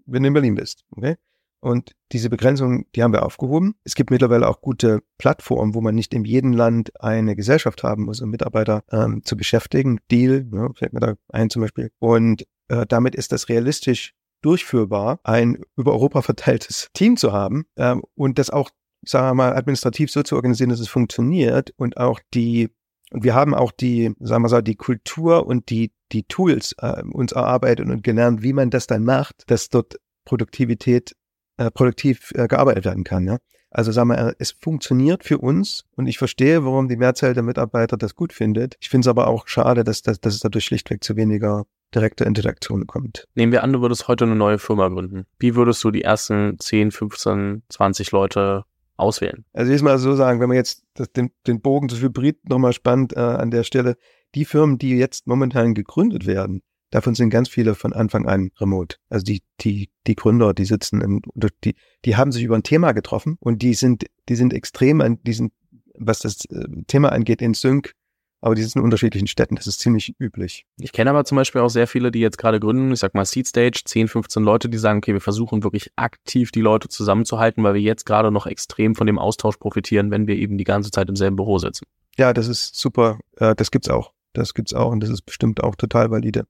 wenn 0.06 0.22
du 0.22 0.28
in 0.28 0.34
Berlin 0.34 0.54
bist. 0.54 0.84
Okay? 0.90 1.16
Und 1.60 1.92
diese 2.10 2.28
Begrenzung, 2.28 2.86
die 2.94 3.04
haben 3.04 3.12
wir 3.12 3.24
aufgehoben. 3.24 3.76
Es 3.84 3.94
gibt 3.94 4.10
mittlerweile 4.10 4.48
auch 4.48 4.60
gute 4.60 5.00
Plattformen, 5.16 5.74
wo 5.74 5.80
man 5.80 5.94
nicht 5.94 6.12
in 6.12 6.24
jedem 6.24 6.52
Land 6.52 6.90
eine 7.00 7.36
Gesellschaft 7.36 7.84
haben 7.84 8.04
muss, 8.04 8.20
um 8.20 8.30
Mitarbeiter 8.30 8.82
ähm, 8.90 9.22
zu 9.24 9.36
beschäftigen. 9.36 10.00
Deal, 10.10 10.48
ja, 10.52 10.70
fällt 10.74 10.92
mir 10.92 11.00
da 11.00 11.14
ein 11.28 11.50
zum 11.50 11.62
Beispiel. 11.62 11.92
Und 12.00 12.44
äh, 12.66 12.84
damit 12.88 13.14
ist 13.14 13.30
das 13.30 13.48
realistisch 13.48 14.12
durchführbar, 14.42 15.20
ein 15.24 15.58
über 15.76 15.92
Europa 15.92 16.22
verteiltes 16.22 16.90
Team 16.92 17.16
zu 17.16 17.32
haben 17.32 17.64
ähm, 17.76 18.02
und 18.14 18.38
das 18.38 18.50
auch, 18.50 18.70
sagen 19.04 19.28
wir 19.28 19.34
mal, 19.34 19.56
administrativ 19.56 20.10
so 20.10 20.22
zu 20.22 20.36
organisieren, 20.36 20.70
dass 20.70 20.80
es 20.80 20.88
funktioniert 20.88 21.72
und 21.76 21.96
auch 21.96 22.20
die, 22.34 22.70
und 23.10 23.24
wir 23.24 23.34
haben 23.34 23.54
auch 23.54 23.72
die, 23.72 24.14
sagen 24.20 24.42
wir 24.44 24.48
so, 24.48 24.60
die 24.60 24.76
Kultur 24.76 25.46
und 25.46 25.70
die, 25.70 25.92
die 26.12 26.24
Tools 26.24 26.74
äh, 26.78 27.02
uns 27.02 27.32
erarbeitet 27.32 27.88
und 27.88 28.02
gelernt, 28.02 28.42
wie 28.42 28.52
man 28.52 28.70
das 28.70 28.86
dann 28.86 29.04
macht, 29.04 29.44
dass 29.46 29.68
dort 29.68 29.96
Produktivität 30.24 31.14
äh, 31.56 31.70
produktiv 31.70 32.32
äh, 32.34 32.48
gearbeitet 32.48 32.84
werden 32.84 33.04
kann. 33.04 33.26
Ja? 33.26 33.38
Also 33.70 33.90
sagen 33.90 34.10
wir, 34.10 34.34
es 34.38 34.52
funktioniert 34.52 35.24
für 35.24 35.38
uns 35.38 35.84
und 35.96 36.06
ich 36.06 36.18
verstehe, 36.18 36.64
warum 36.64 36.88
die 36.88 36.96
Mehrzahl 36.96 37.32
der 37.32 37.42
Mitarbeiter 37.42 37.96
das 37.96 38.14
gut 38.14 38.32
findet. 38.32 38.76
Ich 38.80 38.90
finde 38.90 39.06
es 39.06 39.08
aber 39.08 39.28
auch 39.28 39.48
schade, 39.48 39.82
dass, 39.82 40.02
dass, 40.02 40.20
dass 40.20 40.34
es 40.34 40.40
dadurch 40.40 40.64
schlichtweg 40.64 41.02
zu 41.02 41.16
weniger 41.16 41.64
direkte 41.94 42.24
Interaktion 42.24 42.86
kommt. 42.86 43.26
Nehmen 43.34 43.52
wir 43.52 43.62
an, 43.62 43.72
du 43.72 43.80
würdest 43.80 44.08
heute 44.08 44.24
eine 44.24 44.36
neue 44.36 44.58
Firma 44.58 44.88
gründen. 44.88 45.26
Wie 45.38 45.54
würdest 45.54 45.82
du 45.84 45.90
die 45.90 46.02
ersten 46.02 46.58
10, 46.58 46.90
15, 46.90 47.62
20 47.68 48.12
Leute 48.12 48.64
auswählen? 48.96 49.44
Also 49.52 49.72
ich 49.72 49.82
mal 49.82 49.98
so 49.98 50.14
sagen, 50.14 50.40
wenn 50.40 50.48
man 50.48 50.56
jetzt 50.56 50.84
das, 50.94 51.12
den, 51.12 51.30
den 51.46 51.60
Bogen 51.60 51.88
zu 51.88 52.00
Hybrid 52.00 52.48
nochmal 52.48 52.72
spannt 52.72 53.14
äh, 53.14 53.20
an 53.20 53.50
der 53.50 53.64
Stelle, 53.64 53.96
die 54.34 54.44
Firmen, 54.44 54.78
die 54.78 54.96
jetzt 54.96 55.26
momentan 55.26 55.74
gegründet 55.74 56.26
werden, 56.26 56.62
davon 56.90 57.14
sind 57.14 57.30
ganz 57.30 57.48
viele 57.48 57.74
von 57.74 57.92
Anfang 57.92 58.26
an 58.26 58.50
remote. 58.58 58.96
Also 59.08 59.24
die, 59.24 59.42
die, 59.60 59.90
die 60.06 60.14
Gründer, 60.14 60.54
die 60.54 60.64
sitzen 60.64 61.00
im, 61.00 61.22
die, 61.64 61.74
die 62.04 62.16
haben 62.16 62.32
sich 62.32 62.44
über 62.44 62.56
ein 62.56 62.62
Thema 62.62 62.92
getroffen 62.92 63.36
und 63.40 63.62
die 63.62 63.74
sind, 63.74 64.06
die 64.28 64.36
sind 64.36 64.54
extrem 64.54 65.00
an 65.00 65.18
diesen, 65.22 65.52
was 65.98 66.20
das 66.20 66.44
äh, 66.46 66.64
Thema 66.86 67.12
angeht, 67.12 67.42
in 67.42 67.54
Sync 67.54 67.94
aber 68.42 68.56
die 68.56 68.62
sind 68.62 68.76
in 68.76 68.82
unterschiedlichen 68.82 69.28
Städten, 69.28 69.54
das 69.54 69.68
ist 69.68 69.80
ziemlich 69.80 70.16
üblich. 70.18 70.66
Ich 70.78 70.92
kenne 70.92 71.10
aber 71.10 71.24
zum 71.24 71.36
Beispiel 71.36 71.60
auch 71.60 71.68
sehr 71.68 71.86
viele, 71.86 72.10
die 72.10 72.18
jetzt 72.18 72.38
gerade 72.38 72.58
gründen, 72.58 72.92
ich 72.92 72.98
sag 72.98 73.14
mal 73.14 73.24
Seed 73.24 73.46
Stage, 73.46 73.82
10, 73.84 74.08
15 74.08 74.42
Leute, 74.42 74.68
die 74.68 74.78
sagen, 74.78 74.98
okay, 74.98 75.12
wir 75.12 75.20
versuchen 75.20 75.62
wirklich 75.62 75.92
aktiv 75.94 76.50
die 76.50 76.60
Leute 76.60 76.88
zusammenzuhalten, 76.88 77.62
weil 77.62 77.74
wir 77.74 77.80
jetzt 77.80 78.04
gerade 78.04 78.32
noch 78.32 78.46
extrem 78.46 78.96
von 78.96 79.06
dem 79.06 79.18
Austausch 79.18 79.56
profitieren, 79.58 80.10
wenn 80.10 80.26
wir 80.26 80.34
eben 80.34 80.58
die 80.58 80.64
ganze 80.64 80.90
Zeit 80.90 81.08
im 81.08 81.14
selben 81.14 81.36
Büro 81.36 81.58
sitzen. 81.58 81.86
Ja, 82.18 82.32
das 82.32 82.48
ist 82.48 82.74
super, 82.74 83.20
äh, 83.36 83.54
das 83.54 83.70
gibt's 83.70 83.88
auch. 83.88 84.12
Das 84.32 84.54
gibt's 84.54 84.74
auch 84.74 84.90
und 84.90 85.00
das 85.00 85.10
ist 85.10 85.22
bestimmt 85.22 85.62
auch 85.62 85.76
total 85.76 86.10
valide. 86.10 86.46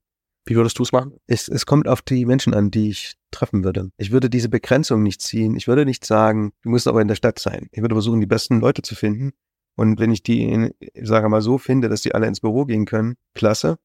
Wie 0.46 0.56
würdest 0.56 0.78
du 0.78 0.82
es 0.82 0.92
machen? 0.92 1.18
Es, 1.26 1.46
es 1.46 1.66
kommt 1.66 1.88
auf 1.88 2.00
die 2.00 2.24
Menschen 2.24 2.54
an, 2.54 2.70
die 2.70 2.88
ich 2.88 3.14
treffen 3.30 3.64
würde. 3.64 3.90
Ich 3.98 4.10
würde 4.10 4.30
diese 4.30 4.48
Begrenzung 4.48 5.02
nicht 5.02 5.20
ziehen. 5.20 5.56
Ich 5.56 5.68
würde 5.68 5.84
nicht 5.84 6.04
sagen, 6.04 6.52
du 6.62 6.70
musst 6.70 6.88
aber 6.88 7.02
in 7.02 7.08
der 7.08 7.14
Stadt 7.16 7.38
sein. 7.38 7.68
Ich 7.70 7.82
würde 7.82 7.94
versuchen, 7.94 8.20
die 8.20 8.26
besten 8.26 8.60
Leute 8.60 8.82
zu 8.82 8.94
finden 8.94 9.32
und 9.76 9.98
wenn 9.98 10.10
ich 10.10 10.22
die, 10.22 10.70
sage 11.00 11.28
mal 11.28 11.42
so 11.42 11.58
finde, 11.58 11.88
dass 11.88 12.02
die 12.02 12.14
alle 12.14 12.26
ins 12.26 12.40
Büro 12.40 12.64
gehen 12.64 12.84
können, 12.84 13.16
klasse. 13.34 13.78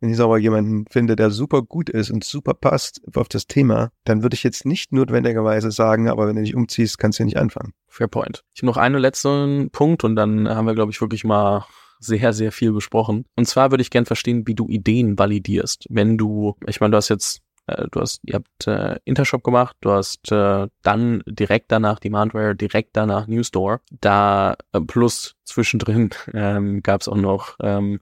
Wenn 0.00 0.12
ich 0.12 0.18
aber 0.18 0.36
jemanden 0.36 0.84
finde, 0.90 1.14
der 1.14 1.30
super 1.30 1.62
gut 1.62 1.88
ist 1.88 2.10
und 2.10 2.24
super 2.24 2.54
passt 2.54 3.00
auf 3.14 3.28
das 3.28 3.46
Thema, 3.46 3.90
dann 4.02 4.24
würde 4.24 4.34
ich 4.34 4.42
jetzt 4.42 4.66
nicht 4.66 4.92
notwendigerweise 4.92 5.70
sagen, 5.70 6.08
aber 6.08 6.26
wenn 6.26 6.34
du 6.34 6.42
nicht 6.42 6.56
umziehst, 6.56 6.98
kannst 6.98 7.20
du 7.20 7.24
nicht 7.24 7.36
anfangen. 7.36 7.72
Fair 7.86 8.08
point. 8.08 8.42
Ich 8.52 8.62
habe 8.62 8.66
noch 8.66 8.78
einen 8.78 8.98
letzten 8.98 9.70
Punkt 9.70 10.02
und 10.02 10.16
dann 10.16 10.48
haben 10.48 10.66
wir, 10.66 10.74
glaube 10.74 10.90
ich, 10.90 11.00
wirklich 11.00 11.22
mal 11.22 11.66
sehr, 12.00 12.32
sehr 12.32 12.50
viel 12.50 12.72
besprochen. 12.72 13.26
Und 13.36 13.46
zwar 13.46 13.70
würde 13.70 13.82
ich 13.82 13.90
gern 13.90 14.04
verstehen, 14.04 14.42
wie 14.46 14.56
du 14.56 14.68
Ideen 14.68 15.18
validierst. 15.18 15.86
Wenn 15.88 16.18
du, 16.18 16.56
ich 16.66 16.80
meine, 16.80 16.90
du 16.90 16.96
hast 16.96 17.08
jetzt, 17.08 17.40
äh, 17.66 17.86
du 17.90 18.00
hast, 18.00 18.20
ihr 18.24 18.34
habt 18.34 18.66
äh, 18.66 18.98
Intershop 19.04 19.44
gemacht, 19.44 19.76
du 19.80 19.90
hast 19.90 20.30
äh, 20.32 20.68
dann 20.82 21.22
direkt 21.26 21.70
danach 21.72 21.98
Demandware, 21.98 22.54
direkt 22.54 22.96
danach 22.96 23.26
Newstore. 23.26 23.80
Da 24.00 24.56
äh, 24.72 24.80
plus 24.80 25.36
zwischendrin 25.44 26.10
ähm, 26.34 26.82
gab 26.82 27.00
es 27.00 27.08
auch 27.08 27.16
noch 27.16 27.56
ähm, 27.62 28.00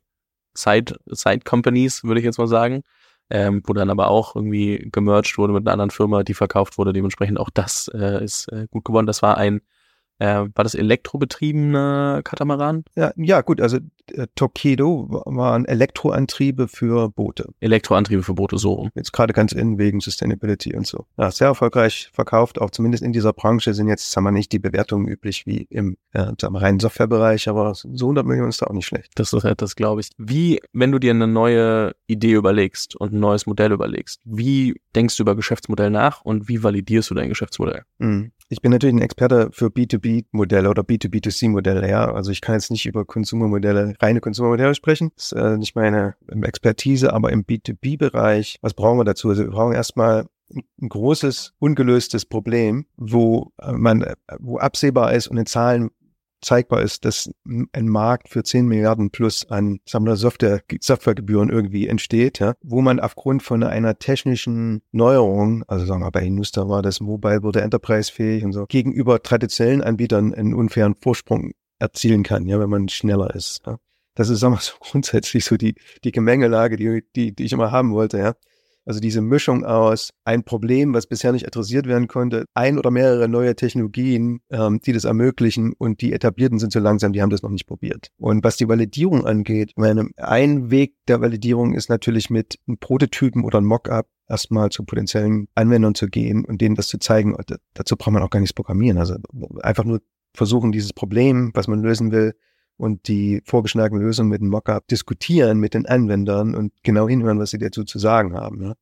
Side, 0.55 0.97
Side 1.07 1.41
Companies, 1.45 2.05
würde 2.05 2.21
ich 2.21 2.25
jetzt 2.25 2.39
mal 2.39 2.49
sagen. 2.49 2.83
Ähm, 3.33 3.63
wo 3.65 3.75
dann 3.75 3.91
aber 3.91 4.09
auch 4.09 4.35
irgendwie 4.35 4.89
gemerged 4.91 5.39
wurde 5.39 5.53
mit 5.53 5.65
einer 5.65 5.73
anderen 5.73 5.91
Firma, 5.91 6.25
die 6.25 6.35
verkauft 6.35 6.79
wurde. 6.79 6.93
Dementsprechend 6.93 7.39
auch 7.39 7.51
das 7.51 7.89
äh, 7.95 8.25
ist 8.25 8.49
äh, 8.49 8.67
gut 8.73 8.85
geworden. 8.85 9.07
Das 9.07 9.23
war 9.23 9.37
ein 9.37 9.61
äh, 10.21 10.47
war 10.55 10.65
das 10.65 10.75
elektrobetriebene 10.75 12.21
Katamaran? 12.25 12.85
Ja, 12.95 13.13
ja 13.17 13.41
gut, 13.41 13.61
also 13.61 13.79
äh, 14.13 14.27
Tokedo 14.35 15.23
waren 15.27 15.65
Elektroantriebe 15.65 16.69
für 16.69 17.09
Boote. 17.11 17.53
Elektroantriebe 17.61 18.23
für 18.23 18.35
Boote, 18.35 18.59
so. 18.59 18.89
Jetzt 18.95 19.13
gerade 19.13 19.33
ganz 19.33 19.53
in 19.53 19.79
wegen 19.79 20.01
Sustainability 20.01 20.75
und 20.75 20.87
so. 20.87 21.07
Ja, 21.17 21.31
sehr 21.31 21.49
erfolgreich 21.49 22.11
verkauft, 22.13 22.61
auch 22.61 22.71
zumindest 22.71 23.03
in 23.03 23.13
dieser 23.13 23.33
Branche 23.33 23.75
sind 23.75 23.89
jetzt, 23.89 24.11
sagen 24.11 24.27
wir 24.27 24.33
nicht 24.33 24.53
die 24.53 24.59
Bewertungen 24.59 25.09
üblich 25.09 25.47
wie 25.47 25.67
im 25.71 25.97
äh, 26.13 26.27
reinen 26.43 26.81
Softwarebereich, 26.81 27.49
aber 27.49 27.75
so 27.75 28.07
100 28.07 28.27
Millionen 28.27 28.51
ist 28.51 28.63
da 28.63 28.67
auch 28.67 28.75
nicht 28.75 28.87
schlecht. 28.87 29.13
Das 29.15 29.33
ist 29.33 29.47
das, 29.57 29.77
glaube 29.77 30.01
ich. 30.01 30.11
Wie, 30.19 30.61
wenn 30.73 30.93
du 30.93 30.99
dir 30.99 31.11
eine 31.11 31.27
neue 31.27 31.95
Idee 32.07 32.33
überlegst 32.33 32.97
und 32.97 33.13
ein 33.13 33.21
neues 33.21 33.47
Modell 33.47 33.73
überlegst, 33.73 34.21
wie 34.25 34.75
denkst 34.95 35.17
du 35.17 35.23
über 35.23 35.37
Geschäftsmodell 35.37 35.91
nach 35.91 36.23
und 36.23 36.49
wie 36.49 36.63
validierst 36.63 37.11
du 37.11 37.15
dein 37.15 37.29
Geschäftsmodell? 37.29 37.83
Mhm. 37.99 38.33
Ich 38.53 38.63
bin 38.63 38.73
natürlich 38.73 38.97
ein 38.97 39.03
Experte 39.03 39.51
für 39.53 39.67
B2B-Modelle 39.67 40.69
oder 40.69 40.83
B2B2C-Modelle, 40.83 41.89
ja. 41.89 42.13
Also 42.13 42.33
ich 42.33 42.41
kann 42.41 42.57
jetzt 42.57 42.73
nicht 42.73 42.85
über 42.85 43.05
Konsumermodelle, 43.05 43.95
reine 44.01 44.21
Konsumermodelle 44.21 44.75
sprechen. 44.75 45.13
Das 45.17 45.33
ist 45.33 45.39
äh, 45.39 45.57
nicht 45.57 45.77
meine 45.77 46.15
Expertise, 46.43 47.13
aber 47.13 47.31
im 47.31 47.45
B2B-Bereich, 47.45 48.59
was 48.63 48.75
brauchen 48.75 48.99
wir 48.99 49.05
dazu? 49.05 49.29
Also 49.29 49.45
wir 49.45 49.51
brauchen 49.51 49.75
erstmal 49.75 50.27
ein 50.53 50.89
großes, 50.89 51.53
ungelöstes 51.59 52.25
Problem, 52.25 52.87
wo 52.97 53.53
äh, 53.61 53.73
man, 53.73 54.03
äh, 54.03 54.15
wo 54.39 54.59
absehbar 54.59 55.13
ist 55.13 55.29
und 55.29 55.37
in 55.37 55.47
Zahlen 55.47 55.91
zeigbar 56.43 56.81
ist, 56.81 57.05
dass 57.05 57.31
ein 57.45 57.89
Markt 57.89 58.31
für 58.31 58.43
10 58.43 58.67
Milliarden 58.67 59.11
plus 59.11 59.49
an 59.51 59.81
wir, 59.87 60.17
Software, 60.17 60.63
Softwaregebühren 60.81 61.51
irgendwie 61.51 61.87
entsteht, 61.87 62.39
ja, 62.39 62.55
wo 62.63 62.81
man 62.81 62.99
aufgrund 62.99 63.43
von 63.43 63.63
einer 63.63 63.99
technischen 63.99 64.81
Neuerung, 64.91 65.65
also 65.67 65.85
sagen 65.85 66.01
wir 66.01 66.11
bei 66.11 66.23
Inusta 66.23 66.69
war 66.69 66.83
das 66.83 67.01
Mobile 67.01 67.43
wurde 67.43 67.61
enterprise-fähig 67.61 68.45
und 68.45 68.53
so, 68.53 68.65
gegenüber 68.67 69.23
traditionellen 69.23 69.83
Anbietern 69.83 70.35
einen 70.35 70.55
unfairen 70.55 70.95
Vorsprung 70.95 71.53
erzielen 71.79 72.23
kann, 72.23 72.47
ja, 72.47 72.59
wenn 72.61 72.71
man 72.71 72.89
schneller 72.89 73.35
ist. 73.35 73.63
Ja. 73.67 73.79
Das 74.21 74.29
ist, 74.29 74.43
wir 74.43 74.55
so, 74.61 74.75
grundsätzlich 74.81 75.47
so 75.47 75.57
die, 75.57 75.75
die 76.05 76.13
Gemengelage, 76.13 76.77
die, 76.77 77.03
die, 77.17 77.35
die 77.35 77.43
ich 77.43 77.55
immer 77.55 77.71
haben 77.71 77.95
wollte, 77.95 78.19
ja. 78.19 78.35
Also 78.85 79.01
diese 79.01 79.23
Mischung 79.23 79.65
aus 79.65 80.11
ein 80.25 80.45
Problem, 80.45 80.93
was 80.93 81.07
bisher 81.07 81.33
nicht 81.33 81.47
adressiert 81.47 81.87
werden 81.87 82.07
konnte, 82.07 82.45
ein 82.53 82.79
oder 82.79 82.91
mehrere 82.91 83.29
neue 83.29 83.57
Technologien, 83.57 84.41
ähm, 84.51 84.79
die 84.85 84.93
das 84.93 85.05
ermöglichen 85.05 85.73
und 85.73 86.03
die 86.03 86.13
etablierten 86.13 86.59
sind 86.59 86.71
so 86.71 86.81
langsam, 86.81 87.15
die 87.15 87.23
haben 87.23 87.31
das 87.31 87.41
noch 87.41 87.49
nicht 87.49 87.67
probiert. 87.67 88.09
Und 88.19 88.45
was 88.45 88.59
die 88.59 88.69
Validierung 88.69 89.25
angeht, 89.25 89.73
meine, 89.77 90.11
ein 90.19 90.71
Weg 90.71 90.97
der 91.09 91.23
Validierung 91.23 91.73
ist 91.73 91.89
natürlich 91.89 92.29
mit 92.29 92.59
einem 92.67 92.77
Prototypen 92.77 93.43
oder 93.43 93.57
einem 93.57 93.69
Mockup 93.69 94.07
erstmal 94.29 94.69
zu 94.69 94.85
potenziellen 94.85 95.49
Anwendern 95.55 95.95
zu 95.95 96.09
gehen 96.09 96.45
und 96.45 96.61
denen 96.61 96.75
das 96.75 96.89
zu 96.89 96.99
zeigen. 96.99 97.35
Und 97.35 97.57
dazu 97.73 97.97
braucht 97.97 98.13
man 98.13 98.23
auch 98.23 98.31
gar 98.31 98.41
nichts 98.41 98.53
programmieren. 98.53 98.99
Also 98.99 99.17
einfach 99.63 99.85
nur 99.85 100.03
versuchen, 100.35 100.73
dieses 100.73 100.93
Problem, 100.93 101.53
was 101.55 101.69
man 101.69 101.81
lösen 101.81 102.13
will, 102.13 102.35
und 102.81 103.09
die 103.09 103.43
vorgeschlagene 103.45 104.01
Lösung 104.01 104.29
mit 104.29 104.41
dem 104.41 104.49
Mockup 104.49 104.89
diskutieren 104.89 105.61
mit 105.61 105.75
den 105.75 105.85
Anwendern 105.85 106.55
und 106.55 106.73
genau 106.83 107.07
hinhören, 107.07 107.39
was 107.39 107.51
sie 107.51 107.59
dazu 107.59 107.85
zu 107.85 107.99
sagen 107.99 108.35
haben. 108.35 108.63
Ja. 108.63 108.73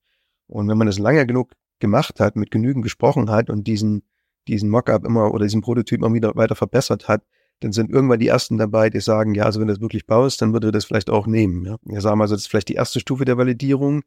Und 0.47 0.69
wenn 0.69 0.79
man 0.79 0.87
das 0.87 1.01
lange 1.01 1.27
genug 1.27 1.51
gemacht 1.81 2.21
hat, 2.21 2.37
mit 2.37 2.53
genügend 2.53 2.85
gesprochen 2.85 3.29
hat 3.29 3.51
und 3.51 3.67
diesen, 3.67 4.05
diesen 4.47 4.71
Mockup 4.71 5.05
immer 5.05 5.35
oder 5.35 5.47
diesen 5.47 5.63
Prototyp 5.63 5.99
immer 5.99 6.15
wieder 6.15 6.37
weiter 6.37 6.55
verbessert 6.55 7.09
hat, 7.09 7.25
dann 7.59 7.73
sind 7.73 7.91
irgendwann 7.91 8.21
die 8.21 8.29
ersten 8.29 8.57
dabei, 8.57 8.89
die 8.89 9.01
sagen, 9.01 9.35
ja, 9.35 9.43
also 9.47 9.59
wenn 9.59 9.67
du 9.67 9.75
das 9.75 9.81
wirklich 9.81 10.07
baust, 10.07 10.41
dann 10.43 10.53
würde 10.53 10.71
das 10.71 10.85
vielleicht 10.85 11.11
auch 11.11 11.27
nehmen. 11.27 11.65
Ja. 11.65 11.77
Wir 11.83 12.01
sagen 12.01 12.21
also, 12.21 12.37
das 12.37 12.43
ist 12.43 12.49
vielleicht 12.49 12.69
die 12.69 12.75
erste 12.75 13.01
Stufe 13.01 13.25
der 13.25 13.37
Validierung. 13.37 14.03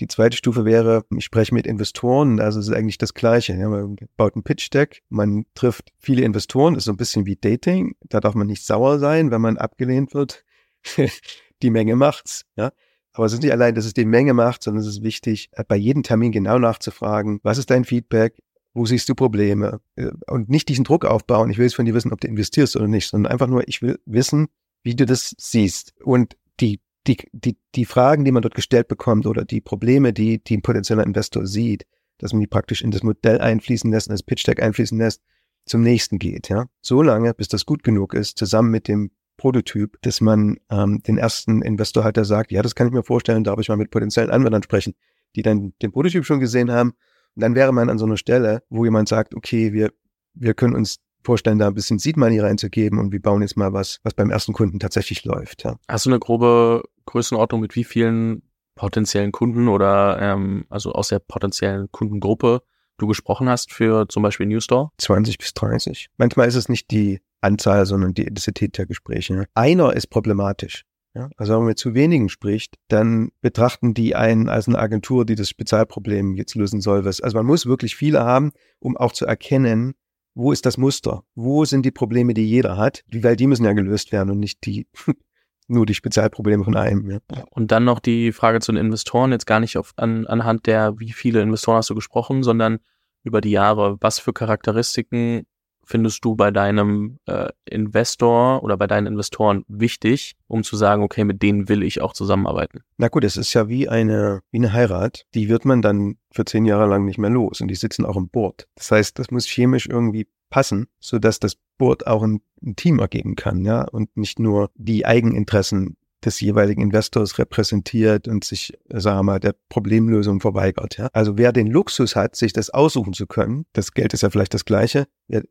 Die 0.00 0.08
zweite 0.08 0.36
Stufe 0.36 0.64
wäre, 0.64 1.04
ich 1.16 1.24
spreche 1.24 1.54
mit 1.54 1.66
Investoren, 1.66 2.40
also 2.40 2.58
es 2.58 2.68
ist 2.68 2.74
eigentlich 2.74 2.98
das 2.98 3.14
Gleiche. 3.14 3.54
Ja, 3.54 3.68
man 3.68 3.96
baut 4.16 4.34
ein 4.34 4.42
Pitch-Deck, 4.42 5.02
man 5.08 5.46
trifft 5.54 5.92
viele 5.98 6.22
Investoren, 6.22 6.74
ist 6.74 6.84
so 6.84 6.92
ein 6.92 6.96
bisschen 6.96 7.26
wie 7.26 7.36
Dating. 7.36 7.94
Da 8.08 8.20
darf 8.20 8.34
man 8.34 8.48
nicht 8.48 8.64
sauer 8.64 8.98
sein, 8.98 9.30
wenn 9.30 9.40
man 9.40 9.56
abgelehnt 9.56 10.12
wird. 10.12 10.44
die 11.62 11.70
Menge 11.70 11.94
macht's. 11.94 12.44
Ja. 12.56 12.72
Aber 13.12 13.26
es 13.26 13.32
ist 13.32 13.42
nicht 13.42 13.52
allein, 13.52 13.76
dass 13.76 13.84
es 13.84 13.94
die 13.94 14.04
Menge 14.04 14.34
macht, 14.34 14.64
sondern 14.64 14.82
es 14.82 14.88
ist 14.88 15.02
wichtig, 15.04 15.50
bei 15.68 15.76
jedem 15.76 16.02
Termin 16.02 16.32
genau 16.32 16.58
nachzufragen, 16.58 17.38
was 17.44 17.58
ist 17.58 17.70
dein 17.70 17.84
Feedback, 17.84 18.42
wo 18.74 18.84
siehst 18.86 19.08
du 19.08 19.14
Probleme 19.14 19.80
äh, 19.94 20.10
und 20.26 20.48
nicht 20.48 20.68
diesen 20.68 20.84
Druck 20.84 21.04
aufbauen. 21.04 21.48
Ich 21.50 21.58
will 21.58 21.64
jetzt 21.64 21.76
von 21.76 21.84
dir 21.84 21.94
wissen, 21.94 22.12
ob 22.12 22.20
du 22.20 22.26
investierst 22.26 22.74
oder 22.74 22.88
nicht, 22.88 23.08
sondern 23.08 23.30
einfach 23.30 23.46
nur, 23.46 23.66
ich 23.68 23.82
will 23.82 24.00
wissen, 24.04 24.48
wie 24.82 24.96
du 24.96 25.06
das 25.06 25.34
siehst. 25.38 25.94
Und 26.02 26.36
die 26.60 26.80
die, 27.06 27.16
die, 27.32 27.56
die 27.74 27.84
Fragen, 27.84 28.24
die 28.24 28.32
man 28.32 28.42
dort 28.42 28.54
gestellt 28.54 28.88
bekommt 28.88 29.26
oder 29.26 29.44
die 29.44 29.60
Probleme, 29.60 30.12
die, 30.12 30.42
die 30.42 30.56
ein 30.56 30.62
potenzieller 30.62 31.04
Investor 31.04 31.46
sieht, 31.46 31.86
dass 32.18 32.32
man 32.32 32.40
die 32.40 32.46
praktisch 32.46 32.82
in 32.82 32.90
das 32.90 33.02
Modell 33.02 33.40
einfließen 33.40 33.90
lässt, 33.90 34.08
in 34.08 34.14
das 34.14 34.22
Pitch 34.22 34.46
Deck 34.46 34.62
einfließen 34.62 34.96
lässt, 34.96 35.22
zum 35.66 35.82
nächsten 35.82 36.18
geht, 36.18 36.48
ja. 36.48 36.66
So 36.80 37.02
lange, 37.02 37.34
bis 37.34 37.48
das 37.48 37.66
gut 37.66 37.82
genug 37.82 38.14
ist, 38.14 38.38
zusammen 38.38 38.70
mit 38.70 38.88
dem 38.88 39.10
Prototyp, 39.36 39.98
dass 40.02 40.20
man 40.20 40.58
ähm, 40.70 41.02
den 41.02 41.18
ersten 41.18 41.62
Investor 41.62 42.04
halt, 42.04 42.16
der 42.16 42.24
sagt, 42.24 42.52
ja, 42.52 42.62
das 42.62 42.74
kann 42.74 42.86
ich 42.86 42.92
mir 42.92 43.02
vorstellen, 43.02 43.44
darf 43.44 43.58
ich 43.58 43.68
mal 43.68 43.76
mit 43.76 43.90
potenziellen 43.90 44.30
Anwendern 44.30 44.62
sprechen, 44.62 44.94
die 45.34 45.42
dann 45.42 45.72
den 45.82 45.92
Prototyp 45.92 46.24
schon 46.24 46.40
gesehen 46.40 46.70
haben. 46.70 46.90
Und 47.34 47.42
dann 47.42 47.54
wäre 47.54 47.72
man 47.72 47.90
an 47.90 47.98
so 47.98 48.04
einer 48.04 48.16
Stelle, 48.16 48.62
wo 48.68 48.84
jemand 48.84 49.08
sagt, 49.08 49.34
okay, 49.34 49.72
wir, 49.72 49.90
wir 50.34 50.54
können 50.54 50.74
uns 50.74 50.98
vorstellen, 51.24 51.58
da 51.58 51.66
ein 51.66 51.74
bisschen 51.74 51.98
Seed 51.98 52.16
Money 52.16 52.40
reinzugeben 52.40 52.98
und 52.98 53.12
wir 53.12 53.20
bauen 53.20 53.42
jetzt 53.42 53.56
mal 53.56 53.72
was, 53.72 54.00
was 54.02 54.14
beim 54.14 54.30
ersten 54.30 54.52
Kunden 54.52 54.78
tatsächlich 54.78 55.24
läuft. 55.24 55.64
Ja. 55.64 55.76
Hast 55.88 56.06
du 56.06 56.10
eine 56.10 56.18
grobe 56.18 56.84
Größenordnung, 57.06 57.60
mit 57.60 57.74
wie 57.76 57.84
vielen 57.84 58.42
potenziellen 58.74 59.32
Kunden 59.32 59.68
oder 59.68 60.18
ähm, 60.20 60.66
also 60.68 60.92
aus 60.92 61.08
der 61.08 61.20
potenziellen 61.20 61.90
Kundengruppe 61.90 62.62
du 62.98 63.06
gesprochen 63.06 63.48
hast 63.48 63.72
für 63.72 64.08
zum 64.08 64.22
Beispiel 64.22 64.46
Newstore? 64.46 64.90
20 64.98 65.38
bis 65.38 65.54
30. 65.54 66.08
Manchmal 66.16 66.48
ist 66.48 66.54
es 66.54 66.68
nicht 66.68 66.90
die 66.90 67.20
Anzahl, 67.40 67.86
sondern 67.86 68.14
die 68.14 68.22
Intensität 68.22 68.78
der 68.78 68.86
Gespräche. 68.86 69.46
Einer 69.54 69.92
ist 69.94 70.08
problematisch. 70.08 70.84
Ja, 71.16 71.30
also 71.36 71.52
wenn 71.52 71.60
man 71.60 71.68
mit 71.68 71.78
zu 71.78 71.94
wenigen 71.94 72.28
spricht, 72.28 72.74
dann 72.88 73.30
betrachten 73.40 73.94
die 73.94 74.16
einen 74.16 74.48
als 74.48 74.66
eine 74.66 74.80
Agentur, 74.80 75.24
die 75.24 75.36
das 75.36 75.48
Spezialproblem 75.48 76.34
jetzt 76.34 76.56
lösen 76.56 76.80
soll. 76.80 77.06
Also 77.06 77.36
man 77.36 77.46
muss 77.46 77.66
wirklich 77.66 77.94
viele 77.94 78.24
haben, 78.24 78.50
um 78.80 78.96
auch 78.96 79.12
zu 79.12 79.24
erkennen, 79.24 79.94
wo 80.34 80.52
ist 80.52 80.66
das 80.66 80.76
Muster? 80.76 81.24
Wo 81.34 81.64
sind 81.64 81.86
die 81.86 81.90
Probleme, 81.90 82.34
die 82.34 82.46
jeder 82.46 82.76
hat? 82.76 83.04
Weil 83.12 83.36
die 83.36 83.46
müssen 83.46 83.64
ja 83.64 83.72
gelöst 83.72 84.12
werden 84.12 84.30
und 84.30 84.40
nicht 84.40 84.64
die 84.66 84.86
nur 85.68 85.86
die 85.86 85.94
Spezialprobleme 85.94 86.64
von 86.64 86.76
einem. 86.76 87.10
Ja. 87.10 87.18
Und 87.50 87.72
dann 87.72 87.84
noch 87.84 88.00
die 88.00 88.32
Frage 88.32 88.60
zu 88.60 88.72
den 88.72 88.84
Investoren, 88.84 89.32
jetzt 89.32 89.46
gar 89.46 89.60
nicht 89.60 89.78
auf, 89.78 89.92
an, 89.96 90.26
anhand 90.26 90.66
der, 90.66 90.98
wie 90.98 91.12
viele 91.12 91.40
Investoren 91.40 91.78
hast 91.78 91.90
du 91.90 91.94
gesprochen, 91.94 92.42
sondern 92.42 92.80
über 93.22 93.40
die 93.40 93.50
Jahre. 93.50 93.96
Was 94.00 94.18
für 94.18 94.32
Charakteristiken 94.32 95.46
findest 95.86 96.24
du 96.24 96.34
bei 96.34 96.50
deinem 96.50 97.18
äh, 97.26 97.48
Investor 97.64 98.62
oder 98.62 98.76
bei 98.76 98.86
deinen 98.86 99.06
Investoren 99.06 99.64
wichtig, 99.68 100.36
um 100.46 100.62
zu 100.62 100.76
sagen, 100.76 101.02
okay, 101.02 101.24
mit 101.24 101.42
denen 101.42 101.68
will 101.68 101.82
ich 101.82 102.00
auch 102.00 102.12
zusammenarbeiten? 102.12 102.80
Na 102.96 103.08
gut, 103.08 103.24
es 103.24 103.36
ist 103.36 103.54
ja 103.54 103.68
wie 103.68 103.88
eine, 103.88 104.40
wie 104.50 104.58
eine 104.58 104.72
Heirat. 104.72 105.24
Die 105.34 105.48
wird 105.48 105.64
man 105.64 105.82
dann 105.82 106.16
für 106.30 106.44
zehn 106.44 106.64
Jahre 106.64 106.86
lang 106.86 107.04
nicht 107.04 107.18
mehr 107.18 107.30
los 107.30 107.60
und 107.60 107.68
die 107.68 107.74
sitzen 107.74 108.04
auch 108.04 108.16
im 108.16 108.28
Board. 108.28 108.66
Das 108.74 108.90
heißt, 108.90 109.18
das 109.18 109.30
muss 109.30 109.46
chemisch 109.46 109.86
irgendwie 109.86 110.26
passen, 110.50 110.86
so 111.00 111.18
dass 111.18 111.40
das 111.40 111.56
Board 111.78 112.06
auch 112.06 112.22
ein, 112.22 112.40
ein 112.62 112.76
Team 112.76 112.98
ergeben 113.00 113.34
kann, 113.34 113.64
ja, 113.64 113.82
und 113.82 114.16
nicht 114.16 114.38
nur 114.38 114.70
die 114.76 115.04
Eigeninteressen 115.04 115.96
des 116.24 116.40
jeweiligen 116.40 116.82
Investors 116.82 117.38
repräsentiert 117.38 118.28
und 118.28 118.44
sich, 118.44 118.72
sagen 118.88 119.18
wir 119.18 119.22
mal, 119.22 119.40
der 119.40 119.54
Problemlösung 119.68 120.40
verweigert. 120.40 120.96
Ja? 120.96 121.08
Also 121.12 121.36
wer 121.36 121.52
den 121.52 121.66
Luxus 121.66 122.16
hat, 122.16 122.36
sich 122.36 122.52
das 122.52 122.70
aussuchen 122.70 123.12
zu 123.12 123.26
können, 123.26 123.66
das 123.72 123.92
Geld 123.92 124.14
ist 124.14 124.22
ja 124.22 124.30
vielleicht 124.30 124.54
das 124.54 124.64
gleiche, 124.64 125.06
wer 125.28 125.42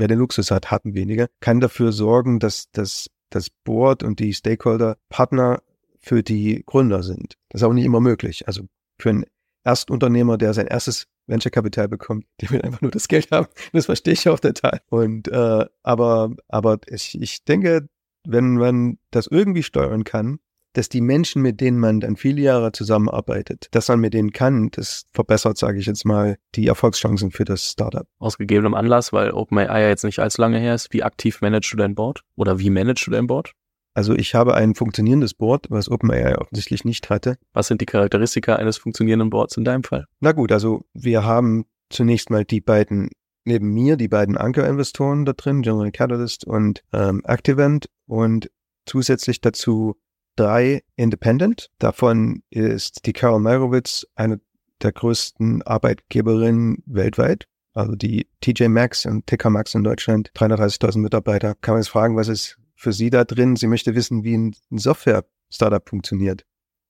wer 0.00 0.08
den 0.08 0.18
Luxus 0.18 0.50
hat, 0.50 0.70
hatten 0.70 0.94
weniger, 0.94 1.28
kann 1.40 1.60
dafür 1.60 1.92
sorgen, 1.92 2.40
dass 2.40 2.70
das, 2.72 3.08
das 3.30 3.50
Board 3.50 4.02
und 4.02 4.18
die 4.18 4.34
Stakeholder 4.34 4.96
Partner 5.08 5.62
für 6.00 6.22
die 6.22 6.62
Gründer 6.66 7.02
sind. 7.02 7.34
Das 7.50 7.60
ist 7.60 7.66
auch 7.66 7.72
nicht 7.72 7.84
immer 7.84 8.00
möglich. 8.00 8.48
Also 8.48 8.62
für 8.98 9.10
einen 9.10 9.26
Erstunternehmer, 9.62 10.38
der 10.38 10.54
sein 10.54 10.66
erstes 10.66 11.06
Venture-Kapital 11.26 11.88
bekommt, 11.88 12.26
der 12.40 12.50
will 12.50 12.62
einfach 12.62 12.80
nur 12.80 12.90
das 12.90 13.08
Geld 13.08 13.30
haben. 13.30 13.46
Das 13.72 13.86
verstehe 13.86 14.14
ich 14.14 14.28
auch 14.28 14.40
total. 14.40 14.80
Und 14.88 15.28
äh, 15.28 15.66
aber 15.82 16.34
aber 16.48 16.78
ich, 16.88 17.20
ich 17.20 17.44
denke, 17.44 17.88
wenn 18.26 18.56
man 18.56 18.98
das 19.10 19.26
irgendwie 19.26 19.62
steuern 19.62 20.04
kann, 20.04 20.40
dass 20.72 20.88
die 20.88 21.00
Menschen, 21.00 21.42
mit 21.42 21.60
denen 21.60 21.78
man 21.78 22.00
dann 22.00 22.16
viele 22.16 22.40
Jahre 22.40 22.72
zusammenarbeitet, 22.72 23.68
dass 23.72 23.88
man 23.88 24.00
mit 24.00 24.14
denen 24.14 24.32
kann, 24.32 24.70
das 24.70 25.06
verbessert, 25.12 25.58
sage 25.58 25.78
ich 25.78 25.86
jetzt 25.86 26.04
mal, 26.04 26.36
die 26.54 26.66
Erfolgschancen 26.66 27.30
für 27.30 27.44
das 27.44 27.70
Startup. 27.70 28.06
Aus 28.18 28.38
gegebenem 28.38 28.74
Anlass, 28.74 29.12
weil 29.12 29.32
OpenAI 29.32 29.82
ja 29.82 29.88
jetzt 29.88 30.04
nicht 30.04 30.20
allzu 30.20 30.40
lange 30.40 30.58
her 30.58 30.74
ist, 30.74 30.92
wie 30.92 31.02
aktiv 31.02 31.40
managst 31.40 31.72
du 31.72 31.76
dein 31.76 31.94
Board? 31.94 32.22
Oder 32.36 32.58
wie 32.58 32.70
managst 32.70 33.06
du 33.06 33.10
dein 33.10 33.26
Board? 33.26 33.52
Also 33.94 34.14
ich 34.14 34.34
habe 34.34 34.54
ein 34.54 34.74
funktionierendes 34.74 35.34
Board, 35.34 35.66
was 35.68 35.90
OpenAI 35.90 36.38
offensichtlich 36.38 36.84
nicht 36.84 37.10
hatte. 37.10 37.36
Was 37.52 37.66
sind 37.66 37.80
die 37.80 37.86
Charakteristika 37.86 38.56
eines 38.56 38.78
funktionierenden 38.78 39.30
Boards 39.30 39.56
in 39.56 39.64
deinem 39.64 39.82
Fall? 39.82 40.06
Na 40.20 40.32
gut, 40.32 40.52
also 40.52 40.84
wir 40.94 41.24
haben 41.24 41.66
zunächst 41.88 42.30
mal 42.30 42.44
die 42.44 42.60
beiden 42.60 43.10
neben 43.44 43.72
mir, 43.72 43.96
die 43.96 44.08
beiden 44.08 44.36
Anker-Investoren 44.36 45.24
da 45.24 45.32
drin, 45.32 45.62
General 45.62 45.90
Catalyst 45.90 46.46
und 46.46 46.82
ähm, 46.92 47.22
Activent 47.24 47.88
und 48.06 48.50
zusätzlich 48.86 49.40
dazu 49.40 49.96
drei 50.40 50.82
Independent. 50.96 51.70
Davon 51.78 52.42
ist 52.48 53.04
die 53.04 53.12
Carol 53.12 53.40
Meirowitz 53.40 54.06
eine 54.14 54.40
der 54.80 54.92
größten 54.92 55.60
Arbeitgeberinnen 55.62 56.82
weltweit. 56.86 57.46
Also 57.74 57.94
die 57.94 58.26
TJ 58.40 58.68
Maxx 58.68 59.04
und 59.04 59.26
TK 59.26 59.50
Maxx 59.50 59.74
in 59.74 59.84
Deutschland, 59.84 60.30
330.000 60.34 60.98
Mitarbeiter. 60.98 61.54
Kann 61.60 61.74
man 61.74 61.82
jetzt 61.82 61.90
fragen, 61.90 62.16
was 62.16 62.28
ist 62.28 62.56
für 62.74 62.92
sie 62.92 63.10
da 63.10 63.24
drin? 63.24 63.56
Sie 63.56 63.66
möchte 63.66 63.94
wissen, 63.94 64.24
wie 64.24 64.34
ein 64.34 64.56
Software-Startup 64.70 65.86
funktioniert. 65.86 66.46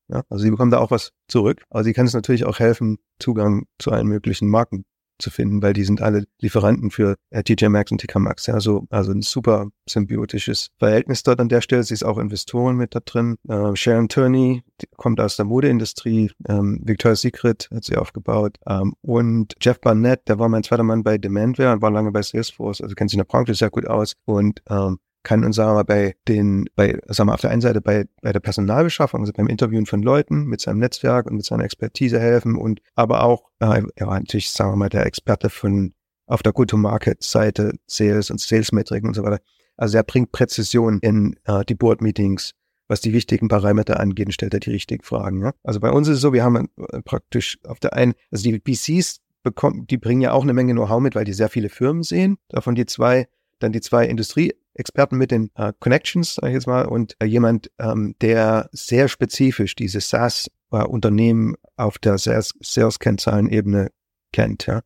Ja, 0.07 0.23
also 0.29 0.45
sie 0.45 0.51
bekommt 0.51 0.73
da 0.73 0.79
auch 0.79 0.93
was 0.93 1.13
zurück. 1.27 1.65
Aber 1.71 1.83
sie 1.83 1.93
kann 1.93 2.07
es 2.07 2.15
natürlich 2.15 2.45
auch 2.45 2.61
helfen, 2.61 2.99
Zugang 3.19 3.67
zu 3.79 3.91
allen 3.91 4.07
möglichen 4.07 4.49
Marken 4.49 4.85
zu 5.21 5.31
finden, 5.31 5.63
weil 5.63 5.73
die 5.73 5.85
sind 5.85 6.03
alle 6.03 6.25
Lieferanten 6.41 6.91
für 6.91 7.17
äh, 7.31 7.43
TJ 7.43 7.67
Maxx 7.67 7.93
und 7.93 8.01
TK 8.01 8.19
Maxx. 8.19 8.47
Ja, 8.47 8.61
so, 8.61 8.87
also 8.91 9.13
ein 9.13 9.23
super 9.23 9.69
symbiotisches 9.89 10.69
Verhältnis 10.79 11.23
dort 11.23 11.41
an 11.41 11.49
der 11.49 11.61
Stelle. 11.61 11.83
Sie 11.83 11.95
ist 11.95 12.05
auch 12.05 12.19
Investoren 12.19 12.77
mit 12.77 12.95
da 12.95 13.01
drin. 13.01 13.37
Äh, 13.49 13.75
Sharon 13.77 14.09
Turney 14.09 14.63
kommt 14.97 15.21
aus 15.21 15.37
der 15.37 15.45
Modeindustrie. 15.45 16.31
Ähm, 16.49 16.81
Victoria's 16.85 17.21
Secret 17.21 17.69
hat 17.73 17.85
sie 17.85 17.97
aufgebaut. 17.97 18.57
Ähm, 18.67 18.95
und 19.03 19.55
Jeff 19.61 19.81
Barnett, 19.81 20.29
der 20.29 20.39
war 20.39 20.49
mein 20.49 20.63
zweiter 20.63 20.83
Mann 20.83 21.03
bei 21.03 21.19
Demandware 21.19 21.73
und 21.73 21.83
war 21.83 21.91
lange 21.91 22.13
bei 22.13 22.23
Salesforce, 22.23 22.81
also 22.81 22.95
kennt 22.95 23.11
sich 23.11 23.17
in 23.17 23.25
der 23.25 23.25
Branche 23.25 23.55
sehr 23.55 23.71
gut 23.71 23.87
aus. 23.87 24.15
Und 24.25 24.63
ähm, 24.69 24.99
kann 25.23 25.45
uns 25.45 25.57
sagen 25.57 25.71
wir 25.71 25.75
mal 25.75 25.85
bei 25.85 26.17
den, 26.29 26.67
bei, 26.77 26.99
sagen 27.09 27.29
wir 27.29 27.35
auf 27.35 27.41
der 27.41 27.51
einen 27.51 27.61
Seite 27.61 27.81
bei, 27.81 28.07
bei 28.23 28.33
der 28.33 28.41
Personalbeschaffung, 28.41 29.21
also 29.21 29.33
beim 29.33 29.49
Interviewen 29.49 29.87
von 29.87 30.03
Leuten 30.03 30.45
mit 30.45 30.61
seinem 30.61 30.79
Netzwerk 30.79 31.27
und 31.27 31.37
mit 31.37 31.45
seiner 31.45 31.65
Expertise 31.65 32.19
helfen 32.19 32.57
und 32.57 32.81
aber 32.95 33.25
auch, 33.25 33.51
äh, 33.61 33.83
er 33.95 34.07
war 34.07 34.19
natürlich, 34.19 34.51
sagen 34.51 34.73
wir 34.73 34.77
mal, 34.77 34.89
der 34.89 35.07
Experte 35.07 35.51
von 35.51 35.93
auf 36.27 36.43
der 36.43 36.53
Go-to-Market-Seite, 36.53 37.75
Sales 37.87 38.31
und 38.31 38.41
Sales-Metriken 38.41 39.09
und 39.09 39.15
so 39.15 39.25
weiter. 39.25 39.41
Also 39.77 39.97
er 39.97 40.05
bringt 40.05 40.31
Präzision 40.33 41.01
in 41.01 41.37
äh, 41.45 41.65
die 41.65 41.75
Board-Meetings, 41.75 42.53
was 42.87 43.01
die 43.01 43.13
wichtigen 43.13 43.49
Parameter 43.49 43.99
angeht 43.99 44.33
stellt 44.33 44.55
er 44.55 44.61
die 44.61 44.71
richtigen 44.71 45.03
Fragen. 45.03 45.43
Ja? 45.43 45.53
Also 45.65 45.81
bei 45.81 45.91
uns 45.91 46.07
ist 46.09 46.17
es 46.17 46.21
so, 46.21 46.33
wir 46.33 46.45
haben 46.45 46.69
äh, 46.77 47.03
praktisch 47.03 47.59
auf 47.67 47.81
der 47.81 47.95
einen, 47.95 48.15
also 48.31 48.45
die 48.45 48.59
BCs 48.59 49.21
bekommen, 49.43 49.87
die 49.87 49.97
bringen 49.97 50.21
ja 50.21 50.33
auch 50.33 50.43
eine 50.43 50.53
Menge 50.53 50.73
Know-how 50.73 51.01
mit, 51.01 51.15
weil 51.15 51.25
die 51.25 51.33
sehr 51.33 51.49
viele 51.49 51.69
Firmen 51.69 52.03
sehen. 52.03 52.39
Davon 52.49 52.75
die 52.75 52.87
zwei, 52.87 53.27
dann 53.59 53.73
die 53.73 53.81
zwei 53.81 54.07
Industrie 54.07 54.55
Experten 54.81 55.17
mit 55.17 55.31
den 55.31 55.51
äh, 55.55 55.73
Connections, 55.79 56.35
sag 56.35 56.49
ich 56.49 56.55
jetzt 56.55 56.67
mal, 56.67 56.87
und 56.87 57.15
äh, 57.21 57.27
jemand, 57.27 57.71
ähm, 57.79 58.17
der 58.21 58.69
sehr 58.73 59.09
spezifisch 59.09 59.77
diese 59.77 60.01
SaaS-Unternehmen 60.01 61.55
auf 61.77 61.99
der 61.99 62.19
Sales-Kennzahlenebene 62.19 63.91
kennt. 64.33 64.67
Ja. 64.67 64.81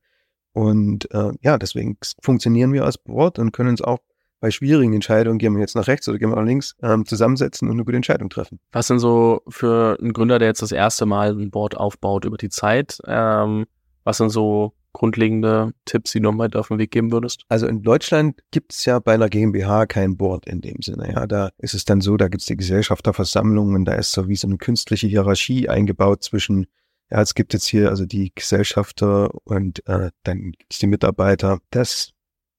Und 0.53 1.11
äh, 1.13 1.33
ja, 1.43 1.59
deswegen 1.59 1.99
funktionieren 2.23 2.73
wir 2.73 2.85
als 2.85 2.99
Board 2.99 3.39
und 3.39 3.53
können 3.53 3.71
uns 3.71 3.83
auch 3.83 3.99
bei 4.41 4.51
schwierigen 4.51 4.93
Entscheidungen, 4.93 5.39
gehen 5.39 5.55
wir 5.55 5.61
jetzt 5.61 5.75
nach 5.75 5.87
rechts 5.87 6.07
oder 6.07 6.19
gehen 6.19 6.29
wir 6.29 6.37
nach 6.37 6.45
links, 6.45 6.77
ähm, 6.83 7.07
zusammensetzen 7.07 7.67
und 7.69 7.77
eine 7.77 7.85
gute 7.85 7.97
Entscheidung 7.97 8.29
treffen. 8.29 8.61
Was 8.73 8.89
sind 8.89 8.99
so 8.99 9.41
für 9.49 9.97
einen 9.99 10.13
Gründer, 10.13 10.39
der 10.39 10.49
jetzt 10.49 10.61
das 10.61 10.71
erste 10.71 11.07
Mal 11.07 11.31
ein 11.31 11.51
Board 11.51 11.77
aufbaut 11.77 12.27
über 12.27 12.37
die 12.37 12.51
Zeit, 12.51 12.99
ähm, 13.07 13.65
was 14.05 14.19
sind 14.19 14.29
so 14.29 14.75
grundlegende 14.95 15.75
Tipps, 15.85 16.13
die 16.13 16.21
du 16.21 16.33
mal 16.33 16.49
auf 16.55 16.69
den 16.69 16.79
Weg 16.79 16.91
geben 16.91 17.13
würdest? 17.13 17.45
Also 17.49 17.67
in 17.67 17.83
Deutschland 17.83 18.41
gibt 18.51 18.73
es 18.73 18.87
ja 18.87 18.99
bei 18.99 19.13
einer 19.13 19.29
GmbH 19.29 19.85
kein 19.85 20.17
Board 20.17 20.47
in 20.47 20.63
dem 20.63 20.81
Sinne. 20.81 21.13
Ja, 21.13 21.27
da 21.27 21.51
ist 21.59 21.75
es 21.75 21.85
dann 21.85 22.01
so, 22.01 22.17
da 22.17 22.29
gibt 22.29 22.41
es 22.41 22.47
die 22.47 22.57
Gesellschafterversammlungen, 22.57 23.85
da 23.85 23.95
ist 23.95 24.13
so 24.13 24.29
wie 24.29 24.37
so 24.37 24.49
eine 24.49 24.57
künstliche 24.57 25.07
Hierarchie 25.07 25.69
eingebaut 25.69 26.23
zwischen 26.23 26.67
ja, 27.11 27.21
es 27.21 27.35
gibt 27.35 27.53
jetzt 27.53 27.67
hier 27.67 27.91
also 27.91 28.07
die 28.07 28.33
Gesellschafter 28.35 29.31
und 29.45 29.87
äh, 29.87 30.11
dann 30.23 30.53
gibt 30.53 30.73
es 30.73 30.79
die 30.79 30.87
Mitarbeiter. 30.87 31.59
Das 31.71 32.13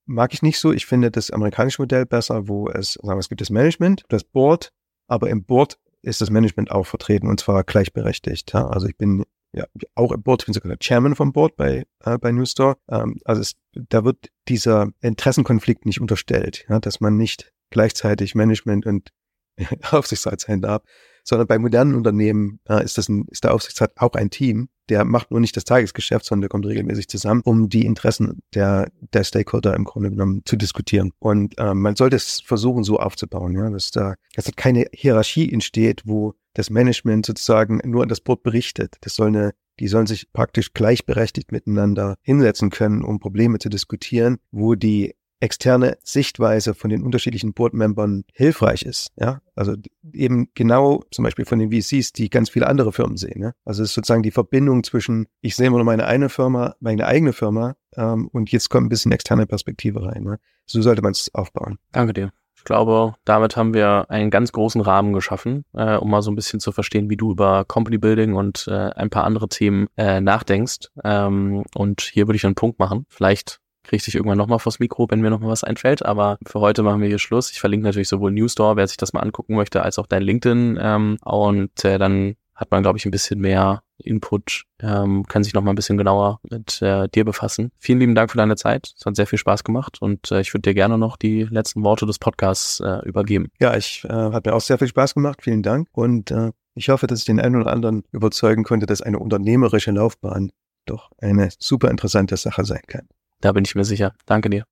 mag 0.06 0.34
ich 0.34 0.44
nicht 0.44 0.60
so. 0.60 0.72
Ich 0.72 0.86
finde 0.86 1.12
das 1.12 1.32
amerikanische 1.32 1.82
Modell 1.82 2.06
besser, 2.06 2.48
wo 2.48 2.70
es, 2.70 2.94
sagen 2.94 3.18
wir, 3.18 3.20
es 3.20 3.30
gibt 3.30 3.42
das 3.42 3.50
Management, 3.50 4.04
das 4.10 4.24
Board, 4.24 4.72
aber 5.08 5.30
im 5.30 5.44
Board 5.44 5.80
ist 6.02 6.22
das 6.22 6.30
Management 6.30 6.72
auch 6.72 6.86
vertreten 6.86 7.28
und 7.28 7.40
zwar 7.40 7.64
gleichberechtigt. 7.64 8.54
Ja? 8.54 8.68
Also 8.68 8.88
ich 8.88 8.96
bin 8.96 9.26
ja, 9.56 9.66
auch 9.96 10.12
im 10.12 10.22
Board, 10.22 10.42
ich 10.42 10.46
bin 10.48 10.54
sogar 10.54 10.70
der 10.70 10.80
Chairman 10.80 11.16
vom 11.16 11.32
Board 11.32 11.56
bei, 11.56 11.86
äh, 12.04 12.18
bei 12.18 12.32
Newstore. 12.32 12.76
Ähm, 12.90 13.18
also 13.24 13.42
es, 13.42 13.54
da 13.74 14.04
wird 14.04 14.30
dieser 14.50 14.90
Interessenkonflikt 15.00 15.86
nicht 15.86 16.02
unterstellt, 16.02 16.66
ja, 16.70 16.80
dass 16.80 17.00
man 17.00 17.16
nicht 17.16 17.54
gleichzeitig 17.70 18.36
Management 18.36 18.86
und 18.86 19.12
Aufsichtsrat 19.92 20.42
sein 20.42 20.62
darf, 20.62 20.84
sondern 21.24 21.48
bei 21.48 21.58
modernen 21.58 21.96
Unternehmen 21.96 22.60
äh, 22.68 22.84
ist 22.84 22.98
das 22.98 23.08
ein, 23.08 23.26
ist 23.30 23.46
der 23.46 23.54
Aufsichtsrat 23.54 23.94
auch 23.96 24.14
ein 24.14 24.30
Team, 24.30 24.68
der 24.90 25.06
macht 25.06 25.32
nur 25.32 25.40
nicht 25.40 25.56
das 25.56 25.64
Tagesgeschäft, 25.64 26.26
sondern 26.26 26.42
der 26.42 26.50
kommt 26.50 26.66
regelmäßig 26.66 27.08
zusammen, 27.08 27.42
um 27.44 27.70
die 27.70 27.86
Interessen 27.86 28.42
der, 28.54 28.92
der 29.14 29.24
Stakeholder 29.24 29.74
im 29.74 29.86
Grunde 29.86 30.12
genommen 30.12 30.42
zu 30.46 30.58
diskutieren. 30.58 31.12
Und 31.20 31.58
äh, 31.58 31.74
man 31.74 31.96
sollte 31.96 32.18
es 32.18 32.42
versuchen, 32.42 32.84
so 32.84 33.00
aufzubauen, 33.00 33.56
ja, 33.56 33.70
dass 33.70 33.92
da, 33.92 34.16
dass 34.36 34.46
da 34.46 34.52
keine 34.56 34.88
Hierarchie 34.92 35.52
entsteht, 35.52 36.04
wo 36.06 36.36
das 36.56 36.70
Management 36.70 37.26
sozusagen 37.26 37.80
nur 37.84 38.02
an 38.02 38.10
das 38.10 38.22
Board 38.22 38.44
berichtet. 38.44 38.96
Das 39.02 39.16
soll 39.16 39.28
eine, 39.28 39.54
die 39.80 39.88
sollen 39.88 40.08
sich 40.08 40.32
praktisch 40.34 40.74
gleichberechtigt 40.74 41.52
miteinander 41.52 42.16
hinsetzen 42.22 42.72
können, 42.72 43.04
um 43.04 43.20
Probleme 43.20 43.60
zu 43.60 43.70
diskutieren, 43.70 44.38
wo 44.52 44.76
die 44.76 45.16
externe 45.42 45.98
Sichtweise 46.02 46.74
von 46.74 46.90
den 46.90 47.04
unterschiedlichen 47.04 47.54
Boardmembern 47.54 48.24
hilfreich 48.34 48.84
ist. 48.84 49.12
Ja, 49.18 49.42
also 49.54 49.76
eben 50.14 50.50
genau 50.56 51.04
zum 51.12 51.24
Beispiel 51.24 51.46
von 51.46 51.60
den 51.60 51.72
VCs, 51.72 52.14
die 52.14 52.30
ganz 52.30 52.50
viele 52.50 52.68
andere 52.68 52.94
Firmen 52.94 53.18
sehen. 53.18 53.42
Ja? 53.42 53.52
Also 53.66 53.84
es 53.84 53.90
ist 53.90 53.96
sozusagen 53.96 54.24
die 54.24 54.32
Verbindung 54.32 54.84
zwischen, 54.84 55.28
ich 55.42 55.56
sehe 55.56 55.68
immer 55.68 55.78
nur 55.78 55.86
meine 55.86 56.06
eine 56.06 56.30
Firma, 56.30 56.76
meine 56.80 57.06
eigene 57.06 57.34
Firma 57.34 57.76
ähm, 57.96 58.28
und 58.32 58.52
jetzt 58.52 58.70
kommt 58.70 58.86
ein 58.86 58.90
bisschen 58.90 59.12
externe 59.12 59.46
Perspektive 59.46 60.04
rein. 60.04 60.24
Ne? 60.24 60.40
So 60.66 60.82
sollte 60.82 61.02
man 61.02 61.12
es 61.12 61.30
aufbauen. 61.34 61.78
Danke 61.92 62.14
dir. 62.14 62.32
Ich 62.66 62.68
glaube, 62.68 63.14
damit 63.26 63.58
haben 63.58 63.76
wir 63.76 64.08
einen 64.10 64.32
ganz 64.32 64.52
großen 64.52 64.82
Rahmen 64.82 65.14
geschaffen, 65.14 65.66
äh, 65.76 65.98
um 65.98 66.10
mal 66.10 66.24
so 66.24 66.32
ein 66.32 66.36
bisschen 66.36 66.60
zu 66.60 66.72
verstehen, 66.72 67.12
wie 67.12 67.16
du 67.16 67.30
über 67.30 67.64
Company 67.64 68.00
Building 68.00 68.34
und 68.34 68.68
äh, 68.68 68.90
ein 68.90 69.12
paar 69.12 69.24
andere 69.24 69.48
Themen 69.48 69.86
äh, 69.98 70.20
nachdenkst. 70.20 70.90
Ähm, 71.04 71.64
und 71.76 72.02
hier 72.02 72.28
würde 72.28 72.38
ich 72.38 72.44
einen 72.44 72.56
Punkt 72.56 72.80
machen. 72.80 73.06
Vielleicht 73.08 73.60
kriege 73.84 73.98
ich 73.98 74.06
dich 74.06 74.16
irgendwann 74.16 74.40
nochmal 74.40 74.58
vors 74.58 74.80
Mikro, 74.80 75.06
wenn 75.12 75.22
mir 75.22 75.30
nochmal 75.30 75.52
was 75.52 75.64
einfällt. 75.64 76.04
Aber 76.04 76.40
für 76.44 76.60
heute 76.60 76.82
machen 76.82 77.02
wir 77.02 77.08
hier 77.08 77.20
Schluss. 77.20 77.52
Ich 77.52 77.60
verlinke 77.60 77.86
natürlich 77.86 78.10
sowohl 78.10 78.32
Newstore, 78.32 78.78
wer 78.78 78.88
sich 78.88 78.98
das 78.98 79.14
mal 79.14 79.20
angucken 79.20 79.54
möchte, 79.54 79.84
als 79.84 80.00
auch 80.00 80.08
dein 80.08 80.24
LinkedIn. 80.24 80.80
Ähm, 80.82 81.18
und 81.24 81.86
äh, 81.86 82.00
dann 82.00 82.36
hat 82.56 82.72
man, 82.72 82.84
glaube 82.84 82.98
ich, 82.98 83.06
ein 83.06 83.12
bisschen 83.12 83.40
mehr 83.40 83.84
Input, 83.98 84.66
ähm, 84.82 85.26
kann 85.28 85.44
sich 85.44 85.54
noch 85.54 85.62
mal 85.62 85.72
ein 85.72 85.76
bisschen 85.76 85.98
genauer 85.98 86.40
mit 86.50 86.82
äh, 86.82 87.08
dir 87.10 87.26
befassen. 87.26 87.72
Vielen 87.80 88.00
lieben 88.00 88.16
Dank 88.16 88.32
für 88.32 88.38
deine 88.38 88.56
Zeit. 88.56 88.94
Es 88.98 89.06
hat 89.06 89.16
sehr 89.16 89.28
viel 89.28 89.40
Spaß 89.40 89.64
gemacht 89.64 90.02
und 90.02 90.32
äh, 90.32 90.42
ich 90.42 90.54
würde 90.54 90.70
dir 90.70 90.74
gerne 90.74 90.98
noch 90.98 91.18
die 91.18 91.44
letzten 91.44 91.84
Worte 91.84 92.06
des 92.06 92.20
Podcasts 92.20 92.80
äh, 92.80 93.00
übergeben. 93.06 93.50
Ja, 93.60 93.76
ich 93.76 94.04
äh, 94.06 94.10
hat 94.10 94.46
mir 94.46 94.54
auch 94.54 94.62
sehr 94.62 94.78
viel 94.78 94.88
Spaß 94.88 95.14
gemacht. 95.14 95.42
Vielen 95.44 95.64
Dank 95.64 95.88
und 95.92 96.32
äh, 96.32 96.52
ich 96.76 96.90
hoffe, 96.90 97.08
dass 97.08 97.20
ich 97.20 97.26
den 97.26 97.40
einen 97.40 97.56
oder 97.56 97.72
anderen 97.72 98.04
überzeugen 98.12 98.64
konnte, 98.64 98.86
dass 98.86 99.02
eine 99.02 99.20
unternehmerische 99.20 99.92
Laufbahn 99.92 100.52
doch 100.86 101.12
eine 101.20 101.50
super 101.58 101.90
interessante 101.90 102.38
Sache 102.38 102.66
sein 102.66 102.82
kann. 102.88 103.08
Da 103.42 103.52
bin 103.52 103.66
ich 103.66 103.76
mir 103.76 103.86
sicher. 103.86 104.14
Danke 104.26 104.50
dir. 104.50 104.64